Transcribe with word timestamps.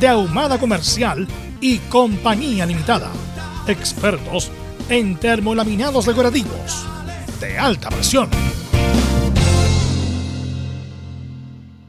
de 0.00 0.08
Ahumada 0.08 0.58
Comercial 0.58 1.26
y 1.60 1.78
Compañía 1.78 2.66
Limitada. 2.66 3.10
Expertos 3.66 4.50
en 4.88 5.16
termolaminados 5.16 6.06
decorativos 6.06 6.86
de 7.40 7.58
alta 7.58 7.88
presión. 7.88 8.28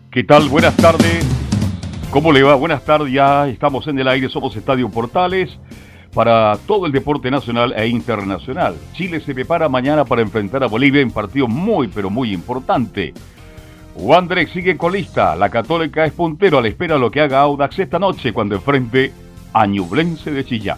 ¿Qué 0.10 0.24
tal? 0.24 0.50
Buenas 0.50 0.76
tardes. 0.78 1.26
¿Cómo 2.10 2.32
le 2.32 2.44
va? 2.44 2.56
Buenas 2.56 2.84
tardes. 2.84 3.12
Ya 3.12 3.48
estamos 3.48 3.88
en 3.88 4.00
el 4.00 4.08
aire. 4.08 4.30
Somos 4.30 4.56
Estadio 4.56 4.90
Portales 4.90 5.58
para 6.14 6.58
todo 6.66 6.86
el 6.86 6.92
deporte 6.92 7.30
nacional 7.30 7.74
e 7.78 7.88
internacional. 7.88 8.76
Chile 8.94 9.20
se 9.20 9.36
prepara 9.36 9.70
mañana 9.70 10.06
para 10.06 10.22
enfrentar 10.22 10.64
a 10.64 10.68
Bolivia 10.68 11.02
en 11.02 11.12
partido 11.12 11.48
muy, 11.48 11.90
pero 11.90 12.10
muy 12.10 12.34
importante. 12.34 13.14
Wanderers 14.00 14.52
sigue 14.52 14.78
colista. 14.78 15.36
La 15.36 15.50
Católica 15.50 16.06
es 16.06 16.14
puntero 16.14 16.60
a 16.60 16.62
la 16.62 16.68
espera 16.68 16.96
de 16.96 17.02
lo 17.02 17.10
que 17.10 17.22
haga 17.22 17.42
Audax 17.42 17.80
esta 17.80 17.98
noche 17.98 18.32
cuando 18.32 18.56
enfrente 18.56 19.12
a 19.54 19.66
Ñublense 19.66 20.32
de 20.32 20.46
Chillán. 20.46 20.78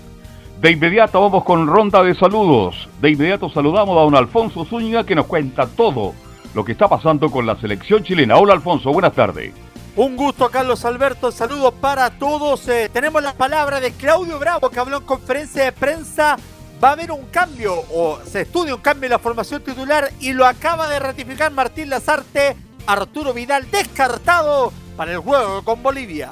De 0.61 0.71
inmediato 0.71 1.21
vamos 1.21 1.43
con 1.43 1.67
ronda 1.67 2.01
de 2.01 2.15
saludos. 2.15 2.87
De 3.01 3.11
inmediato 3.11 3.49
saludamos 3.49 3.97
a 3.97 4.01
don 4.01 4.15
Alfonso 4.15 4.63
Zúñiga 4.63 5.05
que 5.05 5.15
nos 5.15 5.25
cuenta 5.25 5.67
todo 5.67 6.13
lo 6.53 6.63
que 6.63 6.71
está 6.71 6.87
pasando 6.87 7.29
con 7.29 7.45
la 7.45 7.57
selección 7.57 8.03
chilena. 8.03 8.37
Hola 8.37 8.53
Alfonso, 8.53 8.91
buenas 8.91 9.13
tardes. 9.13 9.53
Un 9.97 10.15
gusto, 10.15 10.49
Carlos 10.49 10.85
Alberto. 10.85 11.29
Saludos 11.31 11.73
para 11.81 12.11
todos. 12.11 12.67
Eh, 12.69 12.89
tenemos 12.91 13.21
la 13.21 13.33
palabra 13.33 13.81
de 13.81 13.91
Claudio 13.91 14.39
Bravo 14.39 14.69
que 14.69 14.79
habló 14.79 14.97
en 14.97 15.03
conferencia 15.03 15.65
de 15.65 15.71
prensa. 15.73 16.37
Va 16.81 16.89
a 16.89 16.91
haber 16.93 17.11
un 17.11 17.25
cambio 17.25 17.73
o 17.93 18.19
se 18.25 18.41
estudia 18.41 18.75
un 18.75 18.81
cambio 18.81 19.07
en 19.07 19.11
la 19.11 19.19
formación 19.19 19.61
titular 19.61 20.09
y 20.21 20.31
lo 20.31 20.45
acaba 20.45 20.87
de 20.87 20.99
ratificar 20.99 21.51
Martín 21.51 21.89
Lazarte. 21.89 22.68
Arturo 22.91 23.33
Vidal 23.33 23.69
descartado 23.69 24.73
para 24.97 25.11
el 25.11 25.19
juego 25.19 25.61
con 25.63 25.83
Bolivia. 25.83 26.29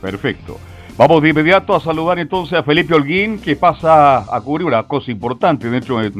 Perfecto. 0.00 0.58
Vamos 0.96 1.22
de 1.22 1.30
inmediato 1.30 1.74
a 1.74 1.80
saludar 1.80 2.18
entonces 2.18 2.58
a 2.58 2.62
Felipe 2.62 2.94
Holguín 2.94 3.40
que 3.40 3.56
pasa 3.56 4.18
a 4.18 4.40
cubrir 4.42 4.66
una 4.66 4.84
cosa 4.84 5.10
importante 5.10 5.68
dentro 5.68 5.98
de 5.98 6.12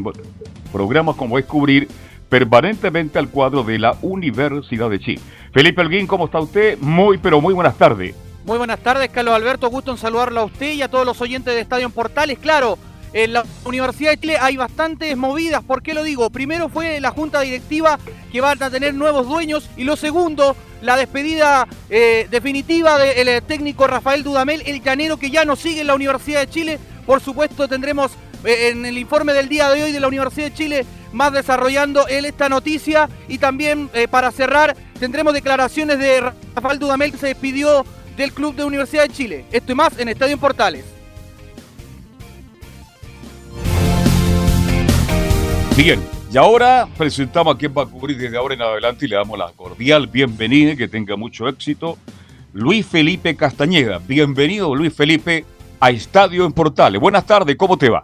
programas 0.73 1.15
como 1.15 1.39
es 1.39 1.45
cubrir 1.45 1.89
permanentemente 2.29 3.19
al 3.19 3.29
cuadro 3.29 3.63
de 3.63 3.79
la 3.79 3.95
Universidad 4.01 4.89
de 4.91 4.99
Chile. 4.99 5.21
Felipe 5.53 5.83
Alguín, 5.83 6.07
¿cómo 6.07 6.25
está 6.25 6.41
usted? 6.41 6.79
Muy, 6.81 7.19
pero 7.19 7.41
muy 7.41 7.53
buenas 7.53 7.77
tardes. 7.77 8.17
Muy 8.45 8.59
buenas 8.59 8.81
tardes, 8.81 9.11
Carlos 9.11 9.35
Alberto. 9.35 9.69
Gusto 9.69 9.93
en 9.93 9.99
saludarlo 9.99 10.41
a 10.41 10.45
usted 10.45 10.73
y 10.73 10.83
a 10.83 10.89
todos 10.89 11.05
los 11.05 11.21
oyentes 11.21 11.55
de 11.55 11.61
Estadio 11.61 11.91
Portales. 11.91 12.39
Claro, 12.39 12.79
en 13.13 13.33
la 13.35 13.45
Universidad 13.65 14.13
de 14.13 14.19
Chile 14.19 14.37
hay 14.41 14.57
bastantes 14.57 15.17
movidas. 15.17 15.63
¿Por 15.63 15.83
qué 15.83 15.95
lo 15.95 16.03
digo? 16.03 16.31
Primero 16.31 16.69
fue 16.69 17.01
la 17.01 17.11
junta 17.11 17.41
directiva 17.41 17.99
que 18.31 18.41
van 18.41 18.63
a 18.63 18.71
tener 18.71 18.95
nuevos 18.95 19.29
dueños 19.29 19.69
y 19.77 19.85
lo 19.85 19.97
segundo, 19.97 20.57
la 20.81 20.97
despedida 20.97 21.69
eh, 21.91 22.27
definitiva 22.31 22.99
del 22.99 23.29
eh, 23.29 23.41
técnico 23.43 23.87
Rafael 23.87 24.23
Dudamel, 24.23 24.63
el 24.67 24.83
llanero 24.83 25.17
que 25.17 25.31
ya 25.31 25.45
no 25.45 25.57
sigue 25.57 25.83
en 25.83 25.89
la 25.89 25.95
Universidad 25.95 26.41
de 26.41 26.51
Chile. 26.51 26.79
Por 27.07 27.21
supuesto 27.21 27.69
tendremos 27.69 28.13
eh, 28.45 28.71
en 28.73 28.87
el 28.87 28.97
informe 28.99 29.33
del 29.33 29.49
día 29.49 29.71
de 29.71 29.83
hoy 29.83 29.93
de 29.93 30.01
la 30.01 30.09
Universidad 30.09 30.47
de 30.47 30.55
Chile 30.55 30.87
más 31.13 31.31
desarrollando 31.31 32.07
él 32.09 32.25
esta 32.25 32.49
noticia 32.49 33.07
y 33.29 33.37
también 33.37 33.91
para 34.11 34.31
cerrar 34.31 34.75
tendremos 34.99 35.35
declaraciones 35.35 35.99
de 35.99 36.23
Rafael 36.55 36.79
Dudamel 36.79 37.13
que 37.13 37.19
se 37.19 37.27
despidió 37.27 37.85
del 38.17 38.33
Club 38.33 38.55
de 38.55 38.65
Universidad 38.65 39.03
de 39.03 39.11
Chile. 39.11 39.45
Esto 39.53 39.73
y 39.73 39.75
más 39.75 39.99
en 39.99 40.09
Estadio 40.09 40.39
Portales. 40.39 41.02
Bien, 45.85 46.01
y 46.33 46.37
ahora 46.37 46.87
presentamos 46.97 47.57
a 47.57 47.59
quien 47.59 47.75
va 47.77 47.83
a 47.83 47.87
cubrir 47.87 48.17
desde 48.17 48.37
ahora 48.37 48.55
en 48.55 48.63
adelante 48.63 49.05
y 49.05 49.09
le 49.09 49.17
damos 49.17 49.37
la 49.37 49.51
cordial 49.51 50.07
bienvenida, 50.07 50.77
que 50.77 50.87
tenga 50.87 51.17
mucho 51.17 51.49
éxito. 51.49 51.99
Luis 52.53 52.87
Felipe 52.87 53.35
Castañeda. 53.35 53.99
Bienvenido, 53.99 54.77
Luis 54.77 54.95
Felipe, 54.95 55.45
a 55.81 55.91
Estadio 55.91 56.47
en 56.47 56.53
Portales. 56.53 57.01
Buenas 57.01 57.27
tardes, 57.27 57.57
¿cómo 57.57 57.77
te 57.77 57.89
va? 57.91 58.01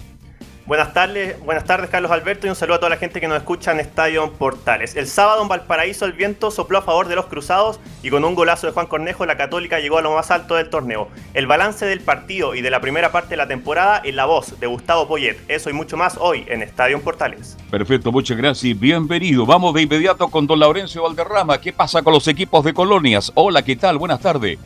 Buenas 0.68 0.92
tardes, 0.92 1.40
buenas 1.40 1.64
tardes 1.64 1.88
Carlos 1.88 2.10
Alberto 2.10 2.46
y 2.46 2.50
un 2.50 2.54
saludo 2.54 2.74
a 2.74 2.78
toda 2.78 2.90
la 2.90 2.98
gente 2.98 3.22
que 3.22 3.26
nos 3.26 3.38
escucha 3.38 3.72
en 3.72 3.80
Estadio 3.80 4.34
Portales. 4.34 4.96
El 4.96 5.06
sábado 5.06 5.40
en 5.40 5.48
Valparaíso 5.48 6.04
el 6.04 6.12
viento 6.12 6.50
sopló 6.50 6.76
a 6.76 6.82
favor 6.82 7.08
de 7.08 7.16
los 7.16 7.24
cruzados 7.24 7.80
y 8.02 8.10
con 8.10 8.22
un 8.22 8.34
golazo 8.34 8.66
de 8.66 8.74
Juan 8.74 8.86
Cornejo 8.86 9.24
la 9.24 9.38
Católica 9.38 9.80
llegó 9.80 9.96
a 9.96 10.02
lo 10.02 10.12
más 10.12 10.30
alto 10.30 10.56
del 10.56 10.68
torneo. 10.68 11.08
El 11.32 11.46
balance 11.46 11.86
del 11.86 12.00
partido 12.00 12.54
y 12.54 12.60
de 12.60 12.68
la 12.68 12.82
primera 12.82 13.10
parte 13.10 13.30
de 13.30 13.38
la 13.38 13.48
temporada 13.48 14.02
en 14.04 14.14
la 14.14 14.26
voz 14.26 14.60
de 14.60 14.66
Gustavo 14.66 15.08
Poyet. 15.08 15.38
Eso 15.48 15.70
y 15.70 15.72
mucho 15.72 15.96
más 15.96 16.18
hoy 16.20 16.44
en 16.48 16.60
Estadio 16.60 17.00
Portales. 17.00 17.56
Perfecto, 17.70 18.12
muchas 18.12 18.36
gracias 18.36 18.64
y 18.64 18.74
bienvenido. 18.74 19.46
Vamos 19.46 19.72
de 19.72 19.80
inmediato 19.80 20.28
con 20.28 20.46
don 20.46 20.60
Laurencio 20.60 21.02
Valderrama. 21.02 21.58
¿Qué 21.62 21.72
pasa 21.72 22.02
con 22.02 22.12
los 22.12 22.28
equipos 22.28 22.62
de 22.62 22.74
colonias? 22.74 23.32
Hola, 23.36 23.62
¿qué 23.62 23.74
tal? 23.74 23.96
Buenas 23.96 24.20
tardes. 24.20 24.58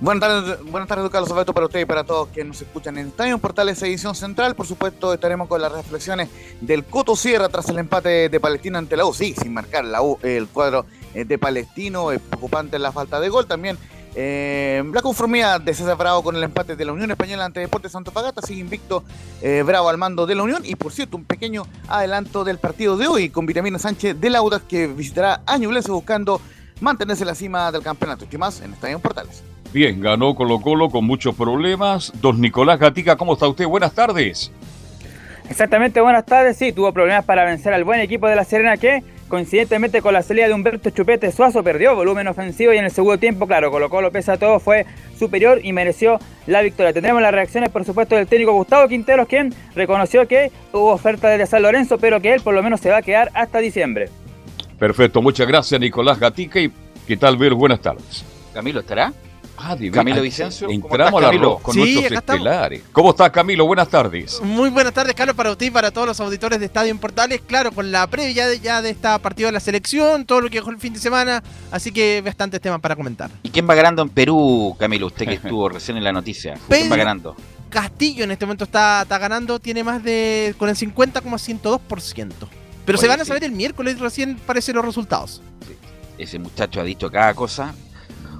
Buenas 0.00 0.20
tardes, 0.20 0.64
buenas 0.70 0.88
tardes, 0.88 1.10
Carlos 1.10 1.28
Alberto, 1.32 1.52
para 1.52 1.66
usted 1.66 1.80
y 1.80 1.84
para 1.84 2.04
todos 2.04 2.28
que 2.28 2.44
nos 2.44 2.62
escuchan 2.62 2.96
en 2.98 3.08
Estadio 3.08 3.36
Portales 3.38 3.82
Edición 3.82 4.14
Central. 4.14 4.54
Por 4.54 4.64
supuesto, 4.64 5.12
estaremos 5.12 5.48
con 5.48 5.60
las 5.60 5.72
reflexiones 5.72 6.28
del 6.60 6.84
Coto 6.84 7.16
Sierra 7.16 7.48
tras 7.48 7.68
el 7.68 7.80
empate 7.80 8.28
de 8.28 8.38
Palestino 8.38 8.78
ante 8.78 8.96
la 8.96 9.04
U. 9.06 9.12
Sí, 9.12 9.34
sin 9.34 9.52
marcar 9.52 9.84
la 9.84 10.00
U, 10.00 10.16
el 10.22 10.46
cuadro 10.46 10.86
eh, 11.14 11.24
de 11.24 11.36
Palestino, 11.36 12.12
es 12.12 12.20
preocupante 12.20 12.78
la 12.78 12.92
falta 12.92 13.18
de 13.18 13.28
gol. 13.28 13.46
También 13.48 13.76
eh, 14.14 14.84
la 14.94 15.02
conformidad 15.02 15.60
de 15.60 15.74
César 15.74 15.96
Bravo 15.96 16.22
con 16.22 16.36
el 16.36 16.44
empate 16.44 16.76
de 16.76 16.84
la 16.84 16.92
Unión 16.92 17.10
Española 17.10 17.44
ante 17.44 17.58
Deportes 17.58 17.90
Fagata 17.90 18.40
Sigue 18.40 18.60
invicto 18.60 19.02
eh, 19.42 19.64
Bravo 19.66 19.88
al 19.88 19.98
mando 19.98 20.26
de 20.26 20.36
la 20.36 20.44
Unión. 20.44 20.62
Y 20.64 20.76
por 20.76 20.92
cierto, 20.92 21.16
un 21.16 21.24
pequeño 21.24 21.66
adelanto 21.88 22.44
del 22.44 22.58
partido 22.58 22.96
de 22.96 23.08
hoy 23.08 23.30
con 23.30 23.46
Vitamina 23.46 23.80
Sánchez 23.80 24.20
de 24.20 24.30
Laudas 24.30 24.62
que 24.62 24.86
visitará 24.86 25.42
a 25.44 25.58
Ñublense 25.58 25.90
buscando 25.90 26.40
mantenerse 26.80 27.24
en 27.24 27.28
la 27.28 27.34
cima 27.34 27.72
del 27.72 27.82
campeonato. 27.82 28.26
¿Qué 28.30 28.38
más 28.38 28.60
en 28.60 28.74
Estadio 28.74 29.00
Portales? 29.00 29.42
Bien, 29.72 30.00
ganó 30.00 30.34
Colo 30.34 30.60
Colo 30.60 30.88
con 30.88 31.04
muchos 31.04 31.34
problemas. 31.34 32.12
Don 32.20 32.40
Nicolás 32.40 32.78
Gatica, 32.78 33.16
¿cómo 33.16 33.34
está 33.34 33.46
usted? 33.48 33.66
Buenas 33.66 33.92
tardes. 33.92 34.50
Exactamente, 35.50 36.00
buenas 36.00 36.24
tardes. 36.24 36.56
Sí, 36.56 36.72
tuvo 36.72 36.92
problemas 36.92 37.24
para 37.24 37.44
vencer 37.44 37.72
al 37.72 37.84
buen 37.84 38.00
equipo 38.00 38.26
de 38.26 38.36
La 38.36 38.44
Serena 38.44 38.76
que, 38.76 39.02
coincidentemente 39.28 40.00
con 40.00 40.14
la 40.14 40.22
salida 40.22 40.46
de 40.46 40.54
Humberto 40.54 40.90
Chupete 40.90 41.30
Suazo, 41.32 41.62
perdió 41.62 41.94
volumen 41.94 42.28
ofensivo 42.28 42.72
y 42.72 42.78
en 42.78 42.86
el 42.86 42.90
segundo 42.90 43.18
tiempo, 43.18 43.46
claro, 43.46 43.70
Colo 43.70 43.90
Colo 43.90 44.10
pese 44.10 44.32
a 44.32 44.36
todo 44.38 44.58
fue 44.58 44.86
superior 45.18 45.60
y 45.62 45.72
mereció 45.72 46.18
la 46.46 46.62
victoria. 46.62 46.94
Tendremos 46.94 47.20
las 47.20 47.32
reacciones, 47.32 47.68
por 47.68 47.84
supuesto, 47.84 48.16
del 48.16 48.26
técnico 48.26 48.52
Gustavo 48.52 48.88
Quinteros, 48.88 49.28
quien 49.28 49.54
reconoció 49.74 50.26
que 50.26 50.50
hubo 50.72 50.92
oferta 50.92 51.28
desde 51.28 51.46
San 51.46 51.62
Lorenzo, 51.62 51.98
pero 51.98 52.20
que 52.20 52.32
él 52.32 52.40
por 52.40 52.54
lo 52.54 52.62
menos 52.62 52.80
se 52.80 52.90
va 52.90 52.98
a 52.98 53.02
quedar 53.02 53.30
hasta 53.34 53.58
diciembre. 53.58 54.08
Perfecto, 54.78 55.20
muchas 55.20 55.46
gracias 55.46 55.78
Nicolás 55.80 56.18
Gatica 56.18 56.60
y 56.60 56.72
¿qué 57.06 57.16
tal 57.16 57.36
ver? 57.36 57.52
Buenas 57.52 57.80
tardes. 57.80 58.24
Camilo, 58.54 58.80
¿estará? 58.80 59.12
Ah, 59.60 59.76
Camilo 59.92 60.22
Vicencio. 60.22 60.70
Entramos 60.70 61.22
a 61.22 61.32
la 61.32 61.58
con 61.60 61.76
nuestros 61.76 62.12
estelares. 62.12 62.82
¿Cómo 62.92 63.10
estás, 63.10 63.30
Camilo? 63.30 63.66
Buenas 63.66 63.88
tardes. 63.88 64.40
Muy 64.40 64.70
buenas 64.70 64.94
tardes, 64.94 65.14
Carlos, 65.14 65.34
para 65.34 65.50
usted 65.50 65.66
y 65.66 65.70
para 65.70 65.90
todos 65.90 66.06
los 66.06 66.20
auditores 66.20 66.60
de 66.60 66.66
Estadio 66.66 66.92
en 66.92 66.98
Portales. 66.98 67.40
Claro, 67.44 67.72
con 67.72 67.90
la 67.90 68.06
previa 68.06 68.46
de, 68.46 68.60
ya 68.60 68.80
de 68.82 68.90
esta 68.90 69.18
partida 69.18 69.48
de 69.48 69.52
la 69.52 69.60
selección, 69.60 70.24
todo 70.26 70.42
lo 70.42 70.48
que 70.48 70.58
dejó 70.58 70.70
el 70.70 70.78
fin 70.78 70.92
de 70.92 71.00
semana. 71.00 71.42
Así 71.72 71.90
que 71.90 72.22
bastantes 72.24 72.60
temas 72.60 72.80
para 72.80 72.94
comentar. 72.94 73.30
¿Y 73.42 73.50
quién 73.50 73.68
va 73.68 73.74
ganando 73.74 74.00
en 74.02 74.10
Perú, 74.10 74.76
Camilo? 74.78 75.06
Usted 75.06 75.26
que 75.26 75.34
estuvo 75.42 75.68
recién 75.68 75.96
en 75.96 76.04
la 76.04 76.12
noticia. 76.12 76.54
¿Quién 76.68 76.90
va 76.90 76.96
ganando? 76.96 77.34
Castillo 77.68 78.24
en 78.24 78.30
este 78.30 78.46
momento 78.46 78.64
está, 78.64 79.02
está 79.02 79.18
ganando, 79.18 79.58
tiene 79.58 79.82
más 79.82 80.04
de. 80.04 80.54
con 80.56 80.68
el 80.68 80.76
50,102%. 80.76 82.32
Pero 82.86 82.96
se 82.96 83.08
van 83.08 83.20
a 83.20 83.24
saber 83.24 83.44
el 83.44 83.52
miércoles, 83.52 83.98
recién 83.98 84.36
parecen 84.36 84.76
los 84.76 84.84
resultados. 84.84 85.42
Ese 86.16 86.38
muchacho 86.38 86.80
ha 86.80 86.84
dicho 86.84 87.10
cada 87.10 87.34
cosa. 87.34 87.74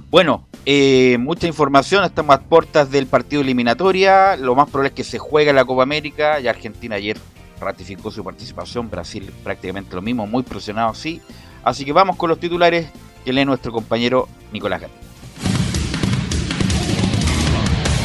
Bueno, 0.09 0.48
Eh, 0.65 1.17
mucha 1.19 1.47
información, 1.47 2.03
estamos 2.03 2.35
a 2.35 2.41
puertas 2.41 2.91
del 2.91 3.07
partido 3.07 3.41
eliminatoria. 3.41 4.35
Lo 4.35 4.55
más 4.55 4.69
probable 4.69 4.89
es 4.89 4.95
que 4.95 5.03
se 5.03 5.17
juegue 5.17 5.53
la 5.53 5.65
Copa 5.65 5.83
América. 5.83 6.39
Ya 6.39 6.51
Argentina 6.51 6.95
ayer 6.95 7.17
ratificó 7.59 8.11
su 8.11 8.23
participación. 8.23 8.89
Brasil 8.89 9.31
prácticamente 9.43 9.95
lo 9.95 10.01
mismo, 10.01 10.27
muy 10.27 10.43
presionado, 10.43 10.93
sí. 10.93 11.21
Así 11.63 11.85
que 11.85 11.91
vamos 11.91 12.15
con 12.15 12.29
los 12.29 12.39
titulares 12.39 12.87
que 13.25 13.33
lee 13.33 13.45
nuestro 13.45 13.71
compañero 13.71 14.27
Nicolás 14.51 14.81
Gato. 14.81 14.93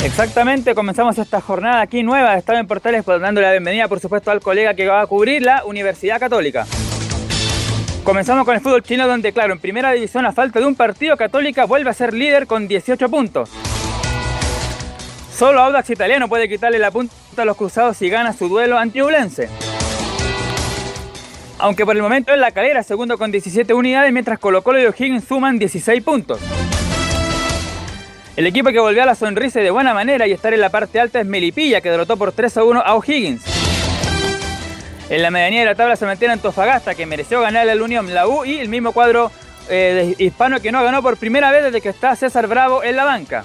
Exactamente, 0.05 0.75
comenzamos 0.75 1.17
esta 1.17 1.41
jornada 1.41 1.81
aquí 1.81 2.03
nueva 2.03 2.37
de 2.37 2.43
en 2.47 2.67
Portales, 2.67 3.03
pues, 3.05 3.23
dando 3.23 3.41
la 3.41 3.53
bienvenida 3.53 3.89
por 3.89 4.01
supuesto 4.01 4.31
al 4.31 4.41
colega 4.41 4.75
que 4.75 4.87
va 4.87 5.01
a 5.01 5.07
cubrir 5.07 5.43
la 5.43 5.65
Universidad 5.65 6.21
Católica. 6.21 6.67
Comenzamos 8.05 8.45
con 8.45 8.55
el 8.55 8.61
fútbol 8.61 8.83
chino 8.83 9.09
donde, 9.09 9.33
claro, 9.33 9.55
en 9.55 9.59
primera 9.59 9.91
división 9.93 10.27
a 10.27 10.33
falta 10.33 10.61
de 10.61 10.67
un 10.67 10.75
partido, 10.75 11.17
Católica 11.17 11.65
vuelve 11.65 11.89
a 11.89 11.95
ser 11.95 12.13
líder 12.13 12.47
con 12.47 12.69
18 12.69 13.09
puntos. 13.09 13.49
Solo 15.35 15.61
Audax 15.63 15.89
Italiano 15.89 16.29
puede 16.29 16.47
quitarle 16.47 16.79
la 16.79 16.91
punta 16.91 17.15
a 17.39 17.45
los 17.47 17.57
cruzados 17.57 18.03
y 18.03 18.11
gana 18.11 18.35
su 18.35 18.51
duelo 18.51 18.77
anti-Ulense. 18.77 19.49
Aunque 21.59 21.87
por 21.87 21.97
el 21.97 22.03
momento 22.03 22.35
es 22.35 22.39
la 22.39 22.51
calera, 22.51 22.83
segundo 22.83 23.17
con 23.17 23.33
17 23.33 23.73
unidades, 23.73 24.13
mientras 24.13 24.39
Colo 24.39 24.63
Colo 24.63 24.83
y 24.83 24.85
O'Higgins 24.85 25.25
suman 25.25 25.59
16 25.59 26.03
puntos. 26.03 26.41
El 28.37 28.47
equipo 28.47 28.69
que 28.69 28.81
volvió 28.81 29.03
a 29.03 29.07
la 29.07 29.15
sonrisa 29.15 29.61
de 29.61 29.71
buena 29.71 29.95
manera 29.95 30.27
y 30.27 30.33
estar 30.33 30.53
en 30.53 30.61
la 30.61 30.69
parte 30.69 31.01
alta 31.01 31.21
es 31.21 31.27
Melipilla, 31.27 31.81
que 31.81 31.91
derrotó 31.91 32.19
por 32.19 32.33
3 32.33 32.59
a 32.59 32.65
1 32.65 32.83
a 32.85 32.95
O'Higgins. 32.97 33.64
En 35.11 35.23
la 35.23 35.31
medianía 35.31 35.61
de 35.61 35.67
la 35.67 35.75
tabla 35.75 35.97
se 35.97 36.07
mantiene 36.07 36.35
Antofagasta, 36.35 36.95
que 36.95 37.05
mereció 37.07 37.41
ganarle 37.41 37.73
al 37.73 37.83
Unión, 37.83 38.13
la 38.15 38.27
U 38.27 38.45
y 38.45 38.59
el 38.59 38.69
mismo 38.69 38.93
cuadro 38.93 39.31
eh, 39.69 40.15
hispano 40.19 40.61
que 40.61 40.73
no 40.73 40.83
ganó 40.83 41.03
por 41.03 41.17
primera 41.17 41.51
vez 41.51 41.65
desde 41.65 41.81
que 41.81 41.91
está 41.91 42.17
César 42.17 42.47
Bravo 42.47 42.83
en 42.83 42.97
la 42.97 43.05
banca. 43.05 43.45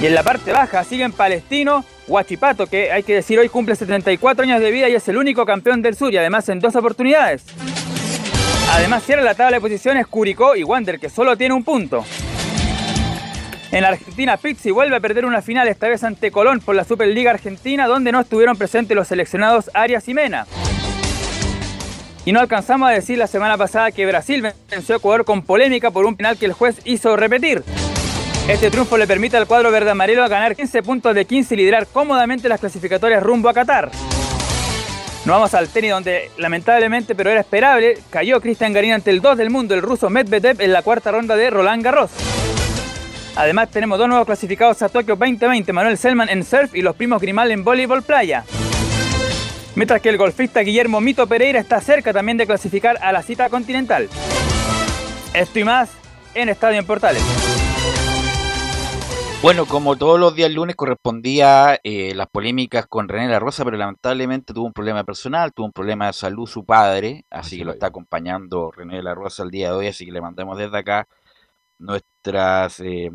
Y 0.00 0.06
en 0.06 0.14
la 0.14 0.24
parte 0.24 0.50
baja 0.50 0.82
siguen 0.82 1.12
Palestino, 1.12 1.84
Huachipato, 2.08 2.66
que 2.66 2.90
hay 2.90 3.04
que 3.04 3.14
decir 3.14 3.38
hoy 3.38 3.48
cumple 3.48 3.76
74 3.76 4.42
años 4.42 4.60
de 4.60 4.70
vida 4.72 4.88
y 4.88 4.94
es 4.94 5.06
el 5.06 5.16
único 5.16 5.46
campeón 5.46 5.80
del 5.82 5.94
sur 5.94 6.12
y 6.12 6.16
además 6.16 6.48
en 6.48 6.58
dos 6.58 6.74
oportunidades. 6.74 7.44
Además 8.72 9.04
cierra 9.04 9.22
la 9.22 9.34
tabla 9.34 9.58
de 9.58 9.60
posiciones 9.60 10.06
Curicó 10.08 10.56
y 10.56 10.64
Wander, 10.64 10.98
que 10.98 11.08
solo 11.08 11.36
tiene 11.36 11.54
un 11.54 11.62
punto. 11.62 12.04
En 13.72 13.86
Argentina, 13.86 14.36
Pizzi 14.36 14.70
vuelve 14.70 14.96
a 14.96 15.00
perder 15.00 15.24
una 15.24 15.40
final, 15.40 15.66
esta 15.66 15.88
vez 15.88 16.04
ante 16.04 16.30
Colón 16.30 16.60
por 16.60 16.74
la 16.74 16.84
Superliga 16.84 17.30
Argentina, 17.30 17.86
donde 17.86 18.12
no 18.12 18.20
estuvieron 18.20 18.54
presentes 18.54 18.94
los 18.94 19.08
seleccionados 19.08 19.70
Arias 19.72 20.06
y 20.08 20.14
Mena. 20.14 20.46
Y 22.26 22.32
no 22.32 22.40
alcanzamos 22.40 22.90
a 22.90 22.92
decir 22.92 23.16
la 23.16 23.26
semana 23.26 23.56
pasada 23.56 23.90
que 23.90 24.04
Brasil 24.04 24.46
venció 24.70 24.94
a 24.94 24.98
Ecuador 24.98 25.24
con 25.24 25.40
polémica 25.40 25.90
por 25.90 26.04
un 26.04 26.16
penal 26.16 26.36
que 26.36 26.44
el 26.44 26.52
juez 26.52 26.82
hizo 26.84 27.16
repetir. 27.16 27.64
Este 28.46 28.70
triunfo 28.70 28.98
le 28.98 29.06
permite 29.06 29.38
al 29.38 29.46
cuadro 29.46 29.70
verde 29.70 29.90
amarelo 29.90 30.28
ganar 30.28 30.54
15 30.54 30.82
puntos 30.82 31.14
de 31.14 31.24
15 31.24 31.54
y 31.54 31.56
liderar 31.56 31.86
cómodamente 31.86 32.50
las 32.50 32.60
clasificatorias 32.60 33.22
rumbo 33.22 33.48
a 33.48 33.54
Qatar. 33.54 33.90
Nos 35.24 35.34
vamos 35.34 35.54
al 35.54 35.68
tenis 35.68 35.92
donde 35.92 36.30
lamentablemente, 36.36 37.14
pero 37.14 37.30
era 37.30 37.40
esperable, 37.40 37.96
cayó 38.10 38.38
Cristian 38.42 38.74
Garín 38.74 38.92
ante 38.92 39.10
el 39.10 39.22
2 39.22 39.38
del 39.38 39.48
mundo, 39.48 39.74
el 39.74 39.80
ruso 39.80 40.10
Medvedev, 40.10 40.60
en 40.60 40.74
la 40.74 40.82
cuarta 40.82 41.10
ronda 41.10 41.36
de 41.36 41.48
Roland 41.48 41.82
Garros. 41.82 42.10
Además 43.34 43.70
tenemos 43.70 43.98
dos 43.98 44.08
nuevos 44.08 44.26
clasificados 44.26 44.82
a 44.82 44.90
Tokio 44.90 45.16
2020, 45.16 45.72
Manuel 45.72 45.96
Selman 45.96 46.28
en 46.28 46.44
surf 46.44 46.74
y 46.74 46.82
los 46.82 46.94
primos 46.94 47.20
Grimal 47.20 47.50
en 47.50 47.64
voleibol 47.64 48.02
playa. 48.02 48.44
Mientras 49.74 50.02
que 50.02 50.10
el 50.10 50.18
golfista 50.18 50.60
Guillermo 50.60 51.00
Mito 51.00 51.26
Pereira 51.26 51.58
está 51.58 51.80
cerca 51.80 52.12
también 52.12 52.36
de 52.36 52.46
clasificar 52.46 52.98
a 53.00 53.10
la 53.10 53.22
cita 53.22 53.48
continental. 53.48 54.10
Esto 55.32 55.58
y 55.58 55.64
más 55.64 55.90
en 56.34 56.50
Estadio 56.50 56.78
en 56.78 56.86
Portales. 56.86 57.22
Bueno, 59.40 59.64
como 59.64 59.96
todos 59.96 60.20
los 60.20 60.36
días 60.36 60.52
lunes 60.52 60.76
correspondía 60.76 61.80
eh, 61.82 62.14
las 62.14 62.28
polémicas 62.28 62.86
con 62.86 63.08
René 63.08 63.28
La 63.28 63.40
Rosa, 63.40 63.64
pero 63.64 63.76
lamentablemente 63.76 64.52
tuvo 64.52 64.66
un 64.66 64.72
problema 64.72 65.04
personal, 65.04 65.52
tuvo 65.52 65.66
un 65.66 65.72
problema 65.72 66.06
de 66.06 66.12
salud 66.12 66.46
su 66.46 66.64
padre, 66.64 67.24
así 67.30 67.58
que 67.58 67.64
lo 67.64 67.72
está 67.72 67.86
acompañando 67.86 68.70
René 68.70 69.02
La 69.02 69.14
Rosa 69.14 69.42
el 69.42 69.50
día 69.50 69.70
de 69.70 69.76
hoy, 69.76 69.86
así 69.88 70.04
que 70.04 70.12
le 70.12 70.20
mandamos 70.20 70.58
desde 70.58 70.78
acá 70.78 71.08
nuestra 71.82 72.68
eh, 72.78 73.10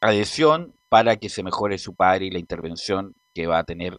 adhesión 0.00 0.74
para 0.88 1.16
que 1.16 1.28
se 1.28 1.42
mejore 1.42 1.78
su 1.78 1.94
padre 1.94 2.26
y 2.26 2.30
la 2.30 2.38
intervención 2.38 3.14
que 3.34 3.46
va 3.46 3.58
a 3.58 3.64
tener 3.64 3.98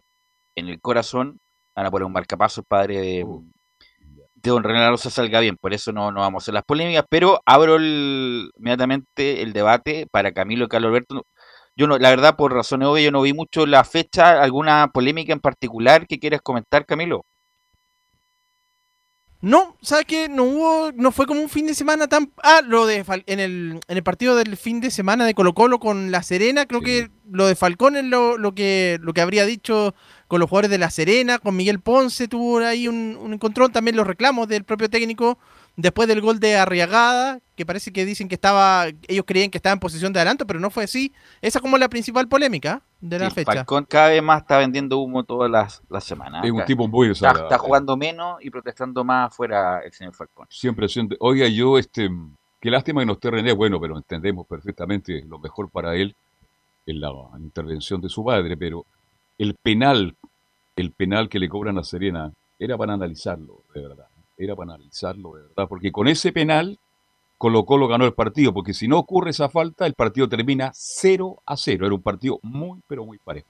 en 0.56 0.68
el 0.68 0.80
corazón. 0.80 1.38
Van 1.74 1.86
a 1.86 1.90
poner 1.90 2.06
un 2.06 2.12
marcapaso 2.12 2.62
el 2.62 2.66
padre 2.66 3.00
de, 3.00 3.24
uh, 3.24 3.44
de 4.34 4.50
don 4.50 4.64
René 4.64 4.80
La 4.80 4.90
Rosa 4.90 5.10
salga 5.10 5.40
bien, 5.40 5.56
por 5.56 5.74
eso 5.74 5.92
no, 5.92 6.10
no 6.10 6.20
vamos 6.20 6.42
a 6.42 6.44
hacer 6.44 6.54
las 6.54 6.64
polémicas, 6.64 7.04
pero 7.08 7.40
abro 7.44 7.78
inmediatamente 7.80 9.42
el 9.42 9.52
debate 9.52 10.06
para 10.10 10.32
Camilo 10.32 10.64
y 10.66 10.68
Carlos 10.68 10.90
Alberto. 10.90 11.26
Yo 11.76 11.86
no, 11.86 11.98
la 11.98 12.10
verdad, 12.10 12.36
por 12.36 12.54
razones 12.54 12.88
obvias, 12.88 13.04
yo 13.04 13.12
no 13.12 13.22
vi 13.22 13.34
mucho 13.34 13.66
la 13.66 13.84
fecha, 13.84 14.42
alguna 14.42 14.88
polémica 14.92 15.32
en 15.34 15.40
particular 15.40 16.06
que 16.06 16.18
quieras 16.18 16.40
comentar, 16.42 16.86
Camilo. 16.86 17.26
No, 19.40 19.76
¿sabes 19.82 20.06
qué? 20.06 20.28
No 20.28 20.44
hubo, 20.44 20.92
no 20.94 21.12
fue 21.12 21.26
como 21.26 21.40
un 21.40 21.48
fin 21.48 21.66
de 21.66 21.74
semana 21.74 22.08
tan... 22.08 22.32
Ah, 22.42 22.62
lo 22.66 22.86
de 22.86 23.04
en 23.26 23.40
el, 23.40 23.80
en 23.86 23.96
el 23.96 24.02
partido 24.02 24.34
del 24.34 24.56
fin 24.56 24.80
de 24.80 24.90
semana 24.90 25.26
de 25.26 25.34
Colo 25.34 25.54
Colo 25.54 25.78
con 25.78 26.10
La 26.10 26.22
Serena, 26.22 26.66
creo 26.66 26.80
que 26.80 27.10
lo 27.30 27.46
de 27.46 27.54
Falcón 27.54 27.96
es 27.96 28.04
lo, 28.04 28.38
lo, 28.38 28.54
que, 28.54 28.98
lo 29.02 29.12
que 29.12 29.20
habría 29.20 29.44
dicho 29.44 29.94
con 30.26 30.40
los 30.40 30.48
jugadores 30.48 30.70
de 30.70 30.78
La 30.78 30.90
Serena, 30.90 31.38
con 31.38 31.54
Miguel 31.54 31.80
Ponce 31.80 32.28
tuvo 32.28 32.58
ahí 32.58 32.88
un, 32.88 33.16
un 33.20 33.34
encontrón, 33.34 33.72
también 33.72 33.96
los 33.96 34.06
reclamos 34.06 34.48
del 34.48 34.64
propio 34.64 34.88
técnico 34.88 35.38
después 35.76 36.08
del 36.08 36.20
gol 36.20 36.40
de 36.40 36.56
Arriagada, 36.56 37.40
que 37.54 37.66
parece 37.66 37.92
que 37.92 38.04
dicen 38.04 38.28
que 38.28 38.34
estaba, 38.34 38.86
ellos 39.06 39.24
creían 39.26 39.50
que 39.50 39.58
estaba 39.58 39.74
en 39.74 39.80
posición 39.80 40.12
de 40.12 40.18
adelanto, 40.18 40.46
pero 40.46 40.58
no 40.58 40.70
fue 40.70 40.84
así. 40.84 41.12
Esa 41.40 41.60
como 41.60 41.78
la 41.78 41.88
principal 41.88 42.28
polémica 42.28 42.82
de 43.00 43.18
la 43.18 43.30
fecha. 43.30 43.52
Falcón 43.52 43.84
cada 43.84 44.08
vez 44.08 44.22
más 44.22 44.42
está 44.42 44.58
vendiendo 44.58 44.98
humo 44.98 45.24
todas 45.24 45.50
las, 45.50 45.82
las 45.88 46.04
semanas. 46.04 46.44
Es 46.44 46.50
un 46.50 46.64
tipo 46.64 46.88
muy 46.88 47.10
está, 47.10 47.30
está, 47.30 47.58
jugando 47.58 47.96
menos 47.96 48.42
y 48.42 48.50
protestando 48.50 49.04
más 49.04 49.28
afuera 49.28 49.80
el 49.84 49.92
señor 49.92 50.14
Falcón. 50.14 50.46
Siempre, 50.50 50.88
siempre. 50.88 51.16
Oiga, 51.20 51.46
yo, 51.46 51.78
este, 51.78 52.10
qué 52.60 52.70
lástima 52.70 53.02
que 53.02 53.06
no 53.06 53.12
esté 53.12 53.30
René, 53.30 53.52
bueno, 53.52 53.80
pero 53.80 53.96
entendemos 53.96 54.46
perfectamente 54.46 55.22
lo 55.28 55.38
mejor 55.38 55.70
para 55.70 55.94
él 55.94 56.14
en 56.86 57.00
la 57.00 57.10
intervención 57.38 58.00
de 58.00 58.08
su 58.08 58.24
padre, 58.24 58.56
pero 58.56 58.86
el 59.38 59.54
penal, 59.54 60.14
el 60.76 60.92
penal 60.92 61.28
que 61.28 61.38
le 61.38 61.48
cobran 61.48 61.78
a 61.78 61.84
Serena, 61.84 62.32
era 62.58 62.78
para 62.78 62.94
analizarlo, 62.94 63.62
de 63.74 63.82
verdad 63.82 64.06
era 64.36 64.54
para 64.54 64.74
analizarlo 64.74 65.34
de 65.34 65.42
verdad, 65.42 65.66
porque 65.68 65.92
con 65.92 66.08
ese 66.08 66.32
penal 66.32 66.78
Colo 67.38 67.64
Colo 67.64 67.86
ganó 67.86 68.06
el 68.06 68.14
partido, 68.14 68.52
porque 68.52 68.72
si 68.72 68.88
no 68.88 68.98
ocurre 68.98 69.30
esa 69.30 69.48
falta, 69.48 69.86
el 69.86 69.94
partido 69.94 70.28
termina 70.28 70.70
0 70.72 71.42
a 71.44 71.56
0. 71.56 71.86
Era 71.86 71.94
un 71.94 72.02
partido 72.02 72.38
muy, 72.42 72.80
pero 72.86 73.04
muy 73.04 73.18
parejo. 73.18 73.48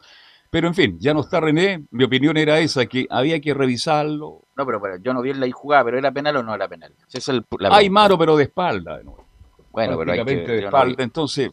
Pero 0.51 0.69
en 0.69 0.75
fin, 0.75 0.97
ya 0.99 1.13
no 1.13 1.21
está 1.21 1.41
René, 1.41 1.85
mi 1.91 2.05
opinión 2.05 2.37
era 2.37 2.59
esa, 2.59 2.87
que 2.87 3.07
había 3.11 3.41
que 3.41 3.53
revisarlo. 3.55 4.43
No, 4.57 4.67
pero, 4.67 4.81
yo 5.03 5.13
no 5.13 5.23
vi 5.23 5.35
la 5.35 5.51
jugada, 5.53 5.85
pero 5.85 5.99
¿era 5.99 6.11
penal 6.11 6.37
o 6.37 6.43
no 6.43 6.55
era 6.55 6.69
penal? 6.69 6.93
es 7.13 7.29
el, 7.29 7.45
hay 7.71 7.91
mano, 7.91 8.17
pero 8.19 8.37
de 8.37 8.45
espalda. 8.45 8.99
De 8.99 9.05
nuevo. 9.05 9.25
Bueno, 9.71 9.99
pero 9.99 10.13
hay 10.13 10.25
que, 10.25 10.35
de 10.35 10.65
espalda, 10.65 11.03
entonces... 11.03 11.51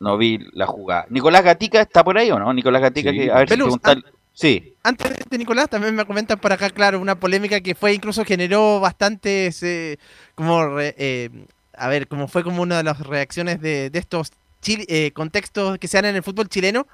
No 0.00 0.18
vi 0.18 0.38
la 0.52 0.66
jugada. 0.66 1.06
¿Nicolás 1.08 1.42
Gatica 1.44 1.80
está 1.80 2.04
por 2.04 2.18
ahí 2.18 2.30
o 2.30 2.38
no? 2.38 2.52
Nicolás 2.52 2.82
Gatica, 2.82 3.12
que, 3.12 3.30
a 3.30 3.38
ver 3.38 3.48
si 3.48 3.56
Sí. 4.34 4.76
Antes 4.82 5.12
de 5.30 5.38
Nicolás, 5.38 5.70
también 5.70 5.94
me 5.94 6.04
comentan 6.04 6.38
por 6.38 6.52
acá, 6.52 6.68
claro, 6.70 7.00
una 7.00 7.18
polémica 7.18 7.60
que 7.60 7.74
fue, 7.74 7.94
incluso 7.94 8.24
generó 8.24 8.80
bastantes, 8.80 9.62
eh, 9.62 9.98
como, 10.34 10.80
eh, 10.80 11.30
a 11.72 11.88
ver, 11.88 12.08
como 12.08 12.28
fue 12.28 12.42
como 12.42 12.60
una 12.60 12.78
de 12.78 12.82
las 12.82 12.98
reacciones 12.98 13.60
de, 13.60 13.90
de 13.90 13.98
estos 13.98 14.32
eh, 14.66 15.12
contextos 15.12 15.78
que 15.78 15.88
se 15.88 15.98
dan 15.98 16.06
en 16.06 16.16
el 16.16 16.22
fútbol 16.22 16.48
chileno, 16.48 16.86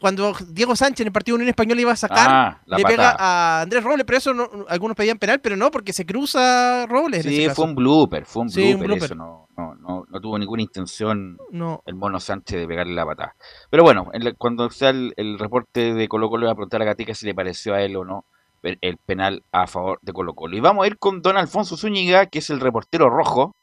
cuando 0.00 0.34
Diego 0.48 0.76
Sánchez 0.76 1.00
en 1.00 1.06
el 1.08 1.12
partido 1.12 1.36
Unión 1.36 1.48
Española 1.48 1.80
iba 1.80 1.92
a 1.92 1.96
sacar, 1.96 2.28
ah, 2.30 2.60
le 2.66 2.82
pega 2.84 3.16
a 3.18 3.62
Andrés 3.62 3.84
Robles, 3.84 4.04
pero 4.06 4.18
eso 4.18 4.34
no, 4.34 4.48
algunos 4.68 4.96
pedían 4.96 5.18
penal, 5.18 5.40
pero 5.40 5.56
no, 5.56 5.70
porque 5.70 5.92
se 5.92 6.04
cruza 6.06 6.86
Robles. 6.86 7.22
Sí, 7.22 7.48
fue 7.50 7.64
un 7.64 7.74
blooper, 7.74 8.24
fue 8.24 8.42
un 8.42 8.48
blooper, 8.48 9.04
eso 9.04 9.14
no, 9.14 9.48
no, 9.56 10.04
no, 10.08 10.20
tuvo 10.20 10.38
ninguna 10.38 10.62
intención 10.62 11.38
el 11.86 11.94
mono 11.94 12.20
Sánchez 12.20 12.60
de 12.60 12.66
pegarle 12.66 12.94
la 12.94 13.06
patada. 13.06 13.34
Pero 13.70 13.82
bueno, 13.82 14.10
cuando 14.38 14.70
sea 14.70 14.90
el, 14.90 15.38
reporte 15.38 15.94
de 15.94 16.08
Colo 16.08 16.28
Colo, 16.28 16.40
le 16.40 16.46
va 16.46 16.52
a 16.52 16.56
preguntar 16.56 16.82
a 16.82 16.86
Gatica 16.86 17.14
si 17.14 17.26
le 17.26 17.34
pareció 17.34 17.74
a 17.74 17.82
él 17.82 17.96
o 17.96 18.04
no 18.04 18.24
el 18.62 18.96
penal 18.98 19.44
a 19.52 19.66
favor 19.66 19.98
de 20.02 20.12
Colo 20.12 20.34
Colo. 20.34 20.56
Y 20.56 20.60
vamos 20.60 20.84
a 20.84 20.88
ir 20.88 20.98
con 20.98 21.22
don 21.22 21.36
Alfonso 21.36 21.76
Zúñiga, 21.76 22.26
que 22.26 22.40
es 22.40 22.50
el 22.50 22.60
reportero 22.60 23.08
rojo, 23.08 23.54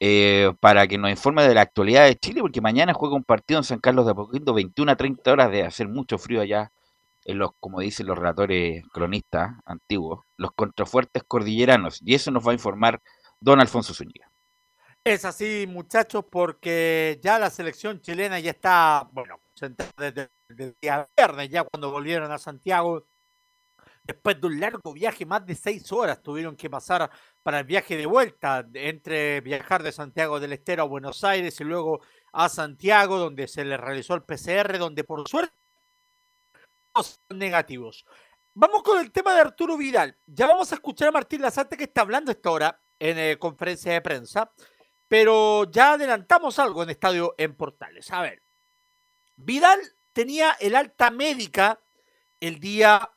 eh, 0.00 0.52
para 0.60 0.86
que 0.86 0.98
nos 0.98 1.10
informe 1.10 1.46
de 1.46 1.54
la 1.54 1.62
actualidad 1.62 2.04
de 2.04 2.16
Chile, 2.16 2.40
porque 2.40 2.60
mañana 2.60 2.94
juega 2.94 3.16
un 3.16 3.24
partido 3.24 3.58
en 3.58 3.64
San 3.64 3.80
Carlos 3.80 4.04
de 4.06 4.12
Apoquindo, 4.12 4.54
21 4.54 4.92
a 4.92 4.96
30 4.96 5.32
horas 5.32 5.50
de 5.50 5.64
hacer 5.64 5.88
mucho 5.88 6.18
frío 6.18 6.40
allá, 6.40 6.70
en 7.24 7.38
los, 7.38 7.50
como 7.60 7.80
dicen 7.80 8.06
los 8.06 8.16
relatores 8.16 8.84
cronistas 8.92 9.52
antiguos, 9.66 10.24
los 10.36 10.52
contrafuertes 10.52 11.24
cordilleranos, 11.26 12.00
y 12.04 12.14
eso 12.14 12.30
nos 12.30 12.46
va 12.46 12.52
a 12.52 12.54
informar 12.54 13.00
don 13.40 13.60
Alfonso 13.60 13.92
Zúñiga. 13.92 14.30
Es 15.04 15.24
así, 15.24 15.66
muchachos, 15.68 16.24
porque 16.30 17.18
ya 17.22 17.38
la 17.38 17.50
selección 17.50 18.00
chilena 18.00 18.40
ya 18.40 18.50
está, 18.50 19.08
bueno, 19.12 19.40
sentada 19.54 19.90
desde 19.96 20.28
el 20.48 20.76
día 20.80 21.08
viernes, 21.16 21.48
ya 21.48 21.64
cuando 21.64 21.90
volvieron 21.90 22.30
a 22.30 22.38
Santiago 22.38 23.04
después 24.08 24.40
de 24.40 24.46
un 24.46 24.58
largo 24.58 24.92
viaje, 24.94 25.26
más 25.26 25.44
de 25.44 25.54
seis 25.54 25.92
horas 25.92 26.22
tuvieron 26.22 26.56
que 26.56 26.70
pasar 26.70 27.10
para 27.42 27.60
el 27.60 27.66
viaje 27.66 27.94
de 27.94 28.06
vuelta, 28.06 28.66
entre 28.72 29.42
viajar 29.42 29.82
de 29.82 29.92
Santiago 29.92 30.40
del 30.40 30.54
Estero 30.54 30.82
a 30.82 30.86
Buenos 30.86 31.22
Aires 31.24 31.60
y 31.60 31.64
luego 31.64 32.00
a 32.32 32.48
Santiago, 32.48 33.18
donde 33.18 33.46
se 33.46 33.66
le 33.66 33.76
realizó 33.76 34.14
el 34.14 34.22
PCR, 34.22 34.78
donde 34.78 35.04
por 35.04 35.28
suerte 35.28 35.54
son 36.94 37.38
negativos. 37.38 38.06
Vamos 38.54 38.82
con 38.82 38.98
el 38.98 39.12
tema 39.12 39.34
de 39.34 39.42
Arturo 39.42 39.76
Vidal. 39.76 40.16
Ya 40.26 40.46
vamos 40.46 40.72
a 40.72 40.76
escuchar 40.76 41.08
a 41.08 41.12
Martín 41.12 41.42
Lazarte 41.42 41.76
que 41.76 41.84
está 41.84 42.00
hablando 42.00 42.32
esta 42.32 42.50
hora 42.50 42.80
en 42.98 43.18
eh, 43.18 43.38
conferencia 43.38 43.92
de 43.92 44.00
prensa, 44.00 44.50
pero 45.06 45.70
ya 45.70 45.92
adelantamos 45.92 46.58
algo 46.58 46.82
en 46.82 46.90
Estadio 46.90 47.34
en 47.36 47.54
Portales. 47.54 48.10
A 48.10 48.22
ver, 48.22 48.42
Vidal 49.36 49.80
tenía 50.14 50.56
el 50.60 50.74
alta 50.74 51.10
médica 51.10 51.78
el 52.40 52.58
día 52.58 53.10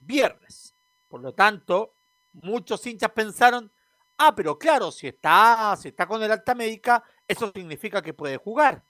viernes. 0.00 0.74
Por 1.08 1.20
lo 1.20 1.34
tanto, 1.34 1.94
muchos 2.32 2.86
hinchas 2.86 3.10
pensaron, 3.12 3.72
ah, 4.18 4.34
pero 4.34 4.58
claro, 4.58 4.90
si 4.90 5.08
está, 5.08 5.76
si 5.80 5.88
está 5.88 6.06
con 6.06 6.22
el 6.22 6.30
alta 6.30 6.54
médica, 6.54 7.02
eso 7.26 7.50
significa 7.54 8.02
que 8.02 8.14
puede 8.14 8.36
jugar. 8.36 8.84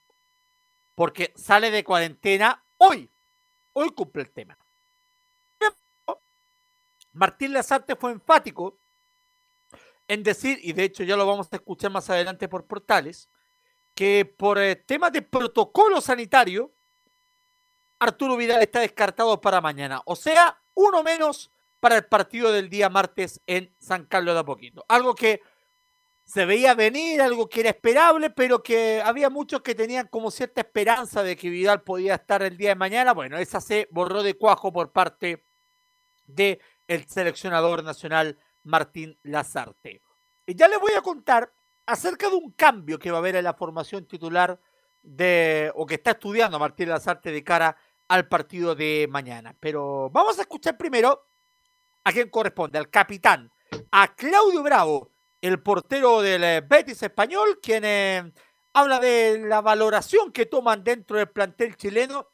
Porque 0.95 1.33
sale 1.35 1.71
de 1.71 1.83
cuarentena 1.83 2.63
hoy. 2.77 3.09
Hoy 3.73 3.89
cumple 3.91 4.23
el 4.23 4.31
tema. 4.31 4.57
Martín 7.13 7.53
Lazarte 7.53 7.95
fue 7.95 8.11
enfático 8.11 8.79
en 10.07 10.23
decir, 10.23 10.59
y 10.63 10.73
de 10.73 10.83
hecho 10.83 11.03
ya 11.03 11.15
lo 11.15 11.25
vamos 11.25 11.47
a 11.51 11.55
escuchar 11.55 11.91
más 11.91 12.09
adelante 12.09 12.47
por 12.47 12.65
portales, 12.65 13.29
que 13.93 14.25
por 14.25 14.57
eh, 14.57 14.75
temas 14.75 15.11
de 15.11 15.21
protocolo 15.21 16.01
sanitario, 16.01 16.73
Arturo 17.99 18.37
Vidal 18.37 18.61
está 18.61 18.79
descartado 18.79 19.39
para 19.41 19.61
mañana. 19.61 20.01
O 20.05 20.15
sea, 20.15 20.61
uno 20.79 21.03
menos 21.03 21.51
para 21.79 21.97
el 21.97 22.05
partido 22.05 22.51
del 22.51 22.69
día 22.69 22.89
martes 22.89 23.41
en 23.47 23.73
San 23.79 24.05
Carlos 24.05 24.33
de 24.33 24.39
Apoquito. 24.39 24.85
Algo 24.87 25.13
que 25.13 25.41
se 26.23 26.45
veía 26.45 26.73
venir, 26.73 27.21
algo 27.21 27.49
que 27.49 27.61
era 27.61 27.69
esperable, 27.71 28.29
pero 28.29 28.63
que 28.63 29.01
había 29.03 29.29
muchos 29.29 29.61
que 29.61 29.75
tenían 29.75 30.07
como 30.07 30.31
cierta 30.31 30.61
esperanza 30.61 31.21
de 31.23 31.35
que 31.35 31.49
Vidal 31.49 31.81
podía 31.81 32.15
estar 32.15 32.43
el 32.43 32.55
día 32.55 32.69
de 32.69 32.75
mañana. 32.75 33.13
Bueno, 33.13 33.37
esa 33.37 33.59
se 33.59 33.87
borró 33.91 34.23
de 34.23 34.35
cuajo 34.35 34.71
por 34.71 34.91
parte 34.91 35.45
del 36.27 36.61
el 36.87 37.07
seleccionador 37.07 37.83
nacional 37.83 38.39
Martín 38.63 39.19
Lazarte. 39.23 40.01
Y 40.45 40.55
ya 40.55 40.67
les 40.67 40.79
voy 40.79 40.93
a 40.93 41.01
contar 41.01 41.51
acerca 41.85 42.29
de 42.29 42.35
un 42.35 42.51
cambio 42.51 42.99
que 42.99 43.11
va 43.11 43.17
a 43.17 43.19
haber 43.19 43.35
en 43.35 43.43
la 43.43 43.53
formación 43.53 44.05
titular 44.05 44.59
de, 45.01 45.71
o 45.75 45.85
que 45.85 45.95
está 45.95 46.11
estudiando 46.11 46.59
Martín 46.59 46.89
Lazarte 46.89 47.31
de 47.31 47.43
cara 47.43 47.75
al 48.09 48.27
partido 48.27 48.75
de 48.75 49.07
mañana. 49.09 49.55
Pero 49.59 50.09
vamos 50.11 50.37
a 50.37 50.41
escuchar 50.41 50.77
primero 50.77 51.25
a 52.03 52.11
quién 52.11 52.29
corresponde, 52.29 52.77
al 52.77 52.89
capitán, 52.89 53.51
a 53.91 54.13
Claudio 54.15 54.61
Bravo, 54.63 55.11
el 55.41 55.61
portero 55.61 56.21
del 56.21 56.43
eh, 56.43 56.61
Betis 56.61 57.01
español, 57.03 57.59
quien 57.61 57.85
eh, 57.85 58.31
habla 58.73 58.99
de 58.99 59.39
la 59.45 59.61
valoración 59.61 60.31
que 60.31 60.45
toman 60.45 60.83
dentro 60.83 61.17
del 61.17 61.29
plantel 61.29 61.75
chileno 61.77 62.27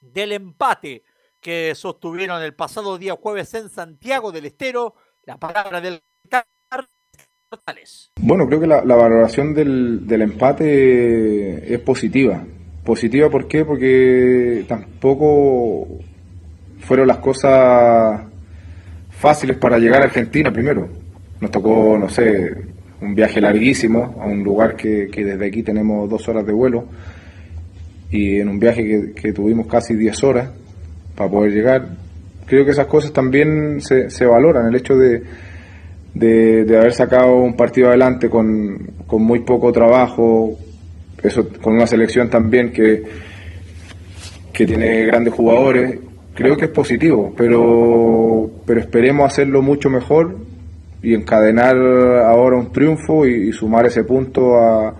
del 0.00 0.32
empate 0.32 1.04
que 1.40 1.74
sostuvieron 1.74 2.42
el 2.42 2.54
pasado 2.54 2.98
día 2.98 3.16
jueves 3.16 3.52
en 3.54 3.68
Santiago 3.68 4.30
del 4.32 4.46
Estero. 4.46 4.94
La 5.24 5.38
palabra 5.38 5.80
del 5.80 6.02
bueno, 8.20 8.46
creo 8.46 8.60
que 8.60 8.66
la, 8.66 8.82
valoración 8.82 9.54
del, 9.54 10.06
del, 10.06 10.22
empate 10.22 11.72
es 11.72 11.80
positiva. 11.80 12.44
Positiva, 12.88 13.28
¿por 13.28 13.46
qué? 13.46 13.66
Porque 13.66 14.64
tampoco 14.66 15.86
fueron 16.80 17.06
las 17.06 17.18
cosas 17.18 18.22
fáciles 19.10 19.58
para 19.58 19.78
llegar 19.78 20.00
a 20.00 20.04
Argentina 20.04 20.50
primero. 20.50 20.88
Nos 21.38 21.50
tocó, 21.50 21.98
no 21.98 22.08
sé, 22.08 22.50
un 23.02 23.14
viaje 23.14 23.42
larguísimo 23.42 24.16
a 24.18 24.24
un 24.24 24.42
lugar 24.42 24.74
que, 24.74 25.10
desde 25.14 25.46
aquí 25.46 25.62
tenemos 25.62 26.08
dos 26.08 26.26
horas 26.30 26.46
de 26.46 26.52
vuelo 26.54 26.86
y 28.10 28.40
en 28.40 28.48
un 28.48 28.58
viaje 28.58 29.12
que, 29.14 29.34
tuvimos 29.34 29.66
casi 29.66 29.94
diez 29.94 30.24
horas 30.24 30.48
para 31.14 31.30
poder 31.30 31.52
llegar. 31.52 31.88
Creo 32.46 32.64
que 32.64 32.70
esas 32.70 32.86
cosas 32.86 33.12
también 33.12 33.82
se, 33.82 34.08
se 34.08 34.24
valoran, 34.24 34.66
el 34.66 34.76
hecho 34.76 34.96
de, 34.96 35.24
de, 36.14 36.78
haber 36.78 36.94
sacado 36.94 37.36
un 37.36 37.54
partido 37.54 37.88
adelante 37.88 38.30
con, 38.30 38.78
con 39.06 39.22
muy 39.22 39.40
poco 39.40 39.72
trabajo, 39.72 40.58
eso 41.22 41.48
con 41.60 41.74
una 41.74 41.86
selección 41.86 42.30
también 42.30 42.72
que, 42.72 43.02
que 44.52 44.66
tiene 44.66 45.04
grandes 45.06 45.34
jugadores, 45.34 45.98
creo 46.34 46.56
que 46.56 46.66
es 46.66 46.70
positivo, 46.70 47.34
pero, 47.36 48.50
pero 48.64 48.80
esperemos 48.80 49.32
hacerlo 49.32 49.62
mucho 49.62 49.90
mejor 49.90 50.36
y 51.02 51.14
encadenar 51.14 51.76
ahora 51.76 52.56
un 52.56 52.72
triunfo 52.72 53.26
y, 53.26 53.52
sumar 53.52 53.86
ese 53.86 54.04
punto 54.04 54.56
a, 54.56 54.96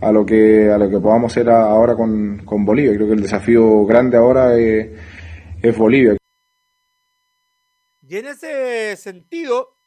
a, 0.00 0.12
lo 0.12 0.24
que 0.24 0.70
a 0.70 0.78
lo 0.78 0.88
que 0.88 0.98
podamos 0.98 1.32
hacer 1.32 1.50
ahora 1.50 1.94
con, 1.94 2.42
con 2.44 2.64
Bolivia. 2.64 2.94
Creo 2.94 3.06
que 3.06 3.14
el 3.14 3.22
desafío 3.22 3.84
grande 3.84 4.16
ahora 4.16 4.58
es, 4.58 4.90
es 5.62 5.76
Bolivia. 5.76 6.16
Y 8.06 8.16
en 8.16 8.26
ese 8.26 8.96
sentido, 8.96 9.78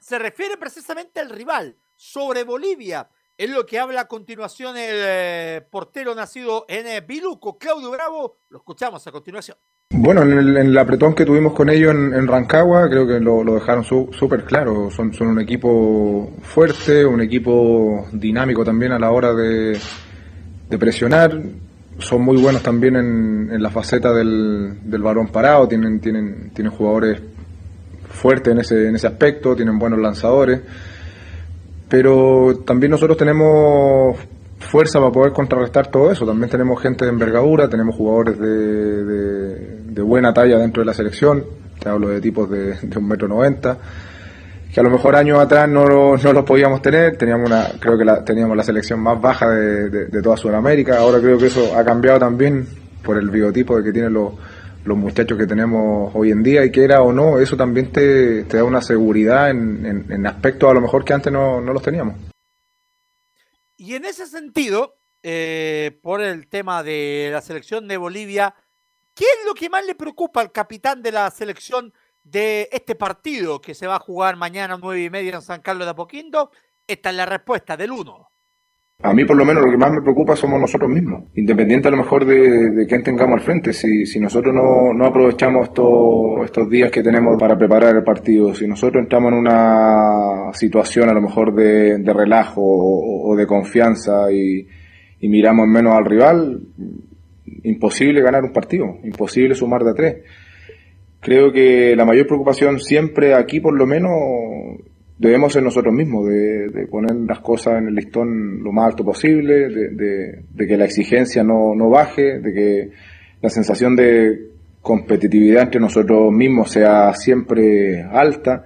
se 0.00 0.18
refiere 0.18 0.56
precisamente 0.56 1.20
al 1.20 1.30
rival 1.30 1.76
sobre 1.96 2.44
Bolivia. 2.44 3.08
Es 3.38 3.50
lo 3.50 3.64
que 3.64 3.78
habla 3.78 4.02
a 4.02 4.08
continuación 4.08 4.76
el 4.76 4.94
eh, 4.94 5.66
portero 5.70 6.14
nacido 6.14 6.66
en 6.68 6.86
eh, 6.86 7.00
Biluco, 7.00 7.58
Claudio 7.58 7.90
Bravo. 7.90 8.36
Lo 8.50 8.58
escuchamos 8.58 9.06
a 9.06 9.10
continuación. 9.10 9.56
Bueno, 9.90 10.22
en 10.22 10.56
el, 10.56 10.78
apretón 10.78 11.14
que 11.14 11.24
tuvimos 11.24 11.52
con 11.52 11.68
ellos 11.68 11.92
en, 11.92 12.26
Rancagua, 12.26 12.88
creo 12.88 13.06
que 13.06 13.20
lo, 13.20 13.42
dejaron 13.44 13.84
súper 13.84 14.44
claro. 14.44 14.90
Son, 14.90 15.12
son 15.12 15.28
un 15.28 15.40
equipo 15.40 16.30
fuerte, 16.42 17.04
un 17.04 17.20
equipo 17.20 18.06
dinámico 18.12 18.64
también 18.64 18.92
a 18.92 18.98
la 18.98 19.10
hora 19.10 19.34
de, 19.34 19.78
presionar. 20.78 21.38
Son 21.98 22.22
muy 22.22 22.40
buenos 22.40 22.62
también 22.62 22.96
en, 22.96 23.62
la 23.62 23.70
faceta 23.70 24.12
del, 24.12 24.78
del 24.82 25.02
balón 25.02 25.28
parado, 25.28 25.68
tienen, 25.68 26.00
tienen, 26.00 26.50
tienen 26.54 26.72
jugadores 26.72 27.20
fuertes 28.08 28.52
en 28.52 28.60
ese, 28.60 28.88
en 28.88 28.96
ese 28.96 29.06
aspecto, 29.06 29.56
tienen 29.56 29.78
buenos 29.78 29.98
lanzadores 29.98 30.60
pero 31.92 32.60
también 32.64 32.90
nosotros 32.90 33.18
tenemos 33.18 34.16
fuerza 34.60 34.98
para 34.98 35.12
poder 35.12 35.32
contrarrestar 35.34 35.88
todo 35.88 36.10
eso. 36.10 36.24
También 36.24 36.48
tenemos 36.48 36.80
gente 36.80 37.04
de 37.04 37.10
envergadura, 37.10 37.68
tenemos 37.68 37.94
jugadores 37.94 38.38
de, 38.38 40.00
buena 40.00 40.32
talla 40.32 40.56
dentro 40.56 40.80
de 40.80 40.86
la 40.86 40.94
selección, 40.94 41.44
te 41.78 41.90
hablo 41.90 42.08
de 42.08 42.22
tipos 42.22 42.48
de, 42.48 42.78
metro 42.98 43.28
noventa, 43.28 43.76
que 44.72 44.80
a 44.80 44.82
lo 44.82 44.88
mejor 44.88 45.16
años 45.16 45.38
atrás 45.38 45.68
no, 45.68 46.16
no 46.16 46.32
los 46.32 46.44
podíamos 46.46 46.80
tener, 46.80 47.18
teníamos 47.18 47.50
una, 47.50 47.66
creo 47.78 47.98
que 47.98 48.06
la, 48.06 48.24
teníamos 48.24 48.56
la 48.56 48.62
selección 48.62 48.98
más 48.98 49.20
baja 49.20 49.50
de, 49.50 49.90
de 49.90 50.22
toda 50.22 50.38
Sudamérica, 50.38 50.96
ahora 50.96 51.20
creo 51.20 51.36
que 51.36 51.48
eso 51.48 51.76
ha 51.76 51.84
cambiado 51.84 52.18
también 52.18 52.66
por 53.04 53.18
el 53.18 53.28
biotipo 53.28 53.76
de 53.76 53.84
que 53.84 53.92
tienen 53.92 54.14
los 54.14 54.32
los 54.84 54.98
muchachos 54.98 55.38
que 55.38 55.46
tenemos 55.46 56.12
hoy 56.14 56.30
en 56.30 56.42
día 56.42 56.64
y 56.64 56.72
que 56.72 56.84
era 56.84 57.02
o 57.02 57.12
no, 57.12 57.38
eso 57.38 57.56
también 57.56 57.92
te, 57.92 58.44
da 58.44 58.64
una 58.64 58.80
seguridad 58.80 59.50
en, 59.50 60.10
en, 60.10 60.26
aspectos 60.26 60.70
a 60.70 60.74
lo 60.74 60.80
mejor 60.80 61.04
que 61.04 61.12
antes 61.12 61.32
no, 61.32 61.60
los 61.60 61.82
teníamos. 61.82 62.16
Y 63.76 63.94
en 63.94 64.04
ese 64.04 64.26
sentido, 64.26 64.96
eh, 65.22 65.98
por 66.02 66.20
el 66.20 66.48
tema 66.48 66.82
de 66.82 67.30
la 67.32 67.40
selección 67.40 67.86
de 67.88 67.96
Bolivia, 67.96 68.54
¿qué 69.14 69.24
es 69.24 69.46
lo 69.46 69.54
que 69.54 69.70
más 69.70 69.84
le 69.86 69.94
preocupa 69.94 70.40
al 70.40 70.52
capitán 70.52 71.02
de 71.02 71.12
la 71.12 71.30
selección 71.30 71.92
de 72.24 72.68
este 72.72 72.94
partido 72.94 73.60
que 73.60 73.74
se 73.74 73.86
va 73.86 73.96
a 73.96 74.00
jugar 74.00 74.36
mañana 74.36 74.74
a 74.74 74.78
nueve 74.78 75.02
y 75.02 75.10
media 75.10 75.34
en 75.34 75.42
San 75.42 75.62
Carlos 75.62 75.86
de 75.86 75.90
Apoquindo? 75.90 76.50
Esta 76.86 77.10
es 77.10 77.16
la 77.16 77.26
respuesta 77.26 77.76
del 77.76 77.92
uno. 77.92 78.31
A 79.04 79.12
mí 79.12 79.24
por 79.24 79.36
lo 79.36 79.44
menos 79.44 79.64
lo 79.64 79.70
que 79.70 79.76
más 79.76 79.90
me 79.90 80.00
preocupa 80.00 80.36
somos 80.36 80.60
nosotros 80.60 80.88
mismos, 80.88 81.24
independiente 81.34 81.88
a 81.88 81.90
lo 81.90 81.96
mejor 81.96 82.24
de, 82.24 82.70
de 82.70 82.86
quién 82.86 83.02
tengamos 83.02 83.40
al 83.40 83.44
frente. 83.44 83.72
Si, 83.72 84.06
si 84.06 84.20
nosotros 84.20 84.54
no, 84.54 84.94
no 84.94 85.06
aprovechamos 85.06 85.68
estos, 85.68 86.44
estos 86.44 86.70
días 86.70 86.90
que 86.92 87.02
tenemos 87.02 87.36
para 87.36 87.58
preparar 87.58 87.96
el 87.96 88.04
partido, 88.04 88.54
si 88.54 88.68
nosotros 88.68 89.02
entramos 89.02 89.32
en 89.32 89.38
una 89.38 90.52
situación 90.52 91.08
a 91.08 91.14
lo 91.14 91.20
mejor 91.20 91.52
de, 91.52 91.98
de 91.98 92.12
relajo 92.12 92.62
o, 92.62 93.34
de 93.34 93.44
confianza 93.44 94.30
y, 94.30 94.68
y 95.18 95.28
miramos 95.28 95.66
menos 95.66 95.96
al 95.96 96.04
rival, 96.04 96.60
imposible 97.64 98.22
ganar 98.22 98.44
un 98.44 98.52
partido, 98.52 98.98
imposible 99.02 99.56
sumar 99.56 99.82
de 99.82 99.90
a 99.90 99.94
tres. 99.94 100.16
Creo 101.18 101.52
que 101.52 101.96
la 101.96 102.04
mayor 102.04 102.28
preocupación 102.28 102.78
siempre 102.78 103.34
aquí 103.34 103.58
por 103.58 103.76
lo 103.76 103.84
menos 103.84 104.12
debemos 105.22 105.52
ser 105.52 105.62
nosotros 105.62 105.94
mismos, 105.94 106.28
de, 106.28 106.86
poner 106.90 107.14
las 107.14 107.38
cosas 107.38 107.78
en 107.78 107.88
el 107.88 107.94
listón 107.94 108.60
lo 108.60 108.72
más 108.72 108.86
alto 108.86 109.04
posible, 109.04 109.68
de, 109.68 110.66
que 110.66 110.76
la 110.76 110.84
exigencia 110.84 111.44
no, 111.44 111.76
no, 111.76 111.88
baje, 111.88 112.40
de 112.40 112.52
que 112.52 112.90
la 113.40 113.48
sensación 113.48 113.94
de 113.94 114.50
competitividad 114.80 115.62
entre 115.62 115.80
nosotros 115.80 116.32
mismos 116.32 116.72
sea 116.72 117.14
siempre 117.14 118.02
alta, 118.02 118.64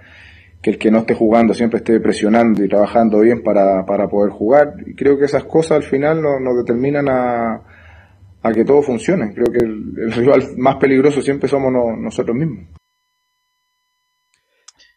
que 0.63 0.71
el 0.71 0.79
que 0.79 0.91
no 0.91 1.01
esté 1.01 1.13
jugando 1.13 1.53
siempre 1.53 1.79
esté 1.79 2.01
presionando 2.01 2.65
y 2.65 2.69
trabajando 2.69 3.21
bien 3.21 3.43
para, 3.43 3.85
para 3.85 4.09
poder 4.09 4.33
jugar. 4.33 4.77
Y 4.87 4.95
creo 4.95 5.19
que 5.19 5.27
esas 5.27 5.45
cosas 5.45 5.73
al 5.73 5.83
final 5.83 6.23
nos, 6.23 6.57
determinan 6.57 7.07
a, 7.11 7.61
a, 8.43 8.53
que 8.53 8.65
todo 8.65 8.81
funcione. 8.81 9.35
Creo 9.35 9.53
que 9.53 9.63
el, 9.63 10.11
rival 10.13 10.43
más 10.57 10.77
peligroso 10.77 11.21
siempre 11.21 11.51
somos 11.51 11.71
nosotros 12.01 12.35
mismos. 12.35 12.65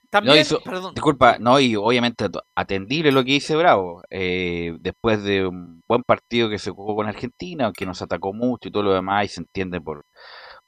También, 0.10 0.44
no, 0.50 0.60
perdón. 0.60 0.94
Disculpa, 0.96 1.38
no, 1.39 1.60
y 1.60 1.75
obviamente 1.75 2.25
atendible 2.56 3.12
lo 3.12 3.24
que 3.24 3.34
dice 3.34 3.56
Bravo. 3.56 4.01
Eh, 4.10 4.75
después 4.80 5.24
de 5.24 5.46
un 5.46 5.82
buen 5.88 6.04
partido 6.04 6.50
que 6.50 6.58
se 6.58 6.72
jugó 6.72 6.96
con 6.96 7.08
Argentina, 7.08 7.66
aunque 7.66 7.86
nos 7.86 8.01
atacó 8.01 8.34
mucho 8.34 8.70
y 8.70 8.72
todo 8.72 8.84
lo 8.84 8.94
demás, 8.94 9.25
y 9.25 9.28
se 9.28 9.42
entiende 9.42 9.80
por, 9.80 10.06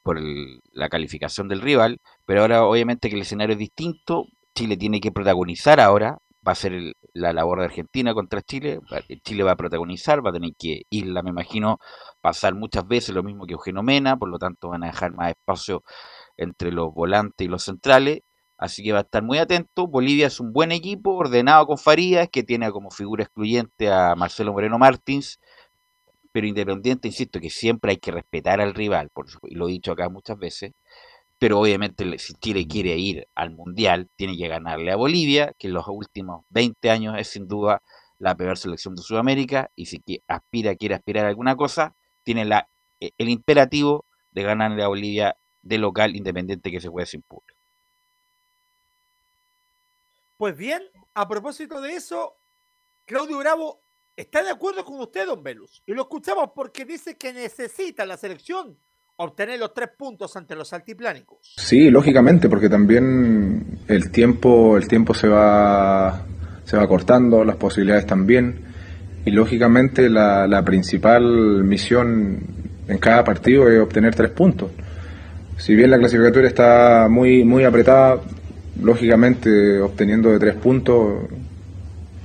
por 0.03 0.19
la 0.73 0.89
calificación 0.89 1.47
del 1.47 1.61
rival, 1.61 1.99
pero 2.25 2.41
ahora 2.41 2.65
obviamente 2.65 3.09
que 3.09 3.15
el 3.15 3.23
escenario 3.23 3.53
es 3.53 3.59
distinto, 3.59 4.25
Chile 4.55 4.77
tiene 4.77 4.99
que 5.01 5.11
protagonizar 5.11 5.79
ahora, 5.79 6.17
va 6.47 6.53
a 6.53 6.55
ser 6.55 6.93
la 7.13 7.33
labor 7.33 7.59
de 7.59 7.65
Argentina 7.65 8.13
contra 8.13 8.41
Chile, 8.41 8.79
Chile 9.23 9.43
va 9.43 9.51
a 9.51 9.55
protagonizar, 9.55 10.25
va 10.25 10.31
a 10.31 10.33
tener 10.33 10.51
que 10.57 10.83
irla, 10.89 11.21
me 11.21 11.29
imagino, 11.29 11.77
pasar 12.21 12.55
muchas 12.55 12.87
veces 12.87 13.15
lo 13.15 13.23
mismo 13.23 13.45
que 13.45 13.53
Eugenio 13.53 13.83
Mena, 13.83 14.17
por 14.17 14.29
lo 14.29 14.39
tanto 14.39 14.69
van 14.69 14.83
a 14.83 14.87
dejar 14.87 15.13
más 15.13 15.29
espacio 15.29 15.83
entre 16.37 16.71
los 16.71 16.93
volantes 16.93 17.45
y 17.45 17.49
los 17.49 17.63
centrales, 17.63 18.21
así 18.61 18.83
que 18.83 18.93
va 18.93 18.99
a 18.99 19.01
estar 19.01 19.23
muy 19.23 19.39
atento. 19.39 19.87
Bolivia 19.87 20.27
es 20.27 20.39
un 20.39 20.53
buen 20.53 20.71
equipo, 20.71 21.15
ordenado 21.15 21.65
con 21.67 21.77
Farías, 21.77 22.29
que 22.29 22.43
tiene 22.43 22.71
como 22.71 22.91
figura 22.91 23.23
excluyente 23.23 23.89
a 23.91 24.15
Marcelo 24.15 24.53
Moreno 24.53 24.77
Martins, 24.77 25.39
pero 26.31 26.47
independiente, 26.47 27.07
insisto, 27.07 27.39
que 27.41 27.49
siempre 27.49 27.91
hay 27.91 27.97
que 27.97 28.11
respetar 28.11 28.61
al 28.61 28.75
rival, 28.75 29.09
y 29.43 29.55
lo 29.55 29.67
he 29.67 29.71
dicho 29.71 29.91
acá 29.91 30.09
muchas 30.09 30.37
veces, 30.37 30.73
pero 31.39 31.59
obviamente 31.59 32.19
si 32.19 32.33
Chile 32.35 32.67
quiere 32.67 32.97
ir 32.97 33.27
al 33.35 33.51
Mundial, 33.51 34.09
tiene 34.15 34.37
que 34.37 34.47
ganarle 34.47 34.91
a 34.91 34.95
Bolivia, 34.95 35.53
que 35.57 35.67
en 35.67 35.73
los 35.73 35.87
últimos 35.87 36.45
20 36.49 36.89
años 36.91 37.15
es 37.17 37.29
sin 37.29 37.47
duda 37.47 37.81
la 38.19 38.35
peor 38.35 38.57
selección 38.59 38.95
de 38.95 39.01
Sudamérica, 39.01 39.71
y 39.75 39.87
si 39.87 40.03
aspira, 40.27 40.75
quiere 40.75 40.95
aspirar 40.95 41.25
a 41.25 41.29
alguna 41.29 41.55
cosa, 41.55 41.95
tiene 42.23 42.47
e, 42.99 43.11
el 43.17 43.29
imperativo 43.29 44.05
de 44.31 44.43
ganarle 44.43 44.83
a 44.83 44.87
Bolivia 44.87 45.35
de 45.63 45.79
local 45.79 46.15
independiente 46.15 46.71
que 46.71 46.79
se 46.79 46.89
juegue 46.89 47.07
sin 47.07 47.23
público. 47.23 47.60
Pues 50.41 50.57
bien, 50.57 50.81
a 51.13 51.27
propósito 51.27 51.79
de 51.81 51.93
eso, 51.93 52.35
Claudio 53.05 53.37
Bravo 53.37 53.83
está 54.15 54.41
de 54.41 54.49
acuerdo 54.49 54.83
con 54.83 54.99
usted, 54.99 55.27
don 55.27 55.43
Velus. 55.43 55.83
Y 55.85 55.93
lo 55.93 56.01
escuchamos 56.01 56.49
porque 56.55 56.83
dice 56.83 57.15
que 57.15 57.31
necesita 57.31 58.07
la 58.07 58.17
selección 58.17 58.75
obtener 59.17 59.59
los 59.59 59.71
tres 59.75 59.89
puntos 59.95 60.35
ante 60.35 60.55
los 60.55 60.73
altiplánicos. 60.73 61.53
Sí, 61.57 61.91
lógicamente, 61.91 62.49
porque 62.49 62.69
también 62.69 63.81
el 63.87 64.09
tiempo, 64.09 64.77
el 64.77 64.87
tiempo 64.87 65.13
se 65.13 65.27
va, 65.27 66.25
se 66.63 66.75
va 66.75 66.87
cortando, 66.87 67.45
las 67.45 67.57
posibilidades 67.57 68.07
también. 68.07 68.65
Y 69.23 69.29
lógicamente 69.29 70.09
la, 70.09 70.63
principal 70.65 71.63
misión 71.63 72.39
en 72.87 72.97
cada 72.97 73.23
partido 73.23 73.69
es 73.69 73.79
obtener 73.79 74.15
tres 74.15 74.31
puntos. 74.31 74.71
Si 75.57 75.75
bien 75.75 75.91
la 75.91 75.99
clasificatoria 75.99 76.47
está 76.47 77.07
muy, 77.07 77.43
muy 77.43 77.63
apretada, 77.63 78.19
lógicamente 78.81 79.79
obteniendo 79.79 80.31
de 80.31 80.39
tres 80.39 80.55
puntos 80.55 81.29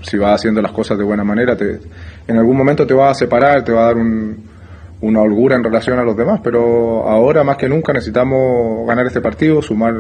si 0.03 0.17
vas 0.17 0.41
haciendo 0.41 0.63
las 0.63 0.73
cosas 0.73 0.97
de 0.99 1.05
buena 1.05 1.25
manera, 1.25 1.57
te, 1.57 1.81
en 2.29 2.37
algún 2.37 2.57
momento 2.57 2.87
te 2.87 2.95
va 2.95 3.11
a 3.11 3.15
separar, 3.15 3.65
te 3.65 3.73
va 3.73 3.83
a 3.89 3.95
dar 3.95 3.97
una 5.01 5.21
holgura 5.21 5.57
en 5.57 5.65
relación 5.65 5.99
a 5.99 6.05
los 6.05 6.17
demás, 6.17 6.41
pero 6.43 7.09
ahora 7.09 7.43
más 7.43 7.57
que 7.57 7.69
nunca 7.69 7.93
necesitamos 7.93 8.87
ganar 8.87 9.07
este 9.07 9.21
partido, 9.21 9.61
sumar 9.61 9.95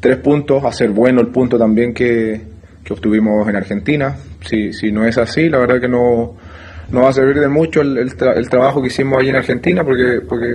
tres 0.00 0.16
puntos, 0.18 0.64
hacer 0.64 0.90
bueno 0.90 1.20
el 1.20 1.28
punto 1.28 1.58
también 1.58 1.92
que, 1.92 2.58
obtuvimos 2.90 3.46
en 3.46 3.54
Argentina. 3.54 4.16
Si, 4.46 4.72
si 4.72 4.90
no 4.90 5.04
es 5.04 5.18
así, 5.18 5.50
la 5.50 5.58
verdad 5.58 5.78
que 5.78 5.88
no, 5.88 6.36
no 6.90 7.02
va 7.02 7.10
a 7.10 7.12
servir 7.12 7.38
de 7.38 7.48
mucho 7.48 7.82
el, 7.82 7.98
el, 7.98 8.48
trabajo 8.48 8.80
que 8.80 8.86
hicimos 8.86 9.18
allí 9.18 9.28
en 9.28 9.36
Argentina, 9.36 9.84
porque, 9.84 10.22
porque 10.26 10.46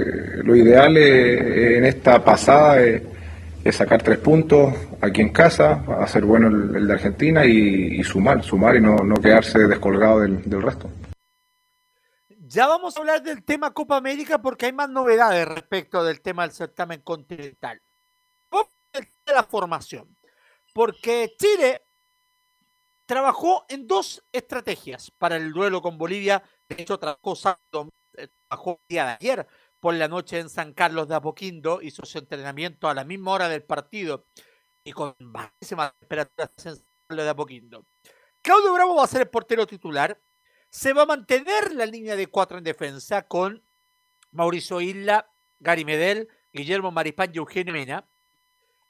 lo 0.44 0.56
ideal 0.56 0.98
en 0.98 1.86
esta 1.86 2.24
pasada 2.24 2.82
es 2.82 3.04
es 3.64 3.78
sacar 3.78 4.04
tres 4.04 4.20
puntos 4.20 4.74
aquí 5.02 5.22
en 5.22 5.32
casa, 5.32 5.86
hacer 6.00 6.26
bueno 6.26 6.48
el, 6.48 6.86
de 6.86 6.94
Argentina 6.94 7.46
y, 7.46 8.04
sumar, 8.04 8.44
sumar 8.44 8.76
y 8.76 8.82
no, 8.82 8.98
quedarse 9.22 9.60
descolgado 9.60 10.20
del, 10.20 10.62
resto. 10.62 10.90
Ya 12.30 12.68
vamos 12.68 12.96
a 12.96 13.00
hablar 13.00 13.24
del 13.24 13.44
tema 13.44 13.74
Copa 13.74 13.96
América 13.96 14.42
porque 14.42 14.66
hay 14.66 14.74
más 14.74 14.90
novedades 14.90 15.48
respecto 15.48 16.04
del 16.04 16.22
tema 16.22 16.44
del 16.44 16.52
certamen 16.52 17.02
continental. 17.02 17.82
De 19.26 19.34
la 19.34 19.42
formación, 19.42 20.16
porque 20.72 21.34
Chile 21.36 21.82
trabajó 23.08 23.66
en 23.70 23.88
dos 23.88 24.24
estrategias 24.32 25.10
para 25.18 25.38
el 25.38 25.52
duelo 25.52 25.82
con 25.82 25.98
Bolivia. 25.98 26.44
De 26.70 26.84
hecho, 26.84 27.00
trabajó, 27.00 27.34
trabajó 27.72 28.72
el 28.72 28.88
día 28.88 29.06
de 29.06 29.12
ayer 29.14 29.48
por 29.84 29.96
la 29.96 30.08
noche 30.08 30.40
en 30.40 30.48
San 30.48 30.72
Carlos 30.72 31.10
de 31.10 31.16
Apoquindo, 31.16 31.82
hizo 31.82 32.06
su 32.06 32.18
entrenamiento 32.18 32.88
a 32.88 32.94
la 32.94 33.04
misma 33.04 33.34
hora 33.34 33.50
del 33.50 33.64
partido 33.64 34.28
y 34.82 34.94
con 34.94 35.14
bajísimas 35.20 35.92
temperaturas 36.00 36.52
en 36.66 36.76
San 36.78 36.86
Carlos 37.06 37.26
de 37.26 37.30
Apoquindo. 37.30 37.86
Claudio 38.42 38.72
Bravo 38.72 38.96
va 38.96 39.04
a 39.04 39.08
ser 39.08 39.24
el 39.24 39.28
portero 39.28 39.68
titular. 39.68 40.18
Se 40.70 40.94
va 40.94 41.02
a 41.02 41.06
mantener 41.06 41.74
la 41.74 41.86
línea 41.86 42.16
de 42.16 42.28
cuatro 42.28 42.58
en 42.58 42.64
defensa 42.64 43.28
con 43.28 43.62
Mauricio 44.32 44.80
Isla, 44.80 45.30
Gary 45.60 45.84
Medel, 45.84 46.30
Guillermo 46.54 46.90
Maripán 46.90 47.32
y 47.34 47.40
Eugenio 47.40 47.74
Mena. 47.74 48.08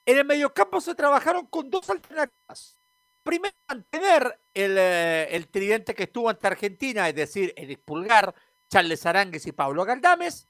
En 0.06 0.20
el 0.20 0.26
mediocampo 0.26 0.80
se 0.80 0.94
trabajaron 0.94 1.48
con 1.48 1.72
dos 1.72 1.90
alternativas. 1.90 2.78
Primero, 3.24 3.56
mantener 3.68 4.40
el, 4.54 4.78
eh, 4.78 5.28
el 5.32 5.48
tridente 5.48 5.96
que 5.96 6.04
estuvo 6.04 6.30
ante 6.30 6.46
Argentina, 6.46 7.10
es 7.10 7.16
decir, 7.16 7.52
el 7.58 7.80
Pulgar, 7.80 8.36
Charles 8.70 9.08
Arangues 9.08 9.48
y 9.48 9.54
Pablo 9.54 9.86
Galdames. 9.86 10.48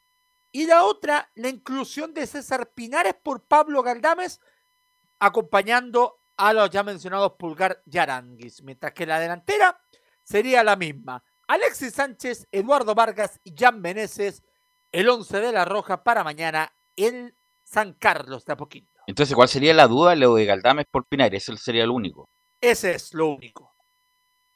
Y 0.56 0.68
la 0.68 0.84
otra, 0.84 1.32
la 1.34 1.50
inclusión 1.50 2.14
de 2.14 2.28
César 2.28 2.72
Pinares 2.74 3.16
por 3.16 3.44
Pablo 3.44 3.82
Galdames, 3.82 4.40
acompañando 5.18 6.22
a 6.38 6.54
los 6.54 6.70
ya 6.70 6.84
mencionados 6.84 7.34
Pulgar 7.40 7.82
y 7.86 7.98
Aranguis. 7.98 8.62
Mientras 8.62 8.94
que 8.94 9.08
la 9.08 9.20
delantera 9.20 9.82
sería 10.24 10.64
la 10.64 10.76
misma. 10.76 11.24
Alexis 11.48 11.96
Sánchez, 11.96 12.48
Eduardo 12.52 12.94
Vargas 12.94 13.40
y 13.44 13.56
Jan 13.58 13.82
Meneses, 13.82 14.44
el 14.92 15.10
11 15.10 15.40
de 15.40 15.52
la 15.52 15.66
Roja 15.66 16.04
para 16.04 16.24
mañana 16.24 16.72
en 16.96 17.36
San 17.64 17.94
Carlos 17.94 18.46
de 18.46 18.54
Apoquindo. 18.54 18.92
Entonces, 19.08 19.36
¿cuál 19.36 19.50
sería 19.50 19.74
la 19.74 19.88
duda? 19.88 20.16
Lo 20.16 20.36
de 20.36 20.46
Galdames 20.46 20.86
por 20.86 21.08
Pinares, 21.08 21.50
ese 21.50 21.58
sería 21.58 21.84
el 21.84 21.90
único. 21.90 22.30
Ese 22.62 22.92
es 22.92 23.12
lo 23.16 23.30
único. 23.30 23.73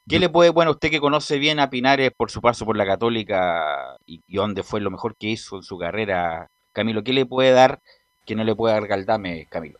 ¿Qué 0.07 0.19
le 0.19 0.29
puede, 0.29 0.51
bueno, 0.51 0.71
usted 0.71 0.89
que 0.89 1.01
conoce 1.01 1.37
bien 1.37 1.59
a 1.59 1.69
Pinares 1.69 2.11
por 2.15 2.31
su 2.31 2.39
paso 2.39 2.65
por 2.65 2.77
la 2.77 2.85
Católica 2.85 3.97
y, 4.05 4.21
donde 4.27 4.63
fue 4.63 4.79
lo 4.79 4.89
mejor 4.89 5.17
que 5.17 5.27
hizo 5.27 5.57
en 5.57 5.63
su 5.63 5.77
carrera, 5.77 6.49
Camilo, 6.71 7.03
¿qué 7.03 7.11
le 7.11 7.25
puede 7.25 7.51
dar 7.51 7.81
que 8.25 8.35
no 8.35 8.45
le 8.45 8.55
puede 8.55 8.73
dar 8.73 8.87
Galdame, 8.87 9.47
Camilo? 9.49 9.79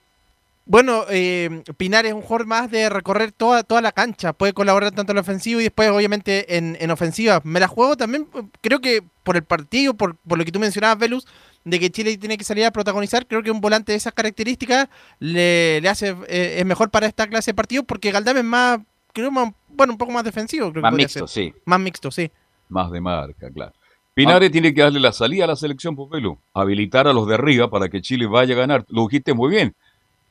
Bueno, 0.66 1.06
eh, 1.10 1.64
Pinares 1.78 2.10
es 2.10 2.16
un 2.16 2.24
jugador 2.24 2.46
más 2.46 2.70
de 2.70 2.90
recorrer 2.90 3.32
toda, 3.32 3.64
toda 3.64 3.80
la 3.82 3.94
cancha, 3.94 4.34
puede 4.34 4.52
colaborar 4.52 4.92
tanto 4.92 5.14
en 5.14 5.16
la 5.16 5.22
ofensiva 5.22 5.62
y 5.62 5.64
después 5.64 5.90
obviamente 5.90 6.58
en, 6.58 6.78
en 6.82 6.92
ofensiva. 6.92 7.40
Me 7.46 7.62
la 7.62 7.70
juego 7.70 7.96
también, 7.96 8.28
creo 8.60 8.82
que 8.82 9.04
por 9.24 9.38
el 9.38 9.44
partido, 9.44 9.94
por, 9.94 10.18
por 10.18 10.38
lo 10.38 10.44
que 10.44 10.52
tú 10.52 10.60
mencionabas, 10.60 11.00
Velus, 11.00 11.26
de 11.64 11.80
que 11.80 11.90
Chile 11.90 12.18
tiene 12.18 12.38
que 12.38 12.44
salir 12.44 12.66
a 12.66 12.72
protagonizar, 12.72 13.26
creo 13.28 13.44
que 13.44 13.52
un 13.52 13.62
volante 13.62 13.94
de 13.94 13.98
esas 13.98 14.12
características 14.12 14.90
le, 15.20 15.80
le 15.80 15.88
hace 15.88 16.18
eh, 16.28 16.58
es 16.60 16.66
mejor 16.66 16.90
para 16.90 17.08
esta 17.08 17.28
clase 17.28 17.52
de 17.52 17.56
partido 17.56 17.84
porque 17.84 18.12
Galdame 18.12 18.42
es 18.42 18.46
más 18.46 18.80
creo 19.18 19.32
bueno, 19.32 19.94
un 19.94 19.98
poco 19.98 20.12
más 20.12 20.24
defensivo. 20.24 20.72
Creo 20.72 20.84
más 20.84 20.94
mixto, 20.94 21.28
sí. 21.28 21.52
Más 21.66 21.80
mixto, 21.80 22.12
sí. 22.12 22.30
Más 22.70 22.92
de 22.92 23.02
marca, 23.02 23.50
claro. 23.50 23.74
Pinares 24.14 24.52
tiene 24.52 24.74
que 24.74 24.82
darle 24.82 25.00
la 25.00 25.12
salida 25.12 25.46
a 25.46 25.48
la 25.48 25.56
selección 25.56 25.96
Popelu, 25.96 26.38
habilitar 26.54 27.08
a 27.08 27.14
los 27.14 27.28
de 27.28 27.36
arriba 27.36 27.70
para 27.70 27.90
que 27.90 28.02
Chile 28.02 28.28
vaya 28.28 28.54
a 28.54 28.58
ganar. 28.58 28.86
Lo 28.90 29.04
dijiste 29.04 29.34
muy 29.34 29.50
bien. 29.50 29.76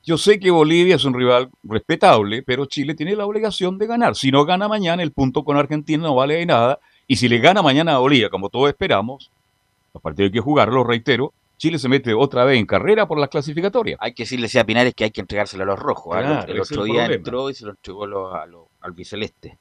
Yo 0.04 0.16
sé 0.16 0.38
que 0.38 0.52
Bolivia 0.52 0.94
es 0.94 1.04
un 1.04 1.14
rival 1.14 1.50
respetable, 1.64 2.42
pero 2.42 2.66
Chile 2.66 2.94
tiene 2.94 3.16
la 3.16 3.26
obligación 3.26 3.76
de 3.76 3.88
ganar. 3.88 4.14
Si 4.14 4.30
no 4.30 4.44
gana 4.44 4.68
mañana, 4.68 5.02
el 5.02 5.10
punto 5.10 5.44
con 5.44 5.56
Argentina 5.56 6.04
no 6.04 6.14
vale 6.14 6.34
de 6.34 6.46
nada. 6.46 6.78
Y 7.08 7.16
si 7.16 7.28
le 7.28 7.38
gana 7.38 7.62
mañana 7.62 7.96
a 7.96 7.98
Bolivia, 7.98 8.30
como 8.30 8.48
todos 8.50 8.68
esperamos, 8.68 9.30
a 9.94 9.98
partir 9.98 10.26
de 10.26 10.32
que 10.32 10.40
jugarlo, 10.40 10.84
reitero, 10.84 11.32
Chile 11.58 11.78
se 11.78 11.88
mete 11.88 12.12
otra 12.12 12.44
vez 12.44 12.58
en 12.58 12.66
carrera 12.66 13.08
por 13.08 13.18
las 13.18 13.30
clasificatorias. 13.30 13.98
Hay 14.00 14.12
que 14.12 14.24
decirle 14.24 14.48
a 14.58 14.64
Pinares 14.64 14.94
que 14.94 15.04
hay 15.04 15.10
que 15.10 15.22
entregárselo 15.22 15.62
a 15.62 15.66
los 15.66 15.78
rojos. 15.78 16.16
¿ah? 16.16 16.44
el, 16.46 16.60
otro 16.60 16.84
día 16.84 17.06
entró 17.06 17.48
y 17.48 17.54
se 17.54 17.64
lo 17.64 17.70
entregó 17.70 18.04
a 18.34 18.46
los 18.46 18.66
albiceleste. 18.80 19.58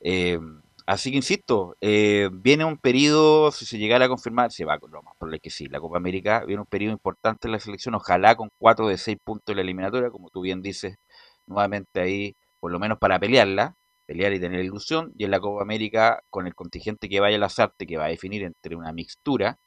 Eh, 0.00 0.38
así 0.86 1.10
que 1.10 1.16
insisto, 1.16 1.76
eh, 1.80 2.28
viene 2.32 2.64
un 2.64 2.76
periodo, 2.76 3.50
si 3.50 3.64
se 3.64 3.78
llegara 3.78 4.04
a 4.04 4.08
confirmar, 4.08 4.52
se 4.52 4.64
va 4.66 4.78
con 4.78 4.90
lo 4.90 5.02
más 5.02 5.14
probable 5.16 5.40
que 5.40 5.50
sí. 5.50 5.68
La 5.68 5.80
Copa 5.80 5.96
América 5.96 6.44
viene 6.44 6.60
un 6.60 6.66
periodo 6.66 6.92
importante 6.92 7.48
en 7.48 7.52
la 7.52 7.60
selección, 7.60 7.94
ojalá 7.94 8.36
con 8.36 8.50
4 8.58 8.88
de 8.88 8.98
6 8.98 9.16
puntos 9.24 9.52
en 9.52 9.56
la 9.56 9.62
eliminatoria, 9.62 10.10
como 10.10 10.28
tú 10.28 10.42
bien 10.42 10.60
dices, 10.60 10.98
nuevamente 11.46 12.00
ahí, 12.00 12.36
por 12.60 12.70
lo 12.72 12.78
menos 12.78 12.98
para 12.98 13.18
pelearla, 13.18 13.74
pelear 14.04 14.34
y 14.34 14.40
tener 14.40 14.60
ilusión, 14.64 15.12
y 15.16 15.24
en 15.24 15.30
la 15.30 15.40
Copa 15.40 15.62
América, 15.62 16.22
con 16.28 16.46
el 16.46 16.54
contingente 16.54 17.08
que 17.08 17.20
vaya 17.20 17.36
a 17.36 17.40
las 17.40 17.58
artes, 17.58 17.88
que 17.88 17.96
va 17.96 18.04
a 18.06 18.08
definir 18.08 18.42
entre 18.42 18.76
una 18.76 18.92
mixtura, 18.92 19.58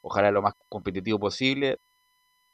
ojalá 0.00 0.30
lo 0.30 0.42
más 0.42 0.54
competitivo 0.68 1.18
posible, 1.18 1.78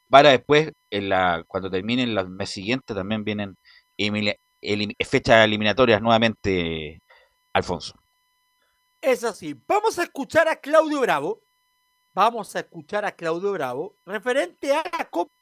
para 0.09 0.31
después, 0.31 0.73
en 0.91 1.09
la, 1.09 1.45
cuando 1.47 1.71
terminen 1.71 2.15
los 2.15 2.29
meses 2.29 2.55
siguientes, 2.55 2.95
también 2.95 3.25
vienen 3.25 3.57
fechas 5.09 5.45
eliminatorias 5.45 6.01
nuevamente, 6.01 7.01
Alfonso. 7.53 7.95
Es 9.01 9.25
así. 9.25 9.59
Vamos 9.67 9.99
a 9.99 10.05
escuchar 10.05 10.49
a 10.49 10.57
Claudio 10.57 11.01
Bravo. 11.01 11.43
Vamos 12.15 12.55
a 12.55 12.61
escuchar 12.61 13.05
a 13.05 13.13
Claudio 13.13 13.53
Bravo 13.53 13.97
referente 14.07 14.73
a 14.73 14.85
la 14.99 15.05
Copa 15.11 15.33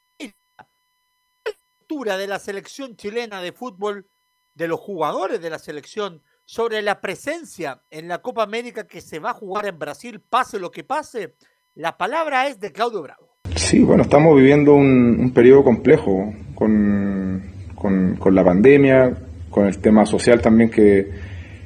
de 1.95 2.27
la 2.27 2.39
selección 2.39 2.95
chilena 2.95 3.39
de 3.39 3.51
fútbol, 3.51 4.09
de 4.55 4.67
los 4.67 4.79
jugadores 4.79 5.39
de 5.41 5.51
la 5.51 5.59
selección, 5.59 6.23
sobre 6.45 6.81
la 6.81 7.01
presencia 7.01 7.83
en 7.91 8.07
la 8.07 8.21
Copa 8.21 8.41
América 8.41 8.87
que 8.87 8.99
se 8.99 9.19
va 9.19 9.29
a 9.29 9.35
jugar 9.35 9.67
en 9.67 9.77
Brasil, 9.77 10.19
pase 10.19 10.59
lo 10.59 10.71
que 10.71 10.83
pase? 10.83 11.35
La 11.75 11.97
palabra 11.97 12.47
es 12.47 12.59
de 12.59 12.71
Claudio 12.71 13.01
Bravo. 13.01 13.29
Sí, 13.55 13.79
bueno, 13.79 14.03
estamos 14.03 14.37
viviendo 14.37 14.75
un, 14.75 15.17
un 15.19 15.33
periodo 15.33 15.63
complejo 15.63 16.31
con, 16.53 17.41
con, 17.75 18.35
la 18.35 18.43
pandemia, 18.43 19.11
con 19.49 19.65
el 19.65 19.79
tema 19.79 20.05
social 20.05 20.39
también 20.39 20.69
que, 20.69 21.09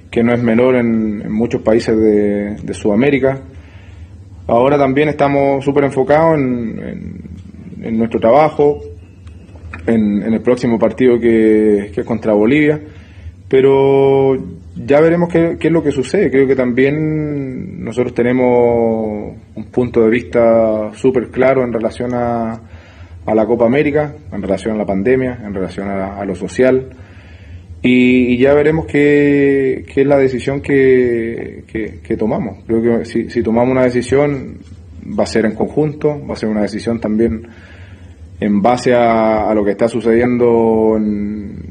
que 0.09 0.23
no 0.23 0.33
es 0.33 0.41
menor 0.41 0.75
en, 0.75 1.29
muchos 1.29 1.61
países 1.61 1.97
de, 1.97 2.55
de, 2.55 2.73
Sudamérica. 2.73 3.41
Ahora 4.47 4.77
también 4.77 5.09
estamos 5.09 5.65
súper 5.65 5.83
enfocados 5.83 6.37
en, 6.37 6.79
en, 6.79 7.85
en, 7.85 7.97
nuestro 7.97 8.21
trabajo, 8.21 8.79
en, 9.87 10.23
el 10.23 10.39
próximo 10.39 10.79
partido 10.79 11.19
que, 11.19 11.91
que 11.93 11.99
es 11.99 12.07
contra 12.07 12.31
Bolivia, 12.31 12.79
pero 13.49 14.35
ya 14.75 14.99
veremos 14.99 15.29
qué, 15.29 15.57
qué, 15.59 15.67
es 15.67 15.73
lo 15.73 15.83
que 15.83 15.91
sucede. 15.91 16.29
Creo 16.29 16.47
que 16.47 16.55
también 16.55 17.83
nosotros 17.83 18.13
tenemos 18.13 19.35
un 19.55 19.65
punto 19.65 20.01
de 20.01 20.09
vista 20.09 20.91
súper 20.93 21.29
claro 21.29 21.63
en 21.63 21.71
relación 21.71 22.13
a, 22.13 22.61
a, 23.25 23.35
la 23.35 23.45
Copa 23.45 23.65
América, 23.65 24.13
en 24.31 24.41
relación 24.41 24.75
a 24.75 24.77
la 24.77 24.85
pandemia, 24.85 25.39
en 25.45 25.53
relación 25.53 25.87
a, 25.89 26.23
lo 26.25 26.35
social. 26.35 26.89
Y, 27.81 28.37
ya 28.37 28.53
veremos 28.53 28.85
qué, 28.85 29.85
qué 29.93 30.01
es 30.01 30.07
la 30.07 30.17
decisión 30.17 30.61
que, 30.61 31.63
que, 31.67 31.99
que, 32.03 32.17
tomamos. 32.17 32.63
Creo 32.65 32.81
que 32.81 33.05
si, 33.05 33.29
si 33.29 33.41
tomamos 33.41 33.71
una 33.71 33.83
decisión 33.83 34.57
va 35.17 35.23
a 35.23 35.27
ser 35.27 35.45
en 35.45 35.53
conjunto, 35.55 36.21
va 36.27 36.33
a 36.33 36.37
ser 36.37 36.49
una 36.49 36.63
decisión 36.63 36.99
también 36.99 37.47
en 38.41 38.61
base 38.61 38.93
a, 38.93 39.49
a 39.49 39.55
lo 39.55 39.63
que 39.63 39.71
está 39.71 39.87
sucediendo 39.87 40.95
en, 40.97 41.66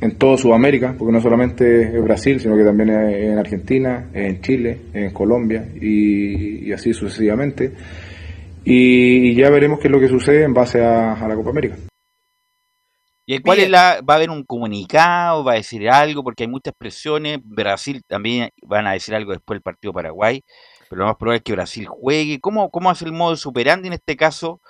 en 0.00 0.16
toda 0.18 0.36
Sudamérica, 0.36 0.94
porque 0.98 1.12
no 1.12 1.20
solamente 1.20 1.96
es 1.96 2.02
Brasil, 2.02 2.40
sino 2.40 2.56
que 2.56 2.64
también 2.64 2.90
es 2.90 3.24
en 3.32 3.38
Argentina, 3.38 4.10
en 4.12 4.40
Chile, 4.42 4.80
en 4.92 5.12
Colombia 5.12 5.68
y, 5.80 6.68
y 6.68 6.72
así 6.72 6.92
sucesivamente. 6.92 7.72
Y, 8.64 9.30
y, 9.30 9.34
ya 9.34 9.48
veremos 9.48 9.78
qué 9.78 9.88
es 9.88 9.92
lo 9.92 10.00
que 10.00 10.08
sucede 10.08 10.42
en 10.42 10.52
base 10.52 10.84
a, 10.84 11.14
a 11.14 11.28
la 11.28 11.36
Copa 11.36 11.50
América. 11.50 11.76
¿Y 13.28 13.38
cuál 13.40 13.58
es 13.58 13.70
la, 13.70 14.00
va 14.08 14.14
a 14.14 14.16
haber 14.18 14.30
un 14.30 14.44
comunicado, 14.44 15.42
va 15.42 15.52
a 15.52 15.56
decir 15.56 15.88
algo? 15.88 16.22
Porque 16.22 16.44
hay 16.44 16.48
muchas 16.48 16.74
presiones. 16.76 17.40
Brasil 17.42 18.02
también 18.06 18.50
van 18.62 18.86
a 18.86 18.92
decir 18.92 19.14
algo 19.14 19.32
después 19.32 19.56
del 19.56 19.62
partido 19.62 19.92
Paraguay, 19.92 20.44
pero 20.88 21.00
lo 21.00 21.06
más 21.06 21.16
probable 21.16 21.38
es 21.38 21.42
que 21.42 21.52
Brasil 21.52 21.86
juegue. 21.86 22.38
¿Cómo, 22.40 22.70
cómo 22.70 22.90
hace 22.90 23.04
el 23.04 23.12
modo 23.12 23.34
superando 23.36 23.88
en 23.88 23.94
este 23.94 24.16
caso 24.16 24.60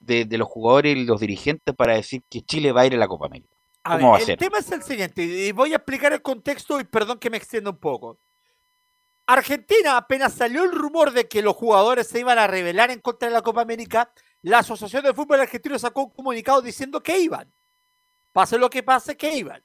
de, 0.00 0.26
de 0.26 0.36
los 0.36 0.48
jugadores 0.48 0.96
y 0.96 1.04
los 1.04 1.20
dirigentes 1.20 1.74
para 1.74 1.94
decir 1.94 2.22
que 2.28 2.42
Chile 2.42 2.72
va 2.72 2.82
a 2.82 2.86
ir 2.86 2.94
a 2.94 2.98
la 2.98 3.08
Copa 3.08 3.26
América? 3.26 3.53
A 3.84 3.98
ver, 3.98 4.30
el 4.30 4.38
tema 4.38 4.58
es 4.58 4.72
el 4.72 4.82
siguiente, 4.82 5.22
y 5.22 5.52
voy 5.52 5.74
a 5.74 5.76
explicar 5.76 6.12
el 6.14 6.22
contexto 6.22 6.80
y 6.80 6.84
perdón 6.84 7.18
que 7.18 7.28
me 7.28 7.36
extienda 7.36 7.70
un 7.70 7.78
poco. 7.78 8.18
Argentina, 9.26 9.96
apenas 9.96 10.32
salió 10.32 10.64
el 10.64 10.72
rumor 10.72 11.12
de 11.12 11.28
que 11.28 11.42
los 11.42 11.54
jugadores 11.54 12.08
se 12.08 12.20
iban 12.20 12.38
a 12.38 12.46
rebelar 12.46 12.90
en 12.90 13.00
contra 13.00 13.28
de 13.28 13.34
la 13.34 13.42
Copa 13.42 13.60
América, 13.60 14.10
la 14.42 14.58
Asociación 14.58 15.02
de 15.02 15.14
Fútbol 15.14 15.40
Argentino 15.40 15.78
sacó 15.78 16.04
un 16.04 16.10
comunicado 16.10 16.60
diciendo 16.60 17.02
que 17.02 17.18
iban. 17.18 17.52
Pase 18.32 18.58
lo 18.58 18.68
que 18.68 18.82
pase, 18.82 19.16
que 19.16 19.36
iban. 19.36 19.62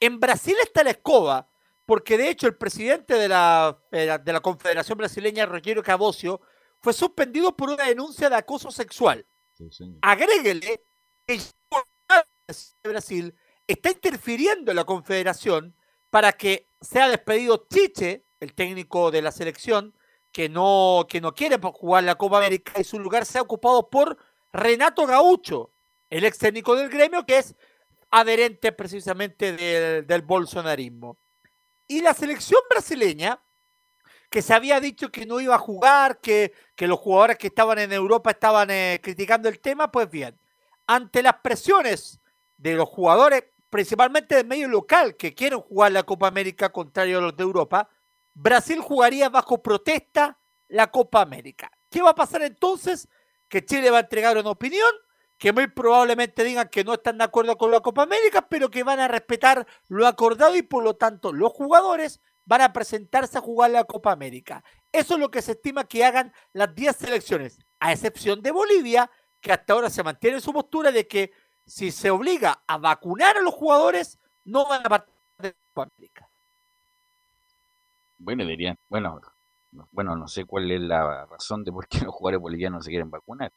En 0.00 0.20
Brasil 0.20 0.56
está 0.62 0.84
la 0.84 0.90
escoba, 0.90 1.48
porque 1.86 2.18
de 2.18 2.28
hecho 2.28 2.46
el 2.46 2.56
presidente 2.56 3.14
de 3.14 3.28
la, 3.28 3.78
de 3.90 4.32
la 4.32 4.40
Confederación 4.40 4.98
Brasileña, 4.98 5.46
Rogerio 5.46 5.82
Cavocio, 5.82 6.40
fue 6.80 6.92
suspendido 6.92 7.56
por 7.56 7.70
una 7.70 7.84
denuncia 7.84 8.28
de 8.28 8.36
acoso 8.36 8.70
sexual. 8.70 9.26
Sí, 9.54 9.68
Agréguele 10.02 10.84
que 11.26 11.40
de 12.48 12.88
Brasil 12.88 13.34
está 13.66 13.90
interfiriendo 13.90 14.72
en 14.72 14.76
la 14.76 14.84
confederación 14.84 15.74
para 16.08 16.32
que 16.32 16.66
sea 16.80 17.08
despedido 17.08 17.66
Chiche, 17.70 18.24
el 18.40 18.54
técnico 18.54 19.10
de 19.10 19.20
la 19.20 19.32
selección, 19.32 19.94
que 20.32 20.48
no, 20.48 21.06
que 21.08 21.20
no 21.20 21.34
quiere 21.34 21.58
jugar 21.58 22.04
la 22.04 22.14
Copa 22.14 22.38
América 22.38 22.80
y 22.80 22.84
su 22.84 22.98
lugar 22.98 23.26
sea 23.26 23.42
ocupado 23.42 23.90
por 23.90 24.16
Renato 24.52 25.06
Gaucho, 25.06 25.72
el 26.08 26.24
ex 26.24 26.38
técnico 26.38 26.74
del 26.74 26.88
gremio, 26.88 27.26
que 27.26 27.38
es 27.38 27.54
adherente 28.10 28.72
precisamente 28.72 29.52
del, 30.02 30.22
bolsonarismo. 30.22 31.18
Y 31.86 32.00
la 32.00 32.14
selección 32.14 32.62
brasileña, 32.70 33.42
que 34.30 34.40
se 34.40 34.54
había 34.54 34.80
dicho 34.80 35.10
que 35.10 35.26
no 35.26 35.40
iba 35.40 35.56
a 35.56 35.58
jugar, 35.58 36.20
que, 36.20 36.54
que 36.74 36.86
los 36.86 36.98
jugadores 36.98 37.36
que 37.36 37.48
estaban 37.48 37.78
en 37.78 37.92
Europa 37.92 38.30
estaban 38.30 38.70
eh, 38.70 39.00
criticando 39.02 39.50
el 39.50 39.60
tema, 39.60 39.90
pues 39.90 40.08
bien, 40.08 40.38
ante 40.86 41.22
las 41.22 41.34
presiones 41.34 42.20
de 42.58 42.74
los 42.74 42.88
jugadores, 42.88 43.44
principalmente 43.70 44.36
del 44.36 44.46
medio 44.46 44.68
local, 44.68 45.16
que 45.16 45.34
quieren 45.34 45.60
jugar 45.60 45.92
la 45.92 46.02
Copa 46.02 46.28
América 46.28 46.70
contrario 46.70 47.18
a 47.18 47.22
los 47.22 47.36
de 47.36 47.44
Europa, 47.44 47.88
Brasil 48.34 48.80
jugaría 48.80 49.30
bajo 49.30 49.62
protesta 49.62 50.38
la 50.68 50.90
Copa 50.90 51.22
América. 51.22 51.70
¿Qué 51.90 52.02
va 52.02 52.10
a 52.10 52.14
pasar 52.14 52.42
entonces? 52.42 53.08
Que 53.48 53.64
Chile 53.64 53.90
va 53.90 53.98
a 53.98 54.02
entregar 54.02 54.36
una 54.36 54.50
opinión, 54.50 54.90
que 55.38 55.52
muy 55.52 55.68
probablemente 55.68 56.44
digan 56.44 56.68
que 56.68 56.84
no 56.84 56.94
están 56.94 57.18
de 57.18 57.24
acuerdo 57.24 57.56
con 57.56 57.70
la 57.70 57.80
Copa 57.80 58.02
América, 58.02 58.46
pero 58.48 58.70
que 58.70 58.82
van 58.82 59.00
a 59.00 59.08
respetar 59.08 59.66
lo 59.88 60.06
acordado 60.06 60.56
y 60.56 60.62
por 60.62 60.82
lo 60.84 60.96
tanto 60.96 61.32
los 61.32 61.52
jugadores 61.52 62.20
van 62.44 62.60
a 62.62 62.72
presentarse 62.72 63.38
a 63.38 63.42
jugar 63.42 63.70
la 63.70 63.84
Copa 63.84 64.10
América. 64.10 64.64
Eso 64.90 65.14
es 65.14 65.20
lo 65.20 65.30
que 65.30 65.42
se 65.42 65.52
estima 65.52 65.84
que 65.84 66.04
hagan 66.04 66.32
las 66.52 66.74
10 66.74 66.96
selecciones, 66.96 67.58
a 67.78 67.92
excepción 67.92 68.42
de 68.42 68.50
Bolivia, 68.50 69.10
que 69.40 69.52
hasta 69.52 69.72
ahora 69.72 69.90
se 69.90 70.02
mantiene 70.02 70.40
su 70.40 70.52
postura 70.52 70.90
de 70.90 71.06
que 71.06 71.32
si 71.68 71.90
se 71.90 72.10
obliga 72.10 72.62
a 72.66 72.78
vacunar 72.78 73.36
a 73.36 73.40
los 73.40 73.54
jugadores, 73.54 74.18
no 74.44 74.66
van 74.66 74.80
a 74.84 74.88
partir 74.88 75.14
de 75.38 75.54
la 75.76 75.82
América. 75.82 76.28
Bueno, 78.18 78.44
dirían, 78.44 78.76
bueno, 78.88 79.20
bueno, 79.92 80.16
no 80.16 80.26
sé 80.26 80.44
cuál 80.44 80.70
es 80.70 80.80
la 80.80 81.26
razón 81.26 81.62
de 81.64 81.70
por 81.70 81.86
qué 81.86 82.00
los 82.04 82.14
jugadores 82.14 82.40
bolivianos 82.40 82.78
no 82.78 82.82
se 82.82 82.90
quieren 82.90 83.10
vacunar. 83.10 83.52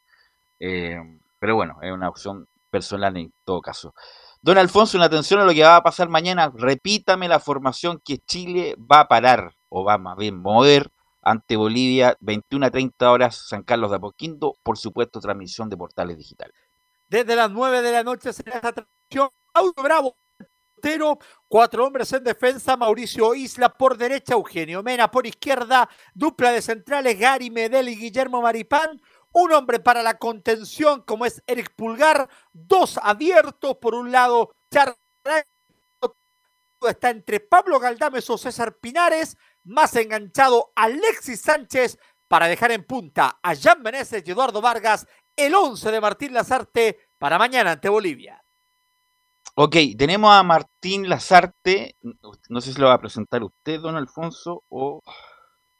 Eh, 0.59 0.99
pero 1.39 1.55
bueno, 1.55 1.79
es 1.81 1.91
una 1.91 2.09
opción 2.09 2.47
personal 2.69 3.17
en 3.17 3.33
todo 3.43 3.61
caso. 3.61 3.93
Don 4.41 4.57
Alfonso, 4.57 4.97
una 4.97 5.05
atención 5.05 5.39
a 5.39 5.45
lo 5.45 5.53
que 5.53 5.63
va 5.63 5.77
a 5.77 5.83
pasar 5.83 6.09
mañana. 6.09 6.51
Repítame 6.53 7.27
la 7.27 7.39
formación 7.39 8.01
que 8.03 8.17
Chile 8.17 8.75
va 8.79 9.01
a 9.01 9.07
parar, 9.07 9.55
o 9.69 9.83
va 9.83 9.97
más 9.97 10.17
bien 10.17 10.37
mover, 10.37 10.91
ante 11.21 11.55
Bolivia, 11.55 12.17
21 12.19 12.65
a 12.65 12.71
30 12.71 13.11
horas, 13.11 13.47
San 13.47 13.63
Carlos 13.63 13.91
de 13.91 13.97
Apoquindo, 13.97 14.57
por 14.63 14.77
supuesto, 14.77 15.19
transmisión 15.19 15.69
de 15.69 15.77
portales 15.77 16.17
digitales. 16.17 16.55
Desde 17.11 17.35
las 17.35 17.51
9 17.51 17.81
de 17.81 17.91
la 17.91 18.03
noche 18.03 18.31
será 18.31 18.55
esta 18.55 18.71
transmisión. 18.71 19.29
Auto 19.53 19.83
Bravo, 19.83 20.15
cuatro 21.49 21.85
hombres 21.85 22.13
en 22.13 22.23
defensa, 22.23 22.77
Mauricio 22.77 23.35
Isla 23.35 23.67
por 23.67 23.97
derecha, 23.97 24.33
Eugenio 24.33 24.81
Mena 24.81 25.11
por 25.11 25.27
izquierda, 25.27 25.89
dupla 26.13 26.53
de 26.53 26.61
centrales, 26.61 27.19
Gary 27.19 27.49
Medel 27.49 27.89
y 27.89 27.97
Guillermo 27.97 28.41
Maripán, 28.41 29.01
un 29.33 29.51
hombre 29.51 29.81
para 29.81 30.01
la 30.01 30.17
contención 30.19 31.01
como 31.01 31.25
es 31.25 31.43
Eric 31.47 31.75
Pulgar, 31.75 32.29
dos 32.53 32.97
abiertos, 33.03 33.75
por 33.81 33.93
un 33.93 34.09
lado, 34.13 34.55
Char 34.71 34.95
está 36.87 37.09
entre 37.09 37.41
Pablo 37.41 37.77
Galdames 37.77 38.29
o 38.29 38.37
César 38.37 38.77
Pinares, 38.77 39.35
más 39.65 39.93
enganchado 39.97 40.71
Alexis 40.77 41.41
Sánchez. 41.41 41.99
Para 42.29 42.47
dejar 42.47 42.71
en 42.71 42.85
punta 42.85 43.39
a 43.43 43.53
Jan 43.57 43.81
Meneses 43.81 44.23
y 44.25 44.31
Eduardo 44.31 44.61
Vargas 44.61 45.05
el 45.35 45.53
11 45.53 45.91
de 45.91 46.01
Martín 46.01 46.33
Lazarte 46.33 46.97
para 47.17 47.37
mañana 47.37 47.71
ante 47.71 47.89
Bolivia. 47.89 48.43
Ok, 49.55 49.75
tenemos 49.97 50.31
a 50.31 50.43
Martín 50.43 51.09
Lazarte, 51.09 51.95
no 52.49 52.61
sé 52.61 52.73
si 52.73 52.79
lo 52.79 52.87
va 52.87 52.93
a 52.93 53.01
presentar 53.01 53.43
usted, 53.43 53.79
don 53.79 53.95
Alfonso, 53.95 54.63
o 54.69 55.01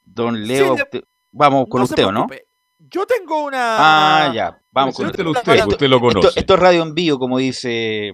don 0.04 0.46
Leo. 0.46 0.76
Sí, 0.76 0.82
usted... 0.84 1.04
Vamos 1.32 1.68
con 1.70 1.80
no 1.80 1.86
usted, 1.86 2.06
¿o 2.06 2.12
no? 2.12 2.28
Yo 2.78 3.06
tengo 3.06 3.46
una... 3.46 4.26
Ah, 4.28 4.34
ya, 4.34 4.62
vamos 4.72 4.96
con 4.96 5.06
usted. 5.06 5.26
usted, 5.26 5.66
usted 5.66 5.88
lo 5.88 6.02
conoce. 6.02 6.28
Esto, 6.28 6.40
esto, 6.40 6.54
es 6.56 6.60
radio 6.60 6.82
en 6.84 6.94
vivo, 6.94 7.18
como 7.18 7.38
dice 7.38 8.12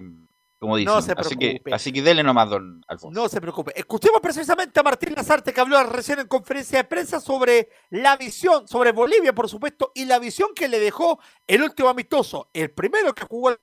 como 0.58 0.76
dicen. 0.76 0.92
No 0.92 1.00
se 1.00 1.12
así, 1.16 1.36
que, 1.36 1.62
así 1.72 1.92
que 1.92 2.02
dele 2.02 2.22
nomás, 2.22 2.50
don 2.50 2.82
Alfonso. 2.88 3.20
No 3.20 3.28
se 3.28 3.40
preocupe. 3.40 3.72
Escuchemos 3.76 4.20
precisamente 4.20 4.78
a 4.80 4.82
Martín 4.82 5.14
Lazarte 5.14 5.52
que 5.52 5.60
habló 5.60 5.82
recién 5.84 6.18
en 6.18 6.26
conferencia 6.26 6.78
de 6.78 6.84
prensa 6.84 7.20
sobre 7.20 7.68
la 7.90 8.16
visión, 8.16 8.66
sobre 8.66 8.92
Bolivia, 8.92 9.32
por 9.32 9.48
supuesto, 9.48 9.92
y 9.94 10.04
la 10.04 10.18
visión 10.18 10.50
que 10.54 10.68
le 10.68 10.80
dejó 10.80 11.20
el 11.46 11.62
último 11.62 11.88
amistoso, 11.88 12.50
el 12.52 12.70
primero 12.72 13.14
que 13.14 13.24
jugó 13.24 13.50
la 13.50 13.58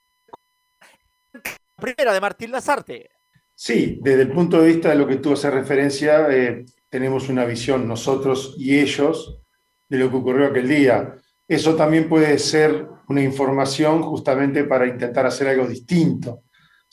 primera 1.75 2.13
de 2.13 2.21
Martín 2.21 2.51
Lazarte. 2.51 3.09
Sí, 3.53 3.99
desde 4.01 4.23
el 4.23 4.31
punto 4.31 4.61
de 4.61 4.67
vista 4.67 4.89
de 4.89 4.95
lo 4.95 5.07
que 5.07 5.17
tú 5.17 5.33
haces 5.33 5.53
referencia, 5.53 6.27
eh, 6.29 6.65
tenemos 6.89 7.27
una 7.29 7.45
visión 7.45 7.87
nosotros 7.87 8.55
y 8.57 8.79
ellos 8.79 9.41
de 9.89 9.97
lo 9.97 10.09
que 10.09 10.15
ocurrió 10.15 10.47
aquel 10.47 10.67
día. 10.67 11.15
Eso 11.47 11.75
también 11.75 12.07
puede 12.07 12.39
ser 12.39 12.87
una 13.07 13.21
información 13.21 14.01
justamente 14.01 14.63
para 14.63 14.87
intentar 14.87 15.25
hacer 15.25 15.49
algo 15.49 15.67
distinto 15.67 16.44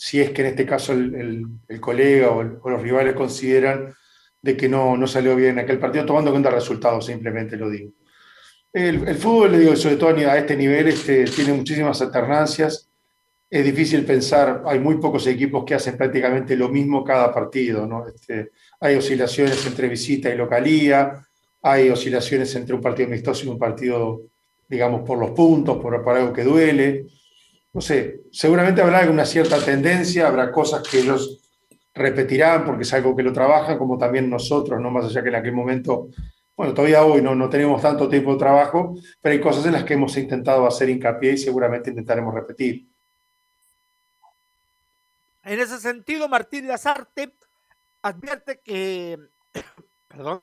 si 0.03 0.21
es 0.21 0.31
que 0.31 0.43
en 0.43 0.49
este 0.49 0.67
caso 0.67 0.93
el, 0.93 1.47
colega 1.79 2.31
o, 2.31 2.43
los 2.43 2.83
rivales 2.83 3.15
consideran 3.15 3.95
de 4.41 4.57
que 4.57 4.69
no, 4.69 4.97
no 4.97 5.07
salió 5.07 5.37
bien 5.37 5.61
aquel 5.61 5.79
partido, 5.79 6.05
tomando 6.05 6.31
en 6.31 6.35
cuenta 6.35 6.49
el 6.49 6.57
resultado, 6.57 7.01
simplemente 7.01 7.57
lo 7.57 7.71
digo. 7.71 7.93
El, 8.73 9.07
el, 9.07 9.15
fútbol, 9.15 9.53
le 9.53 9.59
digo, 9.61 9.77
sobre 9.77 9.97
todo 9.97 10.09
a 10.11 10.39
este 10.39 10.57
nivel, 10.57 10.89
este, 10.89 11.25
tiene 11.27 11.53
muchísimas 11.53 12.03
alternancias 12.03 12.91
es 13.53 13.67
difícil 13.67 14.03
pensar, 14.07 14.63
hay 14.65 14.79
muy 14.79 14.97
pocos 14.97 15.27
equipos 15.27 15.63
que 15.67 15.75
hacen 15.75 15.95
prácticamente 15.95 16.57
lo 16.57 16.71
mismo 16.71 17.05
cada 17.05 17.31
partido, 17.35 17.87
¿no? 17.87 18.09
Este, 18.09 18.53
hay 18.81 18.97
oscilaciones 18.97 19.67
entre 19.67 19.89
visita 19.89 20.31
y 20.31 20.39
localía, 20.39 21.23
hay 21.61 21.91
oscilaciones 21.91 22.55
entre 22.57 22.75
un 22.75 22.81
partido 22.81 23.09
amistoso 23.09 23.45
y 23.45 23.49
un 23.49 23.59
partido, 23.59 24.23
digamos, 24.67 25.03
por 25.03 25.19
los 25.19 25.33
puntos, 25.33 25.77
por, 25.77 26.03
por 26.03 26.17
algo 26.17 26.33
que 26.33 26.45
duele. 26.45 27.07
No 27.73 27.81
sé, 27.81 28.21
seguramente 28.31 28.83
habrá 28.83 29.09
una 29.11 29.25
cierta 29.25 29.59
tendencia, 29.65 30.29
habrá 30.29 30.53
cosas 30.53 30.87
que 30.87 31.01
ellos 31.01 31.41
repetirán 31.95 32.65
porque 32.65 32.83
es 32.83 32.93
algo 32.93 33.17
que 33.17 33.23
lo 33.23 33.33
trabajan, 33.33 33.79
como 33.79 33.97
también 33.97 34.29
nosotros, 34.29 34.81
no 34.81 34.91
más 34.91 35.07
allá 35.07 35.23
que 35.23 35.31
en 35.31 35.35
aquel 35.37 35.53
momento, 35.53 36.09
bueno, 36.55 36.75
todavía 36.75 37.05
hoy 37.05 37.23
no, 37.23 37.35
no 37.35 37.49
tenemos 37.49 37.81
tanto 37.81 38.09
tiempo 38.09 38.33
de 38.33 38.39
trabajo, 38.39 38.95
pero 39.21 39.33
hay 39.33 39.41
cosas 39.41 39.65
en 39.67 39.73
las 39.73 39.85
que 39.85 39.95
hemos 39.95 40.17
intentado 40.17 40.67
hacer 40.67 40.91
hincapié 40.91 41.33
y 41.33 41.39
seguramente 41.39 41.91
intentaremos 41.91 42.35
repetir. 42.35 42.87
En 45.45 45.59
ese 45.59 45.81
sentido, 45.81 46.29
Martín 46.29 46.69
Lazarte 46.69 47.35
advierte 48.03 48.61
que, 48.61 49.19
perdón, 50.09 50.43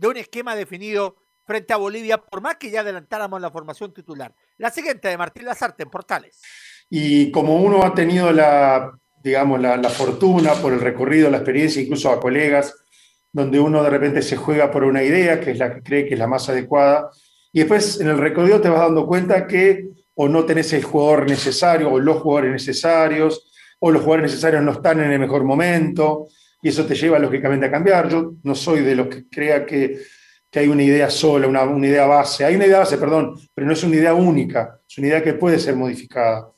de 0.00 0.08
un 0.08 0.16
esquema 0.16 0.54
definido 0.54 1.16
frente 1.44 1.72
a 1.72 1.76
Bolivia, 1.76 2.18
por 2.18 2.40
más 2.40 2.56
que 2.56 2.70
ya 2.70 2.80
adelantáramos 2.80 3.40
la 3.40 3.50
formación 3.50 3.92
titular. 3.92 4.34
La 4.60 4.70
siguiente 4.70 5.08
de 5.08 5.16
Martín 5.16 5.46
Lazarte 5.46 5.84
en 5.84 5.88
Portales. 5.88 6.42
Y 6.90 7.30
como 7.30 7.56
uno 7.56 7.82
ha 7.82 7.94
tenido 7.94 8.30
la, 8.30 8.92
digamos, 9.24 9.58
la, 9.58 9.88
fortuna 9.88 10.52
por 10.52 10.74
el 10.74 10.80
recorrido, 10.80 11.30
la 11.30 11.38
experiencia, 11.38 11.80
incluso 11.80 12.10
a 12.10 12.20
colegas, 12.20 12.74
donde 13.32 13.58
uno 13.58 13.82
de 13.82 13.88
repente 13.88 14.20
se 14.20 14.36
juega 14.36 14.70
por 14.70 14.84
una 14.84 15.02
idea, 15.02 15.40
que 15.40 15.52
es 15.52 15.58
la 15.58 15.74
que 15.74 15.82
cree 15.82 16.06
que 16.06 16.12
es 16.12 16.20
la 16.20 16.26
más 16.26 16.46
adecuada, 16.50 17.08
y 17.54 17.60
después 17.60 18.00
en 18.00 18.08
el 18.08 18.18
recorrido 18.18 18.60
te 18.60 18.68
vas 18.68 18.80
dando 18.80 19.06
cuenta 19.06 19.46
que 19.46 19.88
o 20.14 20.28
no 20.28 20.44
tenés 20.44 20.70
el 20.74 20.84
jugador 20.84 21.26
necesario, 21.26 21.90
o 21.90 21.98
los 21.98 22.20
jugadores 22.20 22.52
necesarios, 22.52 23.50
o 23.78 23.90
los 23.90 24.02
jugadores 24.02 24.30
necesarios 24.30 24.62
no 24.62 24.72
están 24.72 25.00
en 25.00 25.10
el 25.10 25.20
mejor 25.20 25.42
momento, 25.42 26.28
y 26.60 26.68
eso 26.68 26.84
te 26.84 26.94
lleva 26.94 27.18
lógicamente 27.18 27.64
a 27.64 27.70
cambiar. 27.70 28.10
Yo 28.10 28.34
no 28.42 28.54
soy 28.54 28.80
de 28.80 28.94
los 28.94 29.06
que 29.06 29.26
crea 29.26 29.64
que, 29.64 30.02
que 30.50 30.58
hay 30.58 30.68
una 30.68 30.82
idea 30.82 31.08
sola, 31.10 31.46
una, 31.46 31.62
una, 31.64 31.86
idea 31.86 32.06
base. 32.06 32.44
Hay 32.44 32.56
una 32.56 32.66
idea 32.66 32.80
base, 32.80 32.98
perdón, 32.98 33.34
pero 33.54 33.66
no 33.66 33.72
es 33.72 33.84
una 33.84 33.96
idea 33.96 34.14
única, 34.14 34.80
es 34.88 34.98
una 34.98 35.06
idea 35.08 35.22
que 35.22 35.34
puede 35.34 35.58
ser 35.58 35.76
modificada. 35.76 36.50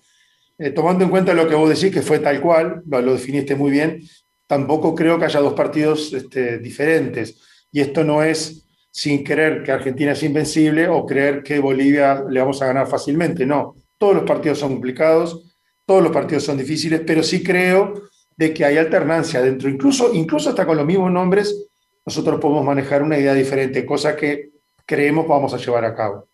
Eh, 0.59 0.70
tomando 0.70 1.05
en 1.05 1.11
cuenta 1.11 1.35
lo 1.35 1.48
que 1.48 1.55
vos 1.55 1.68
decís, 1.68 1.92
que 1.92 2.02
fue 2.02 2.18
tal 2.18 2.40
cual, 2.40 2.83
lo, 2.87 3.12
definiste 3.12 3.55
muy 3.55 3.70
bien, 3.70 4.00
tampoco 4.46 4.94
creo 4.94 5.18
que 5.18 5.26
haya 5.26 5.40
dos 5.40 5.55
partidos 5.55 6.12
este, 6.12 6.59
diferentes. 6.59 7.40
Y 7.70 7.81
esto 7.81 8.05
no 8.05 8.22
es 8.22 8.66
sin 8.90 9.24
creer 9.24 9.62
que 9.62 9.72
Argentina 9.72 10.12
es 10.12 10.22
invencible 10.22 10.87
o 10.88 11.07
creer 11.07 11.42
que 11.42 11.59
Bolivia 11.59 12.24
le 12.28 12.40
vamos 12.40 12.61
a 12.62 12.66
ganar 12.66 12.87
fácilmente. 12.87 13.46
No, 13.46 13.76
todos 13.98 14.14
los 14.14 14.24
partidos 14.24 14.59
son 14.59 14.72
complicados, 14.74 15.57
todos 15.87 16.02
los 16.02 16.12
partidos 16.12 16.44
son 16.44 16.59
difíciles, 16.59 17.02
pero 17.07 17.22
sí 17.22 17.42
creo 17.42 17.94
de 18.37 18.52
que 18.52 18.64
hay 18.64 18.76
alternancia 18.76 19.42
dentro, 19.42 19.68
incluso, 19.68 20.12
incluso 20.14 20.50
hasta 20.50 20.66
con 20.66 20.76
los 20.76 20.87
mismos 20.87 21.11
nombres, 21.11 21.68
nosotros 22.05 22.41
podemos 22.41 22.65
manejar 22.65 23.03
una 23.03 23.19
idea 23.19 23.35
diferente, 23.35 23.87
cosa 23.87 24.17
que 24.17 24.53
creemos 24.87 25.27
vamos 25.27 25.55
a 25.55 25.59
llevar 25.59 25.85
a 25.85 25.95
cabo. 25.95 26.29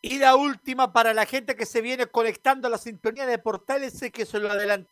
Y 0.00 0.18
la 0.18 0.36
última 0.36 0.92
para 0.92 1.14
la 1.14 1.26
gente 1.26 1.56
que 1.56 1.66
se 1.66 1.80
viene 1.80 2.06
conectando 2.06 2.68
a 2.68 2.70
la 2.70 2.78
sintonía 2.78 3.26
de 3.26 3.38
portales, 3.38 4.00
que 4.12 4.24
se 4.24 4.38
lo 4.38 4.50
adelantó. 4.50 4.90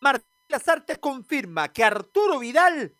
Martín 0.00 0.28
Lazarte 0.48 0.96
confirma 0.96 1.72
que 1.72 1.84
Arturo 1.84 2.38
Vidal 2.38 2.94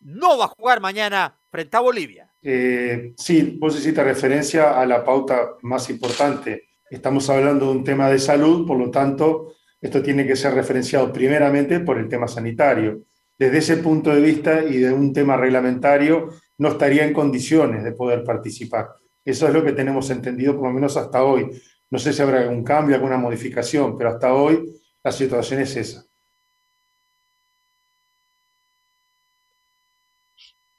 no 0.00 0.38
va 0.38 0.46
a 0.46 0.48
jugar 0.48 0.80
mañana 0.80 1.38
frente 1.50 1.76
a 1.76 1.80
Bolivia. 1.80 2.32
Eh, 2.40 3.14
sí, 3.16 3.56
vos 3.60 3.76
hiciste 3.76 4.02
referencia 4.04 4.80
a 4.80 4.86
la 4.86 5.04
pauta 5.04 5.56
más 5.62 5.90
importante. 5.90 6.68
Estamos 6.90 7.28
hablando 7.30 7.66
de 7.66 7.72
un 7.72 7.84
tema 7.84 8.08
de 8.08 8.18
salud, 8.18 8.66
por 8.66 8.78
lo 8.78 8.90
tanto, 8.90 9.54
esto 9.80 10.02
tiene 10.02 10.26
que 10.26 10.36
ser 10.36 10.54
referenciado 10.54 11.12
primeramente 11.12 11.80
por 11.80 11.98
el 11.98 12.08
tema 12.08 12.28
sanitario. 12.28 13.02
Desde 13.44 13.58
ese 13.58 13.76
punto 13.76 14.08
de 14.08 14.22
vista 14.22 14.64
y 14.64 14.78
de 14.78 14.90
un 14.90 15.12
tema 15.12 15.36
reglamentario, 15.36 16.30
no 16.56 16.68
estaría 16.70 17.04
en 17.04 17.12
condiciones 17.12 17.84
de 17.84 17.92
poder 17.92 18.24
participar. 18.24 18.94
Eso 19.22 19.46
es 19.46 19.52
lo 19.52 19.62
que 19.62 19.72
tenemos 19.72 20.08
entendido, 20.08 20.56
por 20.56 20.68
lo 20.68 20.72
menos 20.72 20.96
hasta 20.96 21.22
hoy. 21.22 21.50
No 21.90 21.98
sé 21.98 22.14
si 22.14 22.22
habrá 22.22 22.40
algún 22.40 22.64
cambio, 22.64 22.96
alguna 22.96 23.18
modificación, 23.18 23.98
pero 23.98 24.08
hasta 24.08 24.32
hoy 24.32 24.64
la 25.02 25.12
situación 25.12 25.60
es 25.60 25.76
esa. 25.76 26.06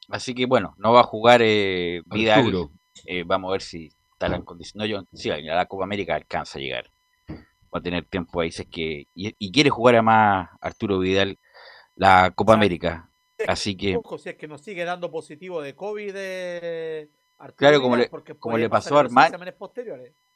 Así 0.09 0.33
que 0.33 0.47
bueno, 0.47 0.73
no 0.79 0.91
va 0.91 1.01
a 1.01 1.03
jugar 1.03 1.41
eh, 1.43 2.01
Vidal. 2.07 2.67
Eh, 3.05 3.23
vamos 3.27 3.49
a 3.49 3.51
ver 3.51 3.61
si 3.61 3.91
estará 4.11 4.37
en 4.37 4.41
condiciones. 4.41 4.75
No, 4.75 4.85
yo, 4.87 5.05
sí, 5.13 5.29
a 5.29 5.37
la 5.37 5.67
Copa 5.67 5.83
América 5.83 6.15
alcanza 6.15 6.57
a 6.57 6.63
llegar. 6.63 6.89
Va 7.29 7.77
a 7.77 7.83
tener 7.83 8.05
tiempo 8.05 8.41
ahí. 8.41 8.49
Es 8.49 8.65
que, 8.71 9.05
y, 9.13 9.35
y, 9.37 9.51
quiere 9.51 9.69
jugar 9.69 9.93
además 9.93 10.49
Arturo 10.61 10.97
Vidal 10.97 11.37
la 11.95 12.31
Copa 12.35 12.51
o 12.51 12.53
sea, 12.53 12.59
América. 12.59 13.09
Así 13.47 13.75
que. 13.75 13.99
Si 14.17 14.29
es 14.29 14.35
que 14.35 14.47
nos 14.47 14.61
sigue 14.61 14.85
dando 14.85 15.11
positivo 15.11 15.61
de 15.61 15.75
COVID. 15.75 16.13
Eh, 16.15 17.09
Arturo 17.37 17.57
claro, 17.57 17.81
como 17.81 17.97
le, 17.97 18.09
como 18.39 18.57
le 18.57 18.69
pasó 18.69 18.97
a 18.97 19.01
Armani. 19.01 19.35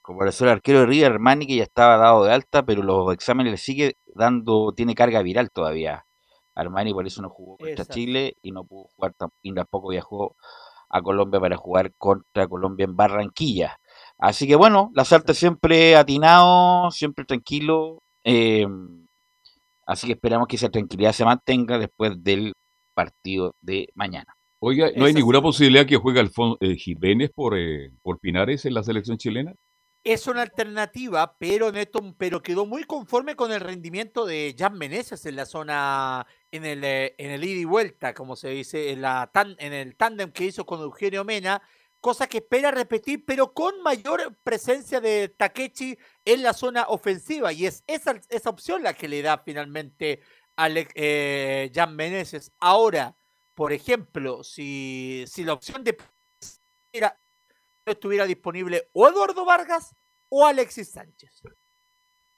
Como 0.01 0.21
le 0.23 0.27
pasó 0.27 0.45
al 0.45 0.51
arquero 0.51 0.79
de 0.79 0.85
River 0.85 1.13
Armani, 1.13 1.47
que 1.47 1.55
ya 1.55 1.63
estaba 1.63 1.97
dado 1.97 2.25
de 2.25 2.33
alta, 2.33 2.65
pero 2.65 2.83
los 2.83 3.13
exámenes 3.13 3.51
le 3.51 3.57
sigue 3.57 3.97
dando, 4.07 4.73
tiene 4.73 4.95
carga 4.95 5.21
viral 5.21 5.49
todavía. 5.51 6.05
Armani 6.55 6.93
por 6.93 7.07
eso 7.07 7.21
no 7.21 7.29
jugó 7.29 7.57
contra 7.57 7.71
Exacto. 7.71 7.93
Chile 7.93 8.35
y 8.41 8.51
no 8.51 8.65
pudo 8.65 8.89
jugar 8.95 9.13
y 9.41 9.53
tampoco 9.53 9.89
viajó 9.89 10.35
a 10.89 11.01
Colombia 11.01 11.39
para 11.39 11.55
jugar 11.55 11.93
contra 11.97 12.47
Colombia 12.47 12.83
en 12.83 12.95
Barranquilla. 12.95 13.79
Así 14.17 14.47
que 14.47 14.55
bueno, 14.55 14.91
la 14.93 15.05
Salta 15.05 15.33
siempre 15.33 15.95
atinado, 15.95 16.91
siempre 16.91 17.23
tranquilo. 17.23 18.01
Eh, 18.23 18.67
así 19.89 20.07
que 20.07 20.13
esperamos 20.13 20.47
que 20.47 20.55
esa 20.55 20.69
tranquilidad 20.69 21.13
se 21.13 21.25
mantenga 21.25 21.77
después 21.77 22.23
del 22.23 22.53
partido 22.93 23.55
de 23.61 23.89
mañana. 23.95 24.33
Oiga, 24.59 24.89
¿no 24.95 25.05
hay 25.05 25.13
ninguna 25.13 25.41
posibilidad 25.41 25.85
que 25.85 25.97
juegue 25.97 26.19
Alfonso 26.19 26.57
eh, 26.61 26.75
Jiménez 26.75 27.31
por, 27.33 27.57
eh, 27.57 27.91
por 28.01 28.19
Pinares 28.19 28.65
en 28.65 28.73
la 28.73 28.83
selección 28.83 29.17
chilena? 29.17 29.53
es 30.03 30.27
una 30.27 30.41
alternativa, 30.41 31.35
pero 31.37 31.71
Neto, 31.71 31.99
pero 32.17 32.41
quedó 32.41 32.65
muy 32.65 32.83
conforme 32.83 33.35
con 33.35 33.51
el 33.51 33.59
rendimiento 33.59 34.25
de 34.25 34.55
Jan 34.57 34.77
Meneses 34.77 35.25
en 35.25 35.35
la 35.35 35.45
zona, 35.45 36.25
en 36.51 36.65
el, 36.65 36.83
eh, 36.83 37.15
en 37.17 37.31
el 37.31 37.43
ida 37.43 37.59
y 37.59 37.65
vuelta, 37.65 38.13
como 38.13 38.35
se 38.35 38.49
dice, 38.49 38.91
en, 38.91 39.01
la 39.01 39.29
tan, 39.33 39.55
en 39.59 39.73
el 39.73 39.95
tándem 39.95 40.31
que 40.31 40.45
hizo 40.45 40.65
con 40.65 40.81
Eugenio 40.81 41.25
Mena, 41.25 41.61
cosa 41.99 42.27
que 42.27 42.39
espera 42.39 42.71
repetir, 42.71 43.25
pero 43.25 43.53
con 43.53 43.81
mayor 43.81 44.35
presencia 44.43 45.01
de 45.01 45.29
Takechi 45.29 45.97
en 46.25 46.43
la 46.43 46.53
zona 46.53 46.85
ofensiva, 46.87 47.51
y 47.51 47.65
es 47.65 47.83
esa, 47.87 48.19
esa 48.29 48.49
opción 48.49 48.83
la 48.83 48.93
que 48.93 49.07
le 49.07 49.21
da 49.21 49.39
finalmente 49.39 50.21
a 50.55 50.67
eh, 50.69 51.71
Jan 51.73 51.95
Meneses. 51.95 52.51
Ahora, 52.59 53.15
por 53.55 53.73
ejemplo, 53.73 54.43
si, 54.43 55.25
si 55.27 55.43
la 55.43 55.53
opción 55.53 55.83
de 55.83 55.97
era 56.91 57.19
estuviera 57.85 58.25
disponible 58.25 58.89
o 58.93 59.07
Eduardo 59.07 59.45
Vargas 59.45 59.95
o 60.29 60.45
Alexis 60.45 60.91
Sánchez. 60.91 61.41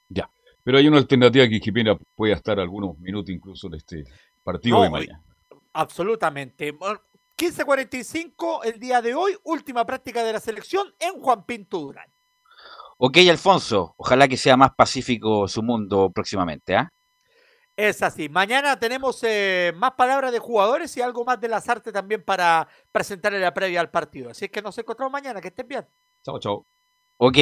Ya, 0.08 0.30
pero 0.64 0.78
hay 0.78 0.88
una 0.88 0.98
alternativa 0.98 1.48
que 1.48 1.60
Jimena 1.60 1.98
puede 2.14 2.32
estar 2.32 2.58
algunos 2.58 2.98
minutos 2.98 3.30
incluso 3.30 3.66
en 3.66 3.74
este 3.74 4.04
partido 4.42 4.78
no, 4.78 4.84
de 4.84 4.90
mañana. 4.90 5.22
Absolutamente. 5.72 6.76
15.45 7.42 8.60
el 8.66 8.78
día 8.78 9.02
de 9.02 9.16
hoy, 9.16 9.36
última 9.42 9.84
práctica 9.84 10.22
de 10.22 10.32
la 10.32 10.38
selección 10.38 10.94
en 11.00 11.20
Juan 11.20 11.44
Pinto 11.44 11.80
Durán. 11.80 12.08
Ok, 12.98 13.18
Alfonso, 13.28 13.94
ojalá 13.96 14.28
que 14.28 14.36
sea 14.36 14.56
más 14.56 14.70
pacífico 14.76 15.48
su 15.48 15.60
mundo 15.60 16.12
próximamente, 16.14 16.76
¿ah? 16.76 16.88
¿eh? 17.76 17.88
Es 17.88 18.00
así. 18.00 18.28
Mañana 18.28 18.78
tenemos 18.78 19.18
eh, 19.24 19.72
más 19.74 19.90
palabras 19.94 20.30
de 20.30 20.38
jugadores 20.38 20.96
y 20.96 21.00
algo 21.00 21.24
más 21.24 21.40
de 21.40 21.48
las 21.48 21.68
artes 21.68 21.92
también 21.92 22.22
para 22.24 22.68
presentar 22.92 23.34
en 23.34 23.40
la 23.40 23.52
previa 23.52 23.80
al 23.80 23.90
partido. 23.90 24.30
Así 24.30 24.44
es 24.44 24.50
que 24.52 24.62
nos 24.62 24.78
encontramos 24.78 25.10
mañana. 25.10 25.40
Que 25.40 25.48
estén 25.48 25.66
bien. 25.66 25.84
Chao, 26.24 26.38
chao. 26.38 26.64
Ok. 27.16 27.38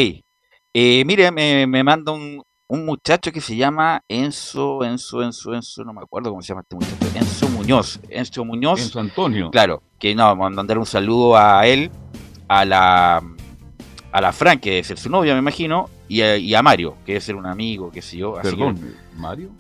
Eh, 0.73 1.05
mire, 1.05 1.31
me, 1.31 1.67
me 1.67 1.85
manda 1.85 2.13
un, 2.13 2.43
un, 2.71 2.85
muchacho 2.85 3.33
que 3.33 3.41
se 3.41 3.57
llama 3.57 4.03
Enzo, 4.09 4.85
Enzo, 4.85 5.23
Enzo, 5.23 5.55
Enzo, 5.55 5.85
no 5.85 5.93
me 5.93 6.01
acuerdo 6.03 6.31
cómo 6.31 6.43
se 6.43 6.49
llama 6.49 6.63
este 6.63 6.77
muchacho. 6.77 6.97
Enzo 7.15 7.49
Muñoz. 7.49 8.01
Enzo 8.09 8.45
Muñoz. 8.45 8.81
Enzo 8.81 9.01
Antonio. 9.01 9.51
Claro. 9.51 9.83
Que 9.99 10.15
no, 10.15 10.25
vamos 10.25 10.47
a 10.47 10.51
mandar 10.51 10.79
un 10.79 10.87
saludo 10.87 11.37
a 11.37 11.67
él, 11.67 11.91
a 12.49 12.65
la, 12.65 13.23
a 14.13 14.21
la 14.21 14.33
Fran, 14.33 14.59
que 14.59 14.71
debe 14.71 14.85
ser 14.85 14.99
su 14.99 15.11
novia, 15.11 15.35
me 15.35 15.41
imagino, 15.41 15.91
y 16.09 16.23
a, 16.23 16.37
y 16.37 16.55
a 16.55 16.63
Mario, 16.63 16.97
que 17.05 17.13
debe 17.13 17.21
ser 17.21 17.37
un 17.37 17.47
amigo, 17.47 17.91
qué 17.91 18.03
sé 18.03 18.17
yo. 18.17 18.39
Así 18.39 18.51
Perdón, 18.51 18.77
que, 18.77 19.19
¿Mario? 19.19 19.51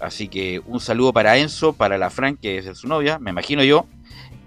Así 0.00 0.28
que 0.28 0.60
un 0.66 0.80
saludo 0.80 1.12
para 1.12 1.36
Enzo, 1.38 1.72
para 1.72 1.96
la 1.96 2.10
Fran, 2.10 2.36
que 2.36 2.58
es 2.58 2.78
su 2.78 2.88
novia, 2.88 3.18
me 3.18 3.30
imagino 3.30 3.64
yo, 3.64 3.86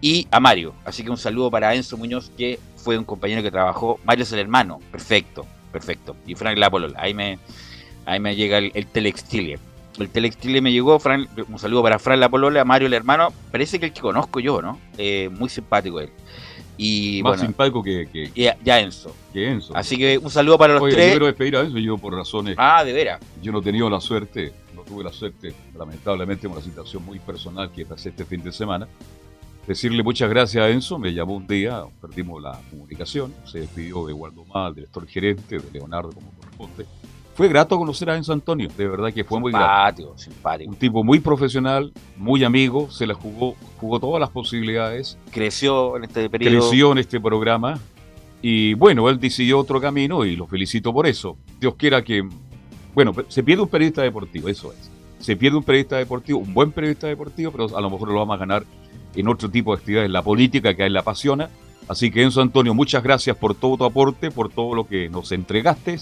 y 0.01 0.27
a 0.32 0.39
Mario. 0.39 0.73
Así 0.86 1.03
que 1.03 1.10
un 1.10 1.17
saludo 1.17 1.49
para 1.49 1.73
Enzo 1.73 1.97
Muñoz, 1.97 2.32
que 2.38 2.60
fue 2.75 2.97
un 2.97 3.05
compañero 3.05 3.41
que 3.41 3.51
trabajó. 3.51 3.99
Mario 4.05 4.23
es 4.23 4.32
el 4.32 4.39
hermano, 4.39 4.79
perfecto, 4.91 5.45
perfecto. 5.71 6.15
Y 6.27 6.36
Frank 6.36 6.58
la 6.58 6.69
polola, 6.69 6.99
ahí 7.01 7.13
me, 7.13 7.39
ahí 8.05 8.19
me 8.19 8.35
llega 8.35 8.57
el, 8.57 8.71
el. 8.73 8.88
El 9.97 10.09
Telextile 10.09 10.62
me 10.62 10.71
llegó, 10.71 10.97
Fran, 10.99 11.27
un 11.49 11.59
saludo 11.59 11.83
para 11.83 11.99
Fran 11.99 12.19
la 12.19 12.29
polola, 12.29 12.63
Mario 12.63 12.88
el 12.88 12.93
hermano, 12.93 13.33
parece 13.51 13.79
que 13.79 13.88
el 13.88 13.93
que 13.93 13.99
conozco 14.01 14.39
yo, 14.39 14.62
¿no? 14.62 14.79
Eh, 14.97 15.29
muy 15.29 15.49
simpático 15.49 15.99
él. 15.99 16.09
Y 16.77 17.19
Más 17.23 17.31
bueno, 17.31 17.43
simpático 17.43 17.83
que, 17.83 18.07
que, 18.07 18.31
ya 18.63 18.79
Enzo. 18.79 19.13
que 19.33 19.49
Enzo. 19.51 19.75
Así 19.75 19.97
que 19.97 20.17
un 20.17 20.29
saludo 20.29 20.57
para 20.57 20.73
los 20.75 20.83
Oye, 20.83 20.91
yo 20.91 20.97
tres. 20.97 21.09
quiero 21.12 21.25
despedir 21.25 21.57
a 21.57 21.62
Enzo, 21.62 21.77
yo 21.79 21.97
por 21.97 22.13
razones, 22.13 22.55
Ah, 22.57 22.85
de 22.85 22.93
veras. 22.93 23.19
yo 23.41 23.51
no 23.51 23.59
he 23.59 23.62
tenido 23.62 23.89
la 23.89 23.99
suerte, 23.99 24.53
no 24.73 24.83
tuve 24.83 25.03
la 25.03 25.12
suerte, 25.12 25.53
lamentablemente, 25.77 26.47
una 26.47 26.62
situación 26.62 27.03
muy 27.03 27.19
personal 27.19 27.69
que 27.69 27.85
pasé 27.85 28.09
este 28.09 28.23
fin 28.23 28.41
de 28.41 28.53
semana. 28.53 28.88
Decirle 29.67 30.01
muchas 30.01 30.29
gracias 30.29 30.63
a 30.63 30.69
Enzo, 30.69 30.97
me 30.97 31.13
llamó 31.13 31.35
un 31.35 31.45
día, 31.45 31.83
perdimos 32.01 32.41
la 32.41 32.57
comunicación, 32.69 33.35
se 33.45 33.59
despidió 33.59 34.05
de 34.07 34.13
Waldo 34.13 34.45
Mal, 34.45 34.73
director 34.73 35.05
gerente, 35.05 35.59
de 35.59 35.71
Leonardo 35.73 36.12
como 36.12 36.31
corresponde. 36.31 36.85
Fue 37.39 37.47
grato 37.47 37.78
conocer 37.78 38.10
a 38.10 38.17
Enzo 38.17 38.34
Antonio, 38.34 38.67
de 38.78 38.86
verdad 38.86 39.13
que 39.13 39.23
fue 39.23 39.39
muy 39.39 39.54
grato. 39.54 39.95
Simpático, 39.95 40.17
simpático. 40.17 40.71
Un 40.71 40.75
tipo 40.75 41.06
muy 41.06 41.21
profesional, 41.21 41.93
muy 42.17 42.43
amigo, 42.43 42.91
se 42.91 43.08
la 43.08 43.13
jugó, 43.13 43.56
jugó 43.80 43.97
todas 43.97 44.19
las 44.19 44.30
posibilidades, 44.30 45.17
Creció 45.32 45.95
en 45.95 46.04
este 46.04 46.30
periodo. 46.30 46.60
creció 46.60 46.91
en 46.91 46.97
este 46.97 47.17
programa 47.21 47.80
y 48.41 48.73
bueno, 48.73 49.08
él 49.08 49.21
decidió 49.21 49.58
otro 49.58 49.80
camino 49.80 50.25
y 50.25 50.36
lo 50.36 50.47
felicito 50.47 50.91
por 50.91 51.08
eso. 51.08 51.38
Dios 51.62 51.75
quiera 51.75 52.04
que, 52.04 52.28
bueno, 52.93 53.13
se 53.30 53.41
pierde 53.41 53.63
un 53.63 53.69
periodista 53.69 54.02
deportivo, 54.02 54.49
eso 54.49 54.73
es. 54.73 54.91
Se 55.19 55.38
pierde 55.38 55.60
un 55.60 55.63
periodista 55.63 55.95
deportivo, 55.95 56.39
un 56.39 56.54
buen 56.54 56.73
periodista 56.73 57.08
deportivo, 57.08 57.54
pero 57.54 57.78
a 57.78 57.80
lo 57.80 57.89
mejor 57.89 58.10
lo 58.10 58.15
vamos 58.15 58.36
a 58.36 58.38
ganar 58.38 58.65
en 59.15 59.28
otro 59.30 59.49
tipo 59.49 59.73
de 59.73 59.80
actividades, 59.80 60.12
la 60.12 60.23
política 60.23 60.73
que 60.73 60.84
a 60.84 60.88
él 60.88 60.91
le 60.91 60.99
apasiona. 60.99 61.49
Así 61.88 62.12
que 62.12 62.21
Enzo 62.21 62.41
Antonio, 62.41 62.73
muchas 62.73 63.02
gracias 63.02 63.38
por 63.38 63.56
todo 63.56 63.78
tu 63.78 63.86
aporte, 63.86 64.30
por 64.30 64.49
todo 64.49 64.75
lo 64.75 64.86
que 64.86 65.08
nos 65.08 65.32
entregaste 65.32 65.99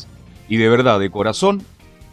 y 0.48 0.58
de 0.58 0.70
verdad, 0.70 1.00
de 1.00 1.10
corazón, 1.10 1.64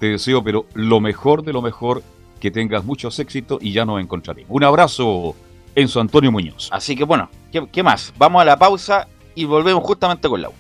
te 0.01 0.07
deseo, 0.07 0.43
pero 0.43 0.67
lo 0.75 1.01
mejor 1.01 1.45
de 1.45 1.53
lo 1.53 1.63
mejor, 1.63 2.03
que 2.41 2.51
tengas 2.51 2.85
muchos 2.85 3.19
éxitos 3.19 3.63
y 3.63 3.73
ya 3.73 3.85
nos 3.85 4.01
encontraremos. 4.01 4.51
Un 4.51 4.65
abrazo, 4.65 5.35
Enzo 5.75 6.01
Antonio 6.01 6.31
Muñoz. 6.31 6.69
Así 6.73 6.95
que 6.95 7.05
bueno, 7.05 7.31
¿qué, 7.51 7.67
qué 7.73 7.83
más? 7.83 8.13
Vamos 8.19 8.43
a 8.43 8.45
la 8.45 8.59
pausa 8.59 9.09
y 9.35 9.45
volvemos 9.45 9.83
justamente 9.83 10.29
con 10.29 10.43
la 10.43 10.51
U. 10.51 10.53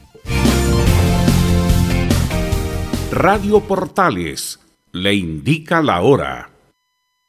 Radio 3.10 3.60
Portales 3.60 4.58
le 4.92 5.14
indica 5.14 5.82
la 5.82 6.02
hora. 6.02 6.50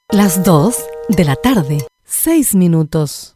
Las 0.10 0.43
2 0.43 0.75
de 1.10 1.25
la 1.25 1.36
tarde, 1.36 1.86
6 2.05 2.55
minutos. 2.55 3.36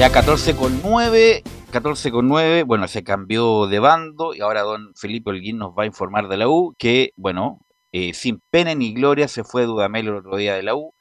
Ya 0.00 0.10
14 0.10 0.56
con 0.56 0.80
9, 0.82 1.42
14 1.72 2.10
con 2.10 2.26
9, 2.26 2.62
bueno, 2.62 2.88
se 2.88 3.04
cambió 3.04 3.66
de 3.66 3.80
bando 3.80 4.32
y 4.34 4.40
ahora 4.40 4.62
don 4.62 4.94
Felipe 4.94 5.28
Holguín 5.28 5.58
nos 5.58 5.72
va 5.78 5.82
a 5.82 5.86
informar 5.86 6.28
de 6.28 6.38
la 6.38 6.48
U 6.48 6.74
que, 6.78 7.12
bueno, 7.16 7.60
eh, 7.92 8.14
sin 8.14 8.40
pena 8.48 8.74
ni 8.74 8.94
gloria 8.94 9.28
se 9.28 9.44
fue 9.44 9.66
Dudamel 9.66 10.08
el 10.08 10.16
otro 10.16 10.38
día 10.38 10.54
de 10.54 10.62
la 10.62 10.74
U, 10.74 10.94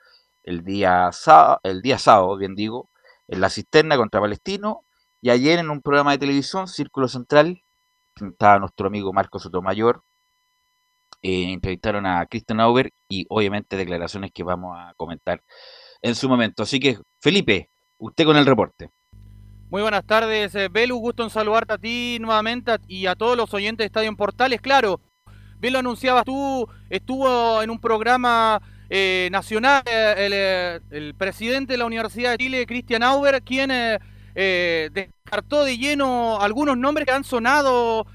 el 0.43 0.65
día, 0.65 1.13
sábado, 1.13 1.62
el 1.63 1.81
día 1.81 1.97
sábado, 1.97 2.35
bien 2.35 2.55
digo, 2.55 2.89
en 3.29 3.39
la 3.39 3.49
cisterna 3.49 3.95
contra 3.95 4.19
Palestino 4.19 4.83
y 5.21 5.29
ayer 5.29 5.59
en 5.59 5.69
un 5.69 5.81
programa 5.81 6.12
de 6.12 6.17
televisión, 6.17 6.67
Círculo 6.67 7.07
Central, 7.07 7.63
estaba 8.19 8.59
nuestro 8.59 8.88
amigo 8.88 9.13
Marco 9.13 9.39
Sotomayor, 9.39 10.03
eh, 11.21 11.53
entrevistaron 11.53 12.05
a 12.05 12.25
Christian 12.25 12.59
Auber 12.59 12.91
y 13.07 13.25
obviamente 13.29 13.77
declaraciones 13.77 14.33
que 14.33 14.43
vamos 14.43 14.75
a 14.77 14.93
comentar 14.97 15.41
en 16.01 16.15
su 16.15 16.27
momento. 16.27 16.63
Así 16.63 16.81
que, 16.81 16.99
Felipe, 17.21 17.69
usted 17.99 18.25
con 18.25 18.38
el 18.38 18.45
reporte. 18.45 18.89
Muy 19.69 19.83
buenas 19.83 20.03
tardes, 20.03 20.55
eh, 20.55 20.67
Belu. 20.67 20.97
Gusto 20.97 21.23
en 21.23 21.29
saludarte 21.29 21.73
a 21.73 21.77
ti 21.77 22.17
nuevamente 22.19 22.71
y 22.88 23.05
a 23.05 23.15
todos 23.15 23.38
los 23.38 23.53
oyentes 23.53 23.83
de 23.83 23.85
Estadio 23.85 24.09
en 24.09 24.15
Portales. 24.15 24.62
Claro, 24.62 24.99
bien 25.59 25.73
lo 25.73 25.79
anunciabas 25.79 26.25
tú, 26.25 26.67
estuvo 26.89 27.62
en 27.62 27.69
un 27.69 27.79
programa 27.79 28.59
eh, 28.89 29.29
nacional 29.31 29.83
eh, 29.85 30.79
el, 30.89 31.13
presidente 31.13 31.73
de 31.73 31.77
la 31.77 31.85
Universidad 31.85 32.31
de 32.31 32.37
Chile, 32.37 32.65
Cristian 32.65 33.04
Auber, 33.04 33.43
quien 33.43 33.69
descartó 34.33 35.65
de 35.65 35.77
lleno 35.77 36.39
algunos 36.41 36.77
nombres 36.77 37.06
que 37.06 37.12
han 37.12 37.23
sonado 37.23 38.08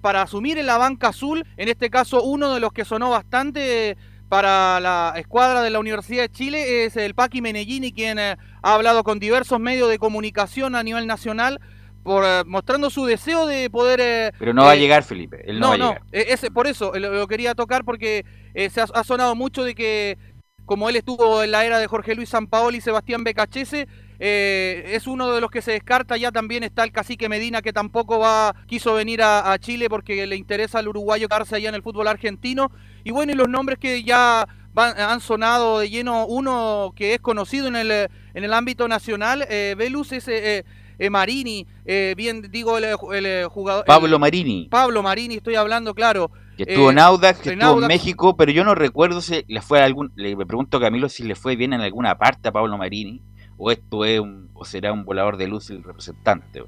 para 0.00 0.22
asumir 0.22 0.56
en 0.56 0.66
la 0.66 0.78
banca 0.78 1.08
azul. 1.08 1.44
En 1.58 1.68
este 1.68 1.90
caso, 1.90 2.22
uno 2.22 2.54
de 2.54 2.60
los 2.60 2.72
que 2.72 2.86
sonó 2.86 3.10
bastante 3.10 3.98
para 4.28 4.80
la 4.80 5.14
escuadra 5.16 5.62
de 5.62 5.70
la 5.70 5.78
Universidad 5.78 6.22
de 6.24 6.30
Chile 6.30 6.84
es 6.84 6.96
el 6.96 7.14
Paqui 7.14 7.40
Menellini, 7.40 7.92
quien 7.92 8.18
eh, 8.18 8.36
ha 8.62 8.74
hablado 8.74 9.04
con 9.04 9.18
diversos 9.20 9.60
medios 9.60 9.88
de 9.88 9.98
comunicación 9.98 10.74
a 10.74 10.82
nivel 10.82 11.06
nacional, 11.06 11.60
por, 12.02 12.24
eh, 12.24 12.42
mostrando 12.46 12.90
su 12.90 13.04
deseo 13.06 13.46
de 13.46 13.70
poder... 13.70 14.00
eh, 14.00 14.32
Pero 14.38 14.52
no 14.54 14.64
va 14.64 14.72
a 14.72 14.74
eh, 14.74 14.80
llegar, 14.80 15.02
Felipe. 15.02 15.42
Él 15.48 15.60
no, 15.60 15.68
va 15.68 15.74
a 15.74 15.78
llegar. 15.78 16.02
ese- 16.12 16.50
por 16.50 16.66
eso 16.66 16.92
lo, 16.94 17.12
lo 17.14 17.26
quería 17.26 17.54
tocar 17.54 17.84
porque 17.84 18.24
se 18.70 18.80
ha, 18.80 18.84
ha 18.94 19.04
sonado 19.04 19.34
mucho 19.34 19.64
de 19.64 19.74
que 19.74 20.18
como 20.64 20.88
él 20.88 20.96
estuvo 20.96 21.42
en 21.42 21.52
la 21.52 21.64
era 21.64 21.78
de 21.78 21.86
Jorge 21.86 22.14
Luis 22.14 22.28
Sampaoli 22.30 22.78
y 22.78 22.80
Sebastián 22.80 23.22
Becachese, 23.24 23.86
eh, 24.18 24.84
es 24.94 25.06
uno 25.06 25.32
de 25.32 25.40
los 25.40 25.50
que 25.50 25.62
se 25.62 25.72
descarta. 25.72 26.16
Ya 26.16 26.32
también 26.32 26.62
está 26.62 26.84
el 26.84 26.92
cacique 26.92 27.28
Medina, 27.28 27.62
que 27.62 27.72
tampoco 27.72 28.18
va, 28.18 28.54
quiso 28.66 28.94
venir 28.94 29.22
a, 29.22 29.52
a 29.52 29.58
Chile 29.58 29.88
porque 29.88 30.26
le 30.26 30.36
interesa 30.36 30.78
al 30.78 30.88
uruguayo 30.88 31.28
quedarse 31.28 31.56
allá 31.56 31.68
en 31.68 31.74
el 31.74 31.82
fútbol 31.82 32.08
argentino. 32.08 32.70
Y 33.04 33.10
bueno, 33.10 33.32
y 33.32 33.36
los 33.36 33.48
nombres 33.48 33.78
que 33.78 34.02
ya 34.02 34.46
van- 34.72 34.98
han 34.98 35.20
sonado 35.20 35.78
de 35.80 35.90
lleno, 35.90 36.26
uno 36.26 36.92
que 36.96 37.14
es 37.14 37.20
conocido 37.20 37.68
en 37.68 37.76
el, 37.76 37.90
en 37.90 38.44
el 38.44 38.52
ámbito 38.52 38.88
nacional, 38.88 39.46
eh, 39.48 39.74
Velus, 39.76 40.12
es 40.12 40.26
eh, 40.28 40.64
eh, 40.98 41.10
Marini, 41.10 41.66
eh, 41.84 42.14
bien 42.16 42.42
digo 42.50 42.78
el, 42.78 42.84
el, 43.12 43.26
eh, 43.26 43.44
jugador... 43.48 43.84
Pablo 43.84 44.14
el- 44.16 44.20
Marini, 44.20 44.66
Pablo 44.70 45.02
Marini, 45.02 45.36
estoy 45.36 45.54
hablando, 45.54 45.94
claro. 45.94 46.30
que 46.56 46.62
estuvo 46.64 46.88
Eh, 46.88 46.92
en 46.92 46.98
Audax, 46.98 47.40
que 47.40 47.50
en 47.50 47.60
estuvo 47.60 47.80
en. 47.82 47.86
México, 47.88 48.36
pero 48.36 48.50
yo 48.50 48.64
no 48.64 48.74
recuerdo 48.74 49.20
si 49.20 49.44
le 49.46 49.60
fue 49.60 49.80
a 49.80 49.84
algún, 49.84 50.10
le 50.16 50.34
pregunto 50.46 50.78
a 50.78 50.80
Camilo 50.80 51.08
si 51.10 51.22
le 51.22 51.34
fue 51.34 51.54
bien 51.54 51.74
en 51.74 51.82
alguna 51.82 52.16
parte 52.16 52.48
a 52.48 52.52
Pablo 52.52 52.76
Marini, 52.78 53.22
o 53.58 53.70
esto 53.70 54.04
es 54.04 54.20
un, 54.20 54.48
o 54.54 54.64
será 54.64 54.92
un 54.92 55.04
volador 55.04 55.36
de 55.36 55.46
luz 55.48 55.70
el 55.70 55.82
representante. 55.82 56.62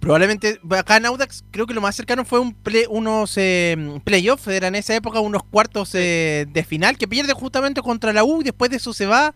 Probablemente 0.00 0.60
acá 0.78 0.96
en 0.96 1.06
Audax 1.06 1.44
creo 1.50 1.66
que 1.66 1.74
lo 1.74 1.80
más 1.80 1.96
cercano 1.96 2.24
fue 2.24 2.38
un 2.38 2.54
play- 2.54 2.86
unos 2.88 3.36
eh, 3.36 3.76
playoffs, 4.04 4.46
eran 4.46 4.74
en 4.76 4.78
esa 4.78 4.94
época 4.94 5.18
unos 5.18 5.42
cuartos 5.42 5.92
eh, 5.96 6.46
de 6.48 6.62
final 6.64 6.96
que 6.96 7.08
pierde 7.08 7.32
justamente 7.32 7.82
contra 7.82 8.12
la 8.12 8.22
U 8.22 8.40
y 8.40 8.44
después 8.44 8.70
de 8.70 8.76
eso 8.76 8.92
se 8.92 9.06
va, 9.06 9.34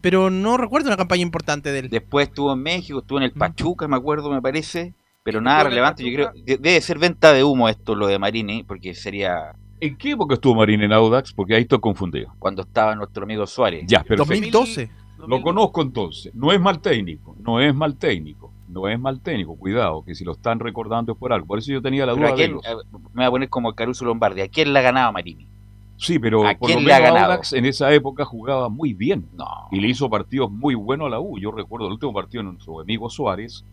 pero 0.00 0.30
no 0.30 0.56
recuerdo 0.56 0.86
una 0.88 0.96
campaña 0.96 1.22
importante 1.22 1.72
de 1.72 1.80
él. 1.80 1.88
Después 1.90 2.28
estuvo 2.28 2.52
en 2.52 2.60
México, 2.62 3.00
estuvo 3.00 3.18
en 3.18 3.24
el 3.24 3.32
Pachuca, 3.32 3.88
me 3.88 3.96
acuerdo, 3.96 4.30
me 4.30 4.40
parece, 4.40 4.94
pero 5.24 5.40
nada 5.40 5.64
relevante. 5.64 6.04
Yo 6.08 6.14
creo 6.14 6.30
de- 6.32 6.58
debe 6.58 6.80
ser 6.80 6.98
venta 7.00 7.32
de 7.32 7.42
humo 7.42 7.68
esto, 7.68 7.96
lo 7.96 8.06
de 8.06 8.16
Marini, 8.20 8.62
porque 8.62 8.94
sería 8.94 9.56
¿En 9.80 9.96
qué 9.96 10.12
época 10.12 10.34
estuvo 10.34 10.54
Marín 10.54 10.80
en 10.82 10.92
Audax? 10.92 11.32
Porque 11.32 11.56
ahí 11.56 11.62
estoy 11.62 11.80
confundido. 11.80 12.32
cuando 12.38 12.62
estaba 12.62 12.94
nuestro 12.94 13.24
amigo 13.24 13.44
Suárez. 13.48 13.82
Ya, 13.88 13.98
perfecto. 14.04 14.24
2012. 14.26 14.90
Lo 15.28 15.42
conozco 15.42 15.82
entonces. 15.82 16.34
No 16.34 16.52
es 16.52 16.60
mal 16.60 16.80
técnico, 16.80 17.36
no 17.40 17.60
es 17.60 17.74
mal 17.74 17.96
técnico, 17.96 18.50
no 18.68 18.88
es 18.88 18.98
mal 18.98 19.20
técnico. 19.20 19.56
Cuidado, 19.56 20.02
que 20.04 20.14
si 20.14 20.24
lo 20.24 20.32
están 20.32 20.58
recordando 20.60 21.12
es 21.12 21.18
por 21.18 21.32
algo. 21.32 21.46
Por 21.46 21.58
eso 21.58 21.72
yo 21.72 21.82
tenía 21.82 22.06
la 22.06 22.14
Pero 22.14 22.26
duda 22.26 22.34
¿a 22.34 22.36
de 22.38 22.48
los- 22.48 22.64
eh, 22.66 22.74
me 23.12 23.22
voy 23.22 23.24
a 23.24 23.30
poner 23.30 23.48
como 23.48 23.72
Caruso 23.74 24.04
Lombardi. 24.04 24.40
¿A 24.40 24.48
quién 24.48 24.72
le 24.72 24.78
ha 24.78 24.82
ganado 24.82 25.12
Marini? 25.12 25.46
Sí, 25.96 26.18
pero 26.18 26.46
¿A 26.46 26.54
por 26.54 26.68
lo 26.68 26.74
quién 26.74 26.86
le 26.86 26.92
ha 26.92 26.98
menos 26.98 27.14
ganado? 27.14 27.32
Audax 27.32 27.52
en 27.52 27.64
esa 27.66 27.92
época 27.94 28.24
jugaba 28.24 28.68
muy 28.68 28.92
bien. 28.94 29.26
No. 29.36 29.46
Y 29.70 29.80
le 29.80 29.88
hizo 29.88 30.10
partidos 30.10 30.50
muy 30.50 30.74
buenos 30.74 31.06
a 31.06 31.10
la 31.10 31.20
U. 31.20 31.38
Yo 31.38 31.52
recuerdo 31.52 31.86
el 31.86 31.92
último 31.92 32.12
partido 32.12 32.42
de 32.42 32.50
nuestro 32.50 32.80
amigo 32.80 33.08
Suárez, 33.08 33.64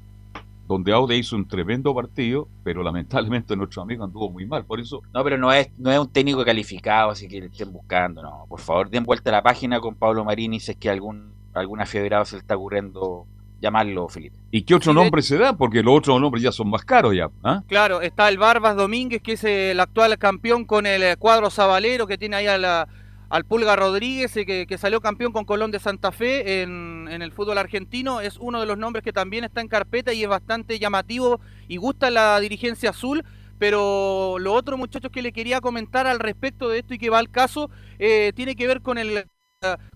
donde 0.68 0.94
Audax 0.94 1.20
hizo 1.20 1.36
un 1.36 1.48
tremendo 1.48 1.94
partido, 1.94 2.48
pero 2.64 2.84
lamentablemente 2.84 3.56
nuestro 3.58 3.82
amigo 3.82 4.04
anduvo 4.06 4.30
muy 4.30 4.46
mal. 4.46 4.64
Por 4.64 4.80
eso, 4.80 5.02
No, 5.14 5.24
pero 5.24 5.38
no 5.38 5.52
es, 5.52 5.70
no 5.80 5.92
es 5.92 6.00
un 6.00 6.08
técnico 6.08 6.46
calificado, 6.46 7.10
así 7.10 7.28
que 7.28 7.40
le 7.42 7.48
estén 7.48 7.74
buscando. 7.74 8.22
No, 8.22 8.46
por 8.48 8.60
favor, 8.62 8.90
den 8.90 9.04
vuelta 9.04 9.32
a 9.32 9.34
la 9.34 9.42
página 9.44 9.80
con 9.82 9.96
Pablo 9.96 10.24
Marini 10.24 10.60
si 10.60 10.72
es 10.72 10.78
que 10.78 10.90
algún 10.90 11.32
algún 11.54 11.82
afiebrado 11.82 12.26
se 12.26 12.36
le 12.36 12.40
está 12.42 12.56
ocurriendo 12.56 13.26
llamarlo, 13.60 14.08
Felipe. 14.10 14.36
¿y 14.50 14.64
qué 14.64 14.74
otro 14.76 14.92
Sí, 14.92 14.98
de- 14.98 15.04
nombre 15.04 15.22
se 15.22 15.38
da? 15.38 15.56
Porque 15.56 15.84
los 15.84 15.96
otros 15.98 16.20
nombres 16.20 16.44
ya 16.44 16.52
son 16.52 16.70
más 16.70 16.84
caros 16.84 17.16
ya. 17.16 17.30
¿ah? 17.44 17.62
Claro, 17.68 18.02
está 18.02 18.28
el 18.30 18.38
Barbas 18.40 18.76
Domínguez, 18.76 19.22
que 19.22 19.34
es 19.34 19.44
el 19.44 19.80
actual 19.80 20.18
campeón 20.18 20.66
con 20.66 20.86
el 20.86 21.04
eh, 21.04 21.16
cuadro 21.18 21.50
sabalero, 21.50 22.08
que 22.08 22.18
tiene 22.18 22.38
ahí 22.38 22.48
a 22.48 22.58
la- 22.58 22.88
al 23.30 23.46
Pulga 23.46 23.76
Rodríguez, 23.76 24.36
eh, 24.36 24.46
que, 24.46 24.66
que 24.68 24.78
salió 24.78 25.00
campeón 25.00 25.32
con 25.32 25.46
Colón 25.46 25.72
de 25.72 25.80
Santa 25.80 26.12
Fe 26.12 26.64
en, 26.64 27.08
en 27.10 27.22
el 27.22 27.32
fútbol 27.32 27.60
argentino. 27.60 28.20
Es 28.20 28.38
uno 28.40 28.60
de 28.60 28.66
los 28.66 28.78
nombres 28.78 29.04
que 29.06 29.14
también 29.14 29.44
está 29.46 29.62
en 29.62 29.68
carpeta 29.68 30.12
y 30.12 30.24
es 30.24 30.28
bastante 30.30 30.80
llamativo 30.80 31.40
y 31.68 31.78
gusta 31.78 32.10
la 32.10 32.40
dirigencia 32.40 32.90
azul. 32.90 33.24
Pero 33.60 34.38
lo 34.40 34.54
otro, 34.54 34.76
muchachos, 34.76 35.12
que 35.12 35.22
le 35.22 35.32
quería 35.32 35.62
comentar 35.62 36.08
al 36.08 36.18
respecto 36.20 36.68
de 36.68 36.80
esto 36.80 36.96
y 36.96 36.98
que 36.98 37.12
va 37.12 37.20
al 37.20 37.30
caso, 37.30 37.70
eh, 38.00 38.34
tiene 38.36 38.56
que 38.56 38.66
ver 38.66 38.82
con 38.82 38.98
el 38.98 39.18
eh, 39.20 39.26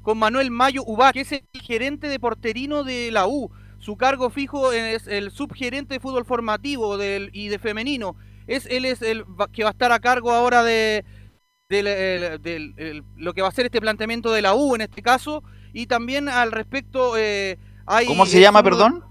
con 0.01 0.17
Manuel 0.19 0.51
Mayo 0.51 0.83
Ubá, 0.85 1.11
que 1.11 1.21
es 1.21 1.31
el 1.31 1.43
gerente 1.53 2.07
de 2.07 2.19
porterino 2.19 2.83
de 2.83 3.11
la 3.11 3.27
U. 3.27 3.51
Su 3.79 3.97
cargo 3.97 4.29
fijo 4.29 4.71
es 4.71 5.07
el 5.07 5.31
subgerente 5.31 5.95
de 5.95 5.99
fútbol 5.99 6.25
formativo 6.25 6.97
del, 6.97 7.29
y 7.33 7.47
de 7.49 7.59
femenino. 7.59 8.15
Es, 8.47 8.67
él 8.67 8.85
es 8.85 9.01
el 9.01 9.25
que 9.51 9.63
va 9.63 9.69
a 9.69 9.71
estar 9.71 9.91
a 9.91 9.99
cargo 9.99 10.31
ahora 10.31 10.63
de, 10.63 11.03
lo 13.15 13.33
que 13.33 13.41
va 13.41 13.47
a 13.47 13.51
ser 13.51 13.65
este 13.65 13.81
planteamiento 13.81 14.31
de 14.31 14.43
la 14.43 14.53
U 14.53 14.75
en 14.75 14.81
este 14.81 15.01
caso. 15.01 15.43
Y 15.73 15.87
también 15.87 16.29
al 16.29 16.51
respecto 16.51 17.17
eh, 17.17 17.57
hay... 17.85 18.05
¿Cómo 18.05 18.25
se 18.25 18.39
llama, 18.39 18.59
uno 18.59 18.69
perdón? 18.69 19.03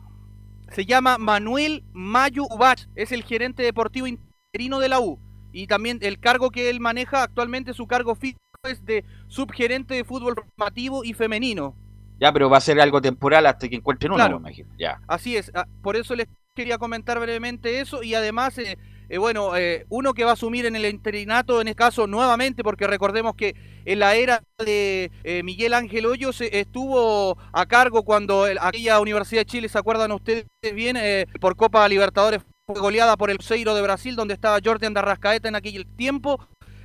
se 0.73 0.87
llama 0.87 1.19
Manuel 1.19 1.85
Mayo 1.93 2.45
Ubach, 2.45 2.87
es 2.95 3.13
el 3.13 3.23
gerente 3.23 3.63
deportivo 3.63 4.07
interino 4.07 4.79
de 4.79 4.89
la 4.89 5.01
U. 5.01 5.19
Y 5.53 5.67
también 5.67 5.99
el 6.01 6.19
cargo 6.19 6.51
que 6.51 6.71
él 6.71 6.81
maneja 6.81 7.23
actualmente, 7.23 7.75
su 7.75 7.87
cargo 7.87 8.15
fijo 8.15 8.39
es 8.65 8.85
de 8.85 9.05
subgerente 9.29 9.95
de 9.95 10.05
fútbol 10.05 10.35
formativo 10.35 11.05
y 11.05 11.12
femenino. 11.15 11.75
Ya, 12.21 12.33
pero 12.33 12.49
va 12.49 12.59
a 12.59 12.61
ser 12.61 12.81
algo 12.81 13.01
temporal 13.03 13.47
hasta 13.47 13.69
que 13.69 13.77
encuentren 13.77 14.12
uno, 14.12 14.19
Claro. 14.19 14.39
me 14.41 14.49
imagino. 14.49 14.69
Ya. 14.79 15.01
Así 15.09 15.37
es, 15.37 15.51
ah, 15.55 15.67
por 15.83 15.97
eso 15.97 16.15
les 16.15 16.27
quería 16.55 16.79
comentar 16.79 17.19
brevemente 17.19 17.81
eso 17.81 18.03
y 18.05 18.15
además, 18.15 18.57
eh, 18.59 18.79
eh, 19.09 19.19
bueno, 19.19 19.57
eh, 19.57 19.85
uno 19.89 20.15
que 20.15 20.23
va 20.25 20.31
a 20.31 20.35
asumir 20.35 20.65
en 20.67 20.77
el 20.77 20.87
interinato, 20.87 21.61
en 21.61 21.67
este 21.69 21.77
caso 21.77 22.07
nuevamente, 22.07 22.62
porque 22.62 22.87
recordemos 22.87 23.35
que 23.35 23.55
en 23.85 23.99
la 23.99 24.15
era 24.15 24.43
de 24.65 25.11
Miguel 25.45 25.75
Ángel 25.75 26.07
Hoyos 26.07 26.41
estuvo 26.41 27.37
a 27.53 27.67
cargo 27.67 28.05
cuando 28.05 28.47
el- 28.47 28.59
aquella 28.61 29.01
Universidad 29.01 29.41
de 29.43 29.47
Chile, 29.47 29.69
¿se 29.69 29.79
acuerdan 29.79 30.12
ustedes 30.12 30.47
bien? 30.75 30.97
Por 31.41 31.57
Copa 31.57 31.87
Libertadores 31.89 32.41
fue 32.67 32.81
goleada 32.81 33.17
por 33.17 33.31
el 33.31 33.37
Cruzeiro 33.39 33.75
de 33.75 33.83
Brasil, 33.83 34.15
donde 34.17 34.35
estaba 34.35 34.59
Jordan 34.65 34.95
Darrascaeta 34.95 35.49
en 35.49 35.57
aquel 35.57 35.85
tiempo. 35.97 36.41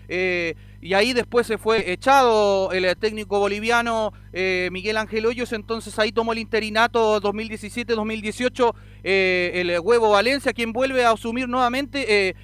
Eh, 0.09 0.55
y 0.81 0.93
ahí 0.93 1.13
después 1.13 1.45
se 1.45 1.57
fue 1.57 1.91
echado 1.91 2.71
el 2.71 2.95
técnico 2.97 3.39
boliviano 3.39 4.13
eh, 4.31 4.69
Miguel 4.71 4.97
Ángel 4.97 5.25
Hoyos, 5.25 5.51
entonces 5.51 5.97
ahí 5.99 6.11
tomó 6.11 6.31
el 6.33 6.39
interinato 6.39 7.21
2017-2018 7.21 8.73
eh, 9.03 9.51
el 9.55 9.79
Huevo 9.79 10.09
Valencia, 10.09 10.53
quien 10.53 10.71
vuelve 10.71 11.03
a 11.03 11.11
asumir 11.11 11.49
nuevamente 11.49 12.29
eh, 12.29 12.35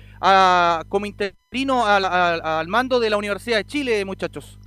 como 0.89 1.05
interino 1.05 1.86
al 1.86 2.67
mando 2.67 2.99
de 2.99 3.09
la 3.09 3.17
Universidad 3.17 3.57
de 3.57 3.65
Chile, 3.65 4.05
muchachos. 4.05 4.59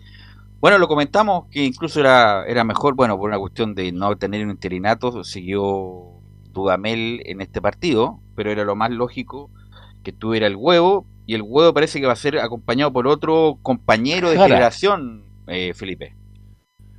Bueno, 0.60 0.78
lo 0.78 0.88
comentamos 0.88 1.46
que 1.50 1.64
incluso 1.64 2.00
era, 2.00 2.44
era 2.46 2.64
mejor, 2.64 2.94
bueno, 2.94 3.16
por 3.16 3.28
una 3.28 3.38
cuestión 3.38 3.74
de 3.74 3.92
no 3.92 4.16
tener 4.16 4.44
un 4.44 4.50
interinato, 4.50 5.22
siguió 5.22 6.18
Dudamel 6.52 7.22
en 7.26 7.40
este 7.40 7.60
partido, 7.60 8.20
pero 8.34 8.50
era 8.50 8.64
lo 8.64 8.74
más 8.74 8.90
lógico 8.90 9.50
que 10.02 10.12
tuviera 10.12 10.46
el 10.46 10.56
huevo, 10.56 11.06
y 11.28 11.34
el 11.34 11.42
huevo 11.42 11.74
parece 11.74 12.00
que 12.00 12.06
va 12.06 12.14
a 12.14 12.16
ser 12.16 12.38
acompañado 12.38 12.90
por 12.90 13.06
otro 13.06 13.58
compañero 13.60 14.30
de 14.30 14.36
Jara. 14.36 14.48
generación, 14.48 15.24
eh, 15.46 15.74
Felipe. 15.74 16.16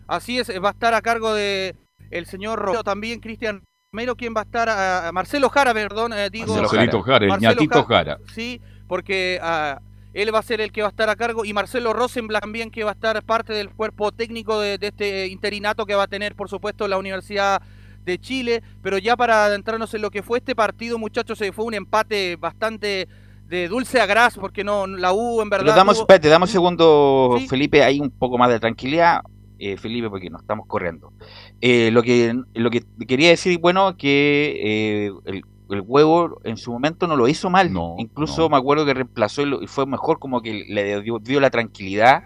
Así 0.06 0.38
es, 0.38 0.52
va 0.64 0.70
a 0.70 0.72
estar 0.72 0.94
a 0.94 1.02
cargo 1.02 1.34
de 1.34 1.76
el 2.12 2.28
señor 2.28 2.60
Romero, 2.60 2.84
también 2.84 3.22
Cristian 3.22 3.64
Romero, 3.92 4.16
quien 4.16 4.36
va 4.36 4.42
a 4.42 4.44
estar, 4.44 4.70
a, 4.70 5.08
a 5.08 5.12
Marcelo 5.12 5.50
Jara, 5.50 5.74
perdón, 5.74 6.14
eh, 6.14 6.30
digo. 6.32 6.56
Marcelito 6.56 7.02
Jara, 7.02 7.26
el 7.26 7.30
Marcelo 7.30 7.54
ñatito 7.54 7.84
Jara. 7.86 8.18
Jara. 8.18 8.32
Sí, 8.36 8.62
porque 8.88 9.40
ah, 9.42 9.82
él 10.14 10.32
va 10.34 10.38
a 10.38 10.44
ser 10.44 10.62
el 10.62 10.72
que 10.72 10.84
va 10.84 10.90
a 10.90 10.92
estar 10.92 11.10
a 11.10 11.16
cargo 11.16 11.44
y 11.44 11.52
Marcelo 11.54 11.94
Rosenblatt 11.94 12.44
también 12.44 12.70
que 12.70 12.84
va 12.84 12.92
a 12.92 12.94
estar 12.94 13.24
parte 13.24 13.54
del 13.54 13.72
cuerpo 13.72 14.12
técnico 14.12 14.60
de, 14.60 14.78
de 14.78 14.88
este 14.90 15.26
interinato 15.26 15.88
que 15.88 15.96
va 15.96 16.04
a 16.04 16.08
tener, 16.08 16.36
por 16.36 16.50
supuesto, 16.50 16.88
la 16.88 17.00
Universidad 17.00 17.64
de 18.06 18.20
Chile. 18.20 18.62
Pero 18.84 19.00
ya 19.00 19.18
para 19.18 19.46
adentrarnos 19.46 19.92
en 19.96 20.04
lo 20.04 20.12
que 20.12 20.22
fue 20.22 20.38
este 20.38 20.56
partido, 20.56 21.00
muchachos, 21.00 21.40
se 21.40 21.52
fue 21.52 21.66
un 21.66 21.74
empate 21.74 22.36
bastante 22.36 23.08
de 23.50 23.68
dulce 23.68 24.00
a 24.00 24.06
gras, 24.06 24.38
porque 24.40 24.64
no 24.64 24.88
la 24.88 25.12
U 25.12 25.42
en 25.42 25.50
verdad. 25.50 25.66
Pero 25.66 25.76
damos, 25.76 25.96
tuvo- 25.98 26.04
espérate, 26.04 26.30
damos 26.30 26.50
un 26.50 26.54
segundo, 26.54 27.36
Sí. 27.40 27.48
Felipe, 27.48 27.84
hay 27.84 28.00
un 28.00 28.12
poco 28.12 28.38
más 28.38 28.50
de 28.50 28.60
tranquilidad, 28.60 29.22
eh, 29.58 29.76
Felipe, 29.76 30.10
porque 30.10 30.30
nos 30.30 30.42
estamos 30.42 30.68
corriendo. 30.68 31.12
Eh, 31.60 31.90
lo 31.92 32.04
que 32.04 32.34
lo 32.54 32.70
que 32.70 32.84
quería 33.08 33.30
decir, 33.30 33.60
bueno, 33.60 33.98
que 33.98 35.08
eh, 35.08 35.12
el, 35.26 35.44
el 35.70 35.82
huevo 35.86 36.40
en 36.44 36.58
su 36.58 36.72
momento 36.72 37.08
no 37.08 37.16
lo 37.16 37.28
hizo 37.28 37.50
mal. 37.50 37.72
Incluso 37.98 38.44
no. 38.44 38.50
me 38.50 38.58
acuerdo 38.58 38.86
que 38.86 38.94
reemplazó 38.94 39.42
y, 39.44 39.68
fue 39.68 39.86
mejor 39.86 40.20
como 40.20 40.42
que 40.42 40.66
le 40.68 41.02
dio, 41.02 41.20
dio 41.20 41.40
la 41.40 41.50
tranquilidad 41.50 42.24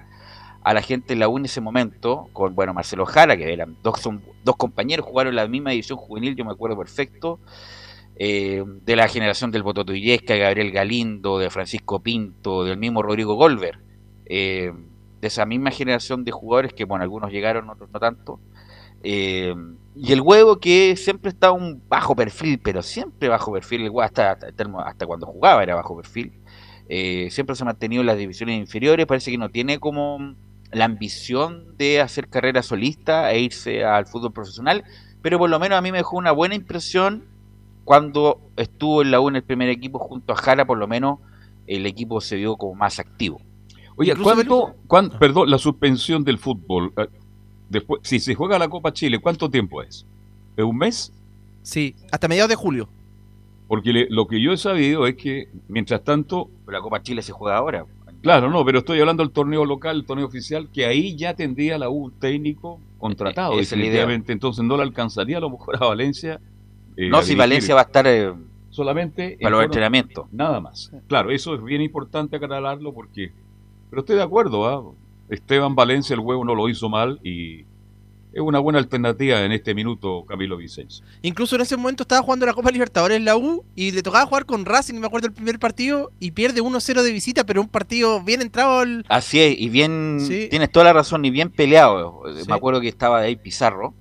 a 0.63 0.73
la 0.73 0.81
gente 0.81 1.13
en 1.13 1.19
la 1.19 1.27
U 1.27 1.37
en 1.37 1.45
ese 1.45 1.59
momento, 1.59 2.29
con 2.31 2.55
bueno 2.55 2.73
Marcelo 2.73 3.05
Jara, 3.05 3.35
que 3.35 3.51
eran 3.51 3.75
dos, 3.83 3.99
son 3.99 4.21
dos 4.45 4.55
compañeros, 4.55 5.05
jugaron 5.05 5.35
la 5.35 5.47
misma 5.47 5.71
división 5.71 5.97
juvenil, 5.97 6.35
yo 6.35 6.45
me 6.45 6.51
acuerdo 6.51 6.77
perfecto, 6.77 7.39
eh, 8.15 8.63
de 8.65 8.95
la 8.95 9.07
generación 9.07 9.51
del 9.51 9.63
Bototo 9.63 9.93
Illesca, 9.93 10.35
Gabriel 10.35 10.71
Galindo, 10.71 11.39
de 11.39 11.49
Francisco 11.49 12.01
Pinto, 12.01 12.63
del 12.63 12.77
mismo 12.77 13.01
Rodrigo 13.01 13.35
Golver, 13.35 13.79
eh, 14.25 14.71
de 15.21 15.27
esa 15.27 15.45
misma 15.45 15.71
generación 15.71 16.23
de 16.23 16.31
jugadores 16.31 16.73
que, 16.73 16.85
bueno, 16.85 17.03
algunos 17.03 17.31
llegaron, 17.31 17.69
otros 17.69 17.89
no 17.91 17.99
tanto. 17.99 18.39
Eh, 19.03 19.53
y 19.95 20.11
el 20.11 20.21
huevo 20.21 20.59
que 20.59 20.95
siempre 20.95 21.29
está 21.29 21.51
un 21.51 21.83
bajo 21.87 22.15
perfil, 22.15 22.59
pero 22.63 22.81
siempre 22.81 23.29
bajo 23.29 23.51
perfil, 23.51 23.81
el 23.81 23.91
hasta, 24.01 24.31
hasta, 24.31 24.47
hasta 24.47 25.05
cuando 25.05 25.27
jugaba 25.27 25.61
era 25.61 25.75
bajo 25.75 25.95
perfil. 25.95 26.33
Eh, 26.89 27.29
siempre 27.31 27.55
se 27.55 27.63
ha 27.63 27.65
mantenido 27.65 28.01
en 28.01 28.07
las 28.07 28.17
divisiones 28.17 28.59
inferiores, 28.59 29.05
parece 29.05 29.31
que 29.31 29.37
no 29.37 29.49
tiene 29.49 29.79
como 29.79 30.35
la 30.71 30.85
ambición 30.85 31.77
de 31.77 32.01
hacer 32.01 32.27
carrera 32.27 32.63
solista 32.63 33.31
e 33.31 33.41
irse 33.41 33.83
al 33.83 34.07
fútbol 34.07 34.33
profesional, 34.33 34.83
pero 35.21 35.37
por 35.37 35.49
lo 35.49 35.59
menos 35.59 35.77
a 35.77 35.81
mí 35.81 35.91
me 35.91 35.99
dejó 35.99 36.17
una 36.17 36.31
buena 36.31 36.55
impresión 36.55 37.23
cuando 37.83 38.39
estuvo 38.55 39.01
en 39.01 39.11
la 39.11 39.19
U 39.19 39.29
en 39.29 39.35
el 39.37 39.43
primer 39.43 39.69
equipo 39.69 39.99
junto 39.99 40.33
a 40.33 40.35
Jara, 40.35 40.65
por 40.65 40.77
lo 40.77 40.87
menos 40.87 41.19
el 41.67 41.85
equipo 41.85 42.21
se 42.21 42.35
vio 42.37 42.55
como 42.55 42.75
más 42.75 42.99
activo. 42.99 43.41
Oye, 43.95 44.15
¿cuánto, 44.15 44.75
cuán- 44.87 45.11
perdón, 45.19 45.49
la 45.51 45.57
suspensión 45.57 46.23
del 46.23 46.37
fútbol, 46.39 46.93
eh, 46.97 47.07
después, 47.69 48.01
si 48.03 48.19
se 48.19 48.33
juega 48.35 48.57
la 48.57 48.67
Copa 48.67 48.91
Chile, 48.91 49.19
¿cuánto 49.19 49.49
tiempo 49.49 49.81
es? 49.83 50.05
¿Es 50.57 50.63
un 50.63 50.77
mes? 50.77 51.13
Sí, 51.61 51.95
hasta 52.11 52.27
mediados 52.27 52.49
de 52.49 52.55
julio. 52.55 52.89
Porque 53.67 53.93
le- 53.93 54.07
lo 54.09 54.27
que 54.27 54.41
yo 54.41 54.51
he 54.51 54.57
sabido 54.57 55.07
es 55.07 55.15
que, 55.15 55.47
mientras 55.67 56.03
tanto, 56.03 56.49
Pero 56.65 56.77
la 56.77 56.81
Copa 56.83 57.01
Chile 57.01 57.21
se 57.21 57.31
juega 57.31 57.57
ahora. 57.57 57.85
claro, 58.21 58.49
no, 58.49 58.63
pero 58.65 58.79
estoy 58.79 58.99
hablando 58.99 59.23
del 59.23 59.31
torneo 59.31 59.63
local, 59.65 59.97
el 59.97 60.05
torneo 60.05 60.25
oficial, 60.25 60.69
que 60.71 60.85
ahí 60.85 61.15
ya 61.15 61.33
tendría 61.35 61.77
la 61.77 61.89
U 61.89 62.05
un 62.05 62.11
técnico 62.11 62.79
contratado, 62.97 63.53
esa 63.53 63.61
es 63.61 63.71
la 63.71 63.77
idea. 63.77 63.85
definitivamente. 63.91 64.33
Entonces 64.33 64.63
no 64.65 64.75
le 64.77 64.83
alcanzaría 64.83 65.37
a 65.37 65.41
lo 65.41 65.49
mejor 65.51 65.75
a 65.81 65.85
Valencia. 65.87 66.39
Eh, 66.97 67.09
no, 67.09 67.21
si 67.21 67.35
Valencia 67.35 67.75
va 67.75 67.81
a 67.81 67.85
estar 67.85 68.05
eh, 68.07 68.33
solamente 68.69 69.33
en 69.33 69.39
para 69.39 69.55
los 69.57 69.65
entrenamientos. 69.65 70.25
Nada 70.31 70.59
más. 70.59 70.91
Claro, 71.07 71.31
eso 71.31 71.55
es 71.55 71.63
bien 71.63 71.81
importante 71.81 72.35
aclararlo 72.37 72.93
porque. 72.93 73.31
Pero 73.89 74.01
estoy 74.01 74.15
de 74.15 74.23
acuerdo, 74.23 74.67
¿ah? 74.67 74.83
Esteban 75.29 75.75
Valencia, 75.75 76.13
el 76.15 76.19
huevo 76.19 76.43
no 76.43 76.55
lo 76.55 76.67
hizo 76.69 76.89
mal 76.89 77.19
y 77.23 77.61
es 78.33 78.41
una 78.41 78.57
buena 78.57 78.79
alternativa 78.79 79.41
en 79.45 79.51
este 79.51 79.75
minuto, 79.75 80.25
Camilo 80.27 80.57
Vicencio. 80.57 81.05
Incluso 81.21 81.55
en 81.55 81.61
ese 81.61 81.77
momento 81.77 82.01
estaba 82.01 82.23
jugando 82.23 82.47
la 82.47 82.53
Copa 82.55 82.71
Libertadores 82.71 83.17
en 83.17 83.25
la 83.25 83.37
U 83.37 83.63
y 83.75 83.91
le 83.91 84.01
tocaba 84.01 84.25
jugar 84.25 84.45
con 84.47 84.65
Racing, 84.65 84.95
me 84.95 85.05
acuerdo 85.05 85.27
el 85.27 85.33
primer 85.33 85.59
partido, 85.59 86.11
y 86.19 86.31
pierde 86.31 86.61
1-0 86.61 87.03
de 87.03 87.11
visita, 87.11 87.43
pero 87.45 87.61
un 87.61 87.67
partido 87.67 88.23
bien 88.23 88.41
entrado 88.41 88.79
al... 88.79 89.05
Así 89.07 89.39
es, 89.39 89.55
y 89.59 89.69
bien, 89.69 90.17
Sí. 90.19 90.47
tienes 90.49 90.71
toda 90.71 90.85
la 90.85 90.93
razón, 90.93 91.23
y 91.25 91.29
bien 91.29 91.51
peleado. 91.51 92.23
Eh, 92.27 92.41
Sí. 92.41 92.49
Me 92.49 92.55
acuerdo 92.55 92.81
que 92.81 92.87
estaba 92.87 93.19
ahí 93.19 93.35
Pizarro, 93.35 93.93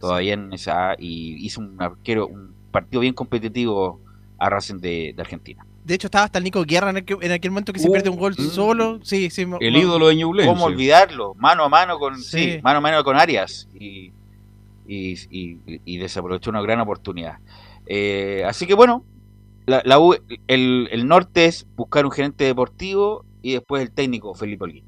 todavía 0.00 0.34
en 0.34 0.52
esa, 0.52 0.94
y 0.98 1.44
hizo 1.44 1.60
un 1.60 1.80
arquero, 1.80 2.26
un 2.26 2.54
partido 2.70 3.00
bien 3.00 3.14
competitivo 3.14 4.00
a 4.38 4.48
Racing 4.50 4.76
de, 4.80 5.12
de 5.16 5.22
Argentina. 5.22 5.64
De 5.84 5.94
hecho 5.94 6.06
estaba 6.08 6.24
hasta 6.26 6.38
el 6.38 6.44
Nico 6.44 6.62
Guerra 6.64 6.90
en 6.90 6.98
aquel, 6.98 7.16
en 7.22 7.32
aquel 7.32 7.50
momento 7.50 7.72
que 7.72 7.80
se 7.80 7.88
Uh, 7.88 7.92
pierde 7.92 8.10
un 8.10 8.18
gol 8.18 8.34
mm. 8.38 8.42
solo. 8.50 9.00
Sí, 9.02 9.30
sí. 9.30 9.46
me- 9.46 9.56
El 9.60 9.74
ídolo 9.76 10.08
de 10.08 10.16
Ñublense. 10.16 10.50
¿Cómo 10.52 10.66
olvidarlo? 10.66 11.34
Mano 11.36 11.64
a 11.64 11.68
mano 11.68 11.98
con, 11.98 12.18
sí. 12.20 12.52
Sí. 12.52 12.60
mano 12.62 12.78
a 12.78 12.80
mano 12.82 13.02
con 13.04 13.16
Arias, 13.16 13.68
y, 13.74 14.12
y, 14.86 15.12
y- 15.30 15.58
y 15.84 15.96
desaprovechó 15.98 16.50
una 16.50 16.60
gran 16.62 16.80
oportunidad. 16.80 17.38
Eh, 17.86 18.44
así 18.46 18.66
que 18.66 18.74
bueno, 18.74 19.02
la, 19.66 19.82
la 19.84 19.98
U- 19.98 20.16
el, 20.46 20.88
el 20.90 21.08
norte 21.08 21.46
es 21.46 21.66
buscar 21.74 22.04
un 22.04 22.12
gerente 22.12 22.44
deportivo 22.44 23.24
y 23.42 23.52
después 23.54 23.82
el 23.82 23.90
técnico 23.90 24.34
Felipe 24.34 24.64
Holguín. 24.64 24.84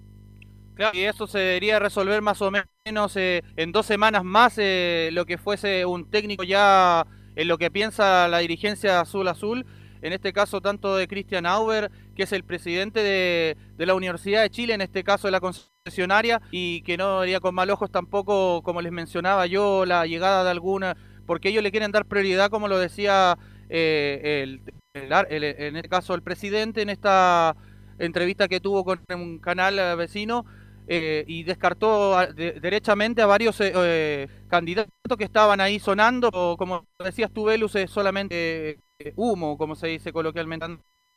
Y 0.93 1.01
eso 1.05 1.27
se 1.27 1.39
debería 1.39 1.79
resolver 1.79 2.23
más 2.23 2.41
o 2.43 2.51
menos 2.51 3.17
eh, 3.17 3.43
en 3.57 3.73
dos 3.73 3.87
semanas 3.87 4.25
más 4.25 4.55
eh, 4.59 5.11
lo 5.13 5.27
que 5.27 5.39
fuese 5.39 5.85
un 5.85 6.11
técnico 6.11 6.43
ya 6.43 7.07
en 7.37 7.49
lo 7.49 7.59
que 7.59 7.71
piensa 7.71 8.29
la 8.29 8.39
dirigencia 8.39 9.01
azul 9.01 9.29
azul. 9.29 9.67
En 10.03 10.15
este 10.15 10.33
caso, 10.33 10.63
tanto 10.63 10.97
de 10.97 11.07
Christian 11.07 11.45
Auber, 11.45 11.91
que 12.17 12.23
es 12.23 12.33
el 12.33 12.43
presidente 12.45 13.01
de, 13.03 13.57
la 13.87 13.95
Universidad 13.95 14.41
de 14.43 14.49
Chile, 14.51 14.73
en 14.73 14.81
este 14.81 15.05
caso 15.05 15.29
de 15.29 15.33
la 15.33 15.41
concesionaria, 15.41 16.41
y 16.51 16.81
que 16.83 16.97
no 16.97 17.19
vería 17.21 17.41
con 17.41 17.55
mal 17.55 17.69
ojos 17.69 17.91
tampoco, 17.91 18.63
como 18.63 18.81
les 18.81 18.93
mencionaba 18.93 19.45
yo, 19.47 19.85
la 19.85 20.07
llegada 20.07 20.43
de 20.45 20.51
alguna, 20.51 20.97
porque 21.27 21.51
ellos 21.51 21.63
le 21.63 21.71
quieren 21.71 21.93
dar 21.93 22.07
prioridad, 22.07 22.49
como 22.51 22.67
lo 22.67 22.79
decía 22.79 23.37
eh, 23.69 24.43
el, 24.43 24.63
el- 24.95 25.45
en 25.45 25.77
este 25.77 25.89
caso 25.91 26.15
el 26.15 26.23
presidente, 26.23 26.81
en 26.83 26.89
esta 26.91 27.55
entrevista 27.99 28.49
que 28.49 28.61
tuvo 28.61 28.85
con 28.85 29.01
un 29.15 29.39
canal 29.39 29.79
eh, 29.79 29.95
vecino, 29.97 30.47
eh, 30.87 31.25
y 31.27 31.43
descartó 31.45 32.17
a- 32.17 32.27
de- 32.27 32.53
derechamente 32.61 33.23
a 33.23 33.27
varios 33.27 33.61
eh, 33.61 33.73
eh, 33.75 34.29
candidatos 34.49 34.91
que 35.19 35.25
estaban 35.25 35.61
ahí 35.61 35.79
sonando, 35.79 36.31
o 36.33 36.57
como 36.57 36.87
decías 36.99 37.31
tú, 37.33 37.45
Velus, 37.45 37.75
es 37.77 37.91
solamente 37.91 38.79
eh, 38.99 39.13
humo, 39.17 39.57
como 39.59 39.75
se 39.77 39.89
dice 39.89 40.13
coloquialmente. 40.13 40.67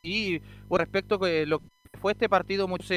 Y 0.02 0.40
por 0.68 0.80
respecto 0.80 1.18
que 1.18 1.46
lo 1.46 1.60
que 1.60 1.68
fue 2.00 2.12
este 2.12 2.28
partido, 2.28 2.68
mucho, 2.68 2.92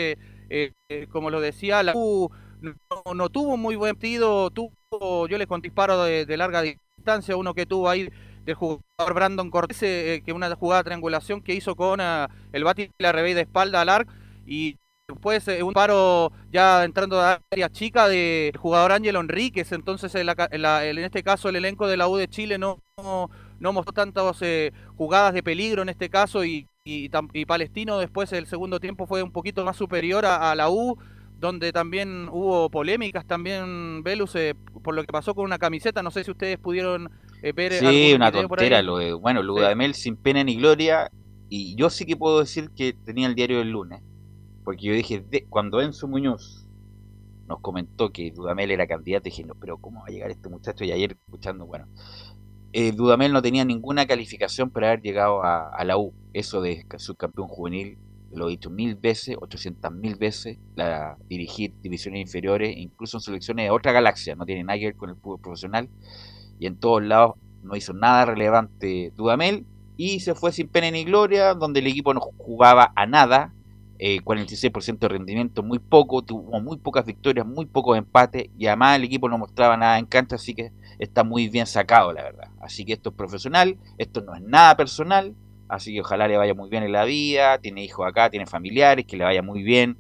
como 1.11 1.30
lo 1.30 1.41
decía, 1.41 1.84
la 1.84 1.93
U 1.95 2.30
no, 2.61 3.13
no 3.13 3.30
tuvo 3.30 3.57
muy 3.57 3.76
buen 3.76 3.95
partido, 3.95 4.49
tuvo, 4.51 5.28
yo 5.28 5.38
les 5.38 5.47
con 5.47 5.61
disparo 5.61 6.03
de, 6.03 6.38
larga 6.38 6.61
distancia, 6.61 7.36
uno 7.38 7.53
que 7.53 7.65
tuvo 7.65 7.89
ahí 7.89 8.09
del 8.45 8.55
jugador 8.55 9.13
Brandon 9.13 9.49
Cortés, 9.49 10.22
que 10.24 10.34
una 10.34 10.53
jugada 10.55 10.82
de 10.84 10.88
triangulación 10.88 11.41
que 11.41 11.53
hizo 11.53 11.76
con 11.76 11.99
ah, 12.01 12.30
el 12.51 12.63
bati 12.63 12.89
la 12.99 13.11
revés 13.11 13.36
de 13.36 13.41
espalda 13.41 13.82
al 13.82 13.89
arco 13.89 14.13
y 14.45 14.78
después 15.08 15.47
eh, 15.47 15.64
un 15.64 15.74
paro 15.74 16.32
ya 16.51 16.84
entrando 16.84 17.20
a 17.22 17.39
área 17.51 17.70
chica 17.70 18.08
del 18.08 18.55
jugador 18.58 18.91
Ángel 18.91 19.16
Enríquez, 19.16 19.72
entonces 19.72 20.14
en, 20.16 20.26
la 20.26 20.36
en 20.51 20.62
la- 20.62 20.86
en 20.86 20.97
este 20.99 21.24
caso 21.24 21.47
el 21.49 21.55
elenco 21.55 21.88
de 21.88 21.97
la 21.97 22.08
U 22.10 22.18
de 22.18 22.28
Chile 22.28 22.58
no, 22.58 22.80
no, 22.97 23.30
no 23.60 23.74
mostró 23.74 23.93
tantas 23.93 24.41
eh, 24.41 24.74
jugadas 24.97 25.34
de 25.34 25.43
peligro 25.43 25.82
en 25.82 25.89
este 25.89 26.10
caso 26.10 26.43
y, 26.43 26.68
y, 26.84 27.10
y 27.34 27.45
Palestino 27.45 27.99
después 27.99 28.34
el 28.34 28.47
segundo 28.47 28.80
tiempo 28.80 29.08
fue 29.08 29.24
un 29.24 29.32
poquito 29.32 29.64
más 29.64 29.78
superior 29.78 30.26
a, 30.26 30.51
a 30.51 30.55
la 30.55 30.70
U 30.70 30.97
donde 31.39 31.72
también 31.72 32.28
hubo 32.32 32.70
polémicas 32.70 33.26
también 33.26 34.03
Velus 34.03 34.36
eh, 34.36 34.55
por 34.84 34.93
lo 34.95 35.03
que 35.03 35.12
pasó 35.14 35.34
con 35.36 35.45
una 35.45 35.60
camiseta 35.60 36.03
no 36.03 36.12
sé 36.12 36.24
si 36.26 36.32
ustedes 36.32 36.58
pudieron 36.58 37.10
eh, 37.41 37.53
ver 37.53 37.72
Sí, 37.72 38.14
una 38.16 38.32
tontera 38.32 38.82
lo 38.82 38.97
de, 38.97 39.14
bueno, 39.14 39.43
lo 39.43 39.60
de 39.60 39.72
Amel 39.72 39.93
sin 39.93 40.16
pena 40.18 40.43
ni 40.43 40.55
gloria. 40.58 41.10
Y 41.49 41.76
yo 41.76 41.89
sí 41.89 42.05
que 42.05 42.18
puedo 42.18 42.39
decir 42.39 42.70
que 42.76 42.93
tenía 42.93 43.28
el 43.28 43.36
diario 43.36 43.60
del 43.60 43.72
lunes. 43.72 44.01
Porque 44.68 44.86
yo 44.88 44.93
dije, 44.93 45.22
de- 45.22 45.45
cuando 45.47 45.80
Enzo 45.80 46.09
Muñoz 46.09 46.68
nos 47.47 47.61
comentó 47.61 48.11
que 48.11 48.32
Dudamel 48.32 48.72
era 48.72 48.86
candidato, 48.88 49.26
dije, 49.26 49.45
pero 49.61 49.78
¿cómo 49.78 50.01
va 50.01 50.07
a 50.09 50.11
llegar 50.11 50.30
este 50.32 50.49
muchacho? 50.49 50.84
Y 50.84 50.91
ayer 50.91 51.13
escuchando, 51.13 51.65
bueno, 51.65 51.88
eh, 52.74 52.91
Dudamel 52.91 53.34
no 53.34 53.41
tenía 53.41 53.65
ninguna 53.65 54.05
calificación 54.07 54.70
para 54.72 54.89
haber 54.89 55.01
llegado 55.01 55.43
a, 55.43 55.72
la 55.86 55.97
U. 55.97 56.13
Eso 56.34 56.61
de 56.61 56.84
ca- 56.89 56.99
subcampeón 56.99 57.47
juvenil, 57.47 57.97
lo 58.32 58.47
he 58.49 58.51
dicho 58.51 58.70
mil 58.70 58.95
veces, 58.95 59.38
ochocientas 59.39 59.93
mil 59.93 60.18
veces, 60.18 60.59
la, 60.76 61.18
dirigir 61.30 61.74
divisiones 61.82 62.22
inferiores, 62.22 62.76
incluso 62.78 63.18
en 63.18 63.22
selecciones 63.22 63.68
de 63.68 63.72
otra 63.72 63.93
galaxia, 63.93 64.36
no 64.36 64.45
tiene 64.45 64.65
nada 64.65 64.80
que 64.80 64.88
ver 64.88 64.97
con 64.97 65.09
el 65.11 65.15
fútbol 65.18 65.39
profesional 65.41 65.89
y 66.59 66.68
en 66.68 66.78
todos 66.80 67.03
lados 67.03 67.36
no 67.61 67.76
hizo 67.76 67.93
nada 67.93 68.26
relevante 68.26 69.11
Dudamel 69.15 69.68
y 69.95 70.20
se 70.20 70.36
fue 70.36 70.51
sin 70.51 70.70
pena 70.70 70.91
ni 70.91 71.03
gloria, 71.05 71.53
donde 71.55 71.80
el 71.80 71.88
equipo 71.88 72.13
no 72.13 72.22
jugaba 72.38 72.91
a 72.95 73.05
nada, 73.07 73.55
eh, 74.00 74.20
46% 74.22 75.00
de 75.00 75.08
rendimiento, 75.08 75.64
muy 75.64 75.80
poco, 75.80 76.22
tuvo 76.22 76.60
muy 76.62 76.78
pocas 76.78 77.06
victorias, 77.06 77.45
muy 77.45 77.66
pocos 77.66 77.98
empates 77.98 78.48
y 78.58 78.68
además 78.68 78.98
el 78.98 79.06
equipo 79.06 79.28
no 79.28 79.38
mostraba 79.38 79.76
nada 79.76 79.98
en 79.98 80.06
cancha, 80.06 80.36
así 80.36 80.54
que 80.54 80.72
está 81.00 81.24
muy 81.24 81.50
bien 81.50 81.66
sacado, 81.66 82.14
la 82.14 82.24
verdad. 82.24 82.50
Así 82.62 82.86
que 82.86 82.93
esto 82.93 83.10
es 83.10 83.16
profesional, 83.16 83.78
esto 83.98 84.22
no 84.22 84.36
es 84.36 84.41
nada 84.41 84.78
personal, 84.78 85.36
así 85.68 85.93
que 85.93 86.02
ojalá 86.02 86.28
le 86.28 86.38
vaya 86.38 86.54
muy 86.54 86.70
bien 86.70 86.84
en 86.84 86.91
la 86.91 87.06
vida, 87.06 87.58
tiene 87.58 87.84
hijos 87.84 88.08
acá, 88.08 88.30
tiene 88.30 88.45
familiares, 88.45 89.06
que 89.06 89.18
le 89.18 89.24
vaya 89.24 89.41
muy 89.41 89.64
bien 89.64 89.98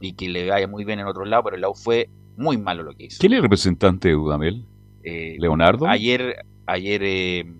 y 0.00 0.12
que 0.12 0.28
le 0.28 0.50
vaya 0.50 0.68
muy 0.68 0.84
bien 0.84 1.00
en 1.00 1.06
otro 1.06 1.24
lado, 1.24 1.44
pero 1.44 1.56
el 1.56 1.62
lado 1.62 1.74
fue 1.74 2.10
muy 2.36 2.58
malo 2.58 2.82
lo 2.82 2.92
que 2.92 3.04
hizo. 3.04 3.18
¿Quién 3.20 3.32
es 3.32 3.36
el 3.38 3.42
representante 3.42 4.08
de 4.08 4.14
Dudamel? 4.14 4.66
Eh, 5.02 5.36
¿Leonardo? 5.38 5.86
Ayer, 5.86 6.44
ayer 6.66 7.02
eh, 7.04 7.54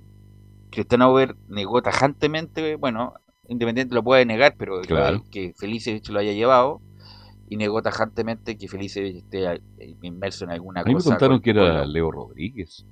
Cristian 0.70 1.02
Auber 1.02 1.36
negó 1.48 1.80
tajantemente, 1.80 2.76
bueno, 2.76 3.14
Independiente 3.48 3.94
lo 3.94 4.02
puede 4.02 4.24
negar, 4.24 4.54
pero 4.58 4.80
Claro. 4.82 5.24
que 5.30 5.52
Felicevich 5.58 6.08
lo 6.08 6.18
haya 6.20 6.32
llevado, 6.32 6.80
y 7.48 7.56
negó 7.56 7.82
tajantemente 7.82 8.56
que 8.56 8.68
Felicevich 8.68 9.16
esté 9.16 9.44
eh, 9.78 9.94
inmerso 10.02 10.44
en 10.44 10.50
alguna 10.52 10.80
A 10.80 10.84
mí 10.84 10.90
me 10.92 10.94
cosa. 10.96 11.10
contaron 11.10 11.36
con- 11.38 11.42
que 11.42 11.50
era 11.50 11.84
Leo 11.84 12.10
Rodríguez. 12.10 12.86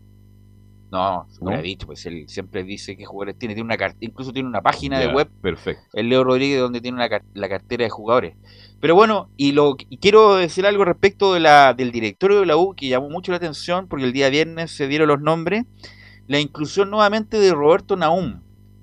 No, 0.91 1.27
se 1.31 1.43
¿No? 1.43 1.63
dicho, 1.63 1.87
pues 1.87 2.05
él 2.05 2.25
siempre 2.29 2.65
dice 2.65 2.99
qué 2.99 3.07
jugadores 3.07 3.39
tiene, 3.39 3.55
tiene 3.55 3.65
una 3.65 3.79
car- 3.79 3.97
incluso 4.01 4.31
tiene 4.31 4.47
una 4.47 4.61
página 4.61 5.01
Ya, 5.01 5.09
de 5.09 5.15
web 5.15 5.31
Perfecto. 5.41 5.83
el 5.95 6.11
Leo 6.11 6.23
Rodríguez 6.23 6.61
donde 6.61 6.83
tiene 6.83 6.97
una 6.97 7.09
car- 7.09 7.25
la 7.33 7.49
cartera 7.49 7.85
de 7.85 7.89
jugadores. 7.91 8.37
Pero 8.79 8.95
bueno, 8.95 9.31
y 9.39 9.53
lo 9.53 9.75
y 9.89 9.97
quiero 9.97 10.35
decir 10.35 10.67
algo 10.67 10.85
respecto 10.85 11.33
de 11.33 11.41
la, 11.41 11.73
del 11.73 11.93
directorio 11.93 12.41
de 12.41 12.47
la 12.47 12.59
U 12.59 12.75
que 12.77 12.89
llamó 12.89 13.09
mucho 13.09 13.33
la 13.33 13.39
atención 13.39 13.89
porque 13.89 14.05
el 14.05 14.13
día 14.13 14.29
viernes 14.29 14.71
se 14.77 14.87
dieron 14.87 15.09
los 15.09 15.21
nombres. 15.23 15.65
La 16.27 16.39
inclusión 16.41 16.91
nuevamente 16.91 17.39
de 17.39 17.53
Roberto 17.55 17.97
Naum, 17.97 18.43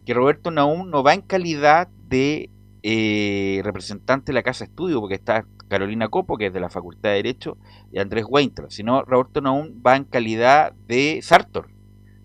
que 0.10 0.16
Roberto 0.16 0.50
Naum 0.50 0.90
no 0.90 1.04
va 1.04 1.14
en 1.14 1.22
calidad 1.22 1.88
de 2.08 2.50
eh, 2.82 3.62
representante 3.64 4.32
de 4.32 4.34
la 4.34 4.42
Casa 4.42 4.64
Estudio, 4.64 5.02
porque 5.02 5.14
está 5.14 5.46
Carolina 5.68 6.08
Copo, 6.08 6.36
que 6.36 6.48
es 6.48 6.54
de 6.54 6.60
la 6.60 6.72
Facultad 6.72 7.12
de 7.12 7.18
Derecho, 7.18 7.60
y 7.92 8.00
Andrés 8.00 8.26
Weintraub, 8.28 8.72
sino 8.72 9.04
Roberto 9.04 9.40
Naum 9.40 9.68
va 9.86 9.96
en 9.96 10.06
calidad 10.06 10.74
de 10.88 11.20
Sartor, 11.22 11.70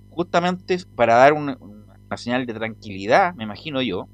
justamente 0.08 0.78
para 0.96 1.16
dar 1.16 1.34
una, 1.34 1.58
señal 2.16 2.46
de 2.46 2.54
tranquilidad, 2.54 3.34
me 3.34 3.44
imagino 3.44 3.82
yo, 3.82 4.08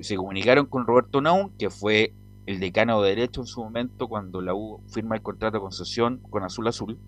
se 0.00 0.16
comunicaron 0.16 0.66
con 0.66 0.84
Roberto 0.84 1.20
Naum, 1.20 1.52
que 1.60 1.70
fue 1.70 2.12
el 2.46 2.58
decano 2.58 3.00
de 3.02 3.10
Derecho 3.10 3.42
en 3.42 3.46
su 3.46 3.62
momento 3.62 4.08
cuando 4.08 4.40
la 4.40 4.52
U 4.52 4.82
firma 4.88 5.14
el 5.14 5.22
contrato 5.22 5.58
de 5.58 5.60
concesión 5.60 6.18
con 6.28 6.42
Azul 6.42 6.66
Azul. 6.66 6.98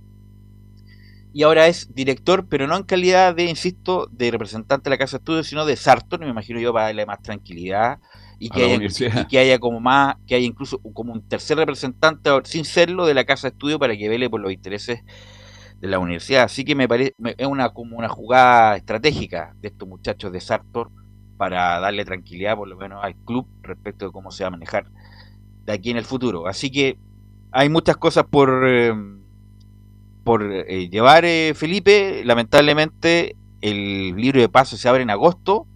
Y 1.33 1.45
ahora 1.45 1.67
es 1.67 1.95
director, 1.95 2.47
pero 2.49 2.67
no 2.67 2.77
en 2.77 2.83
calidad 2.83 3.35
de, 3.35 3.45
insisto, 3.45 4.09
de 4.13 4.31
representante 4.31 4.85
de 4.85 4.91
la 4.91 4.99
Casa 4.99 5.17
de 5.17 5.23
Estudios, 5.23 5.47
sino 5.47 5.65
de 5.65 5.77
Sartor, 5.77 6.21
me 6.21 6.29
imagino 6.29 6.61
yo, 6.61 6.73
para 6.73 6.87
darle 6.87 7.07
más 7.07 7.23
tranquilidad 7.23 8.01
y 8.39 8.51
que, 8.51 8.65
haya, 8.65 9.21
y 9.21 9.27
que 9.27 9.39
haya 9.39 9.59
como 9.59 9.81
más, 9.81 10.17
que 10.27 10.35
haya 10.35 10.45
incluso 10.45 10.79
como 10.93 11.13
un 11.13 11.27
tercer 11.27 11.57
representante, 11.57 12.31
sin 12.45 12.65
serlo, 12.65 13.07
de 13.07 13.15
la 13.15 13.25
Casa 13.25 13.49
de 13.49 13.53
Estudio 13.53 13.79
para 13.79 13.97
que 13.97 14.09
vele 14.09 14.29
por 14.29 14.41
los 14.41 14.53
intereses 14.53 15.01
de 15.81 15.89
la 15.89 15.99
universidad. 15.99 16.45
Así 16.45 16.65
que 16.65 16.75
me 16.75 16.89
parece 16.89 17.15
es 17.39 17.47
una 17.47 17.71
como 17.71 17.97
una 17.97 18.09
jugada 18.09 18.77
estratégica 18.77 19.55
de 19.61 19.69
estos 19.69 19.89
muchachos 19.89 20.33
de 20.33 20.41
Sartor 20.41 20.91
para 21.37 21.81
darle 21.81 22.05
tranquilidad 22.05 22.57
por 22.57 22.69
lo 22.69 22.77
menos 22.77 23.03
al 23.03 23.17
club 23.17 23.47
respecto 23.63 24.07
de 24.07 24.13
cómo 24.13 24.31
se 24.31 24.45
va 24.45 24.49
a 24.49 24.51
manejar 24.53 24.87
de 25.65 25.73
aquí 25.73 25.91
en 25.91 25.97
el 25.97 26.05
futuro. 26.05 26.47
Así 26.47 26.71
que 26.71 26.99
hay 27.51 27.69
muchas 27.69 27.97
cosas 27.97 28.25
por 28.31 28.65
eh, 28.67 28.93
por 30.25 30.43
eh, 30.43 30.89
llevar 30.89 31.25
eh, 31.25 31.53
Felipe, 31.55 32.23
lamentablemente 32.25 33.37
el 33.61 34.15
libro 34.17 34.41
de 34.41 34.49
paso 34.49 34.77
se 34.77 34.89
abre 34.89 35.03
en 35.03 35.11
agosto, 35.11 35.67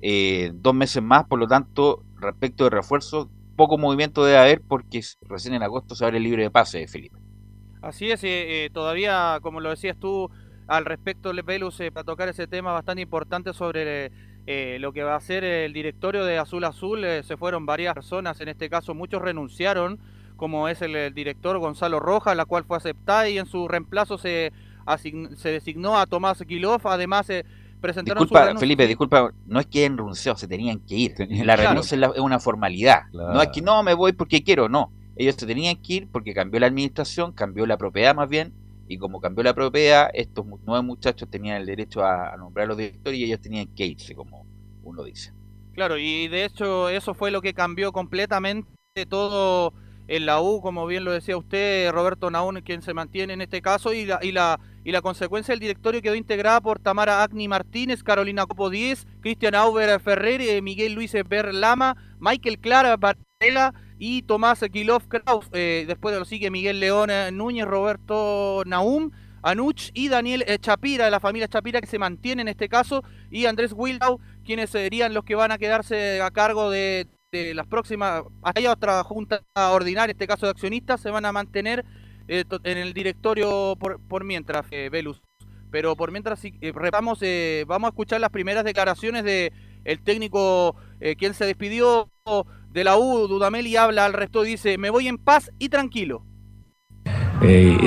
eh, 0.00 0.52
dos 0.54 0.74
meses 0.74 1.02
más, 1.02 1.24
por 1.26 1.38
lo 1.38 1.46
tanto, 1.46 2.02
respecto 2.20 2.64
de 2.64 2.70
refuerzos, 2.70 3.28
poco 3.56 3.78
movimiento 3.78 4.24
debe 4.24 4.38
haber 4.38 4.60
porque 4.60 5.02
recién 5.22 5.54
en 5.54 5.62
agosto 5.62 5.94
se 5.94 6.04
abre 6.04 6.18
el 6.18 6.24
libro 6.24 6.42
de 6.42 6.50
pase, 6.50 6.86
Felipe. 6.88 7.16
Así 7.82 8.10
es, 8.10 8.72
todavía, 8.72 9.38
como 9.42 9.60
lo 9.60 9.70
decías 9.70 9.96
tú, 9.98 10.28
al 10.66 10.84
respecto, 10.84 11.32
Velus, 11.44 11.78
para 11.92 12.04
tocar 12.04 12.28
ese 12.28 12.48
tema 12.48 12.72
bastante 12.72 13.02
importante 13.02 13.52
sobre 13.52 14.10
lo 14.80 14.92
que 14.92 15.04
va 15.04 15.14
a 15.14 15.20
ser 15.20 15.44
el 15.44 15.72
directorio 15.72 16.24
de 16.24 16.38
Azul 16.38 16.64
Azul, 16.64 17.04
se 17.22 17.36
fueron 17.36 17.64
varias 17.64 17.94
personas, 17.94 18.40
en 18.40 18.48
este 18.48 18.68
caso 18.68 18.92
muchos 18.92 19.22
renunciaron, 19.22 20.00
como 20.36 20.68
es 20.68 20.82
el, 20.82 21.12
director 21.14 21.58
Gonzalo 21.58 22.00
Rojas, 22.00 22.36
la 22.36 22.44
cual 22.44 22.64
fue 22.64 22.76
aceptada 22.76 23.28
y 23.28 23.38
en 23.38 23.46
su 23.46 23.68
reemplazo 23.68 24.18
se, 24.18 24.52
se 25.36 25.48
designó 25.50 25.98
a 25.98 26.06
Tomás 26.06 26.42
Quilov. 26.46 26.86
Además, 26.86 27.26
se 27.26 27.44
presentaron 27.80 28.22
disculpa, 28.22 28.56
Felipe, 28.58 28.86
disculpa, 28.86 29.32
no 29.46 29.60
es 29.60 29.66
que 29.66 29.88
renunciado, 29.88 30.36
se 30.36 30.48
tenían 30.48 30.80
que 30.80 30.94
ir. 30.94 31.14
La 31.44 31.56
renuncia 31.56 31.98
es, 32.14 32.20
una 32.20 32.38
formalidad. 32.38 33.04
No 33.12 33.40
es 33.40 33.48
que 33.48 33.62
no 33.62 33.82
me 33.82 33.94
voy 33.94 34.12
porque 34.12 34.42
quiero, 34.42 34.68
no. 34.68 34.92
Ellos 35.16 35.34
se 35.38 35.46
tenían 35.46 35.76
que 35.76 35.94
ir 35.94 36.08
porque 36.12 36.34
cambió 36.34 36.60
la 36.60 36.66
administración, 36.66 37.32
cambió 37.32 37.64
la 37.66 37.78
propiedad 37.78 38.14
más 38.14 38.28
bien, 38.28 38.52
y 38.86 38.98
como 38.98 39.20
cambió 39.20 39.42
la 39.42 39.54
propiedad, 39.54 40.10
estos 40.12 40.44
nueve 40.64 40.84
muchachos 40.84 41.28
tenían 41.30 41.56
el 41.56 41.66
derecho 41.66 42.04
a, 42.04 42.34
a 42.34 42.36
nombrar 42.36 42.66
a 42.66 42.68
los 42.68 42.76
directores 42.76 43.18
y 43.18 43.24
ellos 43.24 43.40
tenían 43.40 43.66
que 43.68 43.86
irse, 43.86 44.14
como 44.14 44.46
uno 44.84 45.02
dice. 45.02 45.32
Claro, 45.72 45.98
y 45.98 46.28
de 46.28 46.44
hecho 46.44 46.88
eso 46.88 47.14
fue 47.14 47.30
lo 47.30 47.42
que 47.42 47.52
cambió 47.52 47.92
completamente 47.92 48.66
todo 49.08 49.74
en 50.08 50.26
la 50.26 50.40
U, 50.40 50.60
como 50.60 50.86
bien 50.86 51.04
lo 51.04 51.12
decía 51.12 51.36
usted, 51.36 51.90
Roberto 51.90 52.30
Naún, 52.30 52.60
quien 52.60 52.82
se 52.82 52.94
mantiene 52.94 53.32
en 53.32 53.40
este 53.40 53.60
caso, 53.60 53.92
y 53.92 54.06
la, 54.06 54.18
y 54.22 54.32
la, 54.32 54.60
y 54.84 54.92
la 54.92 55.02
consecuencia 55.02 55.52
del 55.52 55.60
directorio 55.60 56.02
quedó 56.02 56.14
integrada 56.14 56.60
por 56.60 56.78
Tamara 56.78 57.22
Agni 57.22 57.48
Martínez, 57.48 58.02
Carolina 58.02 58.46
Copo 58.46 58.70
10, 58.70 59.06
Cristian 59.20 59.54
Auber 59.54 59.98
Ferrer, 60.00 60.40
eh, 60.40 60.62
Miguel 60.62 60.92
Luis 60.92 61.12
Berlama, 61.28 61.96
Michael 62.20 62.58
Clara 62.60 62.96
Varela 62.96 63.74
y 63.98 64.22
Tomás 64.22 64.60
Kilov 64.72 65.08
Kraus. 65.08 65.46
Eh, 65.52 65.84
después 65.88 66.16
lo 66.16 66.24
sigue 66.24 66.50
Miguel 66.50 66.78
León 66.78 67.10
eh, 67.10 67.30
Núñez, 67.32 67.66
Roberto 67.66 68.62
Naum. 68.66 69.10
Anuch 69.42 69.90
y 69.94 70.08
Daniel 70.08 70.44
Chapira, 70.60 71.04
de 71.04 71.10
la 71.12 71.20
familia 71.20 71.46
Chapira, 71.46 71.80
que 71.80 71.86
se 71.86 72.00
mantiene 72.00 72.42
en 72.42 72.48
este 72.48 72.68
caso, 72.68 73.04
y 73.30 73.46
Andrés 73.46 73.72
Wildau, 73.72 74.18
quienes 74.44 74.70
serían 74.70 75.14
los 75.14 75.22
que 75.22 75.36
van 75.36 75.52
a 75.52 75.58
quedarse 75.58 76.20
a 76.20 76.32
cargo 76.32 76.68
de, 76.68 77.06
las 77.54 77.66
próximas, 77.66 78.22
hay 78.42 78.66
otra 78.66 79.02
junta 79.04 79.42
ordinaria, 79.54 80.12
este 80.12 80.26
caso 80.26 80.46
de 80.46 80.50
accionistas, 80.50 81.00
se 81.00 81.10
van 81.10 81.24
a 81.24 81.32
mantener 81.32 81.84
eh, 82.28 82.44
en 82.64 82.78
el 82.78 82.92
directorio 82.92 83.76
por, 83.76 84.24
mientras, 84.24 84.66
eh, 84.70 84.88
Velus. 84.90 85.22
Pero 85.70 85.96
por 85.96 86.10
mientras, 86.10 86.40
eh, 86.44 86.72
vamos, 86.92 87.18
eh, 87.22 87.64
vamos 87.66 87.88
a 87.88 87.90
escuchar 87.90 88.20
las 88.20 88.30
primeras 88.30 88.64
declaraciones 88.64 89.24
de 89.24 89.52
el 89.84 90.00
técnico 90.00 90.74
quien 91.18 91.34
se 91.34 91.44
despidió 91.44 92.08
de 92.72 92.82
la 92.82 92.96
U, 92.96 93.28
Dudamel, 93.28 93.68
y 93.68 93.76
habla 93.76 94.04
al 94.04 94.14
resto, 94.14 94.42
dice, 94.42 94.78
me 94.78 94.90
voy 94.90 95.06
en 95.06 95.16
paz 95.18 95.52
y 95.60 95.68
tranquilo. 95.68 96.24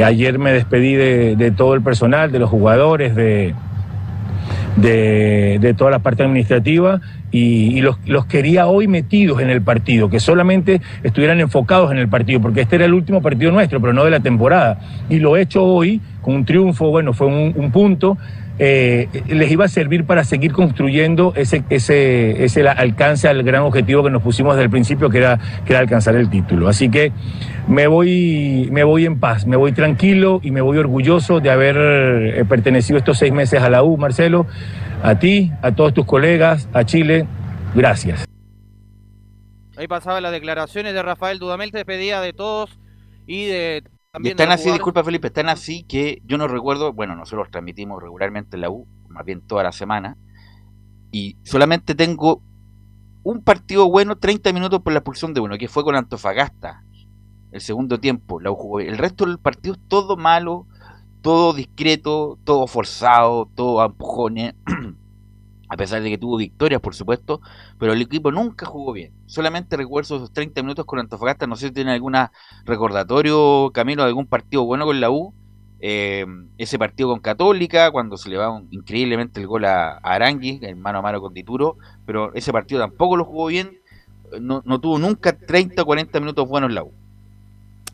ayer 0.01 0.39
me 0.39 0.53
despedí 0.53 0.93
de, 0.93 1.53
todo 1.57 1.73
el 1.73 1.81
personal, 1.81 2.31
de 2.31 2.39
los 2.39 2.49
jugadores, 2.49 3.15
de, 3.15 3.53
de, 4.77 5.57
de 5.59 5.73
toda 5.73 5.91
la 5.91 5.99
parte 5.99 6.23
administrativa 6.23 7.01
y, 7.31 7.81
los, 7.81 7.97
los, 8.05 8.25
quería 8.25 8.67
hoy 8.67 8.87
metidos 8.87 9.41
en 9.41 9.49
el 9.49 9.61
partido, 9.61 10.09
que 10.09 10.19
solamente 10.19 10.81
estuvieran 11.03 11.39
enfocados 11.39 11.91
en 11.91 11.97
el 11.97 12.07
partido, 12.07 12.41
porque 12.41 12.61
este 12.61 12.77
era 12.77 12.85
el 12.85 12.93
último 12.93 13.21
partido 13.21 13.51
nuestro, 13.51 13.79
pero 13.79 13.93
no 13.93 14.03
de 14.03 14.11
la 14.11 14.19
temporada. 14.19 14.79
Y 15.09 15.19
lo 15.19 15.37
he 15.37 15.41
hecho 15.41 15.63
hoy 15.63 16.01
con 16.21 16.35
un 16.35 16.45
triunfo, 16.45 16.89
bueno, 16.89 17.13
fue 17.13 17.27
un, 17.27 17.71
punto, 17.71 18.17
eh, 18.57 19.07
les 19.27 19.51
iba 19.51 19.65
a 19.65 19.67
servir 19.67 20.05
para 20.05 20.23
seguir 20.23 20.51
construyendo 20.51 21.33
ese, 21.35 21.63
ese, 21.69 22.43
ese 22.43 22.67
alcance 22.67 23.27
al 23.27 23.43
gran 23.43 23.61
objetivo 23.61 24.03
que 24.03 24.09
nos 24.09 24.21
pusimos 24.21 24.55
desde 24.55 24.65
el 24.65 24.69
principio, 24.69 25.09
que 25.09 25.19
era, 25.19 25.39
que 25.65 25.73
era 25.73 25.79
alcanzar 25.79 26.15
el 26.15 26.29
título. 26.29 26.67
Así 26.67 26.89
que 26.89 27.11
me 27.67 27.87
voy, 27.87 28.67
me 28.71 28.83
voy 28.83 29.05
en 29.05 29.19
paz, 29.19 29.45
me 29.45 29.55
voy 29.55 29.71
tranquilo 29.71 30.41
y 30.43 30.51
me 30.51 30.61
voy 30.61 30.77
orgulloso 30.77 31.39
de 31.39 31.51
haber 31.51 31.77
eh, 31.79 32.45
pertenecido 32.49 32.97
estos 32.97 33.17
seis 33.17 33.31
meses 33.31 33.61
a 33.61 33.69
la 33.69 33.83
U, 33.83 33.97
Marcelo 33.97 34.45
a 35.03 35.17
ti, 35.17 35.51
a 35.61 35.71
todos 35.73 35.93
tus 35.93 36.05
colegas, 36.05 36.67
a 36.73 36.83
Chile, 36.83 37.27
gracias. 37.73 38.25
Ahí 39.77 39.87
pasaban 39.87 40.23
las 40.23 40.31
declaraciones 40.31 40.93
de 40.93 41.01
Rafael 41.01 41.39
Dudamel, 41.39 41.71
te 41.71 41.77
despedía 41.77 42.19
de 42.21 42.33
todos 42.33 42.79
y 43.25 43.45
de... 43.45 43.83
También 44.11 44.33
están 44.33 44.51
así, 44.51 44.71
disculpa 44.71 45.03
Felipe, 45.03 45.27
están 45.27 45.49
así 45.49 45.83
que 45.83 46.21
yo 46.25 46.37
no 46.37 46.47
recuerdo, 46.47 46.93
bueno, 46.93 47.15
nosotros 47.15 47.49
transmitimos 47.51 48.01
regularmente 48.01 48.57
en 48.57 48.61
la 48.61 48.69
U, 48.69 48.87
más 49.07 49.23
bien 49.23 49.41
toda 49.41 49.63
la 49.63 49.71
semana, 49.71 50.17
y 51.11 51.37
solamente 51.43 51.95
tengo 51.95 52.41
un 53.23 53.43
partido 53.43 53.89
bueno, 53.89 54.17
30 54.17 54.51
minutos 54.51 54.81
por 54.81 54.93
la 54.93 54.99
expulsión 54.99 55.33
de 55.33 55.41
uno, 55.41 55.57
que 55.57 55.67
fue 55.67 55.83
con 55.83 55.95
Antofagasta, 55.95 56.83
el 57.51 57.61
segundo 57.61 57.99
tiempo, 57.99 58.39
la 58.39 58.51
U 58.51 58.55
jugó. 58.55 58.79
El 58.79 58.97
resto 58.97 59.25
del 59.25 59.37
partido 59.37 59.75
es 59.75 59.81
todo 59.87 60.17
malo, 60.17 60.67
todo 61.21 61.53
discreto, 61.53 62.37
todo 62.43 62.67
forzado, 62.67 63.49
todo 63.55 63.81
a 63.81 63.87
empujones, 63.87 64.55
a 65.69 65.77
pesar 65.77 66.01
de 66.01 66.09
que 66.09 66.17
tuvo 66.17 66.37
victorias, 66.37 66.81
por 66.81 66.95
supuesto, 66.95 67.41
pero 67.77 67.93
el 67.93 68.01
equipo 68.01 68.31
nunca 68.31 68.65
jugó 68.65 68.93
bien. 68.93 69.13
Solamente 69.25 69.77
recuerdo 69.77 70.15
esos 70.15 70.33
30 70.33 70.61
minutos 70.63 70.85
con 70.85 70.99
Antofagasta, 70.99 71.47
no 71.47 71.55
sé 71.55 71.67
si 71.67 71.73
tiene 71.73 71.93
algún 71.93 72.15
recordatorio, 72.65 73.71
Camino, 73.73 74.03
de 74.03 74.09
algún 74.09 74.27
partido 74.27 74.65
bueno 74.65 74.85
con 74.85 74.99
la 74.99 75.11
U. 75.11 75.33
Eh, 75.81 76.25
ese 76.57 76.77
partido 76.77 77.07
con 77.09 77.19
Católica, 77.19 77.89
cuando 77.91 78.17
se 78.17 78.29
le 78.29 78.35
va 78.35 78.61
increíblemente 78.69 79.39
el 79.39 79.47
gol 79.47 79.63
a, 79.63 79.97
Arangui, 79.99 80.59
en 80.61 80.81
mano 80.81 80.99
a 80.99 81.01
mano 81.01 81.21
con 81.21 81.33
Dituro, 81.33 81.77
pero 82.05 82.33
ese 82.33 82.51
partido 82.51 82.81
tampoco 82.81 83.15
lo 83.15 83.23
jugó 83.23 83.45
bien, 83.47 83.79
no, 84.41 84.61
no 84.65 84.81
tuvo 84.81 84.99
nunca 84.99 85.37
30 85.37 85.81
o 85.81 85.85
40 85.85 86.19
minutos 86.19 86.49
buenos 86.49 86.73
la 86.73 86.83
U. 86.83 86.91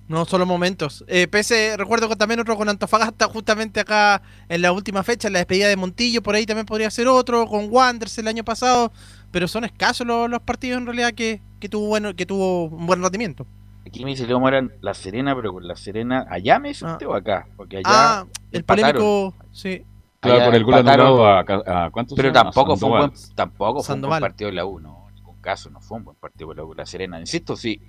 No 0.08 0.26
solo 0.26 0.45
momentos. 0.45 1.03
Eh, 1.08 1.28
pese, 1.28 1.76
recuerdo 1.78 2.08
que 2.08 2.16
también 2.16 2.39
otro 2.39 2.56
con 2.56 2.70
Antofagasta, 2.70 3.28
justamente 3.28 3.80
acá 3.80 4.22
en 4.49 4.62
la 4.62 4.72
última 4.72 5.03
fecha, 5.03 5.28
en 5.28 5.34
la 5.34 5.39
despedida 5.39 5.68
de 5.68 5.76
Montillo, 5.76 6.22
por 6.22 6.36
ahí 6.36 6.45
también 6.45 6.68
podría 6.68 6.91
ser 6.91 7.08
otro, 7.08 7.47
con 7.47 7.68
Wanderers 7.72 8.18
el 8.20 8.28
año 8.28 8.43
pasado, 8.43 8.91
pero 9.32 9.47
son 9.47 9.64
escasos 9.64 10.06
los, 10.06 10.39
partidos 10.41 10.80
en 10.80 10.86
realidad 10.86 11.14
que, 11.14 11.41
tuvo 11.72 11.88
bueno, 11.88 12.16
que 12.16 12.28
tuvo 12.28 12.66
un 12.66 12.86
buen 12.86 13.01
rendimiento. 13.01 13.47
Aquí 13.88 14.03
me 14.03 14.12
dice 14.12 14.28
Leo 14.28 14.39
Morán 14.39 14.74
La 14.82 14.93
Serena, 14.93 15.36
pero 15.36 15.53
con 15.53 15.68
La 15.68 15.76
Serena, 15.76 16.28
¿allá 16.30 16.60
me 16.60 16.70
dice 16.70 16.86
ah. 16.88 16.99
o 17.08 17.14
acá? 17.14 17.47
Porque 17.56 17.78
allá 17.78 17.86
ah, 17.88 18.26
el 18.51 18.64
polémico, 18.64 19.34
sí. 19.51 19.84
Claro, 20.20 20.45
por 20.45 20.56
el 20.56 20.64
gol 20.64 20.74
anulado 20.76 21.28
a, 21.28 21.39
a, 21.39 21.89
cuántos 21.91 22.16
Pero 22.16 22.32
tampoco 22.32 22.78
fue, 22.78 22.89
un 22.89 22.97
buen, 22.97 23.12
tampoco 23.36 23.84
fue 23.84 23.95
un 23.95 24.01
buen 24.01 24.20
partido 24.20 24.49
de 24.49 24.56
la 24.56 24.66
U, 24.66 24.80
no, 24.80 25.08
en 25.10 25.16
ningún 25.16 25.41
caso 25.41 25.70
no 25.72 25.82
fue 25.82 25.97
un 25.97 26.06
buen 26.06 26.18
partido 26.18 26.49
de 26.49 26.56
la 26.56 26.64
U, 26.64 26.74
La 26.76 26.86
Serena. 26.86 27.20
Insisto, 27.20 27.56
sí, 27.56 27.82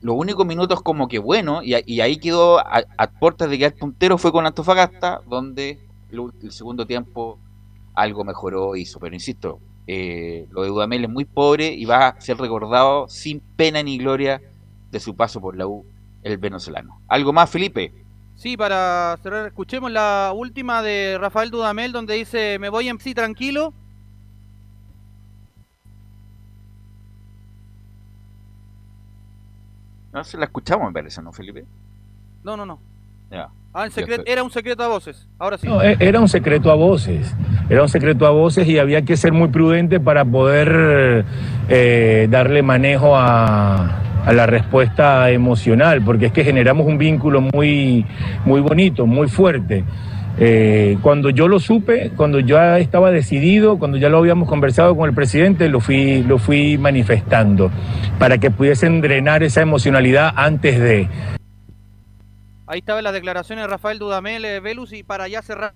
los 0.00 0.16
únicos 0.16 0.46
minutos 0.46 0.80
como 0.82 1.08
que 1.08 1.18
bueno, 1.18 1.60
y, 1.62 2.00
ahí 2.00 2.16
quedó 2.18 2.58
a, 2.58 3.10
puertas 3.18 3.50
de 3.50 3.58
quedar 3.58 3.74
puntero, 3.74 4.18
fue 4.18 4.32
con 4.32 4.46
Antofagasta, 4.46 5.20
donde 5.28 5.78
el, 6.10 6.52
segundo 6.52 6.86
tiempo 6.86 7.38
algo 7.94 8.24
mejoró, 8.24 8.76
hizo. 8.76 9.00
Pero 9.00 9.14
insisto, 9.14 9.60
eh, 9.86 10.46
lo 10.50 10.62
de 10.62 10.68
Dudamel 10.68 11.04
es 11.04 11.10
muy 11.10 11.24
pobre 11.24 11.72
y 11.72 11.84
va 11.84 12.08
a 12.08 12.20
ser 12.20 12.38
recordado 12.38 13.08
sin 13.08 13.40
pena 13.40 13.82
ni 13.82 13.98
gloria 13.98 14.40
de 14.90 15.00
su 15.00 15.16
paso 15.16 15.40
por 15.40 15.56
la 15.56 15.66
U, 15.66 15.84
el 16.22 16.38
venezolano. 16.38 17.00
¿Algo 17.08 17.32
más, 17.32 17.50
Felipe? 17.50 17.92
Sí, 18.36 18.56
para 18.56 19.18
cerrar, 19.20 19.46
escuchemos 19.46 19.90
la 19.90 20.32
última 20.32 20.80
de 20.80 21.18
Rafael 21.18 21.50
Dudamel, 21.50 21.90
donde 21.90 22.14
dice, 22.14 22.58
me 22.60 22.68
voy 22.68 22.88
en 22.88 23.00
sí 23.00 23.12
tranquilo, 23.12 23.74
No 30.12 30.24
se 30.24 30.38
la 30.38 30.46
escuchamos, 30.46 30.88
me 30.88 30.92
parece, 30.92 31.22
¿no, 31.22 31.32
Felipe? 31.32 31.64
No, 32.42 32.56
no, 32.56 32.64
no. 32.64 32.80
Ah, 33.74 33.86
era 34.24 34.42
un 34.42 34.50
secreto 34.50 34.82
a 34.82 34.88
voces, 34.88 35.28
ahora 35.38 35.58
sí. 35.58 35.68
E-, 35.68 35.96
era 36.00 36.18
un 36.18 36.28
secreto 36.28 36.70
a 36.70 36.74
voces, 36.74 37.34
era 37.68 37.82
un 37.82 37.88
secreto 37.88 38.26
a 38.26 38.30
voces 38.30 38.66
y 38.66 38.78
había 38.78 39.02
que 39.02 39.16
ser 39.16 39.32
muy 39.32 39.48
prudente 39.48 40.00
para 40.00 40.24
poder 40.24 41.24
eh, 41.68 42.26
darle 42.30 42.62
manejo 42.62 43.14
a, 43.14 44.00
a, 44.24 44.32
la 44.32 44.46
respuesta 44.46 45.30
emocional, 45.30 46.02
porque 46.02 46.26
es 46.26 46.32
que 46.32 46.42
generamos 46.42 46.86
un 46.86 46.96
vínculo 46.96 47.42
muy, 47.42 48.06
muy 48.46 48.60
bonito, 48.62 49.06
muy 49.06 49.28
fuerte. 49.28 49.84
Eh, 50.40 50.98
cuando 51.02 51.30
yo 51.30 51.48
lo 51.48 51.58
supe, 51.58 52.12
cuando 52.16 52.38
ya 52.38 52.78
estaba 52.78 53.10
decidido, 53.10 53.78
cuando 53.78 53.98
ya 53.98 54.08
lo 54.08 54.18
habíamos 54.18 54.48
conversado 54.48 54.96
con 54.96 55.08
el 55.08 55.14
presidente, 55.14 55.68
lo 55.68 55.80
fui, 55.80 56.22
lo 56.22 56.38
fui 56.38 56.78
manifestando 56.78 57.72
para 58.20 58.38
que 58.38 58.50
pudiesen 58.50 59.00
drenar 59.00 59.42
esa 59.42 59.62
emocionalidad 59.62 60.32
antes 60.36 60.78
de. 60.78 61.08
Ahí 62.66 62.78
estaban 62.78 63.02
las 63.02 63.14
declaraciones 63.14 63.64
de 63.64 63.68
Rafael 63.68 63.98
Dudamel, 63.98 64.44
eh, 64.44 64.60
Velus, 64.60 64.92
y 64.92 65.02
para 65.02 65.26
ya 65.26 65.42
cerrar 65.42 65.74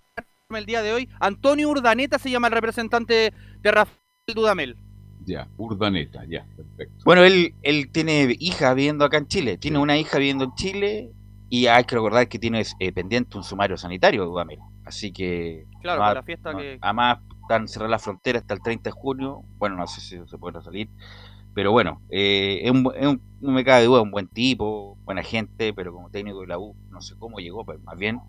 el 0.51 0.67
día 0.67 0.83
de 0.83 0.93
hoy, 0.93 1.09
Antonio 1.19 1.69
Urdaneta 1.69 2.19
se 2.19 2.31
llama 2.31 2.47
el 2.47 2.53
representante 2.53 3.33
de 3.63 3.71
Rafael 3.71 3.97
Dudamel. 4.33 4.77
Ya, 5.25 5.49
Urdaneta, 5.57 6.25
ya, 6.29 6.45
perfecto. 6.57 7.03
Bueno, 7.05 7.25
él, 7.25 7.55
él 7.63 7.91
tiene 7.91 8.37
hija 8.39 8.75
viviendo 8.75 9.05
acá 9.05 9.17
en 9.17 9.27
Chile, 9.27 9.57
tiene 9.57 9.79
una 9.79 9.97
hija 9.97 10.19
viviendo 10.19 10.45
en 10.45 10.55
Chile 10.55 11.11
Y 11.53 11.67
hay 11.67 11.85
que 11.85 11.97
recordar 11.97 12.29
que 12.29 12.39
tiene 12.39 12.63
eh, 12.79 12.93
pendiente 12.93 13.37
un 13.37 13.45
sumario 13.45 13.77
sanitario, 13.77 14.25
Dudamel. 14.25 14.59
Así 14.87 15.13
que. 15.13 15.67
Claro, 15.83 16.15
la 16.15 16.23
fiesta 16.23 16.55
que. 16.57 16.79
Además, 16.81 17.19
están 17.43 17.69
cerradas 17.69 17.91
las 17.91 18.03
fronteras 18.03 18.41
hasta 18.43 18.55
el 18.55 18.63
30 18.63 18.89
de 18.89 18.93
junio. 18.93 19.43
Bueno, 19.59 19.77
no 19.77 19.87
sé 19.87 20.01
si 20.01 20.17
se 20.27 20.39
podrá 20.39 20.63
salir. 20.63 20.89
Pero 21.55 21.71
bueno, 21.71 22.01
eh, 22.09 22.61
es 22.65 22.71
un, 22.71 22.91
es 22.97 23.07
un- 23.07 23.21
no 23.43 23.53
me 23.53 23.65
cabe 23.65 23.85
duda, 23.85 24.01
un 24.01 24.11
buen 24.11 24.29
tipo, 24.29 24.97
buena 25.05 25.23
gente, 25.23 25.75
pero 25.75 25.93
como 25.93 26.09
técnico 26.09 26.41
de 26.41 26.47
la 26.47 26.59
U, 26.59 26.75
no 26.91 27.03
sé 27.03 27.17
cómo 27.19 27.39
llegó, 27.39 27.67
pero 27.67 27.81
más 27.81 27.99
bien. 27.99 28.21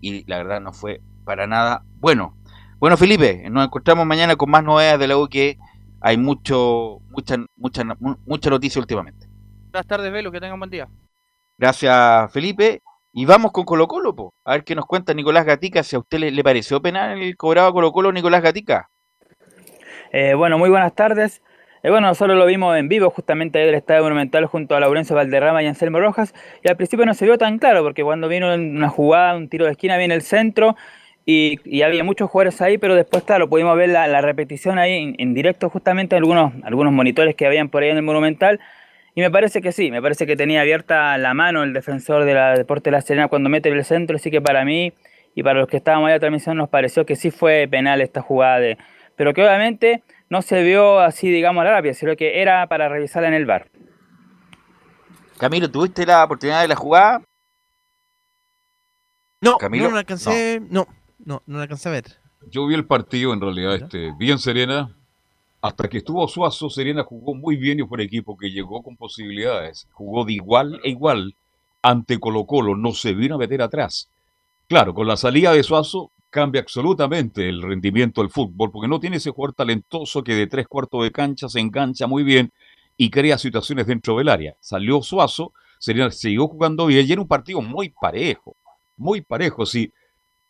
Y 0.00 0.24
la 0.30 0.36
verdad 0.38 0.60
no 0.60 0.72
fue 0.72 1.00
para 1.24 1.48
nada 1.48 1.82
bueno. 1.98 2.36
Bueno, 2.78 2.96
Felipe, 2.96 3.50
nos 3.50 3.64
encontramos 3.66 4.06
mañana 4.06 4.36
con 4.36 4.50
más 4.50 4.62
novedades 4.62 5.00
de 5.00 5.08
la 5.08 5.18
U 5.18 5.26
que 5.28 5.58
hay 6.00 6.16
mucho, 6.16 7.00
mucha, 7.10 7.36
mucha, 7.56 7.82
mucha 8.24 8.50
noticia 8.50 8.80
últimamente. 8.80 9.26
Buenas 9.72 9.86
tardes, 9.86 10.12
Velo, 10.12 10.30
que 10.30 10.40
tengan 10.40 10.58
buen 10.58 10.70
día. 10.70 10.88
Gracias, 11.58 12.32
Felipe. 12.32 12.82
Y 13.12 13.26
vamos 13.26 13.50
con 13.50 13.64
Colo 13.64 13.88
Colo, 13.88 14.14
po. 14.14 14.32
a 14.44 14.52
ver 14.52 14.64
qué 14.64 14.76
nos 14.76 14.86
cuenta 14.86 15.12
Nicolás 15.12 15.44
Gatica, 15.44 15.82
si 15.82 15.96
a 15.96 15.98
usted 15.98 16.18
le, 16.18 16.44
pareció 16.44 16.80
penal 16.80 17.20
el 17.20 17.36
cobrado 17.36 17.68
a 17.68 17.72
Colo 17.72 17.90
Colo 17.90 18.12
Nicolás 18.12 18.42
Gatica. 18.42 18.90
Eh, 20.12 20.34
bueno, 20.34 20.56
muy 20.56 20.70
buenas 20.70 20.94
tardes. 20.94 21.42
Eh, 21.82 21.90
bueno, 21.90 22.06
nosotros 22.06 22.38
lo 22.38 22.46
vimos 22.46 22.76
en 22.76 22.88
vivo 22.88 23.10
justamente 23.10 23.58
ahí 23.58 23.66
del 23.66 23.74
Estadio 23.74 24.04
Monumental 24.04 24.46
junto 24.46 24.76
a 24.76 24.80
Laurencio 24.80 25.16
Valderrama 25.16 25.62
y 25.62 25.66
Anselmo 25.66 25.98
Rojas. 25.98 26.32
Y 26.62 26.68
al 26.68 26.76
principio 26.76 27.06
no 27.06 27.14
se 27.14 27.24
vio 27.24 27.38
tan 27.38 27.58
claro 27.58 27.82
porque 27.82 28.04
cuando 28.04 28.28
vino 28.28 28.54
una 28.54 28.88
jugada, 28.88 29.36
un 29.36 29.48
tiro 29.48 29.64
de 29.64 29.72
esquina, 29.72 29.96
viene 29.96 30.14
el 30.14 30.22
centro 30.22 30.76
y, 31.24 31.58
y 31.64 31.82
había 31.82 32.04
muchos 32.04 32.30
jugadores 32.30 32.60
ahí, 32.62 32.78
pero 32.78 32.94
después, 32.94 33.24
claro, 33.24 33.48
pudimos 33.48 33.76
ver 33.76 33.88
la, 33.88 34.06
la 34.06 34.20
repetición 34.20 34.78
ahí 34.78 34.92
en, 34.92 35.16
en 35.18 35.34
directo 35.34 35.70
justamente 35.70 36.14
en 36.14 36.22
algunos, 36.22 36.52
algunos 36.62 36.92
monitores 36.92 37.34
que 37.34 37.46
habían 37.46 37.68
por 37.68 37.82
ahí 37.82 37.90
en 37.90 37.96
el 37.96 38.02
Monumental. 38.02 38.60
Y 39.18 39.20
me 39.20 39.32
parece 39.32 39.60
que 39.60 39.72
sí, 39.72 39.90
me 39.90 40.00
parece 40.00 40.28
que 40.28 40.36
tenía 40.36 40.60
abierta 40.60 41.18
la 41.18 41.34
mano 41.34 41.64
el 41.64 41.72
defensor 41.72 42.24
de 42.24 42.34
la 42.34 42.56
Deporte 42.56 42.90
de 42.90 42.92
la 42.92 43.00
Serena 43.00 43.26
cuando 43.26 43.48
mete 43.48 43.68
el 43.68 43.84
centro, 43.84 44.14
así 44.14 44.30
que 44.30 44.40
para 44.40 44.64
mí 44.64 44.92
y 45.34 45.42
para 45.42 45.58
los 45.58 45.68
que 45.68 45.76
estábamos 45.76 46.06
ahí 46.06 46.12
en 46.12 46.18
la 46.18 46.20
transmisión 46.20 46.56
nos 46.56 46.68
pareció 46.68 47.04
que 47.04 47.16
sí 47.16 47.32
fue 47.32 47.66
penal 47.68 48.00
esta 48.00 48.22
jugada 48.22 48.60
de, 48.60 48.78
pero 49.16 49.34
que 49.34 49.42
obviamente 49.42 50.04
no 50.30 50.40
se 50.40 50.62
vio 50.62 51.00
así, 51.00 51.32
digamos, 51.32 51.62
a 51.62 51.64
la 51.64 51.72
rápida, 51.72 51.94
sino 51.94 52.14
que 52.14 52.40
era 52.40 52.68
para 52.68 52.88
revisarla 52.88 53.26
en 53.26 53.34
el 53.34 53.44
bar. 53.44 53.68
Camilo, 55.36 55.68
¿tuviste 55.68 56.06
la 56.06 56.22
oportunidad 56.22 56.62
de 56.62 56.68
la 56.68 56.76
jugada? 56.76 57.20
No, 59.40 59.56
Camilo, 59.56 59.82
no, 59.82 59.90
no 59.90 59.94
la 59.96 60.00
alcancé. 60.00 60.62
No, 60.70 60.86
no, 61.24 61.42
no 61.44 61.56
la 61.56 61.64
alcancé 61.64 61.88
a 61.88 61.92
ver. 61.92 62.04
Yo 62.52 62.68
vi 62.68 62.76
el 62.76 62.86
partido 62.86 63.34
en 63.34 63.40
realidad, 63.40 63.74
este, 63.74 64.12
bien 64.16 64.38
Serena. 64.38 64.94
Hasta 65.60 65.88
que 65.88 65.98
estuvo 65.98 66.26
Suazo, 66.28 66.70
Serena 66.70 67.02
jugó 67.02 67.34
muy 67.34 67.56
bien 67.56 67.80
y 67.80 67.82
fue 67.82 67.96
un 67.96 68.02
equipo 68.02 68.36
que 68.36 68.50
llegó 68.50 68.82
con 68.82 68.96
posibilidades. 68.96 69.88
Jugó 69.90 70.24
de 70.24 70.34
igual 70.34 70.80
e 70.84 70.90
igual 70.90 71.34
ante 71.82 72.18
Colo 72.18 72.44
Colo, 72.46 72.76
no 72.76 72.92
se 72.92 73.12
vino 73.12 73.34
a 73.34 73.38
meter 73.38 73.62
atrás. 73.62 74.08
Claro, 74.68 74.94
con 74.94 75.06
la 75.08 75.16
salida 75.16 75.52
de 75.52 75.62
Suazo 75.62 76.12
cambia 76.30 76.60
absolutamente 76.60 77.48
el 77.48 77.62
rendimiento 77.62 78.20
del 78.20 78.30
fútbol, 78.30 78.70
porque 78.70 78.88
no 78.88 79.00
tiene 79.00 79.16
ese 79.16 79.30
jugador 79.30 79.54
talentoso 79.54 80.22
que 80.22 80.34
de 80.34 80.46
tres 80.46 80.68
cuartos 80.68 81.02
de 81.02 81.10
cancha 81.10 81.48
se 81.48 81.58
engancha 81.58 82.06
muy 82.06 82.22
bien 82.22 82.52
y 82.96 83.10
crea 83.10 83.38
situaciones 83.38 83.86
dentro 83.86 84.18
del 84.18 84.28
área. 84.28 84.54
Salió 84.60 85.02
Suazo, 85.02 85.52
Serena 85.78 86.10
siguió 86.10 86.46
jugando 86.46 86.86
bien 86.86 87.06
y 87.06 87.12
era 87.12 87.20
un 87.20 87.28
partido 87.28 87.62
muy 87.62 87.88
parejo, 87.88 88.56
muy 88.96 89.22
parejo. 89.22 89.66
Si 89.66 89.92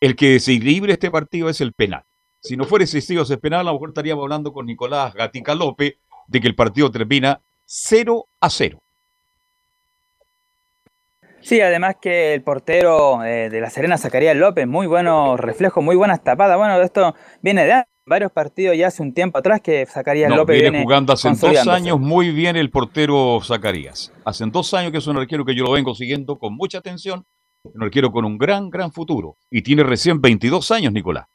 el 0.01 0.17
que 0.17 0.31
desequilibra 0.31 0.93
este 0.93 1.11
partido 1.11 1.49
es 1.49 1.61
el 1.61 1.73
penal. 1.73 2.05
Si 2.41 2.57
no 2.57 2.65
fuera 2.65 2.85
ese 2.85 3.39
penal, 3.39 3.61
a 3.61 3.65
lo 3.65 3.73
mejor 3.75 3.91
estaríamos 3.91 4.23
hablando 4.23 4.53
con 4.53 4.67
Nicolás 4.67 5.15
Gatica 5.15 5.55
López 5.55 5.97
de 6.27 6.41
que 6.41 6.47
el 6.47 6.55
partido 6.55 6.91
termina 6.91 7.41
0 7.65 8.27
a 8.41 8.51
0. 8.51 8.79
Sí, 11.41 11.61
además 11.61 11.97
que 12.01 12.35
el 12.35 12.43
portero 12.43 13.25
eh, 13.25 13.49
de 13.49 13.61
la 13.61 13.71
Serena, 13.71 13.97
Zacarías 13.97 14.37
López, 14.37 14.67
muy 14.67 14.87
buenos 14.87 15.39
reflejos, 15.41 15.83
muy 15.83 15.97
buenas 15.97 16.23
tapadas. 16.23 16.59
Bueno, 16.59 16.81
esto 16.81 17.15
viene 17.41 17.65
de 17.65 17.85
varios 18.05 18.33
partidos 18.33 18.77
ya 18.77 18.89
hace 18.89 19.03
un 19.03 19.13
tiempo 19.13 19.39
atrás 19.39 19.61
que 19.61 19.87
Zacarías 19.87 20.31
No, 20.31 20.37
López 20.37 20.55
viene, 20.55 20.71
viene 20.71 20.85
jugando 20.85 21.13
hace 21.13 21.31
dos 21.31 21.69
años 21.69 22.01
muy 22.01 22.31
bien 22.33 22.57
el 22.57 22.71
portero 22.71 23.41
Zacarías. 23.43 24.13
Hace 24.25 24.45
dos 24.47 24.75
años 24.75 24.93
que 24.93 24.99
es 24.99 25.07
un 25.07 25.17
arquero 25.17 25.45
que 25.45 25.55
yo 25.55 25.65
lo 25.65 25.73
vengo 25.73 25.95
siguiendo 25.95 26.39
con 26.39 26.55
mucha 26.55 26.79
atención. 26.79 27.25
Un 27.63 27.83
arquero 27.83 28.11
con 28.11 28.25
un 28.25 28.39
gran, 28.39 28.71
gran 28.71 28.93
futuro. 28.93 29.37
Y 29.51 29.63
tiene 29.63 29.83
recién 29.83 30.21
22 30.21 30.71
años, 30.71 30.93
Nicolás. 30.93 31.27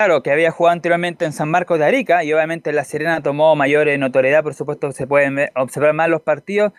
Claro, 0.00 0.22
que 0.22 0.30
había 0.30 0.50
jugado 0.50 0.72
anteriormente 0.72 1.26
en 1.26 1.34
San 1.34 1.50
Marcos 1.50 1.78
de 1.78 1.84
Arica 1.84 2.24
y 2.24 2.32
obviamente 2.32 2.72
la 2.72 2.84
Serena 2.84 3.22
tomó 3.22 3.54
mayor 3.54 3.86
eh, 3.86 3.98
notoriedad, 3.98 4.42
por 4.42 4.54
supuesto 4.54 4.90
se 4.92 5.06
pueden 5.06 5.50
observar 5.54 5.92
más 5.92 6.08
los 6.08 6.22
partidos. 6.22 6.72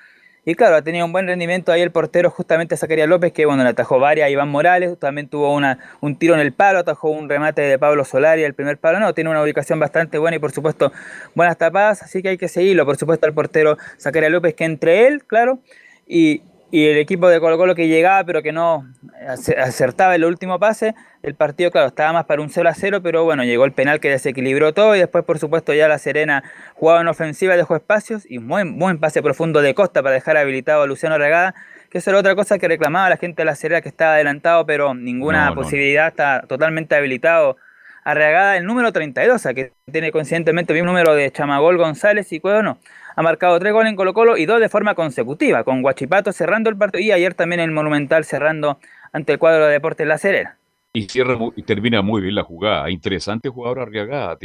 Y 0.44 0.56
claro, 0.56 0.76
ha 0.76 0.82
tenido 0.82 1.06
un 1.06 1.12
buen 1.12 1.28
rendimiento 1.28 1.72
ahí 1.72 1.82
el 1.82 1.92
portero 1.92 2.32
justamente 2.32 2.76
Zacarías 2.78 3.08
López, 3.08 3.32
que 3.32 3.46
bueno, 3.46 3.62
le 3.62 3.70
atajó 3.70 4.00
varias 4.00 4.26
a 4.26 4.30
Iván 4.32 4.50
Morales, 4.50 4.98
también 4.98 5.28
tuvo 5.28 5.54
un 5.54 6.16
tiro 6.16 6.34
en 6.34 6.40
el 6.40 6.52
palo, 6.52 6.80
atajó 6.80 7.12
un 7.12 7.30
remate 7.30 7.62
de 7.62 7.78
Pablo 7.78 8.06
Solari, 8.06 8.42
el 8.42 8.56
primer 8.56 8.80
palo, 8.80 9.00
no, 9.00 9.14
tiene 9.14 9.30
una 9.30 9.44
ubicación 9.44 9.80
bastante 9.80 10.18
buena 10.18 10.38
y 10.38 10.40
por 10.40 10.52
supuesto 10.52 10.92
buenas 11.36 11.60
tapadas, 11.60 12.02
así 12.02 12.24
que 12.24 12.30
hay 12.30 12.38
que 12.40 12.48
seguirlo, 12.48 12.88
por 12.88 12.98
supuesto 12.98 13.28
al 13.28 13.36
portero 13.36 13.78
Zacarías 14.00 14.32
López, 14.32 14.56
que 14.56 14.64
entre 14.64 15.06
él, 15.06 15.26
claro, 15.26 15.60
y, 16.08 16.42
y 16.72 16.88
el 16.88 16.98
equipo 16.98 17.28
de 17.30 17.40
Colo 17.40 17.58
Colo 17.58 17.76
que 17.76 17.88
llegaba 17.88 18.24
pero 18.24 18.42
que 18.42 18.52
no 18.52 18.88
ace- 19.28 19.58
acertaba 19.60 20.16
el 20.16 20.26
último 20.26 20.58
pase, 20.60 20.96
el 21.22 21.36
partido 21.36 21.70
claro 21.70 21.88
estaba 21.88 22.14
más 22.14 22.26
para 22.26 22.42
un 22.42 22.50
0 22.50 22.70
a 22.70 22.74
0, 22.74 23.02
pero 23.04 23.24
bueno, 23.24 23.44
llegó 23.44 23.66
el 23.66 23.74
penal 23.74 24.00
que 24.00 24.10
desequilibró 24.10 24.74
todo 24.74 24.96
y 24.96 25.00
después 25.00 25.24
por 25.26 25.38
supuesto 25.38 25.74
ya 25.74 25.88
la 25.88 25.98
Serena 26.00 26.44
jugaba 26.76 27.02
en 27.02 27.08
ofensiva, 27.08 27.56
dejó 27.56 27.76
espacios 27.76 28.26
y 28.30 28.40
muy 28.40 28.64
buen 28.64 29.00
pase 29.00 29.22
profundo 29.22 29.62
de 29.62 29.74
Costa 29.76 30.02
para 30.02 30.16
dejar 30.16 30.38
habilitado 30.38 30.82
a 30.84 30.88
Luciano 30.88 31.18
Regada, 31.18 31.54
que 31.90 31.98
eso 31.98 32.10
era 32.10 32.20
otra 32.20 32.36
cosa 32.36 32.58
que 32.58 32.68
reclamaba 32.68 33.10
la 33.10 33.18
gente 33.18 33.42
de 33.42 33.46
la 33.46 33.56
Serena 33.56 33.82
que 33.82 33.90
estaba 33.90 34.14
adelantado, 34.14 34.66
pero 34.66 34.94
ninguna 34.94 35.40
No, 35.40 35.44
no, 35.50 35.56
no. 35.56 35.62
posibilidad, 35.62 36.08
está 36.08 36.42
totalmente 36.48 36.96
habilitado. 36.96 37.58
Arreagada 38.04 38.58
el 38.58 38.66
número 38.66 38.92
32, 38.92 39.36
o 39.36 39.40
sea, 39.40 39.54
que 39.54 39.74
tiene 39.92 40.12
coincidentemente 40.12 40.74
el 40.74 40.78
mismo 40.80 40.92
número 40.92 41.14
de 41.14 41.32
Chamagol 41.32 41.78
González 41.78 42.32
y 42.34 42.40
Cuevo 42.40 42.64
no. 42.64 42.80
Ha 43.16 43.22
marcado 43.22 43.59
tres 43.59 43.74
goles 43.74 43.89
en 43.89 43.95
Colo 43.95 44.14
Colo 44.14 44.38
y 44.38 44.45
dos 44.45 44.59
de 44.59 44.70
forma 44.70 44.95
consecutiva, 44.95 45.64
con 45.64 45.82
Guachipato 45.82 46.32
cerrando 46.32 46.70
el 46.70 46.78
partido 46.78 47.03
y 47.03 47.12
ayer 47.12 47.34
también 47.34 47.59
el 47.59 47.72
Monumental 47.72 48.24
cerrando 48.24 48.80
ante 49.12 49.34
el 49.34 49.39
cuadro 49.39 49.66
de 49.66 49.74
Deportes 49.74 50.07
La 50.07 50.18
Serena. 50.18 50.57
Y, 50.93 51.03
cierra 51.03 51.38
y 51.55 51.64
termina 51.64 52.01
muy 52.01 52.22
bien 52.22 52.36
la 52.36 52.43
jugada. 52.43 52.89
Interesante 52.89 53.49
jugador 53.49 53.80
Arriagada. 53.80 54.38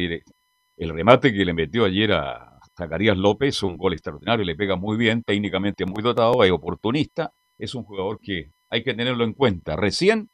El 0.77 0.89
remate 0.91 1.33
que 1.33 1.45
le 1.45 1.53
metió 1.53 1.85
ayer 1.85 2.13
a 2.13 2.59
Zacarías 2.77 3.17
López, 3.17 3.63
un 3.63 3.77
gol 3.77 3.95
extraordinario, 3.95 4.45
le 4.45 4.55
pega 4.55 4.77
muy 4.77 4.97
bien, 4.97 5.23
técnicamente 5.23 5.85
muy 5.87 6.03
dotado, 6.03 6.45
es 6.45 6.51
oportunista. 6.51 7.33
Es 7.59 7.75
un 7.75 7.85
jugador 7.85 8.21
que 8.21 8.53
hay 8.69 8.83
que 8.83 8.95
tenerlo 8.95 9.25
en 9.25 9.33
cuenta. 9.33 9.77
Recién, 9.77 10.29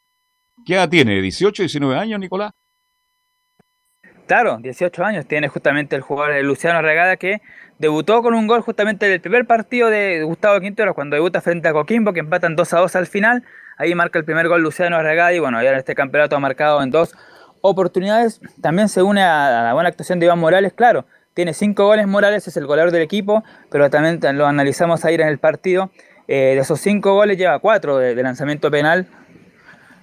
¿qué 0.65 0.75
edad 0.75 0.89
tiene? 0.89 1.21
¿18, 1.21 1.59
19 1.59 1.97
años, 1.97 2.19
Nicolás? 2.19 2.51
Claro, 4.33 4.57
18 4.59 5.05
años 5.05 5.27
tiene 5.27 5.47
justamente 5.47 5.95
el 5.95 6.01
jugador 6.01 6.43
Luciano 6.43 6.81
Regada 6.81 7.17
que 7.17 7.43
debutó 7.77 8.23
con 8.23 8.33
un 8.33 8.47
gol 8.47 8.61
justamente 8.61 9.07
del 9.07 9.21
primer 9.21 9.45
partido 9.45 9.91
de 9.91 10.23
Gustavo 10.23 10.59
Quinteros 10.59 10.95
cuando 10.95 11.13
debuta 11.15 11.39
frente 11.39 11.67
a 11.67 11.71
Coquimbo 11.71 12.13
que 12.13 12.21
empatan 12.21 12.55
2 12.55 12.73
a 12.73 12.79
2 12.79 12.95
al 12.95 13.05
final. 13.05 13.43
Ahí 13.77 13.93
marca 13.93 14.17
el 14.17 14.25
primer 14.25 14.47
gol 14.47 14.63
Luciano 14.63 14.99
Regada 15.03 15.33
y 15.33 15.37
bueno, 15.39 15.61
ya 15.61 15.69
en 15.69 15.77
este 15.77 15.93
campeonato 15.93 16.35
ha 16.35 16.39
marcado 16.39 16.81
en 16.81 16.89
dos 16.89 17.15
oportunidades. 17.61 18.41
También 18.59 18.89
se 18.89 19.03
une 19.03 19.21
a 19.21 19.65
la 19.65 19.73
buena 19.75 19.89
actuación 19.89 20.17
de 20.17 20.25
Iván 20.25 20.39
Morales, 20.39 20.73
claro. 20.73 21.05
Tiene 21.35 21.53
cinco 21.53 21.85
goles 21.85 22.07
Morales, 22.07 22.47
es 22.47 22.57
el 22.57 22.65
goleador 22.65 22.91
del 22.91 23.03
equipo, 23.03 23.43
pero 23.69 23.91
también 23.91 24.19
lo 24.35 24.47
analizamos 24.47 25.05
ayer 25.05 25.21
en 25.21 25.27
el 25.27 25.37
partido. 25.37 25.91
Eh, 26.27 26.55
de 26.55 26.57
esos 26.57 26.79
cinco 26.79 27.13
goles 27.13 27.37
lleva 27.37 27.59
cuatro 27.59 27.99
de, 27.99 28.15
de 28.15 28.23
lanzamiento 28.23 28.71
penal, 28.71 29.05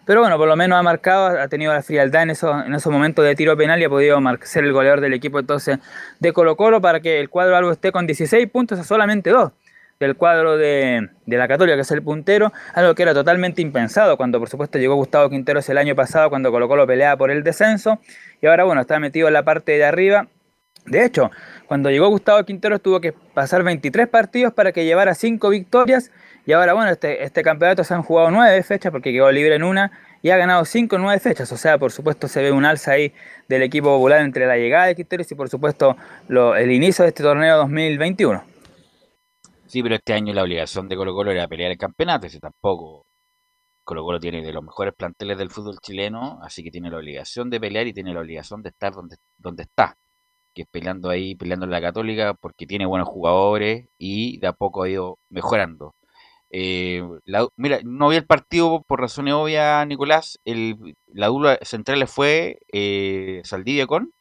pero 0.04 0.20
bueno, 0.20 0.38
por 0.38 0.48
lo 0.48 0.56
menos 0.56 0.78
ha 0.78 0.82
marcado, 0.82 1.40
ha 1.40 1.48
tenido 1.48 1.72
la 1.72 1.82
frialdad 1.82 2.22
en, 2.22 2.30
eso, 2.30 2.64
en 2.64 2.74
esos 2.74 2.92
momentos 2.92 3.24
de 3.24 3.34
tiro 3.34 3.56
penal 3.56 3.80
y 3.80 3.84
ha 3.84 3.88
podido 3.88 4.18
ser 4.42 4.64
el 4.64 4.72
goleador 4.72 5.00
del 5.00 5.14
equipo 5.14 5.38
entonces 5.38 5.78
de 6.18 6.32
Colo 6.32 6.56
Colo 6.56 6.80
para 6.80 7.00
que 7.00 7.20
el 7.20 7.28
cuadro 7.28 7.56
algo 7.56 7.70
esté 7.70 7.92
con 7.92 8.06
16 8.06 8.50
puntos 8.50 8.78
a 8.78 8.84
solamente 8.84 9.30
dos 9.30 9.52
del 10.00 10.16
cuadro 10.16 10.56
de, 10.56 11.10
de 11.26 11.36
la 11.36 11.46
Católica, 11.46 11.76
que 11.76 11.82
es 11.82 11.90
el 11.90 12.02
puntero, 12.02 12.52
algo 12.72 12.94
que 12.94 13.02
era 13.02 13.12
totalmente 13.12 13.60
impensado 13.60 14.16
cuando 14.16 14.38
por 14.38 14.48
supuesto 14.48 14.78
llegó 14.78 14.94
Gustavo 14.94 15.28
Quinteros 15.28 15.68
el 15.68 15.76
año 15.76 15.94
pasado 15.94 16.30
cuando 16.30 16.50
Colo 16.50 16.68
Colo 16.68 16.86
peleaba 16.86 17.18
por 17.18 17.30
el 17.30 17.44
descenso 17.44 18.00
y 18.40 18.46
ahora 18.46 18.64
bueno, 18.64 18.80
está 18.80 18.98
metido 18.98 19.28
en 19.28 19.34
la 19.34 19.44
parte 19.44 19.72
de 19.72 19.84
arriba. 19.84 20.28
De 20.86 21.04
hecho, 21.04 21.30
cuando 21.66 21.90
llegó 21.90 22.08
Gustavo 22.08 22.42
Quinteros 22.44 22.80
tuvo 22.80 23.02
que 23.02 23.12
pasar 23.12 23.62
23 23.62 24.08
partidos 24.08 24.54
para 24.54 24.72
que 24.72 24.86
llevara 24.86 25.14
5 25.14 25.50
victorias 25.50 26.10
y 26.46 26.52
ahora, 26.52 26.72
bueno, 26.72 26.90
este, 26.90 27.22
este 27.22 27.42
campeonato 27.42 27.84
se 27.84 27.94
han 27.94 28.02
jugado 28.02 28.30
9 28.30 28.62
fechas 28.62 28.90
porque 28.90 29.12
quedó 29.12 29.30
libre 29.30 29.54
en 29.54 29.62
una 29.62 29.92
y 30.22 30.30
ha 30.30 30.36
ganado 30.36 30.64
5 30.64 30.96
en 30.96 31.02
9 31.02 31.20
fechas. 31.20 31.50
O 31.52 31.56
sea, 31.56 31.78
por 31.78 31.92
supuesto 31.92 32.28
se 32.28 32.42
ve 32.42 32.52
un 32.52 32.64
alza 32.64 32.92
ahí 32.92 33.12
del 33.48 33.62
equipo 33.62 33.88
popular 33.88 34.20
entre 34.22 34.46
la 34.46 34.56
llegada 34.56 34.86
de 34.86 34.94
Quinteros 34.94 35.30
y 35.30 35.34
por 35.34 35.48
supuesto 35.48 35.96
el 36.28 36.70
inicio 36.70 37.04
de 37.04 37.10
este 37.10 37.22
torneo 37.22 37.56
2021. 37.58 38.42
Sí, 39.66 39.82
pero 39.82 39.94
este 39.94 40.14
año 40.14 40.34
la 40.34 40.42
obligación 40.42 40.88
de 40.88 40.96
Colo 40.96 41.14
Colo 41.14 41.30
era 41.30 41.46
pelear 41.46 41.70
el 41.70 41.78
campeonato, 41.78 42.26
ese 42.26 42.40
tampoco. 42.40 43.06
Colo 43.84 44.02
Colo 44.02 44.18
tiene 44.18 44.42
de 44.42 44.52
los 44.52 44.64
mejores 44.64 44.94
planteles 44.94 45.38
del 45.38 45.50
fútbol 45.50 45.78
chileno, 45.80 46.40
así 46.42 46.64
que 46.64 46.70
tiene 46.72 46.90
la 46.90 46.96
obligación 46.96 47.50
de 47.50 47.60
pelear 47.60 47.86
y 47.86 47.92
tiene 47.92 48.12
la 48.12 48.20
obligación 48.20 48.62
de 48.62 48.70
estar 48.70 48.92
donde, 48.92 49.16
donde 49.38 49.62
está, 49.62 49.96
que 50.54 50.62
es 50.62 50.68
peleando 50.68 51.08
ahí, 51.08 51.36
peleando 51.36 51.66
en 51.66 51.70
la 51.72 51.80
Católica, 51.80 52.34
porque 52.34 52.66
tiene 52.66 52.86
buenos 52.86 53.08
jugadores 53.08 53.88
y 53.96 54.38
de 54.40 54.48
a 54.48 54.52
poco 54.52 54.82
ha 54.82 54.88
ido 54.88 55.18
mejorando. 55.28 55.94
Eh, 56.50 57.02
la- 57.24 57.48
mira, 57.56 57.78
no 57.84 58.08
vi 58.08 58.16
el 58.16 58.26
partido 58.26 58.82
por 58.86 59.00
razones 59.00 59.34
obvias, 59.34 59.86
Nicolás. 59.86 60.38
El, 60.44 60.96
la 61.06 61.28
dupla 61.28 61.58
central 61.62 62.06
fue 62.08 62.58
eh, 62.72 63.40
Saldivia 63.44 63.86
con. 63.86 64.12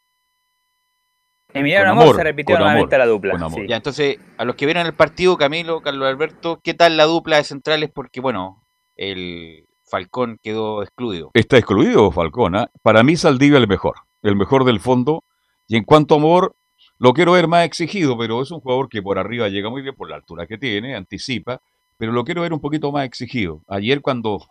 Emiliano 1.52 1.86
Con 1.86 1.92
Amor, 1.92 2.04
amor, 2.04 2.16
se 2.16 2.24
repitió 2.24 2.56
con 2.56 2.64
nuevamente 2.64 2.96
amor, 2.96 3.08
la 3.08 3.12
dupla. 3.12 3.32
con 3.32 3.44
amor. 3.44 3.62
sí. 3.62 3.68
Ya, 3.68 3.76
entonces, 3.78 4.18
a 4.38 4.46
los 4.46 4.56
que 4.56 4.66
vieron 4.66 4.86
el 4.86 4.94
partido, 4.94 5.36
Camilo, 5.38 5.82
Carlos 5.82 6.08
Alberto, 6.08 6.60
¿qué 6.64 6.76
tal 6.76 6.96
la 6.96 7.06
dupla 7.06 7.38
de 7.38 7.44
centrales? 7.44 7.90
Porque, 7.92 8.22
bueno, 8.22 8.64
el 8.96 9.66
Falcón 9.90 10.38
quedó 10.44 10.84
excluido. 10.84 11.32
Está 11.34 11.58
excluido 11.58 12.12
Falcón. 12.12 12.56
¿ah? 12.56 12.70
Para 12.84 13.02
mí 13.02 13.16
Saldivia 13.16 13.58
es 13.58 13.64
el 13.64 13.68
mejor, 13.68 13.96
el 14.22 14.36
mejor 14.36 14.64
del 14.64 14.80
fondo. 14.80 15.24
Y 15.68 15.76
en 15.78 15.84
cuanto 15.86 16.14
a 16.14 16.18
Amor, 16.18 16.56
lo 17.00 17.14
quiero 17.14 17.32
ver 17.32 17.48
más 17.48 17.66
exigido, 17.66 18.16
pero 18.16 18.44
es 18.44 18.52
un 18.52 18.60
jugador 18.60 18.88
que 18.88 19.02
por 19.02 19.18
arriba 19.18 19.48
llega 19.50 19.72
muy 19.72 19.82
bien 19.82 19.96
por 19.96 20.08
la 20.08 20.18
altura 20.18 20.46
que 20.46 20.60
tiene, 20.60 20.96
anticipa, 20.96 21.62
pero 22.00 22.14
lo 22.14 22.24
quiero 22.24 22.42
ver 22.44 22.54
un 22.54 22.62
poquito 22.62 22.94
más 22.94 23.06
exigido. 23.06 23.62
Ayer 23.68 24.02
cuando, 24.02 24.48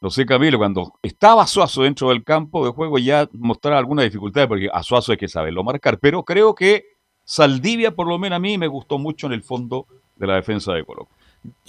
no 0.00 0.10
sé 0.10 0.26
Camilo, 0.26 0.58
cuando 0.58 0.94
estaba 1.00 1.46
Suazo 1.46 1.84
dentro 1.84 2.08
del 2.08 2.24
campo 2.24 2.66
de 2.66 2.72
juego 2.72 2.98
ya 2.98 3.28
mostraba 3.34 3.78
alguna 3.78 4.02
dificultad, 4.02 4.48
porque 4.48 4.68
a 4.70 4.82
Suazo 4.82 5.12
hay 5.12 5.18
que 5.18 5.28
saberlo 5.28 5.62
marcar, 5.62 6.00
pero 6.00 6.24
creo 6.24 6.56
que 6.56 6.84
Saldivia 7.24 7.94
por 7.94 8.08
lo 8.08 8.18
menos 8.18 8.36
a 8.38 8.40
mí 8.40 8.58
me 8.58 8.66
gustó 8.66 8.98
mucho 8.98 9.28
en 9.28 9.34
el 9.34 9.44
fondo 9.44 9.86
de 10.16 10.26
la 10.26 10.34
defensa 10.34 10.72
de 10.72 10.84
Colo. 10.84 11.06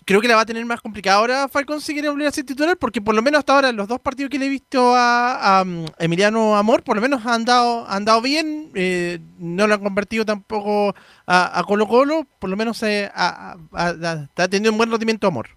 Creo 0.05 0.21
que 0.21 0.28
la 0.30 0.36
va 0.36 0.41
a 0.43 0.45
tener 0.45 0.65
más 0.65 0.80
complicada 0.80 1.17
ahora 1.17 1.47
Falcón 1.49 1.82
si 1.82 1.91
quiere 1.91 2.07
volver 2.07 2.28
a 2.28 2.32
ser 2.32 2.45
titular, 2.45 2.78
porque 2.78 3.01
por 3.01 3.13
lo 3.13 3.21
menos 3.21 3.39
hasta 3.39 3.53
ahora 3.55 3.73
los 3.73 3.89
dos 3.89 3.99
partidos 3.99 4.30
que 4.30 4.39
le 4.39 4.45
he 4.45 4.49
visto 4.49 4.95
a, 4.95 5.59
a, 5.59 5.63
um, 5.63 5.86
Emiliano 5.99 6.55
Amor, 6.55 6.82
por 6.82 6.95
lo 6.95 7.01
menos 7.01 7.25
han 7.25 7.43
dado, 7.43 7.86
han 7.89 8.05
dado 8.05 8.21
bien, 8.21 8.71
eh, 8.73 9.19
no 9.38 9.67
lo 9.67 9.73
han 9.73 9.84
convertido 9.84 10.23
tampoco 10.23 10.95
a, 11.25 11.59
a 11.59 11.63
Colo 11.65 11.88
Colo, 11.88 12.25
por 12.39 12.49
lo 12.49 12.55
menos 12.55 12.82
eh, 12.84 13.11
ha- 13.13 13.57
ha 13.73 14.47
tenido 14.47 14.71
un 14.71 14.78
buen 14.78 14.89
rendimiento 14.89 15.28
Amor. 15.28 15.49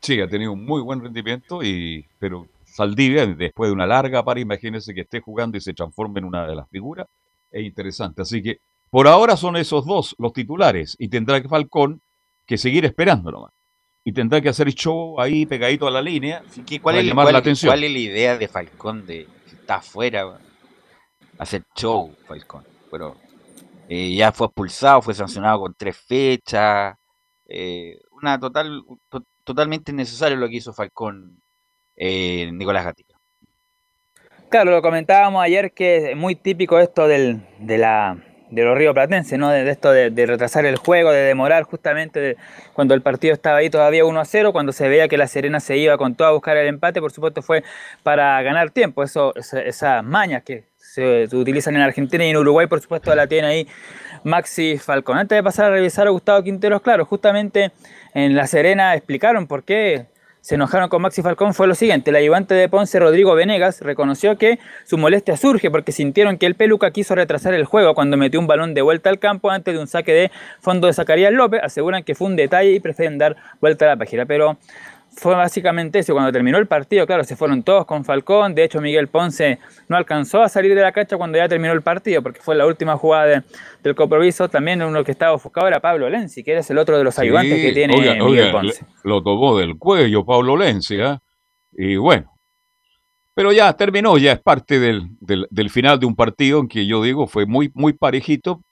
Sí, 0.00 0.20
ha 0.20 0.28
tenido 0.28 0.52
un 0.52 0.64
muy 0.64 0.80
buen 0.80 1.02
rendimiento, 1.02 1.62
y, 1.62 2.06
pero 2.18 2.46
Saldivia, 2.64 3.26
después 3.26 3.68
de 3.68 3.74
una 3.74 3.86
larga 3.86 4.24
para, 4.24 4.40
imagínense 4.40 4.94
que 4.94 5.02
esté 5.02 5.20
jugando 5.20 5.58
y 5.58 5.60
se 5.60 5.74
transforme 5.74 6.20
en 6.20 6.24
una 6.26 6.46
de 6.46 6.54
las 6.54 6.68
figuras, 6.70 7.06
es 7.50 7.64
interesante. 7.64 8.22
Así 8.22 8.42
que 8.42 8.58
por 8.88 9.06
ahora 9.06 9.36
son 9.36 9.56
esos 9.56 9.84
dos 9.84 10.14
los 10.18 10.32
titulares, 10.32 10.96
y 10.98 11.08
tendrá 11.08 11.42
que 11.42 11.48
Falcón 11.48 12.00
que 12.46 12.56
seguir 12.58 12.84
esperando 12.84 13.30
nomás. 13.30 13.52
Y 14.04 14.12
tendrá 14.12 14.40
que 14.40 14.48
hacer 14.48 14.72
show 14.72 15.20
ahí 15.20 15.46
pegadito 15.46 15.88
a 15.88 15.90
la 15.90 16.00
línea 16.00 16.42
¿Qué- 16.66 16.80
¿Cuál, 16.80 16.94
para 16.94 17.00
es, 17.02 17.08
llamar 17.08 17.24
cuál- 17.24 17.32
la 17.32 17.38
atención. 17.40 17.70
cuál 17.70 17.82
es 17.84 17.90
la 17.92 17.98
idea 17.98 18.38
de 18.38 18.46
Falcón 18.48 19.04
de 19.06 19.26
si 19.46 19.56
está 19.56 19.76
afuera? 19.76 20.38
Hacer 21.38 21.62
show, 21.74 22.14
Falcón. 22.26 22.64
Pero 22.90 23.16
eh, 23.88 24.14
ya 24.14 24.30
fue 24.32 24.46
expulsado, 24.46 25.02
fue 25.02 25.14
sancionado 25.14 25.60
con 25.60 25.74
tres 25.74 25.96
fechas. 25.96 26.96
eh, 27.48 27.98
una 28.10 28.38
total, 28.40 28.82
to- 29.08 29.24
totalmente 29.44 29.92
innecesario 29.92 30.36
lo 30.36 30.48
que 30.48 30.56
hizo 30.56 30.72
Falcón 30.72 31.40
eh, 31.96 32.50
Nicolás 32.52 32.84
Gatica. 32.84 33.14
Claro, 34.48 34.70
lo 34.70 34.82
comentábamos 34.82 35.42
ayer 35.42 35.72
que 35.72 36.12
es 36.12 36.16
muy 36.16 36.34
típico 36.36 36.78
esto 36.78 37.06
del, 37.08 37.46
de, 37.58 37.78
la, 37.78 38.16
de 38.50 38.62
los 38.62 38.78
ríos 38.78 38.94
platenses, 38.94 39.38
¿no? 39.38 39.50
De, 39.50 39.68
esto 39.68 39.90
de, 39.90 40.10
retrasar 40.26 40.66
el 40.66 40.76
juego, 40.76 41.10
de 41.10 41.20
demorar 41.22 41.64
justamente 41.64 42.36
cuando 42.74 42.94
el 42.94 43.02
partido 43.02 43.34
estaba 43.34 43.58
ahí 43.58 43.70
todavía 43.70 44.04
1 44.04 44.20
a 44.20 44.24
0, 44.24 44.52
cuando 44.52 44.72
se 44.72 44.88
veía 44.88 45.08
que 45.08 45.16
la 45.16 45.26
Serena 45.26 45.58
se 45.60 45.76
iba 45.76 45.98
con 45.98 46.14
todo 46.14 46.28
a 46.28 46.32
buscar 46.32 46.56
el 46.56 46.68
empate, 46.68 47.00
por 47.00 47.12
supuesto 47.12 47.42
fue 47.42 47.64
para 48.02 48.40
ganar 48.42 48.70
tiempo, 48.70 49.02
eso, 49.02 49.34
esa- 49.34 49.60
esas 49.62 50.04
mañas 50.04 50.42
que 50.44 50.64
se 50.78 51.28
utilizan 51.32 51.76
en 51.76 51.82
Argentina 51.82 52.24
y 52.24 52.30
en 52.30 52.36
Uruguay, 52.36 52.66
por 52.68 52.80
supuesto 52.80 53.14
la 53.14 53.26
tiene 53.26 53.48
ahí 53.48 53.68
Maxi 54.24 54.78
Falcón. 54.78 55.18
Antes 55.18 55.36
de 55.36 55.42
pasar 55.42 55.66
a 55.66 55.70
revisar 55.70 56.06
a 56.06 56.10
Gustavo 56.10 56.42
Quinteros, 56.42 56.80
claro, 56.80 57.04
justamente 57.04 57.72
en 58.14 58.34
La 58.34 58.46
Serena 58.46 58.94
explicaron 58.94 59.46
por 59.46 59.62
qué 59.64 60.06
se 60.46 60.54
enojaron 60.54 60.88
con 60.88 61.02
Maxi 61.02 61.22
Falcón 61.22 61.54
fue 61.54 61.66
lo 61.66 61.74
siguiente. 61.74 62.10
El 62.10 62.16
ayudante 62.16 62.54
de 62.54 62.68
Ponce, 62.68 63.00
Rodrigo 63.00 63.34
Venegas, 63.34 63.80
reconoció 63.80 64.38
que 64.38 64.60
su 64.84 64.96
molestia 64.96 65.36
surge 65.36 65.72
porque 65.72 65.90
sintieron 65.90 66.38
que 66.38 66.46
el 66.46 66.54
Peluca 66.54 66.92
quiso 66.92 67.16
retrasar 67.16 67.52
el 67.52 67.64
juego 67.64 67.94
cuando 67.94 68.16
metió 68.16 68.38
un 68.38 68.46
balón 68.46 68.72
de 68.72 68.80
vuelta 68.80 69.10
al 69.10 69.18
campo 69.18 69.50
antes 69.50 69.74
de 69.74 69.80
un 69.80 69.88
saque 69.88 70.12
de 70.12 70.30
fondo 70.60 70.86
de 70.86 70.92
Zacarías 70.92 71.32
López. 71.32 71.62
Aseguran 71.64 72.04
que 72.04 72.14
fue 72.14 72.28
un 72.28 72.36
detalle 72.36 72.70
y 72.70 72.78
prefieren 72.78 73.18
dar 73.18 73.34
vuelta 73.60 73.86
a 73.86 73.88
la 73.88 73.96
página. 73.96 74.24
Pero 74.24 74.56
fue 75.18 75.34
básicamente 75.34 75.98
eso. 75.98 76.12
Cuando 76.12 76.30
terminó 76.30 76.58
el 76.58 76.66
partido, 76.66 77.06
claro, 77.06 77.24
se 77.24 77.36
fueron 77.36 77.62
todos 77.62 77.86
con 77.86 78.04
Falcón. 78.04 78.54
De 78.54 78.62
hecho, 78.64 78.80
Miguel 78.80 79.08
Ponce 79.08 79.58
no 79.88 79.96
alcanzó 79.96 80.42
a 80.42 80.48
salir 80.48 80.74
de 80.74 80.82
la 80.82 80.92
cancha 80.92 81.16
cuando 81.16 81.38
ya 81.38 81.48
terminó 81.48 81.72
el 81.72 81.82
partido, 81.82 82.22
porque 82.22 82.40
fue 82.40 82.54
la 82.54 82.66
última 82.66 82.96
jugada 82.96 83.24
de- 83.26 83.42
del 83.82 83.94
compromiso. 83.94 84.48
También 84.48 84.82
uno 84.82 85.02
que 85.02 85.12
estaba 85.12 85.32
ofuscado 85.32 85.66
era 85.68 85.80
Pablo 85.80 86.08
Lenzi, 86.10 86.44
que 86.44 86.56
es 86.56 86.70
el 86.70 86.78
otro 86.78 86.98
de 86.98 87.04
los 87.04 87.18
ayudantes 87.18 87.56
Sí, 87.58 87.62
que 87.66 87.72
tiene 87.72 87.94
oiga, 87.96 88.12
Miguel 88.14 88.22
oiga, 88.40 88.52
Ponce. 88.52 88.82
le- 88.82 89.10
lo 89.10 89.22
tomó 89.22 89.58
del 89.58 89.76
cuello 89.78 90.24
Pablo 90.24 90.56
Lenzi, 90.56 91.00
¿ah? 91.00 91.18
Y 91.72 91.96
bueno. 91.96 92.30
Pero 93.34 93.52
ya 93.52 93.72
terminó, 93.74 94.16
ya 94.18 94.32
es 94.32 94.40
parte 94.40 94.78
del, 94.78 95.08
del, 95.20 95.46
del 95.50 95.70
final 95.70 95.98
de 96.00 96.06
un 96.06 96.16
partido 96.16 96.60
en 96.60 96.68
que 96.68 96.86
yo 96.86 97.02
digo 97.02 97.26
fue 97.26 97.44
muy, 97.44 97.70
muy 97.74 97.92
parejito. 97.92 98.62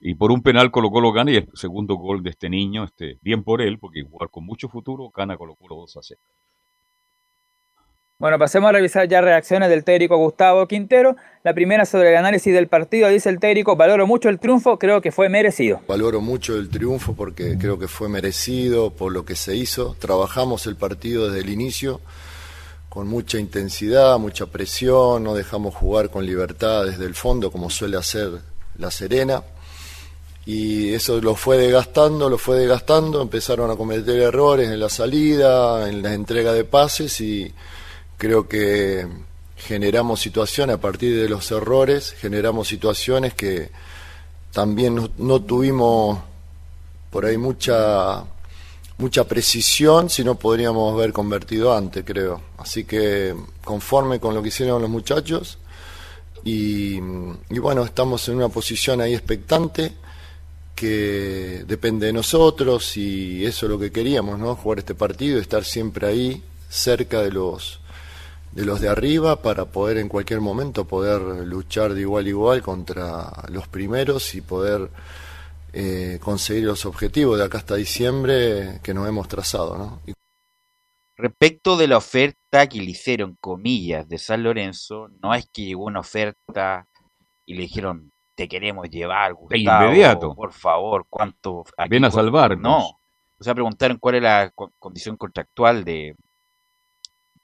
Y 0.00 0.14
por 0.14 0.32
un 0.32 0.42
penal 0.42 0.70
Colo 0.70 0.90
Colo 0.90 1.12
gana 1.12 1.30
y 1.30 1.36
el 1.36 1.48
segundo 1.54 1.96
gol 1.96 2.22
de 2.22 2.30
este 2.30 2.48
niño, 2.48 2.84
este, 2.84 3.18
bien 3.20 3.44
por 3.44 3.60
él, 3.60 3.78
porque 3.78 4.02
jugar 4.02 4.30
con 4.30 4.44
mucho 4.44 4.68
futuro, 4.68 5.10
gana 5.14 5.36
Colo 5.36 5.54
Colo 5.56 5.76
2 5.76 5.96
a 5.98 6.00
0. 6.02 6.20
Bueno, 8.18 8.38
pasemos 8.38 8.68
a 8.68 8.72
revisar 8.72 9.08
ya 9.08 9.22
reacciones 9.22 9.70
del 9.70 9.82
técnico 9.82 10.16
Gustavo 10.18 10.66
Quintero. 10.68 11.16
La 11.42 11.54
primera 11.54 11.86
sobre 11.86 12.10
el 12.10 12.16
análisis 12.16 12.52
del 12.52 12.68
partido, 12.68 13.08
dice 13.08 13.30
el 13.30 13.40
técnico, 13.40 13.76
valoro 13.76 14.06
mucho 14.06 14.28
el 14.28 14.38
triunfo, 14.38 14.78
creo 14.78 15.00
que 15.00 15.10
fue 15.10 15.30
merecido. 15.30 15.80
Valoro 15.88 16.20
mucho 16.20 16.54
el 16.56 16.68
triunfo 16.68 17.14
porque 17.14 17.56
creo 17.58 17.78
que 17.78 17.88
fue 17.88 18.10
merecido 18.10 18.90
por 18.90 19.12
lo 19.12 19.24
que 19.24 19.36
se 19.36 19.56
hizo. 19.56 19.96
Trabajamos 19.98 20.66
el 20.66 20.76
partido 20.76 21.28
desde 21.28 21.40
el 21.40 21.50
inicio 21.50 22.02
con 22.90 23.06
mucha 23.06 23.38
intensidad, 23.38 24.18
mucha 24.18 24.46
presión, 24.46 25.24
no 25.24 25.34
dejamos 25.34 25.74
jugar 25.74 26.10
con 26.10 26.26
libertad 26.26 26.84
desde 26.84 27.06
el 27.06 27.14
fondo 27.14 27.50
como 27.50 27.70
suele 27.70 27.96
hacer 27.96 28.32
la 28.76 28.90
Serena. 28.90 29.42
Y 30.46 30.94
eso 30.94 31.20
lo 31.20 31.34
fue 31.34 31.58
desgastando, 31.58 32.30
lo 32.30 32.38
fue 32.38 32.58
desgastando, 32.58 33.20
empezaron 33.20 33.70
a 33.70 33.76
cometer 33.76 34.18
errores 34.20 34.70
en 34.70 34.80
la 34.80 34.88
salida, 34.88 35.88
en 35.88 36.02
la 36.02 36.14
entrega 36.14 36.52
de 36.52 36.64
pases 36.64 37.20
y 37.20 37.52
creo 38.16 38.48
que 38.48 39.06
generamos 39.56 40.20
situaciones 40.20 40.76
a 40.76 40.80
partir 40.80 41.20
de 41.20 41.28
los 41.28 41.50
errores, 41.50 42.14
generamos 42.18 42.68
situaciones 42.68 43.34
que 43.34 43.70
también 44.52 44.94
no, 44.94 45.10
no 45.18 45.42
tuvimos 45.42 46.18
por 47.10 47.26
ahí 47.26 47.36
mucha 47.36 48.24
mucha 49.00 49.24
precisión 49.24 50.10
si 50.10 50.22
no 50.22 50.34
podríamos 50.34 50.92
haber 50.92 51.12
convertido 51.12 51.74
antes, 51.74 52.04
creo. 52.04 52.42
Así 52.58 52.84
que 52.84 53.34
conforme 53.64 54.20
con 54.20 54.34
lo 54.34 54.42
que 54.42 54.48
hicieron 54.48 54.80
los 54.82 54.90
muchachos 54.90 55.58
y, 56.44 56.96
y 56.96 57.58
bueno, 57.58 57.84
estamos 57.84 58.28
en 58.28 58.36
una 58.36 58.48
posición 58.48 59.00
ahí 59.00 59.14
expectante 59.14 59.92
que 60.74 61.64
depende 61.66 62.06
de 62.06 62.12
nosotros 62.12 62.96
y 62.96 63.44
eso 63.44 63.66
es 63.66 63.70
lo 63.70 63.78
que 63.78 63.92
queríamos, 63.92 64.38
¿no? 64.38 64.54
Jugar 64.56 64.78
este 64.78 64.94
partido, 64.94 65.38
estar 65.38 65.64
siempre 65.64 66.06
ahí 66.06 66.42
cerca 66.68 67.20
de 67.20 67.32
los 67.32 67.80
de 68.52 68.64
los 68.64 68.80
de 68.80 68.88
arriba 68.88 69.42
para 69.42 69.66
poder 69.66 69.98
en 69.98 70.08
cualquier 70.08 70.40
momento 70.40 70.84
poder 70.84 71.20
luchar 71.46 71.94
de 71.94 72.00
igual 72.00 72.26
a 72.26 72.28
igual 72.28 72.62
contra 72.62 73.30
los 73.48 73.68
primeros 73.68 74.34
y 74.34 74.40
poder 74.40 74.90
eh, 75.72 76.18
conseguir 76.20 76.64
los 76.64 76.84
objetivos 76.84 77.38
de 77.38 77.44
acá 77.44 77.58
hasta 77.58 77.76
diciembre 77.76 78.80
que 78.82 78.92
nos 78.92 79.08
hemos 79.08 79.28
trazado, 79.28 79.78
¿no? 79.78 80.00
Respecto 81.16 81.76
de 81.76 81.86
la 81.86 81.98
oferta 81.98 82.66
que 82.66 82.80
le 82.80 82.92
hicieron, 82.92 83.36
comillas, 83.40 84.08
de 84.08 84.16
San 84.16 84.42
Lorenzo, 84.42 85.08
no 85.22 85.34
es 85.34 85.46
que 85.52 85.66
llegó 85.66 85.84
una 85.84 86.00
oferta 86.00 86.88
y 87.44 87.54
le 87.54 87.62
dijeron, 87.62 88.10
te 88.40 88.48
queremos 88.48 88.88
llevar, 88.88 89.34
Gustavo, 89.34 89.84
inmediato. 89.84 90.34
por 90.34 90.52
favor, 90.52 91.04
¿cuánto? 91.10 91.62
aquí 91.76 91.90
Ven 91.90 92.06
a 92.06 92.10
salvarnos. 92.10 92.62
No, 92.62 92.78
o 93.38 93.44
sea, 93.44 93.52
preguntaron 93.54 93.98
cuál 93.98 94.14
es 94.14 94.22
la 94.22 94.50
co- 94.54 94.72
condición 94.78 95.16
contractual 95.18 95.84
de, 95.84 96.14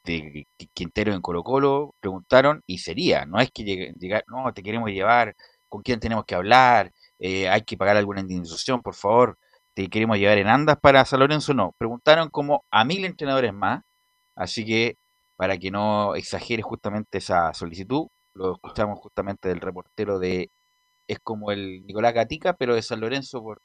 de 0.04 0.46
Qui- 0.58 0.70
Quintero 0.72 1.12
en 1.12 1.20
Colo 1.20 1.42
Colo, 1.42 1.94
preguntaron 2.00 2.62
y 2.66 2.78
sería, 2.78 3.26
no 3.26 3.40
es 3.40 3.50
que 3.50 3.64
llegue- 3.64 3.92
llegar, 3.98 4.24
no, 4.28 4.52
te 4.54 4.62
queremos 4.62 4.90
llevar, 4.90 5.34
¿con 5.68 5.82
quién 5.82 6.00
tenemos 6.00 6.24
que 6.24 6.34
hablar? 6.34 6.92
Eh, 7.18 7.48
hay 7.48 7.62
que 7.62 7.76
pagar 7.76 7.96
alguna 7.96 8.20
indemnización, 8.20 8.80
por 8.82 8.94
favor, 8.94 9.36
te 9.74 9.88
queremos 9.88 10.16
llevar 10.18 10.38
en 10.38 10.46
andas 10.48 10.78
para 10.80 11.04
San 11.04 11.20
Lorenzo, 11.20 11.52
no, 11.54 11.74
preguntaron 11.76 12.30
como 12.30 12.64
a 12.70 12.84
mil 12.84 13.04
entrenadores 13.04 13.52
más, 13.52 13.82
así 14.34 14.64
que 14.64 14.96
para 15.36 15.58
que 15.58 15.70
no 15.70 16.14
exagere 16.14 16.62
justamente 16.62 17.18
esa 17.18 17.52
solicitud, 17.52 18.06
lo 18.32 18.52
escuchamos 18.54 18.98
justamente 19.00 19.48
del 19.48 19.60
reportero 19.60 20.18
de, 20.18 20.50
es 21.06 21.18
como 21.20 21.50
el 21.52 21.84
Nicolás 21.86 22.14
Gatica, 22.14 22.54
pero 22.54 22.74
de 22.74 22.82
San 22.82 23.00
Lorenzo 23.00 23.42
por, 23.42 23.60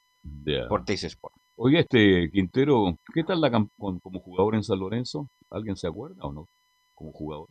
Ya. 0.45 0.67
por 0.67 0.85
Teis 0.85 1.03
Sport. 1.03 1.35
Oye, 1.55 1.79
este 1.79 2.29
Quintero, 2.31 2.97
¿qué 3.13 3.23
tal 3.23 3.41
la 3.41 3.51
con- 3.51 3.99
como 3.99 4.19
jugador 4.19 4.55
en 4.55 4.63
San 4.63 4.79
Lorenzo? 4.79 5.27
¿Alguien 5.49 5.75
se 5.75 5.87
acuerda 5.87 6.23
o 6.23 6.31
no? 6.31 6.47
Como 6.95 7.11
jugador. 7.11 7.47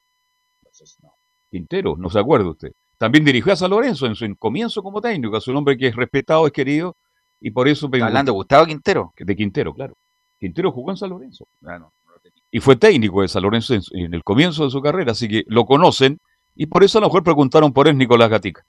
Quintero, 1.51 1.97
no 1.97 2.11
se 2.11 2.18
acuerda 2.18 2.49
usted. 2.49 2.72
También 2.99 3.24
dirigió 3.24 3.53
a 3.53 3.57
San 3.57 3.70
Lorenzo 3.70 4.07
en 4.07 4.14
su 4.14 4.26
comienzo 4.38 4.82
como 4.82 5.01
técnico, 5.01 5.36
es 5.36 5.49
un 5.49 5.57
hombre 5.57 5.76
que 5.76 5.88
es 5.88 5.97
respetado, 5.97 6.47
es 6.47 6.53
querido, 6.53 6.97
y 7.41 7.51
por 7.51 7.66
eso... 7.66 7.88
¿Está 7.93 8.07
hablando 8.07 8.32
de 8.32 8.36
Gustavo 8.36 8.66
Quintero? 8.66 9.12
De 9.16 9.36
Quintero, 9.36 9.74
claro. 9.74 9.95
Quintero 10.38 10.70
jugó 10.72 10.91
en 10.91 10.97
San 10.97 11.11
Lorenzo. 11.11 11.47
y 12.51 12.61
fue 12.61 12.76
técnico 12.76 13.22
de 13.22 13.28
San 13.28 13.43
Lorenzo 13.43 13.74
en, 13.74 13.82
en, 13.93 14.14
el 14.14 14.22
comienzo 14.22 14.64
de 14.64 14.70
su 14.70 14.80
carrera, 14.80 15.12
así 15.12 15.28
que 15.28 15.45
lo 15.47 15.64
conocen 15.64 16.18
y 16.55 16.66
por 16.66 16.82
eso 16.84 16.99
a 16.99 17.01
lo 17.01 17.07
mejor 17.09 17.22
preguntaron 17.22 17.72
por 17.72 17.88
él 17.88 17.97
Nicolás 17.97 18.28
Gatica. 18.30 18.62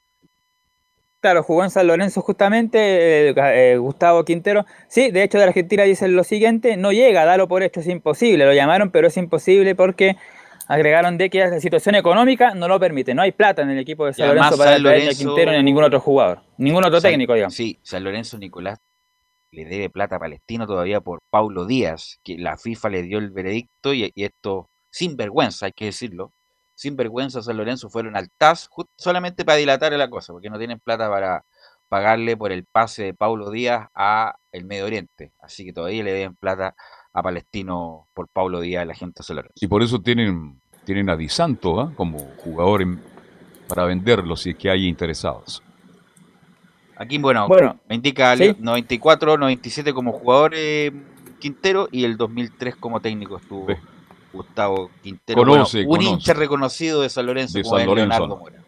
Claro, 1.21 1.43
jugó 1.43 1.63
en 1.63 1.69
San 1.69 1.85
Lorenzo 1.85 2.21
justamente, 2.23 3.29
eh, 3.29 3.33
eh, 3.37 3.77
Gustavo 3.77 4.25
Quintero. 4.25 4.65
Sí, 4.87 5.11
de 5.11 5.21
hecho 5.21 5.37
de 5.37 5.43
Argentina 5.43 5.83
dicen 5.83 6.15
lo 6.15 6.23
siguiente, 6.23 6.77
no 6.77 6.91
llega, 6.91 7.25
dalo 7.25 7.47
por 7.47 7.61
hecho, 7.61 7.79
es 7.79 7.87
imposible. 7.87 8.43
Lo 8.43 8.53
llamaron, 8.53 8.89
pero 8.89 9.07
es 9.07 9.15
imposible 9.17 9.75
porque 9.75 10.17
agregaron 10.67 11.19
de 11.19 11.29
que 11.29 11.39
la 11.41 11.59
situación 11.59 11.93
económica 11.93 12.55
no 12.55 12.67
lo 12.67 12.79
permite. 12.79 13.13
No 13.13 13.21
hay 13.21 13.33
plata 13.33 13.61
en 13.61 13.69
el 13.69 13.77
equipo 13.77 14.07
de 14.07 14.13
San 14.13 14.29
Lorenzo 14.29 14.57
para 14.57 14.73
San 14.73 14.83
Lorenzo, 14.83 15.11
a 15.11 15.13
Quintero 15.13 15.51
ni 15.51 15.57
a 15.57 15.61
ningún 15.61 15.83
otro 15.83 15.99
jugador. 15.99 16.41
Ningún 16.57 16.83
otro 16.85 16.99
técnico, 16.99 17.35
digamos. 17.35 17.53
Sí, 17.53 17.77
San 17.83 18.03
Lorenzo 18.03 18.39
Nicolás 18.39 18.79
le 19.51 19.65
debe 19.65 19.91
plata 19.91 20.15
a 20.15 20.19
Palestino 20.19 20.65
todavía 20.65 21.01
por 21.01 21.19
Paulo 21.29 21.67
Díaz, 21.67 22.19
que 22.23 22.39
la 22.39 22.57
FIFA 22.57 22.89
le 22.89 23.03
dio 23.03 23.19
el 23.19 23.29
veredicto 23.29 23.93
y, 23.93 24.11
y 24.15 24.23
esto 24.23 24.69
sin 24.89 25.15
vergüenza, 25.17 25.67
hay 25.67 25.73
que 25.73 25.85
decirlo, 25.85 26.31
sin 26.81 26.95
vergüenza 26.95 27.43
San 27.43 27.57
Lorenzo 27.57 27.91
fueron 27.91 28.17
al 28.17 28.31
TAS 28.31 28.67
solamente 28.97 29.45
para 29.45 29.59
dilatar 29.59 29.93
la 29.93 30.09
cosa, 30.09 30.33
porque 30.33 30.49
no 30.49 30.57
tienen 30.57 30.79
plata 30.79 31.07
para 31.11 31.45
pagarle 31.89 32.35
por 32.35 32.51
el 32.51 32.65
pase 32.65 33.03
de 33.03 33.13
Paulo 33.13 33.51
Díaz 33.51 33.89
a 33.93 34.33
el 34.51 34.65
Medio 34.65 34.87
Oriente. 34.87 35.31
Así 35.39 35.63
que 35.63 35.73
todavía 35.73 36.03
le 36.03 36.11
deben 36.11 36.35
plata 36.35 36.73
a 37.13 37.21
Palestino 37.21 38.07
por 38.15 38.29
Paulo 38.29 38.61
Díaz 38.61 38.87
la 38.87 38.95
gente 38.95 39.19
de 39.19 39.23
San 39.23 39.35
Lorenzo. 39.35 39.53
Y 39.61 39.67
por 39.67 39.83
eso 39.83 40.01
tienen, 40.01 40.59
tienen 40.83 41.11
a 41.11 41.15
Di 41.15 41.29
Santo 41.29 41.79
¿ah? 41.79 41.93
como 41.95 42.17
jugador 42.37 42.83
para 43.67 43.85
venderlo 43.85 44.35
si 44.35 44.49
es 44.49 44.55
que 44.55 44.71
hay 44.71 44.87
interesados. 44.87 45.61
Aquí, 46.95 47.19
bueno, 47.19 47.47
me 47.87 47.93
indica 47.95 48.35
94, 48.35 49.37
97 49.37 49.93
como 49.93 50.13
jugador 50.13 50.53
eh, 50.55 50.91
Quintero 51.37 51.89
y 51.91 52.05
el 52.05 52.17
2003 52.17 52.75
como 52.77 53.01
técnico 53.01 53.37
estuvo. 53.37 53.67
Gustavo 54.33 54.89
Quintero. 55.01 55.41
un 55.41 56.01
hincha 56.01 56.33
reconocido 56.33 57.01
de 57.01 57.09
San 57.09 57.25
Lorenzo 57.25 57.59
como 57.61 57.95
Leonardo 57.95 58.37
Mora. 58.37 58.61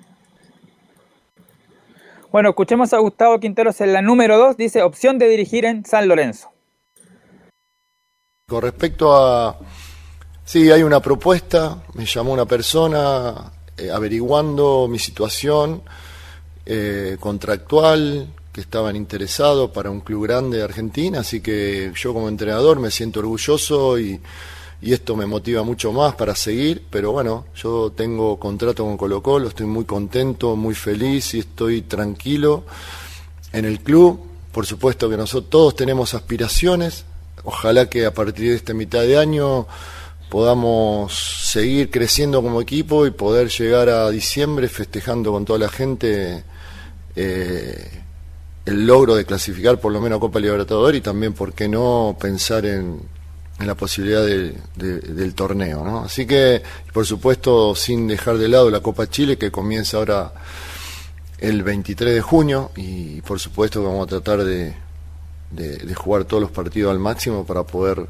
Bueno, 2.31 2.49
escuchemos 2.49 2.91
a 2.93 2.97
Gustavo 2.97 3.39
Quinteros 3.39 3.79
en 3.81 3.93
la 3.93 4.01
número 4.01 4.39
2, 4.39 4.57
dice 4.57 4.81
opción 4.81 5.19
de 5.19 5.29
dirigir 5.29 5.65
en 5.65 5.85
San 5.85 6.07
Lorenzo. 6.07 6.49
Con 8.47 8.61
respecto 8.63 9.15
a... 9.15 9.59
Sí, 10.43 10.71
hay 10.71 10.81
una 10.81 10.99
propuesta, 10.99 11.83
me 11.93 12.05
llamó 12.05 12.33
una 12.33 12.45
persona 12.45 13.51
eh, 13.77 13.91
averiguando 13.91 14.87
mi 14.89 14.97
situación 14.97 15.83
eh, 16.65 17.17
contractual, 17.19 18.33
que 18.51 18.61
estaban 18.61 18.95
interesados 18.95 19.71
para 19.71 19.89
un 19.89 20.01
club 20.01 20.23
grande 20.23 20.57
de 20.57 20.63
Argentina, 20.63 21.19
así 21.19 21.41
que 21.41 21.91
yo 21.95 22.13
como 22.13 22.29
entrenador 22.29 22.79
me 22.79 22.91
siento 22.91 23.19
orgulloso 23.19 23.99
y 23.99 24.19
y 24.83 24.91
esto 24.91 25.15
me 25.15 25.25
motiva 25.25 25.63
mucho 25.63 25.93
más 25.93 26.13
para 26.15 26.35
seguir, 26.35 26.83
pero 26.89 27.13
bueno, 27.13 27.45
yo 27.55 27.93
tengo 27.95 28.37
contrato 28.37 28.83
con 28.83 28.97
Colo 28.97 29.23
Colo, 29.23 29.47
estoy 29.47 29.65
muy 29.65 29.85
contento, 29.85 30.57
muy 30.57 30.75
feliz 30.75 31.33
y 31.35 31.39
estoy 31.39 31.83
tranquilo 31.83 32.65
en 33.53 33.63
el 33.63 33.79
club. 33.79 34.19
Por 34.51 34.65
supuesto 34.65 35.09
que 35.09 35.15
nosotros 35.15 35.49
todos 35.49 35.75
tenemos 35.77 36.13
aspiraciones, 36.13 37.05
ojalá 37.45 37.89
que 37.89 38.05
a 38.05 38.13
partir 38.13 38.49
de 38.49 38.55
esta 38.55 38.73
mitad 38.73 39.03
de 39.03 39.17
año 39.17 39.67
podamos 40.29 41.13
seguir 41.49 41.89
creciendo 41.89 42.41
como 42.41 42.59
equipo 42.59 43.05
y 43.07 43.11
poder 43.11 43.47
llegar 43.47 43.87
a 43.87 44.09
diciembre 44.09 44.67
festejando 44.67 45.31
con 45.31 45.45
toda 45.45 45.59
la 45.59 45.69
gente 45.69 46.43
eh, 47.15 48.01
el 48.65 48.85
logro 48.85 49.15
de 49.15 49.23
clasificar 49.23 49.79
por 49.79 49.93
lo 49.93 50.01
menos 50.01 50.17
a 50.17 50.19
Copa 50.19 50.41
Libertadores 50.41 50.99
y 50.99 51.01
también, 51.01 51.31
¿por 51.31 51.53
qué 51.53 51.69
no 51.69 52.17
pensar 52.19 52.65
en, 52.65 52.99
en 53.63 53.67
la 53.67 53.75
posibilidad 53.75 54.25
del 54.25 55.33
torneo. 55.33 55.83
¿no? 55.83 56.03
Así 56.03 56.25
que, 56.25 56.61
por 56.91 57.05
supuesto, 57.05 57.73
sin 57.75 58.07
dejar 58.07 58.37
de 58.37 58.49
lado 58.49 58.69
la 58.69 58.81
Copa 58.81 59.09
Chile, 59.09 59.37
que 59.37 59.51
comienza 59.51 59.97
ahora 59.97 60.33
el 61.39 61.63
23 61.63 62.13
de 62.13 62.21
junio, 62.21 62.71
y 62.75 63.21
por 63.21 63.39
supuesto 63.39 63.81
vamos 63.81 64.05
a 64.05 64.09
tratar 64.09 64.43
de, 64.43 64.73
de, 65.51 65.95
jugar 65.95 66.25
todos 66.25 66.41
los 66.41 66.51
partidos 66.51 66.91
al 66.91 66.99
máximo 66.99 67.45
para 67.45 67.63
poder 67.63 68.05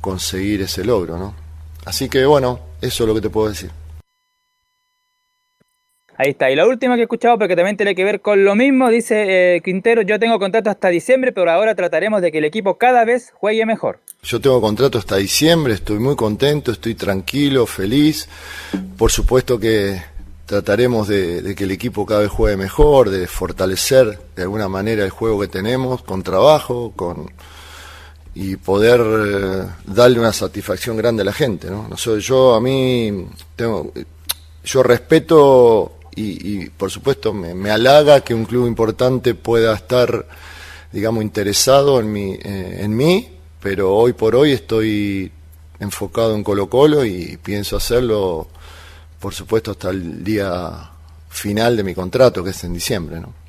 conseguir 0.00 0.62
ese 0.62 0.84
logro. 0.84 1.18
¿no? 1.18 1.34
Así 1.84 2.08
que, 2.08 2.24
bueno, 2.24 2.60
eso 2.80 3.04
es 3.04 3.08
lo 3.08 3.14
que 3.14 3.20
te 3.20 3.30
puedo 3.30 3.48
decir. 3.48 3.70
Ahí 6.20 6.30
está. 6.30 6.50
Y 6.50 6.56
la 6.56 6.66
última 6.66 6.96
que 6.96 7.02
he 7.02 7.04
escuchado, 7.04 7.38
porque 7.38 7.54
también 7.54 7.76
tiene 7.76 7.94
que 7.94 8.02
ver 8.02 8.20
con 8.20 8.44
lo 8.44 8.56
mismo, 8.56 8.90
dice 8.90 9.54
eh, 9.54 9.60
Quintero, 9.62 10.02
yo 10.02 10.18
tengo 10.18 10.40
contrato 10.40 10.68
hasta 10.68 10.88
diciembre, 10.88 11.30
pero 11.30 11.48
ahora 11.48 11.76
trataremos 11.76 12.20
de 12.20 12.32
que 12.32 12.38
el 12.38 12.44
equipo 12.44 12.76
cada 12.76 13.04
vez 13.04 13.32
juegue 13.36 13.64
mejor. 13.64 14.00
Yo 14.24 14.40
tengo 14.40 14.60
contrato 14.60 14.98
hasta 14.98 15.14
diciembre, 15.14 15.74
estoy 15.74 16.00
muy 16.00 16.16
contento, 16.16 16.72
estoy 16.72 16.96
tranquilo, 16.96 17.66
feliz. 17.66 18.28
Por 18.96 19.12
supuesto 19.12 19.60
que 19.60 20.02
trataremos 20.44 21.06
de, 21.06 21.54
que 21.56 21.62
el 21.62 21.70
equipo 21.70 22.04
cada 22.04 22.22
vez 22.22 22.30
juegue 22.30 22.56
mejor, 22.56 23.10
de 23.10 23.28
fortalecer 23.28 24.18
de 24.34 24.42
alguna 24.42 24.68
manera 24.68 25.04
el 25.04 25.10
juego 25.10 25.40
que 25.40 25.46
tenemos, 25.46 26.02
con 26.02 26.24
trabajo, 26.24 26.92
con 26.96 27.30
y 28.34 28.56
poder 28.56 29.00
eh, 29.00 29.66
darle 29.86 30.18
una 30.18 30.32
satisfacción 30.32 30.96
grande 30.96 31.22
a 31.22 31.26
la 31.26 31.32
gente. 31.32 31.70
¿no? 31.70 31.88
yo 31.94 32.54
a 32.54 32.60
mí 32.60 33.28
tengo, 33.54 33.92
yo 34.64 34.82
respeto 34.82 35.97
y, 36.18 36.70
por 36.70 36.90
supuesto 36.90 37.32
me, 37.32 37.70
halaga 37.70 38.20
que 38.20 38.34
un 38.34 38.44
club 38.44 38.66
importante 38.66 39.34
pueda 39.34 39.74
estar, 39.74 40.26
digamos, 40.92 41.22
interesado 41.22 42.00
en, 42.00 42.16
eh, 42.16 42.38
en 42.80 42.96
mí, 42.96 43.28
pero 43.60 43.94
hoy 43.94 44.12
por 44.12 44.34
hoy 44.34 44.52
estoy 44.52 45.30
enfocado 45.80 46.34
en 46.34 46.42
Colo 46.42 46.68
Colo 46.68 47.04
y 47.04 47.38
pienso 47.42 47.76
hacerlo, 47.76 48.48
por 49.20 49.34
supuesto, 49.34 49.72
hasta 49.72 49.90
el 49.90 50.24
día 50.24 50.90
final 51.28 51.76
de 51.76 51.84
mi 51.84 51.94
contrato, 51.94 52.42
que 52.42 52.50
es 52.50 52.64
en 52.64 52.74
diciembre, 52.74 53.20
¿no? 53.20 53.47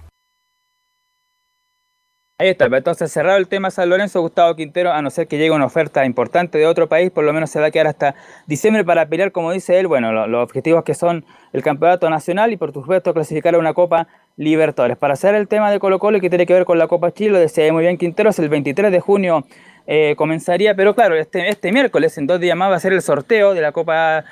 Ahí 2.42 2.48
está, 2.48 2.68
entonces 2.68 3.12
cerrado 3.12 3.38
el 3.38 3.50
tema 3.50 3.70
San 3.70 3.90
Lorenzo, 3.90 4.22
Gustavo 4.22 4.56
Quintero, 4.56 4.94
a 4.94 5.02
no 5.02 5.10
ser 5.10 5.28
que 5.28 5.38
llegue 5.38 5.52
una 5.52 5.66
oferta 5.66 6.06
importante 6.06 6.58
de 6.58 6.68
otro 6.68 6.88
país, 6.88 7.12
por 7.12 7.26
lo 7.26 7.34
menos 7.34 7.50
se 7.50 7.60
va 7.60 7.66
a 7.66 7.72
quedar 7.72 7.88
hasta 7.88 8.16
diciembre 8.48 8.86
para 8.86 9.10
pelear, 9.10 9.34
como 9.34 9.52
dice 9.52 9.78
él, 9.78 9.88
bueno, 9.88 10.26
los 10.26 10.42
objetivos 10.42 10.86
que 10.86 10.94
son 10.94 11.26
el 11.52 11.64
campeonato 11.64 12.10
nacional 12.10 12.54
y 12.54 12.56
por 12.56 12.72
supuesto 12.72 13.14
clasificar 13.14 13.56
a 13.56 13.60
una 13.60 13.74
Copa 13.74 14.08
Libertadores. 14.38 14.96
Para 14.96 15.16
hacer 15.16 15.36
el 15.36 15.50
tema 15.50 15.70
de 15.70 15.80
Colo 15.80 16.00
Colo 16.00 16.20
y 16.20 16.22
que 16.22 16.30
tiene 16.30 16.46
que 16.46 16.54
ver 16.54 16.64
con 16.64 16.78
la 16.78 16.88
Copa 16.88 17.12
Chile, 17.12 17.32
lo 17.32 17.40
decía 17.40 17.74
muy 17.74 17.84
bien 17.84 17.98
Quintero, 17.98 18.30
es 18.30 18.40
el 18.40 18.48
23 18.48 18.90
de 18.90 19.02
junio 19.02 19.46
eh, 19.86 20.16
comenzaría, 20.16 20.74
pero 20.76 20.96
claro, 20.96 21.16
este, 21.16 21.50
este 21.50 21.74
miércoles, 21.74 22.18
en 22.18 22.26
dos 22.26 22.40
días 22.40 22.56
más, 22.56 22.72
va 22.72 22.78
a 22.78 22.80
ser 22.80 22.94
el 22.94 23.02
sorteo 23.02 23.54
de 23.54 23.60
la 23.60 23.74
Copa 23.74 24.24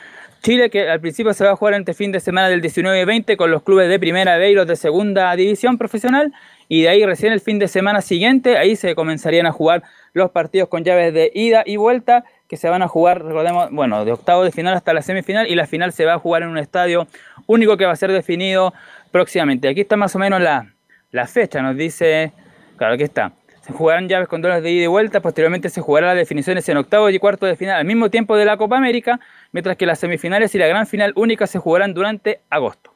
Chile, 0.48 0.70
que 0.70 0.89
al 0.89 1.02
principio 1.02 1.34
se 1.34 1.43
va 1.43 1.52
a 1.52 1.56
jugar 1.58 1.74
entre 1.74 1.93
fin 1.93 2.14
de 2.14 2.22
semana 2.22 2.48
del 2.48 2.62
19 2.62 3.02
y 3.02 3.04
20 3.04 3.36
con 3.36 3.52
los 3.52 3.64
clubes 3.64 3.89
de 3.89 4.00
primera 4.00 4.38
B 4.38 4.52
y 4.52 4.54
los 4.54 4.66
de 4.66 4.78
segunda 4.78 5.36
división 5.36 5.78
profesional 5.78 6.32
y 6.70 6.84
de 6.84 6.88
ahí 6.88 7.06
recién 7.06 7.34
el 7.34 7.41
fin 7.41 7.60
de 7.60 7.68
semana 7.68 8.02
siguiente, 8.02 8.58
ahí 8.58 8.78
se 8.78 8.95
comenzarían 8.95 9.45
a 9.45 9.52
jugar 9.52 9.84
los 10.14 10.32
partidos 10.32 10.70
con 10.70 10.86
llaves 10.86 11.14
de 11.14 11.34
ida 11.36 11.64
y 11.66 11.76
vuelta 11.76 12.24
que 12.48 12.56
se 12.56 12.70
van 12.70 12.82
a 12.82 12.88
jugar, 12.88 13.26
recordemos, 13.26 13.72
bueno, 13.72 14.06
de 14.06 14.14
octavo 14.14 14.45
de 14.45 14.54
final 14.54 14.74
hasta 14.74 14.93
la 14.93 15.02
semifinal 15.02 15.52
y 15.52 15.56
la 15.56 15.68
final 15.68 15.91
se 15.91 16.06
va 16.06 16.14
a 16.14 16.18
jugar 16.18 16.43
en 16.43 16.48
un 16.48 16.58
estadio 16.58 17.10
único 17.45 17.76
que 17.76 17.86
va 17.86 17.91
a 17.91 17.98
ser 17.98 18.14
definido 18.14 18.74
próximamente. 19.12 19.68
Aquí 19.68 19.82
está 19.82 19.98
más 19.98 20.16
o 20.16 20.20
menos 20.20 20.41
la, 20.41 21.28
fecha, 21.28 21.62
nos 21.62 21.76
dice, 21.76 22.32
claro, 22.78 22.93
aquí 22.93 23.04
está. 23.04 23.34
Se 23.68 23.74
jugarán 23.74 24.07
llaves 24.07 24.30
con 24.30 24.41
duelos 24.41 24.63
de 24.63 24.72
ida 24.72 24.86
y 24.86 24.88
vuelta, 24.88 25.20
posteriormente 25.20 25.70
se 25.70 25.82
jugarán 25.82 26.11
las 26.11 26.18
definiciones 26.18 26.70
en 26.70 26.78
octavo 26.78 27.09
y 27.09 27.20
cuarto 27.20 27.45
de 27.45 27.57
final 27.57 27.76
al 27.76 27.86
mismo 27.86 28.09
tiempo 28.09 28.38
de 28.38 28.45
la 28.45 28.55
Copa 28.55 28.78
América, 28.78 29.20
mientras 29.51 29.76
que 29.76 29.86
las 29.86 29.99
semifinales 29.99 30.55
y 30.55 30.57
la 30.57 30.68
gran 30.68 30.88
final 30.88 31.11
única 31.18 31.47
se 31.47 31.59
jugarán 31.59 31.93
durante 31.93 32.39
agosto. 32.49 32.93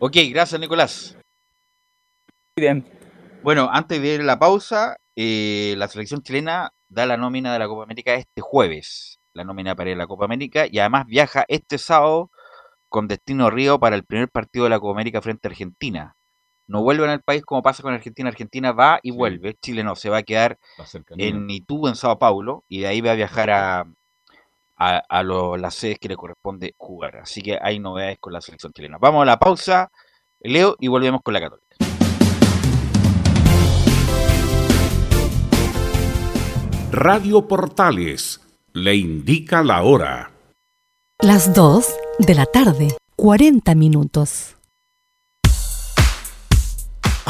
Ok, 0.00 0.16
gracias 0.30 0.60
Nicolás. 0.60 1.16
Bien. 2.56 2.84
Bueno, 3.44 3.70
antes 3.72 4.02
de 4.02 4.08
ir 4.08 4.20
a 4.22 4.24
la 4.24 4.40
pausa, 4.40 4.96
eh, 5.14 5.74
la 5.78 5.86
selección 5.86 6.22
chilena 6.22 6.72
da 6.88 7.06
la 7.06 7.16
nómina 7.16 7.52
de 7.52 7.60
la 7.60 7.68
Copa 7.68 7.84
América 7.84 8.14
este 8.14 8.40
jueves. 8.40 9.20
La 9.34 9.44
nómina 9.44 9.76
para 9.76 9.90
ir 9.90 9.94
a 9.94 9.98
la 9.98 10.08
Copa 10.08 10.24
América 10.24 10.66
y 10.68 10.80
además 10.80 11.06
viaja 11.06 11.44
este 11.46 11.78
sábado 11.78 12.32
con 12.88 13.06
destino 13.06 13.50
Río 13.50 13.78
para 13.78 13.94
el 13.94 14.04
primer 14.04 14.28
partido 14.28 14.64
de 14.64 14.70
la 14.70 14.80
Copa 14.80 14.94
América 14.94 15.22
frente 15.22 15.46
a 15.46 15.50
Argentina. 15.50 16.16
No 16.72 16.82
vuelven 16.82 17.10
al 17.10 17.20
país 17.20 17.42
como 17.44 17.62
pasa 17.62 17.82
con 17.82 17.92
Argentina. 17.92 18.30
Argentina 18.30 18.72
va 18.72 18.98
y 19.02 19.10
vuelve. 19.10 19.58
Chile 19.60 19.84
no, 19.84 19.94
se 19.94 20.08
va 20.08 20.16
a 20.16 20.22
quedar 20.22 20.58
en 21.18 21.50
Itu, 21.50 21.86
en 21.86 21.96
Sao 21.96 22.18
Paulo, 22.18 22.64
y 22.66 22.80
de 22.80 22.86
ahí 22.86 23.02
va 23.02 23.10
a 23.10 23.14
viajar 23.14 23.50
a, 23.50 23.84
a, 24.76 25.22
las 25.22 25.74
sedes 25.74 25.98
que 25.98 26.08
le 26.08 26.16
corresponde 26.16 26.74
jugar. 26.78 27.18
Así 27.18 27.42
que 27.42 27.58
hay 27.60 27.78
novedades 27.78 28.16
con 28.18 28.32
la 28.32 28.40
selección 28.40 28.72
chilena. 28.72 28.96
Vamos 28.98 29.20
a 29.20 29.26
la 29.26 29.38
pausa, 29.38 29.90
Leo, 30.40 30.74
y 30.80 30.88
volvemos 30.88 31.20
con 31.22 31.34
la 31.34 31.40
Católica. 31.40 31.76
Radio 36.90 37.46
Portales 37.46 38.40
le 38.72 38.96
indica 38.96 39.62
la 39.62 39.82
hora. 39.82 40.30
Las 41.20 41.52
2 41.52 41.94
de 42.20 42.34
la 42.34 42.46
tarde, 42.46 42.96
40 43.16 43.74
minutos. 43.74 44.56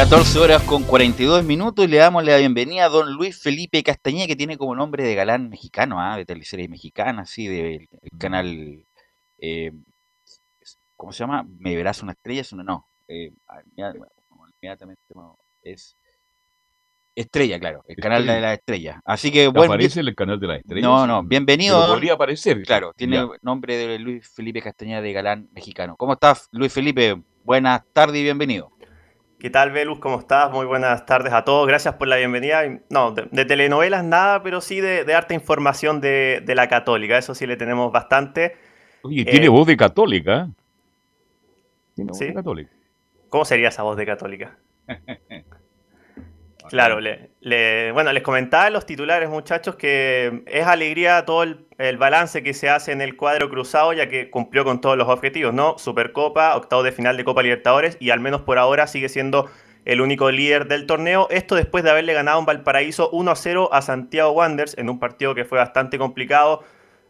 14 0.00 0.38
horas 0.38 0.62
con 0.62 0.84
42 0.84 1.44
minutos 1.44 1.84
y 1.84 1.88
le 1.88 1.98
damos 1.98 2.24
la 2.24 2.38
bienvenida 2.38 2.86
a 2.86 2.88
don 2.88 3.12
Luis 3.12 3.38
Felipe 3.38 3.82
Castañeda, 3.82 4.26
que 4.26 4.34
tiene 4.34 4.56
como 4.56 4.74
nombre 4.74 5.04
de 5.04 5.14
galán 5.14 5.50
mexicano, 5.50 6.00
¿ah? 6.00 6.16
de 6.16 6.24
teleserie 6.24 6.68
mexicana, 6.68 7.20
así, 7.20 7.46
del 7.46 7.86
canal. 8.18 8.86
Eh, 9.36 9.72
¿Cómo 10.96 11.12
se 11.12 11.18
llama? 11.18 11.44
¿Me 11.58 11.76
verás 11.76 12.02
una 12.02 12.12
estrella? 12.12 12.40
Es 12.40 12.50
una, 12.50 12.62
no. 12.62 12.86
Eh, 13.08 13.30
inmediatamente 14.62 15.02
es. 15.62 15.98
Estrella, 17.14 17.60
claro, 17.60 17.84
el 17.86 17.96
canal 17.96 18.26
de 18.26 18.40
la 18.40 18.54
estrella. 18.54 19.02
Así 19.04 19.30
que 19.30 19.48
bueno. 19.48 19.74
¿Aparece 19.74 20.00
el 20.00 20.14
canal 20.14 20.40
de 20.40 20.46
la 20.46 20.56
estrella? 20.56 20.86
No, 20.86 21.06
no, 21.06 21.22
bienvenido. 21.22 21.86
podría 21.86 22.14
aparecer. 22.14 22.62
Claro, 22.62 22.94
tiene 22.94 23.28
nombre 23.42 23.76
de 23.76 23.98
Luis 23.98 24.26
Felipe 24.30 24.62
Castañeda 24.62 25.02
de 25.02 25.12
Galán 25.12 25.50
Mexicano. 25.52 25.96
¿Cómo 25.98 26.14
estás, 26.14 26.48
Luis 26.52 26.72
Felipe? 26.72 27.22
Buenas 27.44 27.82
tardes 27.92 28.18
y 28.18 28.22
bienvenido. 28.22 28.72
¿Qué 29.40 29.48
tal, 29.48 29.70
Velus? 29.70 29.98
¿Cómo 30.00 30.18
estás? 30.18 30.52
Muy 30.52 30.66
buenas 30.66 31.06
tardes 31.06 31.32
a 31.32 31.44
todos. 31.44 31.66
Gracias 31.66 31.94
por 31.94 32.08
la 32.08 32.16
bienvenida. 32.18 32.60
No, 32.90 33.12
de, 33.12 33.44
telenovelas 33.46 34.04
nada, 34.04 34.42
pero 34.42 34.60
sí 34.60 34.82
de, 34.82 35.06
de 35.06 35.14
harta 35.14 35.32
información 35.32 36.02
de, 36.02 36.44
la 36.46 36.68
católica. 36.68 37.16
Eso 37.16 37.34
sí 37.34 37.46
le 37.46 37.56
tenemos 37.56 37.90
bastante. 37.90 38.56
Oye, 39.00 39.24
tiene 39.24 39.46
eh, 39.46 39.48
voz 39.48 39.66
de 39.66 39.78
católica. 39.78 40.50
Tiene 41.94 42.10
voz 42.10 42.18
de 42.18 42.34
católica. 42.34 42.70
¿Cómo 43.30 43.46
sería 43.46 43.68
esa 43.68 43.82
voz 43.82 43.96
de 43.96 44.06
católica? 44.06 44.58
Claro, 46.68 47.00
le, 47.00 47.29
bueno, 47.42 48.12
les 48.12 48.22
comentaba 48.22 48.66
en 48.66 48.74
los 48.74 48.84
titulares, 48.84 49.28
muchachos, 49.30 49.76
que 49.76 50.42
es 50.46 50.66
alegría 50.66 51.24
todo 51.24 51.42
el, 51.42 51.96
balance 51.96 52.42
que 52.42 52.52
se 52.52 52.68
hace 52.68 52.92
en 52.92 53.00
el 53.00 53.16
cuadro 53.16 53.48
cruzado, 53.48 53.92
ya 53.94 54.08
que 54.08 54.28
cumplió 54.30 54.64
con 54.64 54.80
todos 54.80 54.98
los 54.98 55.08
objetivos, 55.08 55.54
¿no? 55.54 55.78
Supercopa, 55.78 56.54
octavo 56.56 56.82
de 56.82 56.92
final 56.92 57.16
de 57.16 57.24
Copa 57.24 57.42
Libertadores, 57.42 57.96
y 58.00 58.10
al 58.10 58.20
menos 58.20 58.42
por 58.42 58.58
ahora 58.58 58.86
sigue 58.86 59.08
siendo 59.08 59.48
el 59.86 60.02
único 60.02 60.30
líder 60.30 60.68
del 60.68 60.86
torneo. 60.86 61.28
Esto 61.30 61.54
después 61.54 61.82
de 61.82 61.90
haberle 61.90 62.12
ganado 62.12 62.38
en 62.40 62.46
Valparaíso 62.46 63.10
1-0 63.12 63.70
a 63.72 63.80
Santiago 63.80 64.32
Wanderers 64.32 64.76
en 64.76 64.90
un 64.90 64.98
partido 64.98 65.34
que 65.34 65.46
fue 65.46 65.58
bastante 65.58 65.98
complicado. 65.98 66.62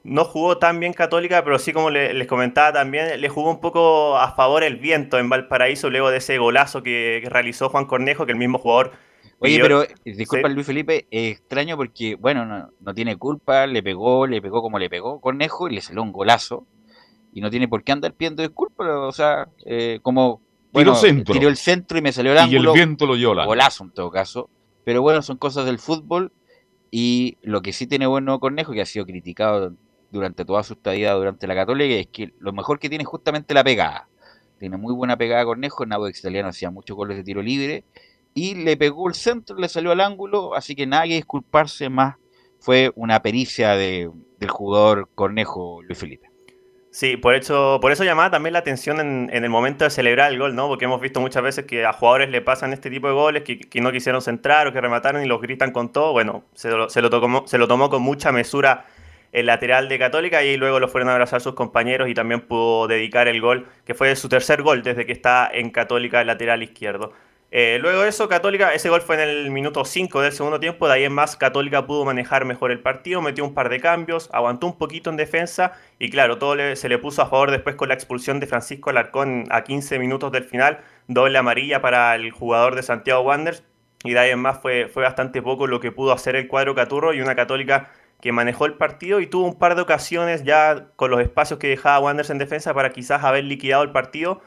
No 0.05 0.25
jugó 0.25 0.59
tan 0.59 0.81
bien 0.81 0.93
Católica, 0.93 1.43
pero 1.45 1.59
sí, 1.59 1.73
como 1.73 1.91
les 1.91 2.27
comentaba 2.27 2.73
también, 2.73 3.21
le 3.21 3.29
jugó 3.29 3.51
un 3.51 3.61
poco 3.61 4.17
a 4.17 4.33
favor 4.35 4.63
el 4.63 4.77
viento 4.77 5.19
en 5.19 5.29
Valparaíso 5.29 5.91
luego 5.91 6.11
de 6.11 6.19
ese 6.19 6.39
golazo 6.39 6.83
que 6.83 7.23
realizó 7.29 7.69
Juan 7.69 7.85
Cornejo, 7.85 8.25
que 8.25 8.33
el 8.33 8.39
mismo 8.39 8.59
jugador 8.59 8.93
Oye, 9.43 9.59
pero 9.59 9.85
disculpa 10.05 10.49
Luis 10.49 10.67
Felipe, 10.67 11.07
es 11.11 11.39
extraño 11.39 11.75
porque, 11.77 12.15
bueno, 12.15 12.71
no, 12.79 12.95
tiene 12.95 13.17
culpa, 13.17 13.67
le 13.67 13.83
pegó, 13.83 14.27
le 14.27 14.43
pegó 14.43 14.61
como 14.61 14.79
le 14.79 14.91
pegó 14.91 15.19
Cornejo 15.19 15.69
y 15.69 15.75
le 15.75 15.81
salió 15.81 16.03
un 16.03 16.13
golazo. 16.13 16.67
Y 17.33 17.41
no 17.41 17.49
tiene 17.49 17.67
por 17.67 17.83
qué 17.83 17.93
andar 17.93 18.13
pidiendo 18.13 18.43
disculpas, 18.43 18.89
o 18.89 19.13
sea, 19.13 19.49
eh, 19.65 19.99
como... 20.03 20.43
Bueno, 20.73 20.95
centro. 20.95 21.33
tiró 21.33 21.49
el 21.49 21.57
centro 21.57 21.99
y 21.99 22.03
me 22.03 22.13
salió 22.13 22.33
el 22.33 22.39
ángulo. 22.39 22.71
Y 22.71 22.79
el 22.79 22.87
viento 22.87 23.07
lo 23.07 23.17
llora. 23.17 23.47
Golazo 23.47 23.85
en 23.85 23.91
todo 23.93 24.11
caso. 24.11 24.51
Pero 24.85 25.01
bueno, 25.01 25.23
son 25.23 25.39
cosas 25.39 25.65
del 25.65 25.79
fútbol. 25.79 26.33
Y 26.91 27.39
lo 27.43 27.63
que 27.63 27.73
sí 27.73 27.87
tiene 27.87 28.07
bueno 28.07 28.39
Cornejo, 28.41 28.73
que 28.73 28.83
ha 28.83 28.87
sido 28.87 29.07
criticado 29.07 29.73
durante 30.11 30.45
toda 30.45 30.63
su 30.65 30.75
estadía 30.75 31.15
durante 31.15 31.47
la 31.47 31.55
Católica, 31.55 31.95
es 31.95 32.09
que 32.09 32.35
lo 32.39 32.53
mejor 32.53 32.79
que 32.79 32.89
tiene 32.89 33.03
es 33.03 33.09
justamente 33.09 33.55
la 33.55 33.65
pegada. 33.65 34.09
Tiene 34.59 34.77
muy 34.77 34.93
buena 34.93 35.17
pegada 35.17 35.45
Cornejo, 35.45 35.85
en 35.85 35.89
Nápoles 35.89 36.19
italiano 36.19 36.51
hacía 36.51 36.71
muchos 36.71 36.95
goles 36.95 37.17
de 37.17 37.25
tiro 37.25 37.41
libre 37.41 37.85
y 38.35 38.55
le 38.55 38.77
pegó 38.77 39.09
el 39.09 39.15
centro, 39.15 39.57
le 39.57 39.69
salió 39.69 39.93
al 39.93 40.01
ángulo, 40.01 40.55
así 40.55 40.75
que 40.75 40.87
nadie 40.87 41.17
disculparse 41.17 41.89
más. 41.89 42.17
Fue 42.59 42.93
una 42.95 43.23
pericia 43.23 43.75
del 43.75 44.11
jugador 44.49 45.09
Cornejo 45.15 45.83
Luis 45.83 45.99
Felipe. 45.99 46.29
Sí, 46.93 47.17
por 47.17 47.37
eso, 47.37 47.79
por 47.81 47.93
eso 47.93 48.03
llamaba 48.03 48.31
también 48.31 48.53
la 48.53 48.59
atención 48.59 48.99
en, 49.01 49.31
el 49.33 49.49
momento 49.49 49.85
de 49.85 49.91
celebrar 49.91 50.33
el 50.33 50.39
gol, 50.39 50.57
¿no? 50.57 50.67
Porque 50.67 50.87
hemos 50.87 51.01
visto 51.01 51.21
muchas 51.21 51.43
veces 51.43 51.65
que 51.65 51.87
a 51.87 51.93
jugadores 51.93 52.31
le 52.31 52.43
pasan 52.43 52.73
este 52.73 52.91
tipo 52.91 53.07
de 53.07 53.15
goles, 53.15 53.45
que, 53.45 53.81
no 53.81 53.93
quisieron 53.93 54.21
centrar 54.21 54.67
o 54.67 54.73
que 54.73 54.81
remataron 54.81 55.23
y 55.23 55.27
los 55.27 55.41
gritan 55.41 55.71
con 55.71 55.93
todo. 55.93 56.13
Bueno, 56.13 56.45
se 56.55 56.69
lo, 56.71 56.91
se 56.91 57.01
lo 57.01 57.69
tomó 57.69 57.91
con 57.91 58.03
mucha 58.03 58.33
mesura 58.33 58.87
el 59.33 59.47
lateral 59.47 59.89
de 59.89 59.99
Católica 59.99 60.43
y 60.43 60.57
luego 60.57 60.81
lo 60.81 60.89
fueron 60.89 61.09
a 61.09 61.13
abrazar 61.13 61.41
sus 61.41 61.55
compañeros 61.55 62.09
y 62.09 62.15
también 62.15 62.41
pudo 62.41 62.89
dedicar 62.89 63.29
el 63.29 63.41
gol, 63.41 63.69
que 63.85 63.95
fue 63.95 64.15
su 64.17 64.29
tercer 64.29 64.63
gol 64.63 64.83
desde 64.83 65.07
que 65.07 65.13
está 65.13 65.49
en 65.53 65.71
Católica 65.71 66.21
el 66.21 66.27
lateral 66.27 66.63
izquierdo. 66.63 67.13
Eh, 67.53 67.79
luego 67.81 68.03
de 68.03 68.09
eso, 68.09 68.29
Católica, 68.29 68.73
ese 68.75 68.91
gol 68.91 69.01
fue 69.01 69.17
en 69.17 69.29
el 69.29 69.51
minuto 69.51 69.85
5 69.85 70.21
del 70.21 70.33
segundo 70.33 70.61
tiempo, 70.61 70.87
de 70.87 70.95
ahí 70.95 71.05
en 71.05 71.13
más 71.13 71.37
Católica 71.37 71.85
pudo 71.85 72.05
manejar 72.05 72.45
mejor 72.45 72.71
el 72.71 72.79
partido, 72.79 73.21
metió 73.23 73.45
un 73.45 73.55
par 73.55 73.71
de 73.71 73.81
cambios, 73.81 74.31
aguantó 74.33 74.69
un 74.69 74.79
poquito 74.79 75.11
en 75.11 75.17
defensa 75.17 75.73
y 75.99 76.11
claro, 76.11 76.39
todo 76.39 76.77
se 76.77 76.89
le 76.89 76.99
puso 76.99 77.23
a 77.23 77.27
favor 77.27 77.51
después 77.51 77.75
con 77.75 77.89
la 77.89 77.95
expulsión 77.95 78.39
de 78.39 78.47
Francisco 78.47 78.91
Alarcón 78.91 79.47
a 79.51 79.65
15 79.65 79.99
minutos 79.99 80.31
del 80.31 80.45
final, 80.45 80.79
doble 81.09 81.39
amarilla 81.39 81.83
para 81.83 82.15
el 82.15 82.31
jugador 82.31 82.77
de 82.77 82.85
Santiago 82.85 83.23
Wanderers. 83.23 83.65
y 84.05 84.13
de 84.13 84.19
ahí 84.21 84.31
en 84.31 84.39
más 84.39 84.61
fue, 84.61 84.89
fue 84.89 85.03
bastante 85.03 85.43
poco 85.43 85.67
lo 85.67 85.81
que 85.81 85.91
pudo 85.91 86.13
hacer 86.13 86.37
el 86.37 86.47
cuadro 86.47 86.77
Caturro 86.77 87.15
y 87.15 87.21
una 87.21 87.35
católica 87.35 87.91
que 88.21 88.31
manejó 88.31 88.67
el 88.67 88.75
partido 88.75 89.19
y 89.19 89.27
tuvo 89.27 89.47
un 89.47 89.59
par 89.59 89.75
de 89.75 89.83
ocasiones 89.83 90.45
ya 90.45 90.91
con 90.95 91.11
los 91.11 91.21
espacios 91.21 91.59
que 91.59 91.67
dejaba 91.67 91.99
Wanderers 91.99 92.31
en 92.31 92.39
defensa 92.39 92.75
para 92.75 92.91
quizás 92.91 93.25
haber 93.25 93.43
liquidado 93.45 93.83
el 93.83 93.91
partido, 93.91 94.41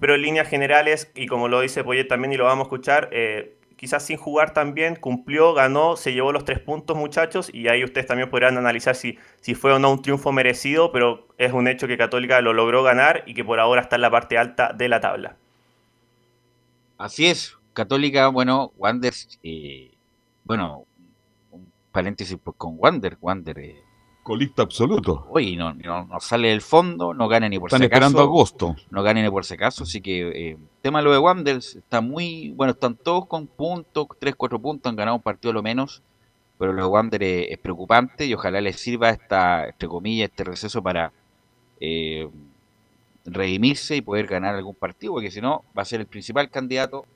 pero 0.00 0.14
en 0.14 0.22
líneas 0.22 0.48
generales, 0.48 1.12
y 1.14 1.26
como 1.26 1.46
lo 1.46 1.60
dice 1.60 1.84
Poyet 1.84 2.08
también 2.08 2.32
y 2.32 2.36
lo 2.36 2.44
vamos 2.44 2.64
a 2.64 2.66
escuchar, 2.66 3.10
eh, 3.12 3.56
quizás 3.76 4.04
sin 4.04 4.16
jugar 4.16 4.52
también, 4.52 4.96
cumplió, 4.96 5.54
ganó, 5.54 5.96
se 5.96 6.12
llevó 6.12 6.32
los 6.32 6.44
tres 6.44 6.58
puntos 6.58 6.96
muchachos 6.96 7.50
y 7.52 7.68
ahí 7.68 7.84
ustedes 7.84 8.06
también 8.06 8.30
podrán 8.30 8.58
analizar 8.58 8.94
si, 8.96 9.18
si 9.40 9.54
fue 9.54 9.72
o 9.72 9.78
no 9.78 9.92
un 9.92 10.02
triunfo 10.02 10.32
merecido, 10.32 10.90
pero 10.90 11.28
es 11.38 11.52
un 11.52 11.68
hecho 11.68 11.86
que 11.86 11.98
Católica 11.98 12.40
lo 12.40 12.52
logró 12.54 12.82
ganar 12.82 13.22
y 13.26 13.34
que 13.34 13.44
por 13.44 13.60
ahora 13.60 13.82
está 13.82 13.96
en 13.96 14.02
la 14.02 14.10
parte 14.10 14.38
alta 14.38 14.72
de 14.72 14.88
la 14.88 15.00
tabla. 15.00 15.36
Así 16.98 17.26
es, 17.26 17.56
Católica, 17.72 18.28
bueno, 18.28 18.72
Wander, 18.76 19.14
eh, 19.42 19.90
bueno, 20.44 20.84
un 21.50 21.70
paréntesis 21.92 22.38
pues, 22.42 22.56
con 22.56 22.74
Wander, 22.78 23.16
Wander. 23.20 23.58
Eh, 23.58 23.82
Colista 24.22 24.62
absoluto. 24.62 25.26
Oye, 25.30 25.56
no, 25.56 25.72
no, 25.72 26.20
sale 26.20 26.48
del 26.48 26.60
fondo, 26.60 27.14
no 27.14 27.26
gana 27.26 27.48
ni 27.48 27.58
por 27.58 27.68
Están 27.68 27.82
esperando 27.82 28.20
agosto. 28.20 28.76
No 28.90 29.02
gana 29.02 29.22
ni 29.22 29.30
por 29.30 29.44
si 29.44 29.54
acaso, 29.54 29.84
así 29.84 30.00
que 30.00 30.50
eh, 30.50 30.56
tema 30.82 31.00
lo 31.00 31.10
de 31.10 31.18
Wander 31.18 31.56
está 31.56 32.00
muy, 32.00 32.50
bueno, 32.50 32.72
están 32.72 32.96
todos 32.96 33.26
con 33.26 33.46
puntos, 33.46 34.06
3, 34.18 34.34
4 34.36 34.60
puntos, 34.60 34.90
han 34.90 34.96
ganado 34.96 35.16
un 35.16 35.22
partido 35.22 35.52
lo 35.52 35.62
menos, 35.62 36.02
pero 36.58 36.72
lo 36.72 36.82
de 36.82 36.88
Wander 36.88 37.22
es, 37.22 37.58
preocupante 37.58 38.26
y 38.26 38.34
ojalá 38.34 38.60
les 38.60 38.76
sirva 38.78 39.08
esta, 39.08 39.66
entre 39.66 39.88
comillas, 39.88 40.28
este 40.28 40.44
receso 40.44 40.82
para 40.82 41.12
eh, 41.80 42.28
redimirse 43.24 43.96
y 43.96 44.02
poder 44.02 44.26
ganar 44.26 44.54
algún 44.54 44.74
partido, 44.74 45.14
porque 45.14 45.30
si 45.30 45.40
no, 45.40 45.64
va 45.76 45.82
a 45.82 45.86
ser 45.86 46.00
el 46.00 46.06
principal 46.06 46.50
candidato 46.50 47.06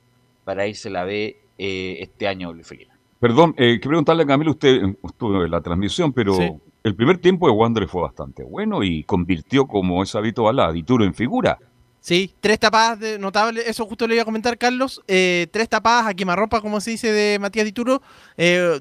para 0.45 0.67
irse 0.67 0.89
la 0.89 1.05
B 1.05 1.37
eh, 1.59 1.97
este 2.01 2.27
año, 2.27 2.53
Luis 2.53 2.73
Perdón, 3.21 3.55
eh, 3.57 3.79
que 3.81 3.89
preguntarle 3.89 4.23
a 4.25 4.27
Camilo, 4.27 4.51
usted 4.53 4.83
estuvo 5.03 5.45
en 5.45 5.51
la 5.51 5.61
transmisión, 5.61 6.13
pero 6.13 6.37
el 6.85 6.95
primer 6.95 7.19
tiempo 7.19 7.47
de 7.47 7.53
Wander 7.55 7.89
fue 7.89 8.03
bastante 8.03 8.45
bueno 8.45 8.85
y 8.85 9.05
convirtió, 9.05 9.67
como 9.67 10.03
es 10.03 10.15
habitual, 10.15 10.61
a 10.61 10.71
Dituro 10.71 11.05
en 11.05 11.15
figura. 11.15 11.59
Sí, 12.01 12.35
tres 12.41 12.61
tapadas 12.61 13.19
notables, 13.19 13.67
eso 13.67 13.87
justo 13.87 14.07
le 14.07 14.15
iba 14.15 14.23
a 14.23 14.27
comentar 14.27 14.59
Carlos, 14.59 15.03
eh, 15.09 15.47
tres 15.51 15.71
tapadas 15.71 16.07
a 16.07 16.15
quemarropa, 16.15 16.61
como 16.61 16.83
se 16.83 16.91
dice, 16.91 17.11
de 17.11 17.39
Matías 17.39 17.65
Dituro, 17.65 18.03
eh, 18.37 18.79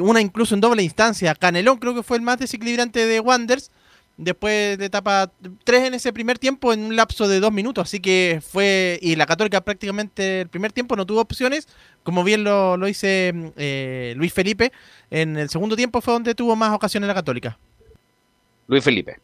una 0.00 0.20
incluso 0.20 0.56
en 0.56 0.60
doble 0.60 0.82
instancia, 0.82 1.36
Canelón 1.36 1.78
creo 1.78 1.94
que 1.94 2.02
fue 2.02 2.16
el 2.16 2.24
más 2.24 2.38
desequilibrante 2.38 3.06
de 3.06 3.20
Wanders, 3.20 3.70
después 4.16 4.78
de 4.78 4.86
etapa 4.86 5.30
3 5.64 5.84
en 5.84 5.94
ese 5.94 6.12
primer 6.12 6.38
tiempo 6.38 6.72
en 6.72 6.80
un 6.80 6.96
lapso 6.96 7.28
de 7.28 7.40
dos 7.40 7.52
minutos. 7.52 7.88
Así 7.88 8.00
que 8.00 8.40
fue. 8.46 8.98
Y 9.02 9.16
la 9.16 9.26
Católica 9.26 9.60
prácticamente 9.60 10.42
el 10.42 10.48
primer 10.48 10.72
tiempo 10.72 10.96
no 10.96 11.06
tuvo 11.06 11.20
opciones. 11.20 11.68
Como 12.02 12.24
bien 12.24 12.44
lo, 12.44 12.76
lo 12.76 12.86
dice 12.86 13.32
eh, 13.56 14.14
Luis 14.16 14.32
Felipe, 14.32 14.72
en 15.10 15.36
el 15.36 15.48
segundo 15.48 15.76
tiempo 15.76 16.00
fue 16.00 16.14
donde 16.14 16.34
tuvo 16.34 16.56
más 16.56 16.72
ocasiones 16.72 17.08
la 17.08 17.14
Católica. 17.14 17.58
Luis 18.68 18.82
Felipe. 18.82 19.18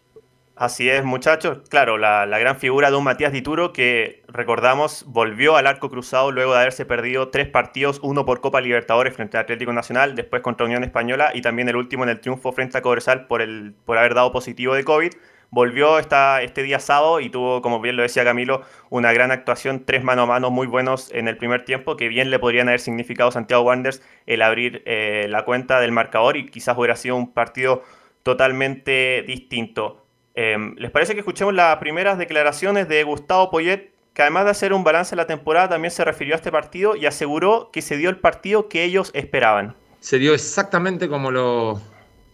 Así 0.54 0.88
es, 0.90 1.02
muchachos. 1.02 1.60
Claro, 1.70 1.96
la, 1.96 2.26
gran 2.26 2.56
figura 2.58 2.90
de 2.90 2.96
un 2.96 3.04
Matías 3.04 3.32
Dituro 3.32 3.72
que, 3.72 4.22
recordamos, 4.28 5.04
volvió 5.06 5.56
al 5.56 5.66
arco 5.66 5.88
cruzado 5.88 6.30
luego 6.30 6.52
de 6.52 6.60
haberse 6.60 6.84
perdido 6.84 7.30
tres 7.30 7.48
partidos, 7.48 8.00
uno 8.02 8.26
por 8.26 8.42
Copa 8.42 8.60
Libertadores 8.60 9.14
frente 9.14 9.38
al 9.38 9.44
Atlético 9.44 9.72
Nacional, 9.72 10.14
después 10.14 10.42
contra 10.42 10.66
Unión 10.66 10.84
Española 10.84 11.30
y 11.34 11.40
también 11.40 11.70
el 11.70 11.76
último 11.76 12.04
en 12.04 12.10
el 12.10 12.20
triunfo 12.20 12.52
frente 12.52 12.76
a 12.76 12.82
Cobresal 12.82 13.26
por, 13.26 13.40
el, 13.40 13.74
por 13.86 13.96
haber 13.96 14.14
dado 14.14 14.30
positivo 14.30 14.74
de 14.74 14.84
COVID. 14.84 15.12
Volvió 15.50 15.98
esta, 15.98 16.42
este 16.42 16.62
día 16.62 16.78
sábado 16.80 17.20
y 17.20 17.30
tuvo, 17.30 17.62
como 17.62 17.80
bien 17.80 17.96
lo 17.96 18.02
decía 18.02 18.24
Camilo, 18.24 18.62
una 18.90 19.12
gran 19.12 19.30
actuación, 19.30 19.84
tres 19.86 20.04
mano 20.04 20.22
a 20.22 20.26
mano 20.26 20.50
muy 20.50 20.66
buenos 20.66 21.10
en 21.12 21.28
el 21.28 21.38
primer 21.38 21.64
tiempo, 21.64 21.96
que 21.96 22.08
bien 22.08 22.30
le 22.30 22.38
podrían 22.38 22.68
haber 22.68 22.80
significado 22.80 23.30
a 23.30 23.32
Santiago 23.32 23.62
Wanderers 23.62 24.02
el 24.26 24.42
abrir 24.42 24.82
eh, 24.84 25.26
la 25.30 25.44
cuenta 25.44 25.80
del 25.80 25.92
marcador 25.92 26.36
y 26.36 26.46
quizás 26.46 26.76
hubiera 26.76 26.96
sido 26.96 27.16
un 27.16 27.32
partido 27.32 27.82
totalmente 28.22 29.24
distinto. 29.26 30.01
Em, 30.34 30.74
¿Les 30.76 30.90
parece 30.90 31.14
que 31.14 31.20
escuchemos 31.20 31.52
las 31.52 31.76
primeras 31.76 32.16
declaraciones 32.18 32.88
de 32.88 33.04
Gustavo 33.04 33.50
Poyet, 33.50 33.92
que 34.14 34.22
además 34.22 34.44
de 34.44 34.50
hacer 34.50 34.72
un 34.72 34.84
balance 34.84 35.10
de 35.10 35.16
la 35.16 35.26
temporada, 35.26 35.70
también 35.70 35.90
se 35.90 36.04
refirió 36.04 36.34
a 36.34 36.36
este 36.36 36.50
partido 36.50 36.96
y 36.96 37.06
aseguró 37.06 37.70
que 37.72 37.82
se 37.82 37.96
dio 37.96 38.10
el 38.10 38.16
partido 38.16 38.68
que 38.68 38.84
ellos 38.84 39.10
esperaban? 39.14 39.76
Se 40.00 40.18
dio 40.18 40.34
exactamente 40.34 41.08
como 41.08 41.30
lo, 41.30 41.80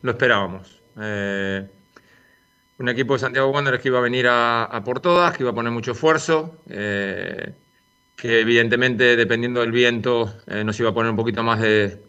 esperábamos. 0.04 0.80
Eh, 1.00 1.68
un 2.78 2.88
equipo 2.88 3.14
de 3.14 3.18
Santiago 3.18 3.50
Wanderers 3.50 3.82
que 3.82 3.88
iba 3.88 3.98
a 3.98 4.02
venir 4.02 4.26
a, 4.28 4.82
por 4.84 5.00
todas, 5.00 5.36
que 5.36 5.42
iba 5.42 5.50
a 5.50 5.54
poner 5.54 5.72
mucho 5.72 5.92
esfuerzo, 5.92 6.62
eh, 6.68 7.52
que 8.16 8.40
evidentemente 8.40 9.16
dependiendo 9.16 9.60
del 9.60 9.72
viento 9.72 10.32
eh, 10.46 10.62
nos 10.64 10.78
iba 10.78 10.90
a 10.90 10.94
poner 10.94 11.10
un 11.10 11.16
poquito 11.16 11.42
más 11.42 11.60
de, 11.60 12.00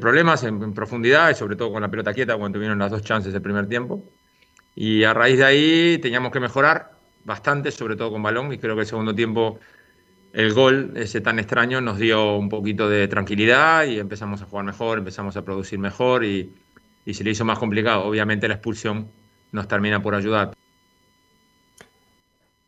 problemas 0.00 0.42
en, 0.44 0.62
en, 0.62 0.74
profundidad 0.74 1.30
y 1.30 1.34
sobre 1.34 1.56
todo 1.56 1.72
con 1.72 1.82
la 1.82 1.90
pelota 1.90 2.12
quieta 2.12 2.36
cuando 2.36 2.56
tuvieron 2.56 2.78
las 2.78 2.90
dos 2.90 3.02
chances 3.02 3.32
del 3.32 3.42
primer 3.42 3.68
tiempo. 3.68 4.02
Y 4.78 5.04
a 5.04 5.14
raíz 5.14 5.38
de 5.38 5.44
ahí 5.44 5.98
teníamos 5.98 6.30
que 6.30 6.38
mejorar 6.38 6.92
bastante, 7.24 7.72
sobre 7.72 7.96
todo 7.96 8.12
con 8.12 8.22
balón, 8.22 8.52
y 8.52 8.58
creo 8.58 8.74
que 8.74 8.82
el 8.82 8.86
segundo 8.86 9.14
tiempo 9.14 9.58
el 10.34 10.52
gol, 10.52 10.92
ese 10.96 11.22
tan 11.22 11.38
extraño, 11.38 11.80
nos 11.80 11.98
dio 11.98 12.36
un 12.36 12.50
poquito 12.50 12.90
de 12.90 13.08
tranquilidad 13.08 13.84
y 13.84 13.98
empezamos 13.98 14.42
a 14.42 14.44
jugar 14.44 14.66
mejor, 14.66 14.98
empezamos 14.98 15.34
a 15.38 15.42
producir 15.42 15.78
mejor 15.78 16.24
y, 16.24 16.52
se 17.10 17.24
le 17.24 17.30
hizo 17.30 17.44
más 17.46 17.58
complicado. 17.58 18.04
Obviamente 18.04 18.46
la 18.48 18.54
expulsión 18.54 19.10
nos 19.50 19.66
termina 19.66 20.02
por 20.02 20.14
ayudar. 20.14 20.52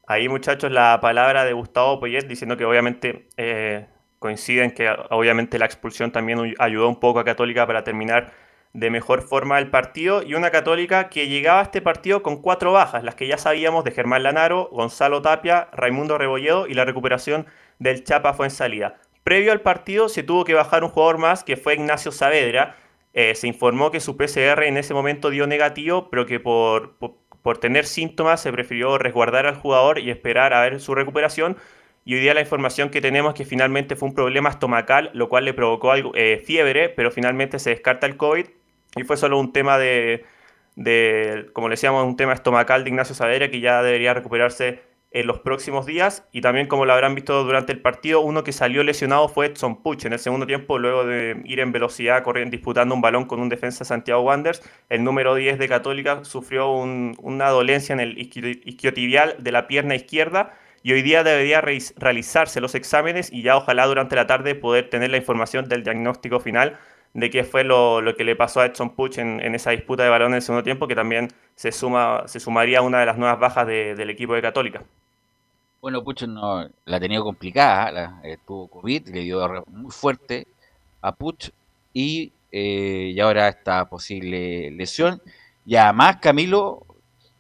Ahí 0.07 0.31
muchachos 0.31 0.73
la 0.73 0.99
palabra 1.03 1.45
de 1.45 1.53
Gustavo 1.53 2.01
Poyet 2.01 2.27
diciendo 2.27 2.57
que 2.57 2.65
obviamente 2.65 3.29
eh, 3.37 3.87
coinciden 4.19 4.71
que 4.71 4.89
obviamente 5.11 5.59
la 5.59 5.67
expulsión 5.67 6.11
también 6.11 6.55
ayudó 6.59 6.89
un 6.89 7.01
poco 7.01 7.19
a 7.19 7.25
Católica 7.25 7.67
para 7.67 7.85
terminar 7.85 8.33
de 8.73 8.91
mejor 8.91 9.23
forma 9.23 9.59
el 9.59 9.71
partido 9.71 10.23
y 10.23 10.35
una 10.35 10.51
católica 10.51 11.09
que 11.09 11.29
llegaba 11.29 11.61
a 11.61 11.65
este 11.65 11.81
partido 11.83 12.23
con 12.23 12.43
cuatro 12.43 12.73
bajas, 12.73 13.03
las 13.03 13.15
que 13.15 13.27
ya 13.27 13.39
sabíamos 13.39 13.85
de 13.85 13.93
Germán 13.93 14.23
Lanaro, 14.23 14.69
Gonzalo 14.73 15.23
Tapia, 15.23 15.69
Raimundo 15.73 16.19
Rebolledo 16.19 16.67
y 16.67 16.75
la 16.75 16.85
recuperación 16.85 17.47
del 17.79 18.05
Chapa 18.05 18.35
fue 18.35 18.47
en 18.47 18.51
salida. 18.51 19.01
Previo 19.25 19.53
al 19.53 19.61
partido 19.61 20.09
se 20.09 20.23
tuvo 20.23 20.45
que 20.45 20.55
bajar 20.55 20.85
un 20.85 20.91
jugador 20.91 21.19
más 21.19 21.45
que 21.45 21.57
fue 21.57 21.75
Ignacio 21.75 22.13
Saavedra. 22.13 22.77
Eh, 23.13 23.35
se 23.35 23.47
informó 23.47 23.91
que 23.91 24.01
su 24.01 24.17
PCR 24.17 24.63
en 24.65 24.77
ese 24.77 24.95
momento 24.95 25.31
dio 25.31 25.47
negativo, 25.47 26.09
pero 26.11 26.25
que 26.25 26.41
por, 26.41 26.97
por, 27.43 27.59
tener 27.59 27.85
síntomas 27.85 28.41
se 28.41 28.53
prefirió 28.53 28.97
resguardar 28.97 29.47
al 29.47 29.57
jugador 29.57 29.99
y 29.99 30.11
esperar 30.11 30.55
a 30.55 30.63
ver 30.63 30.81
su 30.81 30.95
recuperación. 30.95 31.59
Y 32.09 32.15
hoy 32.15 32.21
día 32.21 32.33
la 32.33 32.41
información 32.41 32.89
que 32.89 33.03
tenemos 33.03 33.35
es 33.35 33.37
que 33.37 33.45
finalmente 33.45 33.95
fue 33.95 34.09
un 34.09 34.15
problema 34.15 34.49
estomacal, 34.49 35.11
lo 35.13 35.29
cual 35.29 35.45
le 35.45 35.53
provocó 35.53 35.93
eh, 36.15 36.43
fiebre, 36.43 36.89
pero 36.89 37.11
finalmente 37.11 37.59
se 37.59 37.69
descarta 37.69 38.07
el 38.07 38.17
COVID 38.17 38.47
y 38.97 39.03
fue 39.03 39.19
solo 39.19 39.39
un 39.39 39.53
tema 39.53 39.77
de, 39.77 40.25
como 41.53 41.69
le 41.69 41.75
decíamos, 41.75 42.07
un 42.07 42.17
tema 42.17 42.33
estomacal 42.33 42.83
de 42.83 42.89
Ignacio 42.89 43.15
Saavedra 43.15 43.51
que 43.51 43.61
ya 43.61 43.83
debería 43.83 44.15
recuperarse 44.15 44.81
en 45.11 45.27
los 45.27 45.41
próximos 45.41 45.85
días. 45.85 46.27
Y 46.33 46.41
también, 46.41 46.67
como 46.67 46.87
lo 46.87 46.95
habrán 46.95 47.15
visto 47.15 47.45
durante 47.45 47.73
el 47.73 47.83
partido, 47.83 48.23
uno 48.23 48.43
que 48.43 48.53
salió 48.53 48.83
lesionado 48.85 49.29
fue 49.29 49.45
Edson 49.45 49.83
Puch 49.83 50.07
en 50.07 50.15
el 50.15 50.19
segundo 50.19 50.47
tiempo, 50.47 50.79
luego 50.79 51.05
de 51.05 51.43
ir 51.45 51.61
en 51.61 51.73
velocidad, 51.73 52.23
corriendo, 52.23 52.53
disputando 52.53 52.95
un 52.95 53.03
balón 53.03 53.27
con 53.27 53.39
un 53.39 53.51
defensa 53.51 53.85
Santiago 53.85 54.23
Wanderers. 54.23 54.63
El 54.89 55.05
número 55.05 55.35
10 55.35 55.59
de 55.59 55.69
Católica 55.69 56.25
sufrió 56.25 56.73
una 56.73 57.51
dolencia 57.51 57.93
en 57.93 58.01
el 58.01 58.19
isquiotibial 58.19 59.37
de 59.41 59.53
la 59.53 59.69
pierna 59.69 59.95
izquierda. 59.95 60.55
Y 60.83 60.93
hoy 60.93 61.03
día 61.03 61.25
debería 61.25 61.61
realizarse 61.61 62.61
los 62.61 62.75
exámenes 62.75 63.33
y 63.33 63.43
ya 63.43 63.57
ojalá 63.57 63.87
durante 63.87 64.17
la 64.17 64.27
tarde 64.27 64.55
poder 64.55 64.91
tener 64.91 65.11
la 65.11 65.17
información 65.17 65.69
del 65.69 65.83
diagnóstico 65.83 66.41
final 66.41 66.79
de 67.15 67.31
qué 67.31 67.45
fue 67.45 67.65
lo, 67.65 68.03
que 68.17 68.25
le 68.25 68.37
pasó 68.37 68.61
a 68.61 68.67
Edson 68.67 68.91
Puch 68.91 69.19
en, 69.19 69.55
esa 69.55 69.71
disputa 69.71 70.05
de 70.05 70.11
balón 70.11 70.33
en 70.33 70.37
el 70.37 70.43
segundo 70.43 70.63
tiempo, 70.63 70.87
que 70.87 70.95
también 70.95 71.29
se, 71.55 71.73
suma, 71.73 72.23
se 72.27 72.41
sumaría 72.41 72.79
a 72.79 72.83
una 72.83 73.01
de 73.01 73.07
las 73.07 73.19
nuevas 73.19 73.39
bajas 73.39 73.67
del 73.67 74.11
equipo 74.11 74.35
de 74.35 74.43
Católica. 74.43 74.83
Bueno, 75.81 76.03
Puch 76.03 76.23
no, 76.23 76.69
la 76.85 76.97
ha 76.97 77.01
tenido 77.01 77.25
complicada, 77.25 77.91
la, 77.93 78.21
eh, 78.25 78.39
tuvo 78.47 78.69
COVID, 78.69 79.09
le 79.09 79.21
dio 79.21 79.65
muy 79.69 79.91
fuerte 79.91 80.47
a 81.01 81.13
Puch 81.13 81.51
y, 81.93 82.33
eh, 82.51 83.13
y 83.15 83.21
ahora 83.21 83.49
esta 83.49 83.85
posible 83.87 84.71
lesión. 84.73 85.21
Y 85.65 85.77
además 85.77 86.17
Camilo, 86.17 86.87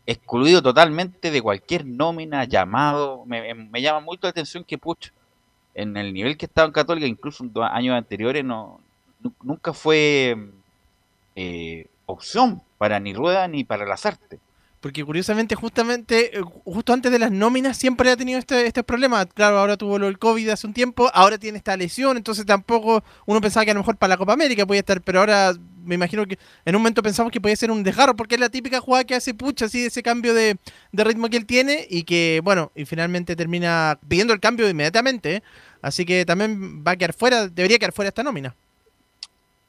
excluido 0.08 0.62
totalmente 0.62 1.30
de 1.30 1.42
cualquier 1.42 1.84
nómina, 1.84 2.44
llamado, 2.44 3.24
me, 3.26 3.52
me 3.54 3.82
llama 3.82 4.00
mucho 4.00 4.20
la 4.22 4.30
atención 4.30 4.64
que 4.64 4.78
Puch 4.78 5.10
en 5.74 5.98
el 5.98 6.14
nivel 6.14 6.38
que 6.38 6.46
estaba 6.46 6.66
en 6.66 6.72
Católica, 6.72 7.06
incluso 7.06 7.44
en 7.44 7.52
años 7.62 7.94
anteriores, 7.94 8.42
no, 8.42 8.80
nunca 9.42 9.74
fue 9.74 10.34
eh, 11.36 11.86
opción 12.06 12.62
para 12.78 12.98
ni 13.00 13.12
Rueda 13.12 13.46
ni 13.48 13.64
para 13.64 13.84
las 13.84 14.06
artes. 14.06 14.40
Porque 14.80 15.04
curiosamente, 15.04 15.54
justamente, 15.56 16.38
eh, 16.38 16.42
justo 16.64 16.92
antes 16.92 17.10
de 17.10 17.18
las 17.18 17.32
nóminas 17.32 17.76
siempre 17.76 18.10
ha 18.10 18.16
tenido 18.16 18.38
este, 18.38 18.66
este 18.66 18.84
problema. 18.84 19.26
Claro, 19.26 19.58
ahora 19.58 19.76
tuvo 19.76 19.98
del 19.98 20.18
COVID 20.18 20.50
hace 20.50 20.66
un 20.66 20.72
tiempo, 20.72 21.10
ahora 21.12 21.36
tiene 21.36 21.58
esta 21.58 21.76
lesión, 21.76 22.16
entonces 22.16 22.46
tampoco 22.46 23.02
uno 23.26 23.40
pensaba 23.40 23.64
que 23.64 23.72
a 23.72 23.74
lo 23.74 23.80
mejor 23.80 23.96
para 23.96 24.10
la 24.10 24.16
Copa 24.16 24.34
América 24.34 24.66
podía 24.66 24.80
estar, 24.80 25.02
pero 25.02 25.20
ahora 25.20 25.54
me 25.88 25.94
imagino 25.94 26.26
que 26.26 26.38
en 26.64 26.76
un 26.76 26.82
momento 26.82 27.02
pensamos 27.02 27.32
que 27.32 27.40
podía 27.40 27.56
ser 27.56 27.70
un 27.70 27.82
desgarro, 27.82 28.14
porque 28.14 28.36
es 28.36 28.40
la 28.40 28.50
típica 28.50 28.80
jugada 28.80 29.04
que 29.04 29.14
hace 29.14 29.34
Pucha, 29.34 29.64
así 29.64 29.80
de 29.80 29.86
ese 29.88 30.02
cambio 30.02 30.34
de, 30.34 30.56
ritmo 30.92 31.28
que 31.28 31.38
él 31.38 31.46
tiene 31.46 31.86
y 31.88 32.04
que, 32.04 32.40
bueno, 32.44 32.70
y 32.76 32.84
finalmente 32.84 33.34
termina 33.34 33.98
pidiendo 34.06 34.32
el 34.32 34.40
cambio 34.40 34.68
inmediatamente. 34.68 35.42
Así 35.80 36.04
que 36.04 36.24
también 36.24 36.84
va 36.84 36.92
a 36.92 36.96
quedar 36.96 37.14
fuera, 37.14 37.48
debería 37.48 37.78
quedar 37.78 37.92
fuera 37.92 38.08
esta 38.08 38.22
nómina. 38.22 38.54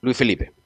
Luis 0.01 0.17
Felipe. 0.17 0.58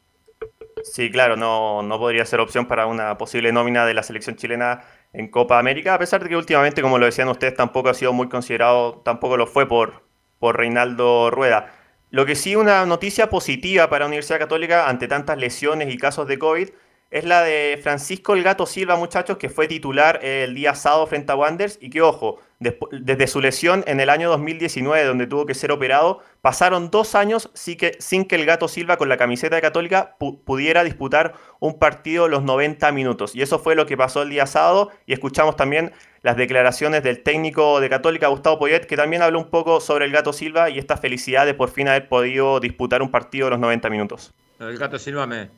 Sí, 0.83 1.09
claro, 1.09 1.37
no, 1.37 1.81
no 1.81 1.97
podría 1.97 2.25
ser 2.25 2.41
opción 2.41 2.65
para 2.67 2.87
una 2.87 3.17
posible 3.17 3.53
nómina 3.53 3.85
de 3.85 3.93
la 3.93 4.03
selección 4.03 4.35
chilena 4.35 4.81
en 5.13 5.29
Copa 5.29 5.57
América, 5.57 5.93
a 5.93 5.99
pesar 5.99 6.21
de 6.21 6.29
que 6.29 6.35
últimamente, 6.35 6.81
como 6.81 6.97
lo 6.97 7.05
decían 7.05 7.29
ustedes, 7.29 7.55
tampoco 7.55 7.89
ha 7.89 7.93
sido 7.93 8.11
muy 8.11 8.27
considerado, 8.27 9.01
tampoco 9.05 9.37
lo 9.37 9.47
fue 9.47 9.65
por, 9.65 10.03
por 10.39 10.57
Reinaldo 10.57 11.31
Rueda. 11.31 11.73
Lo 12.09 12.25
que 12.25 12.35
sí 12.35 12.55
una 12.57 12.85
noticia 12.85 13.29
positiva 13.29 13.89
para 13.89 14.01
la 14.01 14.07
Universidad 14.07 14.39
Católica 14.39 14.89
ante 14.89 15.07
tantas 15.07 15.37
lesiones 15.37 15.91
y 15.93 15.97
casos 15.97 16.27
de 16.27 16.37
COVID 16.37 16.69
es 17.13 17.25
la 17.25 17.43
de 17.43 17.79
Francisco 17.81 18.33
El 18.33 18.41
Gato 18.41 18.65
Silva, 18.65 18.95
muchachos, 18.95 19.37
que 19.37 19.47
fue 19.47 19.67
titular 19.67 20.19
el 20.23 20.55
día 20.55 20.73
sábado 20.73 21.05
frente 21.05 21.31
a 21.31 21.35
Wanderers 21.35 21.77
y 21.79 21.91
que, 21.91 22.01
ojo, 22.01 22.39
desde 22.59 23.27
su 23.27 23.39
lesión 23.39 23.83
en 23.85 23.99
el 23.99 24.09
año 24.09 24.29
2019, 24.29 25.05
donde 25.05 25.27
tuvo 25.27 25.45
que 25.45 25.53
ser 25.53 25.71
operado, 25.71 26.23
pasaron 26.41 26.89
dos 26.89 27.13
años 27.13 27.51
sin 27.53 27.77
que, 27.77 27.97
sin 27.99 28.25
que 28.25 28.35
el 28.35 28.47
Gato 28.47 28.67
Silva 28.67 28.97
con 28.97 29.09
la 29.09 29.17
camiseta 29.17 29.55
de 29.55 29.61
Católica 29.61 30.15
pudiera 30.17 30.83
disputar 30.83 31.35
un 31.59 31.77
partido 31.77 32.27
los 32.27 32.41
90 32.41 32.91
minutos. 32.93 33.35
Y 33.35 33.43
eso 33.43 33.59
fue 33.59 33.75
lo 33.75 33.85
que 33.85 33.95
pasó 33.95 34.23
el 34.23 34.31
día 34.31 34.47
sábado 34.47 34.89
y 35.05 35.13
escuchamos 35.13 35.55
también 35.55 35.91
las 36.23 36.35
declaraciones 36.35 37.03
del 37.03 37.21
técnico 37.21 37.79
de 37.79 37.89
Católica, 37.89 38.27
Gustavo 38.29 38.57
Poyet, 38.57 38.87
que 38.87 38.97
también 38.97 39.21
habló 39.21 39.37
un 39.37 39.51
poco 39.51 39.81
sobre 39.81 40.05
el 40.05 40.11
Gato 40.11 40.33
Silva 40.33 40.71
y 40.71 40.79
esta 40.79 40.97
felicidad 40.97 41.45
de 41.45 41.53
por 41.53 41.69
fin 41.69 41.87
haber 41.89 42.09
podido 42.09 42.59
disputar 42.59 43.03
un 43.03 43.11
partido 43.11 43.51
los 43.51 43.59
90 43.59 43.87
minutos. 43.91 44.33
El 44.59 44.79
Gato 44.79 44.97
Silva 44.97 45.27
me... 45.27 45.51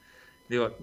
Digo, 0.49 0.75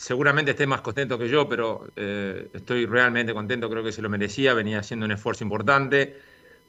seguramente 0.00 0.52
esté 0.52 0.66
más 0.66 0.80
contento 0.80 1.18
que 1.18 1.28
yo, 1.28 1.46
pero 1.46 1.86
eh, 1.94 2.48
estoy 2.54 2.86
realmente 2.86 3.34
contento, 3.34 3.68
creo 3.68 3.84
que 3.84 3.92
se 3.92 4.00
lo 4.00 4.08
merecía, 4.08 4.54
venía 4.54 4.78
haciendo 4.78 5.04
un 5.04 5.12
esfuerzo 5.12 5.44
importante, 5.44 6.16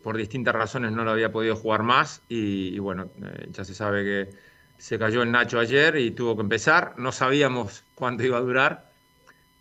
por 0.03 0.17
distintas 0.17 0.53
razones 0.53 0.91
no 0.91 1.05
lo 1.05 1.11
había 1.11 1.31
podido 1.31 1.55
jugar 1.55 1.81
más 1.81 2.21
y, 2.27 2.77
bueno, 2.79 3.09
eh, 3.23 3.47
ya 3.51 3.63
se 3.63 3.73
sabe 3.73 4.03
que 4.03 4.35
se 4.77 4.99
cayó 4.99 5.23
el 5.23 5.31
Nacho 5.31 5.59
ayer 5.59 5.95
y 5.95 6.11
tuvo 6.11 6.35
que 6.35 6.41
empezar, 6.41 6.95
no 6.97 7.13
sabíamos 7.13 7.85
cuánto 7.95 8.25
iba 8.25 8.37
a 8.37 8.41
durar, 8.41 8.91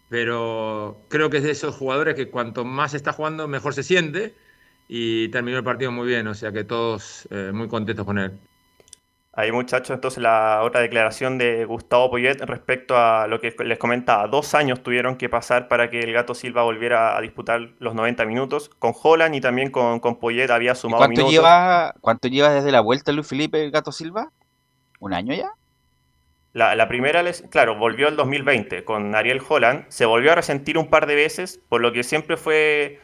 pero 0.08 1.02
creo 1.08 1.30
que 1.30 1.36
es 1.36 1.44
de 1.44 1.52
esos 1.52 1.76
jugadores 1.76 2.16
que 2.16 2.28
cuanto 2.28 2.64
más 2.64 2.94
está 2.94 3.12
jugando 3.12 3.46
mejor 3.46 3.72
se 3.74 3.84
siente 3.84 4.34
y 4.88 5.28
terminó 5.28 5.58
el 5.58 5.64
partido 5.64 5.92
muy 5.92 6.08
bien, 6.08 6.26
o 6.26 6.34
sea 6.34 6.50
que 6.50 6.64
todos 6.64 7.28
eh, 7.30 7.52
muy 7.54 7.68
contentos 7.68 8.04
con 8.04 8.18
él. 8.18 8.32
Ahí 9.40 9.52
muchachos, 9.52 9.94
entonces 9.94 10.22
la 10.22 10.60
otra 10.62 10.82
declaración 10.82 11.38
de 11.38 11.64
Gustavo 11.64 12.10
Poyet 12.10 12.42
respecto 12.42 12.94
a 12.98 13.26
lo 13.26 13.40
que 13.40 13.54
les 13.64 13.78
comentaba. 13.78 14.26
Dos 14.26 14.54
años 14.54 14.82
tuvieron 14.82 15.16
que 15.16 15.30
pasar 15.30 15.66
para 15.66 15.88
que 15.88 16.00
el 16.00 16.12
Gato 16.12 16.34
Silva 16.34 16.62
volviera 16.62 17.16
a 17.16 17.20
disputar 17.22 17.70
los 17.78 17.94
90 17.94 18.26
minutos. 18.26 18.68
Con 18.68 18.92
Holland 19.02 19.34
y 19.34 19.40
también 19.40 19.70
con, 19.70 19.98
con 20.00 20.16
Poyet 20.16 20.50
había 20.50 20.74
sumado 20.74 20.98
cuánto 20.98 21.22
minutos. 21.22 21.32
Lleva, 21.32 21.94
¿Cuánto 22.02 22.28
lleva 22.28 22.50
desde 22.50 22.70
la 22.70 22.82
vuelta 22.82 23.12
Luis 23.12 23.26
Felipe 23.26 23.64
el 23.64 23.70
Gato 23.70 23.92
Silva? 23.92 24.30
¿Un 24.98 25.14
año 25.14 25.34
ya? 25.34 25.50
La, 26.52 26.74
la 26.74 26.86
primera, 26.86 27.22
les, 27.22 27.40
claro, 27.50 27.78
volvió 27.78 28.08
el 28.08 28.16
2020 28.16 28.84
con 28.84 29.14
Ariel 29.14 29.40
Holland. 29.48 29.86
Se 29.88 30.04
volvió 30.04 30.32
a 30.32 30.34
resentir 30.34 30.76
un 30.76 30.90
par 30.90 31.06
de 31.06 31.14
veces, 31.14 31.62
por 31.70 31.80
lo 31.80 31.92
que 31.92 32.02
siempre 32.02 32.36
fue 32.36 33.00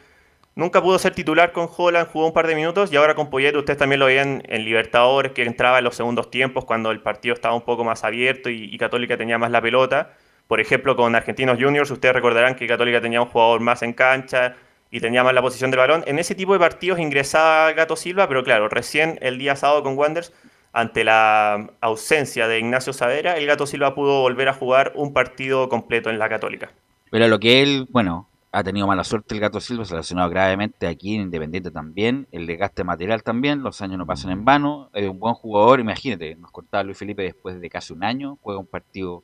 Nunca 0.57 0.81
pudo 0.81 0.97
ser 0.97 1.13
titular 1.13 1.51
con 1.51 1.69
Holland, 1.77 2.07
jugó 2.11 2.25
un 2.25 2.33
par 2.33 2.47
de 2.47 2.55
minutos 2.55 2.91
y 2.91 2.95
ahora 2.95 3.13
con 3.13 3.29
Poyet 3.29 3.55
ustedes 3.55 3.77
también 3.77 3.99
lo 3.99 4.07
veían 4.07 4.41
en 4.47 4.65
Libertadores, 4.65 5.31
que 5.33 5.43
entraba 5.43 5.77
en 5.77 5.83
los 5.83 5.95
segundos 5.95 6.31
tiempos 6.31 6.65
cuando 6.65 6.89
el 6.89 6.99
partido 6.99 7.35
estaba 7.35 7.53
un 7.53 7.61
poco 7.61 7.83
más 7.83 8.03
abierto 8.03 8.49
y, 8.49 8.75
Católica 8.79 9.17
tenía 9.17 9.37
más 9.37 9.51
la 9.51 9.61
pelota. 9.61 10.15
Por 10.47 10.59
ejemplo, 10.59 10.95
con 10.95 11.13
Argentinos 11.13 11.59
Juniors, 11.61 11.91
ustedes 11.91 12.15
recordarán 12.15 12.55
que 12.55 12.65
Católica 12.65 12.99
tenía 12.99 13.21
un 13.21 13.27
jugador 13.27 13.59
más 13.59 13.83
en 13.83 13.93
cancha 13.93 14.55
y 14.89 14.99
tenía 14.99 15.23
más 15.23 15.35
la 15.35 15.43
posición 15.43 15.69
del 15.69 15.77
balón. 15.77 16.03
En 16.07 16.17
ese 16.17 16.33
tipo 16.33 16.53
de 16.53 16.59
partidos 16.59 16.97
ingresaba 16.97 17.71
Gato 17.73 17.95
Silva, 17.95 18.27
pero 18.27 18.43
claro, 18.43 18.67
recién 18.67 19.19
el 19.21 19.37
día 19.37 19.55
sábado 19.55 19.83
con 19.83 19.95
Wanderers, 19.95 20.33
ante 20.73 21.03
la 21.03 21.69
ausencia 21.81 22.47
de 22.47 22.57
Ignacio 22.57 22.93
Savera, 22.93 23.37
el 23.37 23.45
Gato 23.45 23.67
Silva 23.67 23.93
pudo 23.93 24.21
volver 24.21 24.49
a 24.49 24.53
jugar 24.53 24.91
un 24.95 25.13
partido 25.13 25.69
completo 25.69 26.09
en 26.09 26.17
la 26.17 26.29
Católica. 26.29 26.71
Pero 27.11 27.27
lo 27.27 27.37
que 27.37 27.61
él, 27.61 27.85
bueno, 27.91 28.27
ha 28.57 28.63
tenido 28.63 28.87
mala 28.87 29.03
suerte 29.03 29.35
el 29.35 29.39
Gato 29.39 29.61
Silva, 29.61 29.85
se 29.85 29.93
ha 29.93 29.97
lesionado 29.97 30.31
gravemente 30.31 30.87
aquí 30.87 31.13
en 31.13 31.21
Independiente 31.21 31.69
también, 31.69 32.27
el 32.31 32.47
desgaste 32.47 32.83
material 32.83 33.21
también, 33.21 33.61
los 33.61 33.83
años 33.83 33.99
no 33.99 34.05
pasan 34.07 34.31
en 34.31 34.45
vano, 34.45 34.89
es 34.93 35.07
un 35.07 35.19
buen 35.19 35.35
jugador, 35.35 35.79
imagínate, 35.79 36.35
nos 36.35 36.49
contaba 36.49 36.83
Luis 36.83 36.97
Felipe 36.97 37.21
después 37.21 37.61
de 37.61 37.69
casi 37.69 37.93
un 37.93 38.03
año, 38.03 38.39
juega 38.41 38.59
un 38.59 38.65
partido 38.65 39.23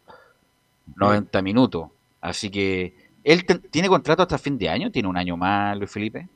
90 0.98 1.42
minutos, 1.42 1.90
así 2.22 2.52
que 2.52 2.96
él 3.24 3.44
tiene 3.72 3.88
contrato 3.88 4.22
hasta 4.22 4.38
fin 4.38 4.56
de 4.60 4.70
año, 4.70 4.92
tiene 4.92 5.10
un 5.10 5.18
año 5.18 5.36
más 5.36 5.76
Luis 5.78 5.90
Felipe. 5.90 6.30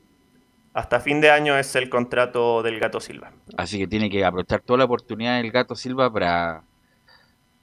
Hasta 0.74 0.98
fin 0.98 1.20
de 1.20 1.30
año 1.30 1.56
es 1.56 1.76
el 1.76 1.88
contrato 1.88 2.64
del 2.64 2.80
Gato 2.80 2.98
Silva. 2.98 3.30
Así 3.56 3.78
que 3.78 3.86
tiene 3.86 4.10
que 4.10 4.24
aprovechar 4.24 4.60
toda 4.60 4.78
la 4.78 4.84
oportunidad 4.86 5.36
del 5.36 5.52
Gato 5.52 5.76
Silva 5.76 6.12
para, 6.12 6.64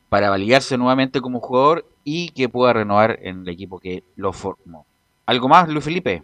para 0.07 0.29
validarse 0.29 0.77
nuevamente 0.77 1.19
como 1.19 1.41
jugador 1.41 1.85
y 2.05 2.29
que 2.29 2.47
pueda 2.47 2.71
renovar 2.71 3.19
en 3.21 3.41
el 3.41 3.49
equipo 3.49 3.79
que 3.79 4.03
lo 4.15 4.31
formó. 4.31 4.85
¿Algo 5.25 5.47
más, 5.47 5.67
Luis 5.69 5.83
Felipe? 5.83 6.23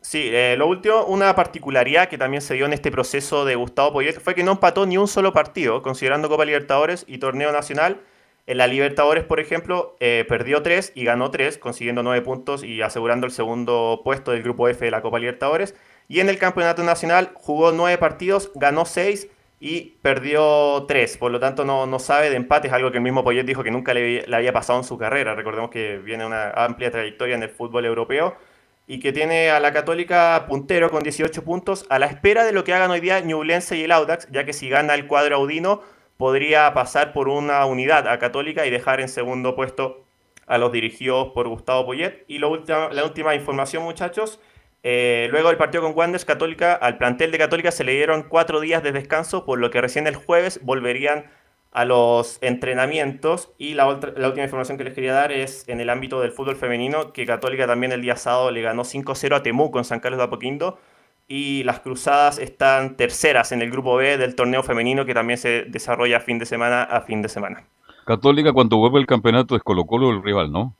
Sí, 0.00 0.30
eh, 0.32 0.54
lo 0.56 0.68
último, 0.68 1.04
una 1.04 1.34
particularidad 1.34 2.08
que 2.08 2.16
también 2.16 2.40
se 2.40 2.54
dio 2.54 2.64
en 2.66 2.72
este 2.72 2.92
proceso 2.92 3.44
de 3.44 3.56
Gustavo 3.56 3.92
Poyet 3.92 4.20
fue 4.20 4.36
que 4.36 4.44
no 4.44 4.52
empató 4.52 4.86
ni 4.86 4.96
un 4.96 5.08
solo 5.08 5.32
partido, 5.32 5.82
considerando 5.82 6.28
Copa 6.28 6.44
Libertadores 6.44 7.04
y 7.08 7.18
Torneo 7.18 7.50
Nacional. 7.50 8.00
En 8.46 8.58
la 8.58 8.68
Libertadores, 8.68 9.24
por 9.24 9.40
ejemplo, 9.40 9.96
eh, 9.98 10.24
perdió 10.28 10.62
tres 10.62 10.92
y 10.94 11.04
ganó 11.04 11.32
tres, 11.32 11.58
consiguiendo 11.58 12.04
nueve 12.04 12.22
puntos 12.22 12.62
y 12.62 12.82
asegurando 12.82 13.26
el 13.26 13.32
segundo 13.32 14.02
puesto 14.04 14.30
del 14.30 14.44
Grupo 14.44 14.68
F 14.68 14.84
de 14.84 14.92
la 14.92 15.02
Copa 15.02 15.18
Libertadores. 15.18 15.74
Y 16.06 16.20
en 16.20 16.28
el 16.28 16.38
Campeonato 16.38 16.84
Nacional 16.84 17.32
jugó 17.34 17.72
nueve 17.72 17.98
partidos, 17.98 18.52
ganó 18.54 18.84
seis 18.84 19.26
y 19.60 19.96
perdió 20.02 20.84
tres. 20.86 21.16
Por 21.16 21.32
lo 21.32 21.40
tanto, 21.40 21.64
no, 21.64 21.86
no 21.86 21.98
sabe 21.98 22.30
de 22.30 22.36
empates, 22.36 22.72
algo 22.72 22.90
que 22.90 22.98
el 22.98 23.02
mismo 23.02 23.24
Poyet 23.24 23.44
dijo 23.44 23.62
que 23.62 23.70
nunca 23.70 23.94
le, 23.94 24.24
había 24.32 24.52
pasado 24.52 24.78
en 24.78 24.84
su 24.84 24.98
carrera. 24.98 25.34
Recordemos 25.34 25.70
que 25.70 25.98
viene 25.98 26.26
una 26.26 26.50
amplia 26.50 26.90
trayectoria 26.90 27.34
en 27.34 27.42
el 27.42 27.50
fútbol 27.50 27.84
europeo 27.86 28.36
y 28.86 29.00
que 29.00 29.12
tiene 29.12 29.50
a 29.50 29.58
la 29.60 29.72
Católica 29.72 30.44
puntero 30.48 30.90
con 30.90 31.02
18 31.02 31.42
puntos 31.44 31.86
a 31.90 31.98
la 31.98 32.06
espera 32.06 32.44
de 32.44 32.52
lo 32.52 32.64
que 32.64 32.72
hagan 32.72 32.90
hoy 32.90 33.00
día 33.00 33.20
Ñublense 33.20 33.76
y 33.76 33.82
el 33.82 33.92
Audax, 33.92 34.28
ya 34.30 34.44
que 34.44 34.52
si 34.52 34.68
gana 34.68 34.94
el 34.94 35.06
cuadro 35.06 35.36
audino 35.36 35.82
podría 36.18 36.72
pasar 36.72 37.12
por 37.12 37.28
una 37.28 37.64
unidad 37.66 38.06
a 38.08 38.18
Católica 38.18 38.66
y 38.66 38.70
dejar 38.70 39.00
en 39.00 39.08
segundo 39.08 39.56
puesto 39.56 40.04
a 40.46 40.58
los 40.58 40.70
dirigidos 40.70 41.28
por 41.34 41.48
Gustavo 41.48 41.86
Poyet. 41.86 42.24
Y 42.28 42.38
la 42.38 42.48
última 42.48 43.34
información, 43.34 43.82
muchachos, 43.82 44.40
eh, 44.88 45.26
luego 45.32 45.48
del 45.48 45.56
partido 45.56 45.82
con 45.82 45.98
Wanderers, 45.98 46.24
Católica, 46.24 46.72
al 46.72 46.96
plantel 46.96 47.32
de 47.32 47.38
Católica 47.38 47.72
se 47.72 47.82
le 47.82 47.90
dieron 47.90 48.22
cuatro 48.22 48.60
días 48.60 48.84
de 48.84 48.92
descanso, 48.92 49.44
por 49.44 49.58
lo 49.58 49.68
que 49.72 49.80
recién 49.80 50.06
el 50.06 50.14
jueves 50.14 50.60
volverían 50.62 51.24
a 51.72 51.84
los 51.84 52.38
entrenamientos. 52.40 53.50
Y 53.58 53.74
la, 53.74 53.86
la 54.16 54.28
última 54.28 54.44
información 54.44 54.78
que 54.78 54.84
les 54.84 54.94
quería 54.94 55.12
dar 55.12 55.32
es 55.32 55.68
en 55.68 55.80
el 55.80 55.90
ámbito 55.90 56.20
del 56.20 56.30
fútbol 56.30 56.54
femenino, 56.54 57.12
que 57.12 57.26
Católica 57.26 57.66
también 57.66 57.90
el 57.90 58.00
día 58.00 58.14
sábado 58.14 58.52
le 58.52 58.62
ganó 58.62 58.84
5-0 58.84 59.34
a 59.34 59.42
Temuco 59.42 59.78
en 59.78 59.84
San 59.84 59.98
Carlos 59.98 60.18
de 60.18 60.24
Apoquindo. 60.24 60.78
Y 61.26 61.64
las 61.64 61.80
Cruzadas 61.80 62.38
están 62.38 62.96
terceras 62.96 63.50
en 63.50 63.62
el 63.62 63.72
grupo 63.72 63.96
B 63.96 64.16
del 64.18 64.36
torneo 64.36 64.62
femenino 64.62 65.04
que 65.04 65.14
también 65.14 65.38
se 65.38 65.64
desarrolla 65.64 66.20
fin 66.20 66.38
de 66.38 66.46
semana 66.46 66.84
a 66.84 67.00
fin 67.00 67.22
de 67.22 67.28
semana. 67.28 67.64
Católica 68.04 68.52
cuando 68.52 68.76
vuelve 68.76 69.00
el 69.00 69.06
campeonato 69.06 69.56
es 69.56 69.64
Colo 69.64 69.84
Colo 69.84 70.10
el 70.10 70.22
rival, 70.22 70.52
¿no? 70.52 70.76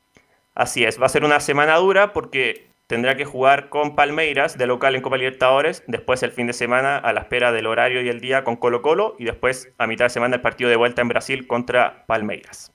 Así 0.55 0.85
es, 0.85 0.99
va 0.99 1.07
a 1.07 1.09
ser 1.09 1.25
una 1.25 1.41
semana 1.41 1.75
dura 1.75 2.13
porque 2.13 2.66
tendrá 2.87 3.17
que 3.17 3.25
jugar 3.25 3.69
con 3.69 3.95
Palmeiras 3.95 4.57
de 4.57 4.65
local 4.65 4.95
en 4.95 5.01
Copa 5.01 5.17
Libertadores, 5.17 5.83
después 5.87 6.23
el 6.23 6.31
fin 6.31 6.47
de 6.47 6.53
semana 6.53 6.97
a 6.97 7.13
la 7.13 7.21
espera 7.21 7.51
del 7.51 7.67
horario 7.67 8.01
y 8.01 8.07
el 8.07 8.21
día 8.21 8.43
con 8.43 8.55
Colo 8.55 8.81
Colo 8.81 9.15
y 9.19 9.25
después 9.25 9.73
a 9.77 9.87
mitad 9.87 10.05
de 10.05 10.09
semana 10.09 10.35
el 10.35 10.41
partido 10.41 10.69
de 10.69 10.77
vuelta 10.77 11.01
en 11.01 11.09
Brasil 11.09 11.45
contra 11.47 12.05
Palmeiras. 12.07 12.71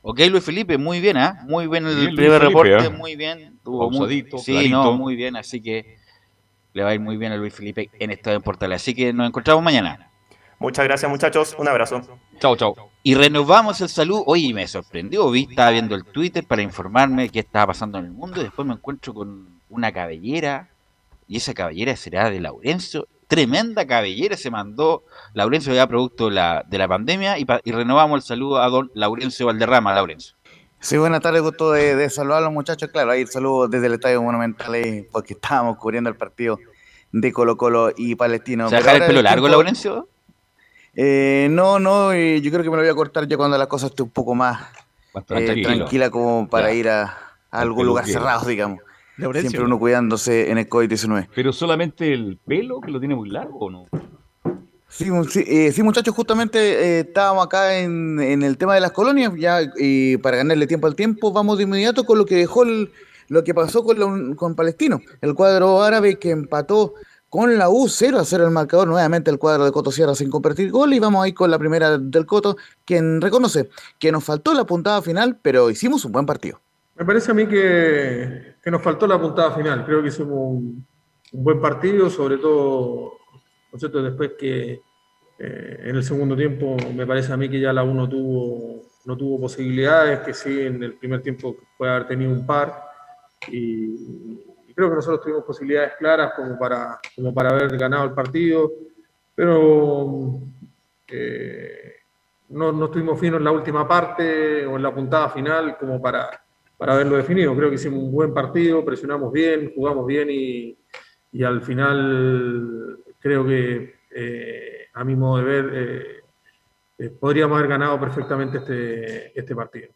Ok, 0.00 0.20
Luis 0.30 0.44
Felipe, 0.44 0.78
muy 0.78 1.00
bien, 1.00 1.16
¿ah? 1.16 1.44
Muy 1.46 1.68
bien 1.68 1.86
el 1.86 2.14
primer 2.14 2.42
reporte, 2.42 2.86
¿eh? 2.86 2.90
muy 2.90 3.14
bien. 3.14 3.60
Tuvo 3.62 3.88
muy, 3.90 4.26
sí, 4.38 4.68
no, 4.68 4.94
muy 4.94 5.14
bien, 5.14 5.36
así 5.36 5.62
que 5.62 5.96
le 6.72 6.82
va 6.82 6.90
a 6.90 6.94
ir 6.94 7.00
muy 7.00 7.16
bien 7.16 7.30
a 7.32 7.36
Luis 7.36 7.54
Felipe 7.54 7.88
en 8.00 8.10
Estadio 8.10 8.40
Portal. 8.40 8.72
Así 8.72 8.94
que 8.94 9.12
nos 9.12 9.28
encontramos 9.28 9.62
mañana. 9.62 10.11
Muchas 10.62 10.84
gracias, 10.84 11.10
muchachos. 11.10 11.56
Un 11.58 11.66
abrazo. 11.66 12.00
Chao, 12.38 12.54
chao. 12.56 12.76
Y 13.02 13.16
renovamos 13.16 13.80
el 13.80 13.88
saludo. 13.88 14.22
Oye, 14.26 14.54
me 14.54 14.68
sorprendió. 14.68 15.28
Vi, 15.28 15.48
estaba 15.50 15.70
viendo 15.70 15.96
el 15.96 16.04
Twitter 16.04 16.44
para 16.46 16.62
informarme 16.62 17.30
qué 17.30 17.40
estaba 17.40 17.66
pasando 17.66 17.98
en 17.98 18.04
el 18.04 18.10
mundo. 18.12 18.40
Y 18.40 18.44
después 18.44 18.66
me 18.66 18.74
encuentro 18.74 19.12
con 19.12 19.60
una 19.68 19.90
cabellera. 19.90 20.68
Y 21.26 21.38
esa 21.38 21.52
cabellera 21.52 21.96
será 21.96 22.30
de 22.30 22.38
Laurencio. 22.38 23.08
Tremenda 23.26 23.88
cabellera 23.88 24.36
se 24.36 24.52
mandó 24.52 25.02
Laurencio 25.34 25.74
ya 25.74 25.88
producto 25.88 26.26
de 26.28 26.36
la, 26.36 26.64
de 26.68 26.78
la 26.78 26.86
pandemia. 26.86 27.40
Y, 27.40 27.46
y, 27.64 27.72
renovamos 27.72 28.18
el 28.18 28.22
saludo 28.22 28.62
a 28.62 28.68
don 28.68 28.88
Laurencio 28.94 29.46
Valderrama. 29.46 29.92
Laurencio. 29.92 30.36
Sí, 30.78 30.96
buenas 30.96 31.22
tardes, 31.22 31.42
gusto 31.42 31.72
de, 31.72 31.96
de, 31.96 32.08
saludar 32.08 32.38
a 32.38 32.42
los 32.42 32.52
muchachos. 32.52 32.88
Claro, 32.92 33.10
ahí 33.10 33.22
el 33.22 33.28
saludo 33.28 33.66
desde 33.66 33.86
el 33.86 33.94
Estadio 33.94 34.22
Monumental, 34.22 34.74
ahí, 34.74 35.08
porque 35.10 35.34
estábamos 35.34 35.76
cubriendo 35.78 36.08
el 36.08 36.16
partido 36.16 36.56
de 37.10 37.32
Colo 37.32 37.56
Colo 37.56 37.92
y 37.96 38.14
Palestino. 38.14 38.68
¿Se 38.68 38.76
dejar 38.76 38.96
el 38.96 39.06
pelo 39.06 39.22
largo, 39.22 39.46
tiempo... 39.46 39.56
Laurencio? 39.56 40.08
Eh, 40.94 41.48
no, 41.50 41.78
no, 41.78 42.12
eh, 42.12 42.40
yo 42.40 42.50
creo 42.50 42.62
que 42.62 42.70
me 42.70 42.76
lo 42.76 42.82
voy 42.82 42.90
a 42.90 42.94
cortar 42.94 43.26
ya 43.26 43.36
cuando 43.36 43.56
la 43.56 43.66
cosa 43.66 43.86
esté 43.86 44.02
un 44.02 44.10
poco 44.10 44.34
más 44.34 44.60
eh, 45.30 45.62
tranquila 45.62 46.10
como 46.10 46.48
para 46.48 46.68
ya. 46.68 46.74
ir 46.74 46.88
a, 46.88 47.04
a 47.50 47.60
algún 47.60 47.86
lugar 47.86 48.06
cerrado, 48.06 48.46
digamos. 48.46 48.80
Siempre 49.16 49.62
uno 49.62 49.78
cuidándose 49.78 50.50
en 50.50 50.58
el 50.58 50.68
COVID-19. 50.68 51.28
¿Pero 51.34 51.52
solamente 51.52 52.12
el 52.12 52.38
pelo 52.44 52.80
que 52.80 52.90
lo 52.90 52.98
tiene 52.98 53.14
muy 53.14 53.28
largo 53.28 53.58
o 53.58 53.70
no? 53.70 53.86
Sí, 54.88 55.08
eh, 55.46 55.72
sí, 55.72 55.82
muchachos, 55.82 56.14
justamente 56.14 56.58
eh, 56.58 57.00
estábamos 57.00 57.46
acá 57.46 57.78
en, 57.78 58.20
el 58.20 58.58
tema 58.58 58.74
de 58.74 58.80
las 58.82 58.92
colonias, 58.92 59.32
ya 59.38 59.60
y 59.78 60.18
para 60.18 60.36
ganarle 60.36 60.66
tiempo 60.66 60.86
al 60.86 60.94
tiempo, 60.94 61.32
vamos 61.32 61.56
de 61.56 61.64
inmediato 61.64 62.04
con 62.04 62.18
lo 62.18 62.26
que 62.26 62.36
dejó 62.36 62.64
lo 62.64 63.44
que 63.44 63.54
pasó 63.54 63.82
con, 63.84 64.34
con 64.34 64.54
Palestino, 64.54 65.00
el 65.22 65.34
cuadro 65.34 65.82
árabe 65.82 66.18
que 66.18 66.30
empató 66.30 66.92
con 67.32 67.56
la 67.56 67.70
U 67.70 67.88
0 67.88 68.18
a 68.18 68.26
0 68.26 68.44
el 68.44 68.50
marcador, 68.50 68.86
nuevamente 68.86 69.30
el 69.30 69.38
cuadro 69.38 69.64
de 69.64 69.72
Coto 69.72 69.90
Sierra 69.90 70.14
sin 70.14 70.28
convertir 70.28 70.70
gol 70.70 70.92
y 70.92 70.98
vamos 70.98 71.24
ahí 71.24 71.32
con 71.32 71.50
la 71.50 71.58
primera 71.58 71.96
del 71.96 72.26
Coto, 72.26 72.58
quien 72.84 73.22
reconoce 73.22 73.70
que 73.98 74.12
nos 74.12 74.22
faltó 74.22 74.52
la 74.52 74.66
puntada 74.66 75.00
final, 75.00 75.38
pero 75.40 75.70
hicimos 75.70 76.04
un 76.04 76.12
buen 76.12 76.26
partido. 76.26 76.60
Me 76.94 77.06
parece 77.06 77.30
a 77.30 77.34
mí 77.34 77.46
que, 77.46 78.56
nos 78.66 78.82
faltó 78.82 79.06
la 79.06 79.18
puntada 79.18 79.52
final, 79.52 79.82
creo 79.86 80.02
que 80.02 80.08
hicimos 80.08 80.30
un, 80.30 80.86
buen 81.32 81.58
partido, 81.58 82.10
sobre 82.10 82.36
todo, 82.36 83.14
¿no 83.72 84.02
después 84.02 84.32
que 84.38 84.82
eh, 85.38 85.80
en 85.84 85.96
el 85.96 86.04
segundo 86.04 86.36
tiempo 86.36 86.76
me 86.94 87.06
parece 87.06 87.32
a 87.32 87.38
mí 87.38 87.48
que 87.48 87.60
ya 87.60 87.72
la 87.72 87.82
U 87.82 87.94
no 87.94 88.06
tuvo, 88.10 88.82
no 89.06 89.16
tuvo 89.16 89.40
posibilidades, 89.40 90.20
que 90.20 90.34
sí 90.34 90.60
en 90.60 90.82
el 90.82 90.98
primer 90.98 91.22
tiempo 91.22 91.56
puede 91.78 91.92
haber 91.92 92.08
tenido 92.08 92.30
un 92.30 92.44
par 92.44 92.78
y 93.50 94.51
creo 94.74 94.88
que 94.88 94.96
nosotros 94.96 95.22
tuvimos 95.22 95.44
posibilidades 95.44 95.94
claras 95.98 96.32
como 96.34 96.58
para, 96.58 96.98
como 97.14 97.32
para 97.32 97.50
haber 97.50 97.76
ganado 97.76 98.04
el 98.04 98.12
partido, 98.12 98.70
pero 99.34 100.40
eh, 101.08 101.94
no, 102.50 102.72
no, 102.72 102.86
estuvimos 102.86 103.18
finos 103.18 103.38
en 103.38 103.44
la 103.44 103.52
última 103.52 103.86
parte 103.86 104.66
o 104.66 104.76
en 104.76 104.82
la 104.82 104.94
puntada 104.94 105.28
final 105.30 105.76
como 105.78 106.00
para, 106.00 106.42
para 106.76 106.94
haberlo 106.94 107.16
definido. 107.16 107.56
Creo 107.56 107.68
que 107.68 107.76
hicimos 107.76 108.00
un 108.00 108.12
buen 108.12 108.34
partido, 108.34 108.84
presionamos 108.84 109.32
bien, 109.32 109.72
jugamos 109.74 110.06
bien 110.06 110.28
y, 110.30 110.76
y 111.32 111.42
al 111.42 111.62
final 111.62 112.98
creo 113.20 113.46
que 113.46 113.94
eh, 114.10 114.88
a 114.92 115.04
mi 115.04 115.16
modo 115.16 115.38
de 115.38 115.44
ver 115.44 116.22
eh, 116.98 117.10
podríamos 117.18 117.56
haber 117.56 117.70
ganado 117.70 117.98
perfectamente 117.98 118.58
este, 118.58 119.38
este 119.38 119.54
partido. 119.54 119.88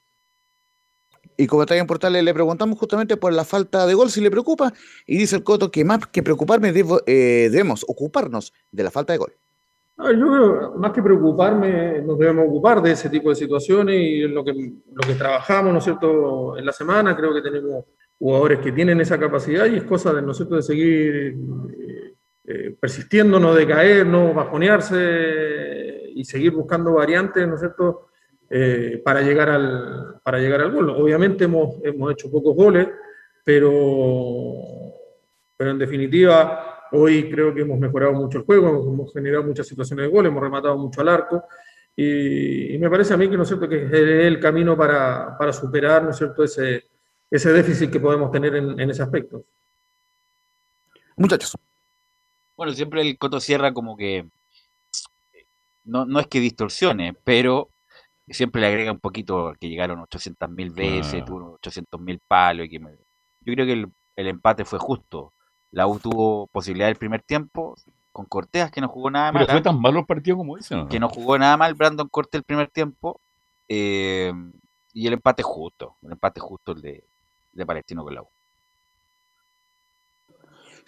Y 1.36 1.46
como 1.46 1.62
está 1.62 1.76
en 1.76 1.86
Portales, 1.86 2.24
le 2.24 2.32
preguntamos 2.32 2.78
justamente 2.78 3.16
por 3.16 3.32
la 3.32 3.44
falta 3.44 3.86
de 3.86 3.94
gol, 3.94 4.10
si 4.10 4.20
le 4.20 4.30
preocupa, 4.30 4.72
y 5.06 5.18
dice 5.18 5.36
el 5.36 5.44
Coto 5.44 5.70
que 5.70 5.84
más 5.84 6.06
que 6.06 6.22
preocuparme 6.22 6.72
eh, 7.06 7.48
debemos 7.50 7.84
ocuparnos 7.86 8.52
de 8.72 8.82
la 8.82 8.90
falta 8.90 9.12
de 9.12 9.18
gol. 9.18 9.32
yo 9.98 10.04
creo, 10.04 10.74
más 10.76 10.92
que 10.92 11.02
preocuparme, 11.02 12.00
nos 12.02 12.18
debemos 12.18 12.46
ocupar 12.48 12.80
de 12.80 12.92
ese 12.92 13.10
tipo 13.10 13.28
de 13.28 13.36
situaciones 13.36 13.96
y 14.00 14.20
lo 14.22 14.44
que, 14.44 14.52
lo 14.52 15.06
que 15.06 15.14
trabajamos, 15.14 15.72
¿no 15.72 15.78
es 15.78 15.84
cierto?, 15.84 16.56
en 16.56 16.64
la 16.64 16.72
semana, 16.72 17.14
creo 17.14 17.34
que 17.34 17.42
tenemos 17.42 17.84
jugadores 18.18 18.60
que 18.60 18.72
tienen 18.72 19.00
esa 19.00 19.18
capacidad 19.18 19.66
y 19.66 19.76
es 19.76 19.84
cosa 19.84 20.14
de 20.14 20.22
nosotros 20.22 20.66
de 20.66 20.74
seguir 20.74 21.36
eh, 21.78 22.14
eh, 22.46 22.76
persistiendo, 22.80 23.38
no 23.38 23.54
decaer, 23.54 24.06
no 24.06 24.32
bajonearse 24.32 26.12
y 26.14 26.24
seguir 26.24 26.52
buscando 26.52 26.94
variantes, 26.94 27.46
¿no 27.46 27.54
es 27.54 27.60
cierto?, 27.60 28.08
eh, 28.48 29.00
para, 29.04 29.22
llegar 29.22 29.48
al, 29.48 30.20
para 30.22 30.38
llegar 30.38 30.60
al 30.60 30.72
gol. 30.72 30.90
Obviamente 30.90 31.44
hemos, 31.44 31.76
hemos 31.82 32.12
hecho 32.12 32.30
pocos 32.30 32.54
goles, 32.54 32.88
pero, 33.44 34.54
pero 35.56 35.70
en 35.70 35.78
definitiva 35.78 36.88
hoy 36.92 37.28
creo 37.30 37.52
que 37.54 37.62
hemos 37.62 37.78
mejorado 37.78 38.12
mucho 38.12 38.38
el 38.38 38.44
juego, 38.44 38.68
hemos 38.68 39.12
generado 39.12 39.44
muchas 39.44 39.66
situaciones 39.66 40.06
de 40.06 40.12
gol, 40.12 40.26
hemos 40.26 40.42
rematado 40.42 40.78
mucho 40.78 41.00
al 41.00 41.08
arco. 41.08 41.44
Y, 41.96 42.76
me 42.78 42.90
parece 42.90 43.14
a 43.14 43.16
mí 43.16 43.28
que, 43.28 43.36
¿no 43.36 43.42
es 43.42 43.48
cierto? 43.48 43.68
que 43.68 43.86
es 43.86 43.92
el 43.92 44.38
camino 44.38 44.76
para, 44.76 45.36
para 45.38 45.52
superar 45.52 46.04
¿no 46.04 46.10
es 46.10 46.16
cierto? 46.16 46.44
Ese, 46.44 46.84
ese 47.30 47.52
déficit 47.52 47.90
que 47.90 48.00
podemos 48.00 48.30
tener 48.30 48.54
en, 48.54 48.78
en 48.78 48.90
ese 48.90 49.02
aspecto. 49.02 49.44
Muchachos. 51.16 51.56
Bueno, 52.56 52.72
siempre 52.74 53.00
el 53.00 53.18
Coto 53.18 53.40
Sierra 53.40 53.72
como 53.72 53.96
que 53.96 54.26
no, 55.84 56.04
no 56.04 56.20
es 56.20 56.26
que 56.26 56.40
distorsione, 56.40 57.14
pero 57.24 57.70
siempre 58.34 58.60
le 58.60 58.68
agrega 58.68 58.92
un 58.92 59.00
poquito 59.00 59.54
que 59.60 59.68
llegaron 59.68 60.00
800 60.00 60.50
mil 60.50 60.70
veces, 60.70 61.24
tuvo 61.24 61.54
800 61.54 62.00
mil 62.00 62.20
palos. 62.26 62.66
Y 62.66 62.78
yo 62.78 63.54
creo 63.54 63.66
que 63.66 63.72
el, 63.72 64.28
empate 64.28 64.64
fue 64.64 64.78
justo. 64.78 65.32
La 65.70 65.86
U 65.86 65.98
tuvo 65.98 66.46
posibilidad 66.48 66.88
del 66.88 66.96
primer 66.96 67.22
tiempo 67.22 67.74
con 68.12 68.24
Cortés, 68.26 68.70
que 68.70 68.80
no 68.80 68.88
jugó 68.88 69.10
nada 69.10 69.30
mal. 69.32 69.42
Pero 69.46 69.52
fue 69.52 69.60
¿ah? 69.60 69.70
tan 69.70 69.80
malo 69.80 70.00
el 70.00 70.06
partido 70.06 70.36
como 70.36 70.56
dicen. 70.56 70.88
Que 70.88 70.98
no 70.98 71.08
jugó 71.08 71.38
nada 71.38 71.56
mal 71.56 71.74
Brandon 71.74 72.08
Cortés 72.08 72.38
el 72.38 72.44
primer 72.44 72.68
tiempo. 72.68 73.20
Eh, 73.68 74.32
y 74.92 75.06
el 75.06 75.12
empate 75.12 75.42
justo. 75.42 75.96
El 76.02 76.12
empate 76.12 76.40
justo 76.40 76.72
el 76.72 76.80
de, 76.80 77.04
de 77.52 77.66
Palestino 77.66 78.02
con 78.02 78.14
la 78.14 78.22
U. 78.22 78.28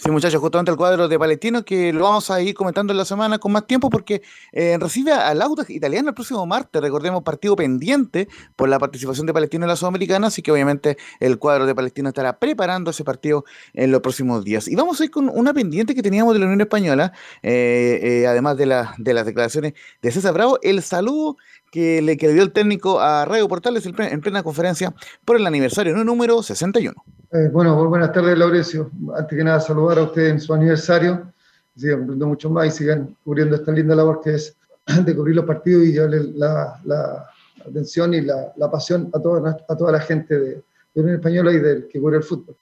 Sí, 0.00 0.12
muchachos, 0.12 0.40
justamente 0.40 0.70
el 0.70 0.76
cuadro 0.76 1.08
de 1.08 1.18
Palestino 1.18 1.64
que 1.64 1.92
lo 1.92 2.04
vamos 2.04 2.30
a 2.30 2.40
ir 2.40 2.54
comentando 2.54 2.92
en 2.92 2.98
la 2.98 3.04
semana 3.04 3.40
con 3.40 3.50
más 3.50 3.66
tiempo 3.66 3.90
porque 3.90 4.22
eh, 4.52 4.78
recibe 4.78 5.10
al 5.10 5.42
Audax 5.42 5.70
italiano 5.70 6.10
el 6.10 6.14
próximo 6.14 6.46
martes, 6.46 6.80
recordemos, 6.80 7.24
partido 7.24 7.56
pendiente 7.56 8.28
por 8.54 8.68
la 8.68 8.78
participación 8.78 9.26
de 9.26 9.32
Palestino 9.32 9.64
en 9.64 9.70
la 9.70 9.74
Sudamericana, 9.74 10.28
así 10.28 10.40
que 10.40 10.52
obviamente 10.52 10.98
el 11.18 11.40
cuadro 11.40 11.66
de 11.66 11.74
Palestino 11.74 12.10
estará 12.10 12.38
preparando 12.38 12.92
ese 12.92 13.02
partido 13.02 13.44
en 13.74 13.90
los 13.90 14.00
próximos 14.00 14.44
días. 14.44 14.68
Y 14.68 14.76
vamos 14.76 15.00
a 15.00 15.04
ir 15.04 15.10
con 15.10 15.28
una 15.30 15.52
pendiente 15.52 15.96
que 15.96 16.02
teníamos 16.02 16.32
de 16.32 16.38
la 16.38 16.46
Unión 16.46 16.60
Española, 16.60 17.12
eh, 17.42 17.98
eh, 18.00 18.26
además 18.28 18.56
de, 18.56 18.66
la, 18.66 18.94
de 18.98 19.14
las 19.14 19.26
declaraciones 19.26 19.72
de 20.00 20.12
César 20.12 20.32
Bravo, 20.32 20.60
el 20.62 20.80
saludo 20.80 21.38
que 21.72 22.02
le, 22.02 22.16
que 22.16 22.26
el 22.26 22.52
técnico 22.52 23.00
a 23.00 23.24
Radio 23.24 23.48
Portales 23.48 23.84
en 23.84 24.20
plena 24.20 24.44
conferencia 24.44 24.94
por 25.24 25.34
el 25.34 25.44
aniversario 25.44 25.96
número 26.04 26.40
61. 26.44 26.94
Eh, 27.30 27.48
bueno, 27.52 27.88
buenas 27.88 28.12
tardes, 28.12 28.38
Laurencio. 28.38 28.90
Antes 29.14 29.36
que 29.36 29.44
nada, 29.44 29.60
saludar 29.60 29.98
a 29.98 30.02
usted 30.04 30.28
en 30.28 30.40
su 30.40 30.54
aniversario. 30.54 31.32
Sigan 31.76 31.98
cumpliendo 31.98 32.26
mucho 32.26 32.50
más 32.50 32.66
y 32.66 32.70
sigan 32.70 33.16
cubriendo 33.22 33.56
esta 33.56 33.70
linda 33.70 33.94
labor 33.94 34.20
que 34.22 34.34
es 34.34 34.56
de 35.04 35.14
cubrir 35.14 35.36
los 35.36 35.44
partidos 35.44 35.84
y 35.84 35.94
darle 35.94 36.22
la, 36.34 37.28
atención 37.66 38.14
y 38.14 38.22
la, 38.22 38.70
pasión 38.70 39.10
a 39.12 39.20
toda, 39.20 39.56
a 39.68 39.76
toda 39.76 39.92
la 39.92 40.00
gente 40.00 40.38
de, 40.38 40.50
de 40.94 41.00
Unión 41.00 41.16
Española 41.16 41.52
y 41.52 41.58
del 41.58 41.88
que 41.88 42.00
cubre 42.00 42.16
el 42.16 42.22
fútbol. 42.22 42.56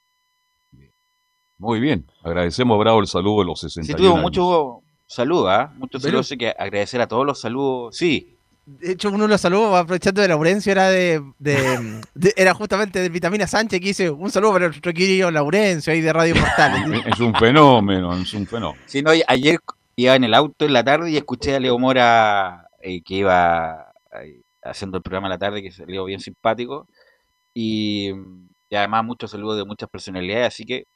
Muy 1.59 1.81
bien, 1.81 2.05
agradecemos, 2.23 2.79
Bravo, 2.79 3.01
el 3.01 3.07
saludo 3.07 3.41
de 3.41 3.47
los 3.47 3.61
61 3.61 3.87
Sí, 3.87 4.05
tuvo 4.05 4.21
mucho 4.21 4.83
saludo, 5.07 5.49
¿ah? 5.49 5.73
Muchos 5.77 6.03
saludos, 6.03 6.35
que 6.39 6.49
agradecer 6.51 7.01
a 7.01 7.09
todos 7.09 7.25
los 7.25 7.41
saludos. 7.41 7.97
Sí, 7.97 8.36
de 8.67 8.93
hecho, 8.93 9.11
uno 9.11 9.23
de 9.23 9.29
los 9.29 9.41
saludos, 9.41 9.77
aprovechando 9.77 10.21
de 10.21 10.29
Laurencio, 10.29 10.73
era 10.73 10.91
de, 10.91 11.23
era 12.37 12.53
justamente 12.53 12.99
de 13.01 13.09
Vitamina 13.09 13.47
Sánchez, 13.47 13.81
que 13.81 13.87
dice 13.87 14.11
un 14.11 14.31
saludo 14.31 14.55
para 14.55 14.67
nuestro 14.67 14.93
querido 14.93 15.31
Laurencio 15.31 15.93
ahí 15.93 16.01
de 16.01 16.13
Radio 16.13 16.35
Portal. 16.35 16.93
es 17.07 17.21
un 17.21 17.33
fenómeno, 17.35 18.13
es 18.17 18.35
un 18.35 18.47
fenómeno. 18.47 18.83
Sí, 18.87 19.03
no, 19.03 19.13
ayer 19.29 19.61
iba 19.95 20.17
en 20.17 20.25
el 20.25 20.35
auto 20.35 20.65
en 20.65 20.73
la 20.73 20.83
tarde 20.83 21.11
y 21.13 21.17
escuché 21.17 21.55
a 21.55 21.61
Leo 21.61 21.79
Mora 21.79 22.69
eh, 22.83 23.03
que 23.03 23.15
iba 23.15 23.93
eh, 24.21 24.43
haciendo 24.65 24.97
el 24.97 25.03
programa 25.03 25.29
en 25.29 25.31
la 25.31 25.39
tarde, 25.39 25.63
que 25.63 25.71
salió 25.71 26.05
bien 26.05 26.19
simpático. 26.19 26.89
Y, 27.55 28.11
y 28.69 28.75
además 28.75 29.05
muchos 29.05 29.31
saludos 29.31 29.59
de 29.59 29.65
muchas 29.65 29.89
personalidades, 29.89 30.49
así 30.49 30.65
que 30.65 30.87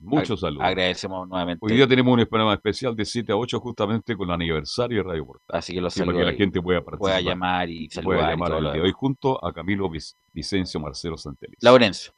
Muchos 0.00 0.40
saludos. 0.40 0.64
Agradecemos 0.64 1.28
nuevamente. 1.28 1.64
Hoy 1.64 1.74
día 1.74 1.88
tenemos 1.88 2.16
un 2.16 2.24
programa 2.26 2.54
especial 2.54 2.94
de 2.94 3.04
7 3.04 3.32
a 3.32 3.36
8 3.36 3.60
justamente 3.60 4.16
con 4.16 4.28
el 4.28 4.34
aniversario 4.34 4.98
de 4.98 5.02
Radio 5.02 5.26
Portal. 5.26 5.58
Así 5.58 5.74
que 5.74 5.80
los 5.80 5.92
saludos. 5.92 6.14
Para 6.14 6.26
que 6.26 6.32
la 6.32 6.38
gente 6.38 6.62
pueda 6.62 6.80
participar. 6.80 6.98
Pueda 6.98 7.20
llamar 7.20 7.68
y 7.68 7.90
saludar. 7.90 8.18
Pueda 8.18 8.30
llamar 8.30 8.76
y 8.76 8.80
hoy 8.80 8.92
junto 8.92 9.44
a 9.44 9.52
Camilo 9.52 9.90
Vicencio 10.32 10.78
Marcelo 10.78 11.16
Santelis. 11.16 11.56
Laurencio. 11.60 12.12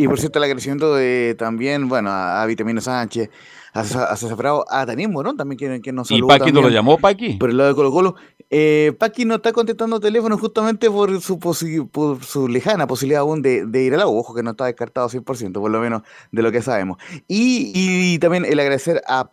Y 0.00 0.06
por 0.06 0.20
cierto, 0.20 0.38
el 0.38 0.44
agradecimiento 0.44 0.94
de 0.94 1.34
también, 1.36 1.88
bueno, 1.88 2.10
a, 2.10 2.46
Vitamino 2.46 2.80
Sánchez, 2.80 3.30
a, 3.72 3.84
César 3.84 4.36
Bravo, 4.36 4.64
a 4.68 4.86
Daniel 4.86 5.10
Morón 5.10 5.36
también 5.36 5.58
que, 5.58 5.80
que 5.80 5.92
nos 5.92 6.08
saludó. 6.08 6.26
¿Y 6.26 6.38
Paqui 6.38 6.52
no 6.52 6.62
lo 6.62 6.68
llamó, 6.68 6.98
Paqui? 6.98 7.34
Por 7.34 7.50
el 7.50 7.56
lado 7.56 7.70
de 7.70 7.74
Colo 7.74 7.90
Colo. 7.92 8.14
Eh, 8.50 8.94
Paqui 8.98 9.24
no 9.24 9.36
está 9.36 9.52
contestando 9.52 10.00
teléfono 10.00 10.38
justamente 10.38 10.90
por 10.90 11.20
su, 11.20 11.38
por 11.38 12.24
su 12.24 12.48
lejana 12.48 12.86
posibilidad 12.86 13.20
aún 13.20 13.42
de, 13.42 13.82
ir 13.82 13.94
al 13.94 14.00
agua. 14.00 14.18
Ojo 14.18 14.34
que 14.34 14.42
no 14.42 14.50
está 14.50 14.66
descartado 14.66 15.08
100%, 15.08 15.52
por 15.52 15.70
lo 15.70 15.80
menos 15.80 16.02
de 16.32 16.42
lo 16.42 16.50
que 16.50 16.62
sabemos. 16.62 16.98
Y, 17.26 18.18
también 18.18 18.44
el 18.44 18.58
agradecer 18.58 19.02
a, 19.06 19.28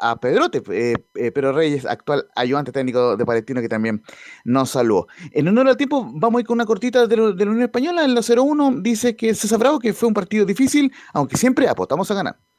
a, 0.00 0.20
Pedrote, 0.20 0.62
eh, 0.70 0.94
eh, 1.14 1.30
Pedro 1.32 1.52
Reyes, 1.52 1.86
actual 1.86 2.26
ayudante 2.36 2.72
técnico 2.72 3.16
de 3.16 3.24
Palestino, 3.24 3.60
que 3.60 3.68
también 3.68 4.02
nos 4.44 4.70
saludó. 4.70 5.06
En 5.32 5.48
honor 5.48 5.68
al 5.68 5.76
tiempo, 5.76 6.08
vamos 6.14 6.38
a 6.38 6.40
ir 6.40 6.46
con 6.46 6.54
una 6.54 6.66
cortita 6.66 7.06
de, 7.06 7.16
de 7.16 7.44
la 7.44 7.50
Unión 7.50 7.62
Española. 7.62 8.04
En 8.04 8.14
la 8.14 8.20
01 8.20 8.80
dice 8.80 9.16
que 9.16 9.34
César 9.34 9.58
Bravo, 9.58 9.78
que 9.78 9.92
fue 9.92 10.08
un 10.08 10.14
partido 10.14 10.44
difícil, 10.44 10.92
aunque 11.12 11.36
siempre 11.36 11.68
apostamos 11.68 12.10
a 12.10 12.14
ganar. 12.14 12.49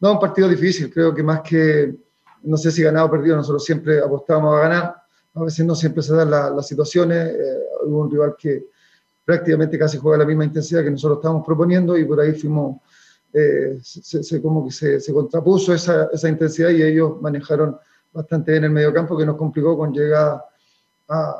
No, 0.00 0.12
un 0.12 0.18
partido 0.18 0.48
difícil. 0.48 0.92
Creo 0.92 1.14
que 1.14 1.22
más 1.22 1.40
que, 1.40 1.94
no 2.42 2.56
sé 2.56 2.70
si 2.70 2.82
ganado 2.82 3.06
o 3.06 3.10
perdido, 3.10 3.36
nosotros 3.36 3.64
siempre 3.64 4.00
apostamos 4.00 4.54
a 4.54 4.60
ganar. 4.60 4.96
A 5.34 5.44
veces 5.44 5.64
no 5.64 5.74
siempre 5.74 6.02
se 6.02 6.14
dan 6.14 6.30
las 6.30 6.66
situaciones. 6.66 7.34
Eh, 7.34 7.58
hubo 7.84 8.02
un 8.02 8.10
rival 8.10 8.36
que 8.38 8.66
prácticamente 9.24 9.78
casi 9.78 9.98
juega 9.98 10.18
la 10.18 10.24
misma 10.24 10.44
intensidad 10.44 10.84
que 10.84 10.90
nosotros 10.90 11.18
estábamos 11.18 11.44
proponiendo 11.44 11.96
y 11.98 12.04
por 12.04 12.20
ahí 12.20 12.32
fuimos, 12.32 12.80
eh, 13.32 13.78
se, 13.82 14.40
como 14.40 14.64
que 14.64 14.70
se, 14.70 15.12
contrapuso 15.12 15.74
esa, 15.74 16.08
esa, 16.12 16.28
intensidad 16.28 16.70
y 16.70 16.82
ellos 16.82 17.20
manejaron 17.20 17.76
bastante 18.12 18.52
bien 18.52 18.64
el 18.64 18.70
medio 18.70 18.94
campo 18.94 19.16
que 19.16 19.26
nos 19.26 19.36
complicó 19.36 19.76
con 19.76 19.92
llegar 19.92 20.40
a, 21.08 21.34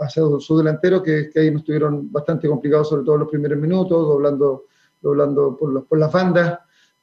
hacia 0.00 0.22
su 0.40 0.58
delantero, 0.58 1.02
que, 1.02 1.30
que, 1.30 1.40
ahí 1.40 1.50
nos 1.50 1.64
tuvieron 1.64 2.10
bastante 2.10 2.48
complicados, 2.48 2.88
sobre 2.88 3.04
todo 3.04 3.18
los 3.18 3.28
primeros 3.28 3.58
minutos, 3.58 4.06
doblando, 4.06 4.64
doblando 5.00 5.56
por, 5.56 5.72
los, 5.72 5.84
por 5.84 5.98
las 5.98 6.10
bandas 6.10 6.58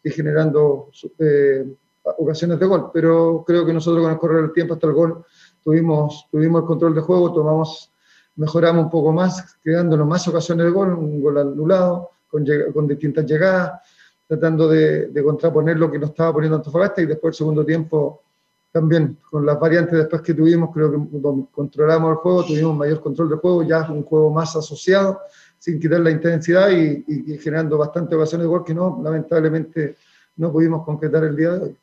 y 0.06 0.12
generando 0.12 0.92
eh, 1.18 1.66
ocasiones 2.20 2.60
de 2.60 2.66
gol, 2.68 2.92
pero 2.94 3.44
creo 3.46 3.66
que 3.66 3.74
nosotros 3.74 4.04
con 4.04 4.12
el 4.12 4.20
correr 4.20 4.42
del 4.44 4.54
tiempo 4.54 4.76
hasta 4.76 4.86
el 4.86 4.94
gol 4.94 5.26
tuvimos, 5.64 6.28
tuvimos 6.32 6.62
el 6.62 6.68
control 6.68 6.94
de 6.94 7.02
juego, 7.02 7.34
tomamos, 7.34 7.92
mejoramos 8.36 8.86
un 8.86 8.92
poco 8.92 9.12
más, 9.12 9.58
creándonos 9.64 10.08
más 10.08 10.28
ocasiones 10.28 10.68
de 10.68 10.72
gol, 10.72 10.94
un 10.94 11.20
gol 11.20 11.40
anulado, 11.40 12.12
con, 12.28 12.46
con 12.72 12.88
distintas 12.88 13.26
llegadas, 13.26 13.82
tratando 14.28 14.68
de, 14.68 15.08
de, 15.08 15.24
contraponer 15.24 15.78
lo 15.78 15.90
que 15.90 15.98
nos 15.98 16.12
estaba 16.12 16.34
poniendo 16.34 16.58
Antofagasta 16.58 17.02
y 17.02 17.08
después 17.08 17.34
el 17.34 17.38
segundo 17.38 17.66
tiempo 17.66 18.22
también 18.72 19.18
con 19.32 19.44
las 19.44 19.60
variantes 19.60 19.98
después 19.98 20.22
que 20.22 20.36
tuvimos, 20.36 20.70
creo 20.72 20.92
que 20.92 21.00
controlamos 21.52 22.12
el 22.12 22.16
juego, 22.18 22.44
tuvimos 22.44 22.76
mayor 22.76 23.02
control 23.02 23.30
del 23.30 23.40
juego, 23.40 23.64
ya 23.64 23.90
un 23.90 24.04
juego 24.04 24.30
más 24.30 24.56
asociado, 24.56 25.22
sin 25.66 25.80
quitar 25.80 26.00
la 26.00 26.12
intensidad 26.12 26.70
y, 26.70 27.40
generando 27.40 27.80
bastantes 27.80 28.16
ocasiones 28.16 28.46
de 28.46 28.50
gol 28.50 28.64
que 28.64 28.76
no, 28.76 29.02
lamentablemente 29.04 29.96
no 30.36 30.52
pudimos 30.52 30.86
concretar 30.86 31.24
el 31.24 31.36
día 31.36 31.54
de 31.54 31.60
hoy. 31.60 31.78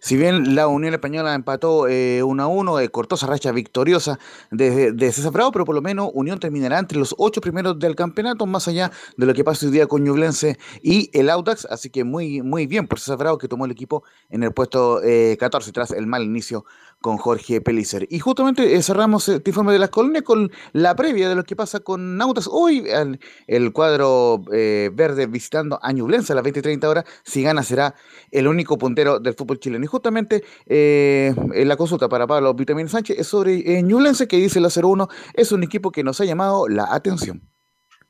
Si 0.00 0.16
bien 0.16 0.54
la 0.54 0.66
Unión 0.66 0.94
Española 0.94 1.34
empató 1.34 1.86
eh, 1.86 2.22
1 2.22 2.42
a 2.42 2.46
1, 2.46 2.80
eh, 2.80 2.88
cortó 2.88 3.16
esa 3.16 3.26
racha 3.26 3.52
victoriosa 3.52 4.18
de, 4.50 4.92
de 4.92 5.12
César 5.12 5.32
Bravo, 5.32 5.52
pero 5.52 5.66
por 5.66 5.74
lo 5.74 5.82
menos 5.82 6.10
Unión 6.14 6.38
terminará 6.38 6.78
entre 6.78 6.98
los 6.98 7.14
ocho 7.18 7.42
primeros 7.42 7.78
del 7.78 7.94
campeonato, 7.94 8.46
más 8.46 8.68
allá 8.68 8.90
de 9.18 9.26
lo 9.26 9.34
que 9.34 9.44
pasa 9.44 9.66
hoy 9.66 9.72
día 9.72 9.86
con 9.86 10.02
Ñublense 10.02 10.58
y 10.82 11.10
el 11.12 11.28
Audax. 11.28 11.66
Así 11.66 11.90
que 11.90 12.04
muy, 12.04 12.40
muy 12.40 12.66
bien 12.66 12.86
por 12.86 13.00
César 13.00 13.18
Bravo 13.18 13.36
que 13.36 13.48
tomó 13.48 13.66
el 13.66 13.70
equipo 13.70 14.02
en 14.30 14.42
el 14.44 14.52
puesto 14.52 15.02
eh, 15.02 15.36
14 15.38 15.72
tras 15.72 15.90
el 15.90 16.06
mal 16.06 16.22
inicio 16.22 16.64
con 17.04 17.18
Jorge 17.18 17.60
Pellicer. 17.60 18.06
Y 18.08 18.18
justamente 18.18 18.74
eh, 18.74 18.82
cerramos 18.82 19.28
este 19.28 19.50
informe 19.50 19.74
de 19.74 19.78
las 19.78 19.90
colonias 19.90 20.22
con 20.22 20.50
la 20.72 20.96
previa 20.96 21.28
de 21.28 21.34
lo 21.34 21.44
que 21.44 21.54
pasa 21.54 21.80
con 21.80 22.16
Nautas. 22.16 22.48
Hoy 22.50 22.82
el, 22.88 23.20
el 23.46 23.74
cuadro 23.74 24.42
eh, 24.50 24.88
verde 24.90 25.26
visitando 25.26 25.78
a 25.82 25.92
Ñublense 25.92 26.32
a 26.32 26.36
las 26.36 26.42
20 26.42 26.60
y 26.60 26.62
30 26.62 26.88
horas. 26.88 27.04
Si 27.22 27.42
gana 27.42 27.62
será 27.62 27.94
el 28.30 28.48
único 28.48 28.78
puntero 28.78 29.20
del 29.20 29.34
fútbol 29.34 29.60
chileno. 29.60 29.84
Y 29.84 29.86
justamente 29.86 30.44
eh, 30.64 31.34
la 31.52 31.76
consulta 31.76 32.08
para 32.08 32.26
Pablo 32.26 32.54
Vitamín 32.54 32.88
Sánchez 32.88 33.18
es 33.18 33.26
sobre 33.26 33.56
eh, 33.56 33.82
Ñublense 33.82 34.26
que 34.26 34.38
dice 34.38 34.58
la 34.58 34.70
01 34.74 35.06
es 35.34 35.52
un 35.52 35.62
equipo 35.62 35.92
que 35.92 36.02
nos 36.02 36.22
ha 36.22 36.24
llamado 36.24 36.68
la 36.68 36.86
atención. 36.90 37.42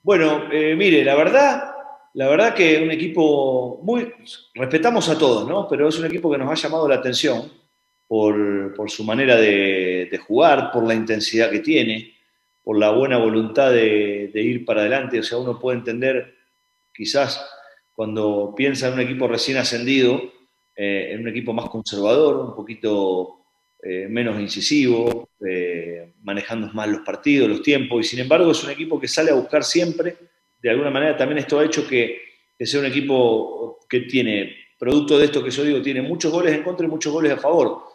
Bueno, 0.04 0.44
eh, 0.52 0.76
mire, 0.76 1.04
la 1.04 1.16
verdad, 1.16 1.64
la 2.12 2.28
verdad 2.28 2.54
que 2.54 2.80
un 2.80 2.92
equipo 2.92 3.80
muy, 3.82 4.12
respetamos 4.54 5.08
a 5.08 5.18
todos, 5.18 5.48
¿no? 5.48 5.66
Pero 5.66 5.88
es 5.88 5.98
un 5.98 6.06
equipo 6.06 6.30
que 6.30 6.38
nos 6.38 6.48
ha 6.48 6.54
llamado 6.54 6.86
la 6.86 6.94
atención 6.94 7.63
por, 8.14 8.88
su 8.90 9.02
manera 9.02 9.34
de, 9.34 10.20
jugar, 10.24 10.70
por 10.72 10.86
la 10.86 10.94
intensidad 10.94 11.50
que 11.50 11.58
tiene, 11.58 12.14
por 12.62 12.78
la 12.78 12.90
buena 12.90 13.18
voluntad 13.18 13.72
de, 13.72 14.30
de, 14.32 14.40
ir 14.40 14.64
para 14.64 14.82
adelante. 14.82 15.18
O 15.18 15.22
sea, 15.24 15.38
uno 15.38 15.58
puede 15.58 15.78
entender, 15.78 16.32
quizás 16.94 17.44
cuando 17.92 18.54
piensa 18.56 18.86
en 18.86 18.94
un 18.94 19.00
equipo 19.00 19.26
recién 19.26 19.56
ascendido, 19.56 20.22
eh, 20.76 21.08
en 21.10 21.22
un 21.22 21.28
equipo 21.28 21.52
más 21.52 21.68
conservador, 21.68 22.36
un 22.36 22.54
poquito 22.54 23.46
eh, 23.82 24.06
menos 24.08 24.40
incisivo, 24.40 25.30
eh, 25.44 26.12
manejando 26.22 26.68
más 26.72 26.88
los 26.88 27.00
partidos, 27.00 27.48
los 27.48 27.62
tiempos, 27.62 28.06
y 28.06 28.08
sin 28.10 28.20
embargo 28.20 28.52
es 28.52 28.62
un 28.62 28.70
equipo 28.70 29.00
que 29.00 29.08
sale 29.08 29.32
a 29.32 29.34
buscar 29.34 29.64
siempre. 29.64 30.16
De 30.62 30.70
alguna 30.70 30.90
manera 30.90 31.16
también 31.16 31.38
esto 31.38 31.58
ha 31.58 31.64
hecho 31.64 31.84
que, 31.84 32.20
que 32.56 32.64
sea 32.64 32.78
un 32.78 32.86
equipo 32.86 33.80
que 33.88 34.02
tiene, 34.02 34.54
producto 34.78 35.18
de 35.18 35.24
esto 35.24 35.42
que 35.42 35.50
yo 35.50 35.64
digo, 35.64 35.82
tiene 35.82 36.00
muchos 36.00 36.30
goles 36.30 36.54
en 36.54 36.62
contra 36.62 36.86
y 36.86 36.90
muchos 36.90 37.12
goles 37.12 37.32
a 37.32 37.38
favor 37.38 37.93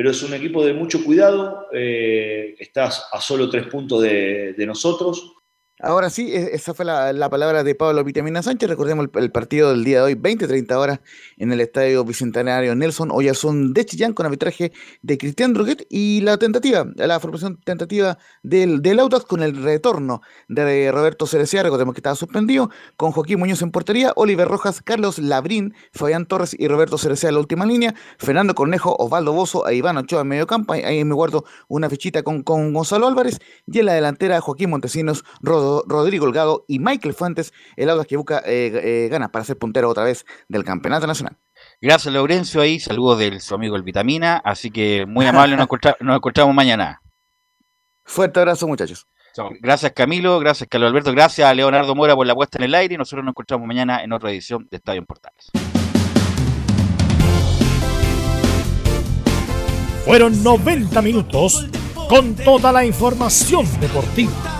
pero 0.00 0.12
es 0.12 0.22
un 0.22 0.32
equipo 0.32 0.64
de 0.64 0.72
mucho 0.72 1.04
cuidado, 1.04 1.66
eh, 1.74 2.54
estás 2.58 3.06
a 3.12 3.20
solo 3.20 3.50
tres 3.50 3.66
puntos 3.66 4.00
de, 4.00 4.54
de 4.54 4.66
nosotros. 4.66 5.34
Ahora 5.82 6.10
sí, 6.10 6.30
esa 6.34 6.74
fue 6.74 6.84
la, 6.84 7.14
la, 7.14 7.30
palabra 7.30 7.64
de 7.64 7.74
Pablo 7.74 8.04
Vitamina 8.04 8.42
Sánchez. 8.42 8.68
Recordemos 8.68 9.08
el, 9.14 9.30
partido 9.30 9.70
del 9.70 9.82
día 9.82 9.98
de 9.98 10.02
hoy, 10.02 10.14
20-30 10.14 10.72
horas, 10.76 11.00
en 11.38 11.52
el 11.52 11.60
Estadio 11.62 12.04
Bicentenario 12.04 12.74
Nelson 12.74 13.10
Oyarzún 13.10 13.72
de 13.72 13.86
Chillán, 13.86 14.12
con 14.12 14.26
arbitraje 14.26 14.72
de 15.00 15.16
Cristian 15.16 15.54
Droguet 15.54 15.86
y 15.88 16.20
la 16.20 16.36
tentativa, 16.36 16.84
la 16.96 17.18
formación 17.18 17.58
tentativa 17.64 18.18
del, 18.42 18.82
del 18.82 19.00
Audax 19.00 19.24
con 19.24 19.42
el 19.42 19.56
retorno 19.56 20.20
de 20.48 20.92
Roberto 20.92 21.26
Cerecea, 21.26 21.62
recordemos 21.62 21.94
que 21.94 22.00
estaba 22.00 22.14
suspendido, 22.14 22.68
con 22.98 23.12
Joaquín 23.12 23.38
Muñoz 23.38 23.62
en 23.62 23.70
portería, 23.70 24.12
Oliver 24.16 24.48
Rojas, 24.48 24.82
Carlos 24.82 25.18
Labrín, 25.18 25.74
Fabián 25.94 26.26
Torres 26.26 26.54
y 26.58 26.68
Roberto 26.68 26.98
Cerecea 26.98 27.30
en 27.30 27.36
la 27.36 27.40
última 27.40 27.64
línea, 27.64 27.94
Fernando 28.18 28.54
Cornejo, 28.54 28.96
Osvaldo 28.98 29.32
Bozo 29.32 29.66
e 29.66 29.76
Iván 29.76 29.96
Ochoa 29.96 30.20
en 30.20 30.28
medio 30.28 30.46
campo. 30.46 30.74
Ahí, 30.74 30.82
ahí 30.82 31.04
me 31.04 31.14
guardo 31.14 31.46
una 31.68 31.88
fichita 31.88 32.22
con, 32.22 32.42
con 32.42 32.74
Gonzalo 32.74 33.06
Álvarez 33.06 33.38
y 33.66 33.78
en 33.78 33.86
la 33.86 33.94
delantera 33.94 34.40
Joaquín 34.42 34.68
Montesinos, 34.68 35.24
Rodo 35.40 35.69
Rodrigo 35.86 36.26
Holgado 36.26 36.64
y 36.68 36.78
Michael 36.78 37.14
Fuentes, 37.14 37.52
el 37.76 37.90
Audax 37.90 38.08
que 38.08 38.16
busca 38.16 38.38
eh, 38.46 38.72
eh, 38.74 39.08
ganas 39.10 39.30
para 39.30 39.44
ser 39.44 39.58
puntero 39.58 39.88
otra 39.88 40.04
vez 40.04 40.24
del 40.48 40.64
campeonato 40.64 41.06
nacional. 41.06 41.36
Gracias, 41.80 42.12
Laurencio. 42.12 42.60
Ahí 42.60 42.80
saludos 42.80 43.18
del 43.18 43.40
su 43.40 43.54
amigo 43.54 43.76
el 43.76 43.82
Vitamina. 43.82 44.40
Así 44.44 44.70
que 44.70 45.06
muy 45.06 45.26
amable, 45.26 45.56
nos, 45.56 45.64
encontra 45.64 45.96
nos 46.00 46.16
encontramos 46.16 46.54
mañana. 46.54 47.00
Fuerte 48.04 48.40
abrazo, 48.40 48.66
muchachos. 48.66 49.06
Chao. 49.34 49.50
Gracias, 49.60 49.92
Camilo. 49.92 50.38
Gracias, 50.40 50.68
Carlos 50.68 50.90
Alberto. 50.90 51.12
Gracias 51.12 51.48
a 51.48 51.54
Leonardo 51.54 51.94
Mora 51.94 52.16
por 52.16 52.26
la 52.26 52.34
puesta 52.34 52.58
en 52.58 52.64
el 52.64 52.74
aire. 52.74 52.94
Y 52.94 52.98
nosotros 52.98 53.24
nos 53.24 53.32
encontramos 53.32 53.66
mañana 53.66 54.02
en 54.02 54.12
otra 54.12 54.30
edición 54.30 54.66
de 54.70 54.76
Estadio 54.76 54.98
en 54.98 55.06
Portales. 55.06 55.50
Fueron 60.04 60.42
90 60.42 61.02
minutos 61.02 61.68
con 62.08 62.34
toda 62.34 62.72
la 62.72 62.84
información 62.84 63.64
deportiva 63.80 64.59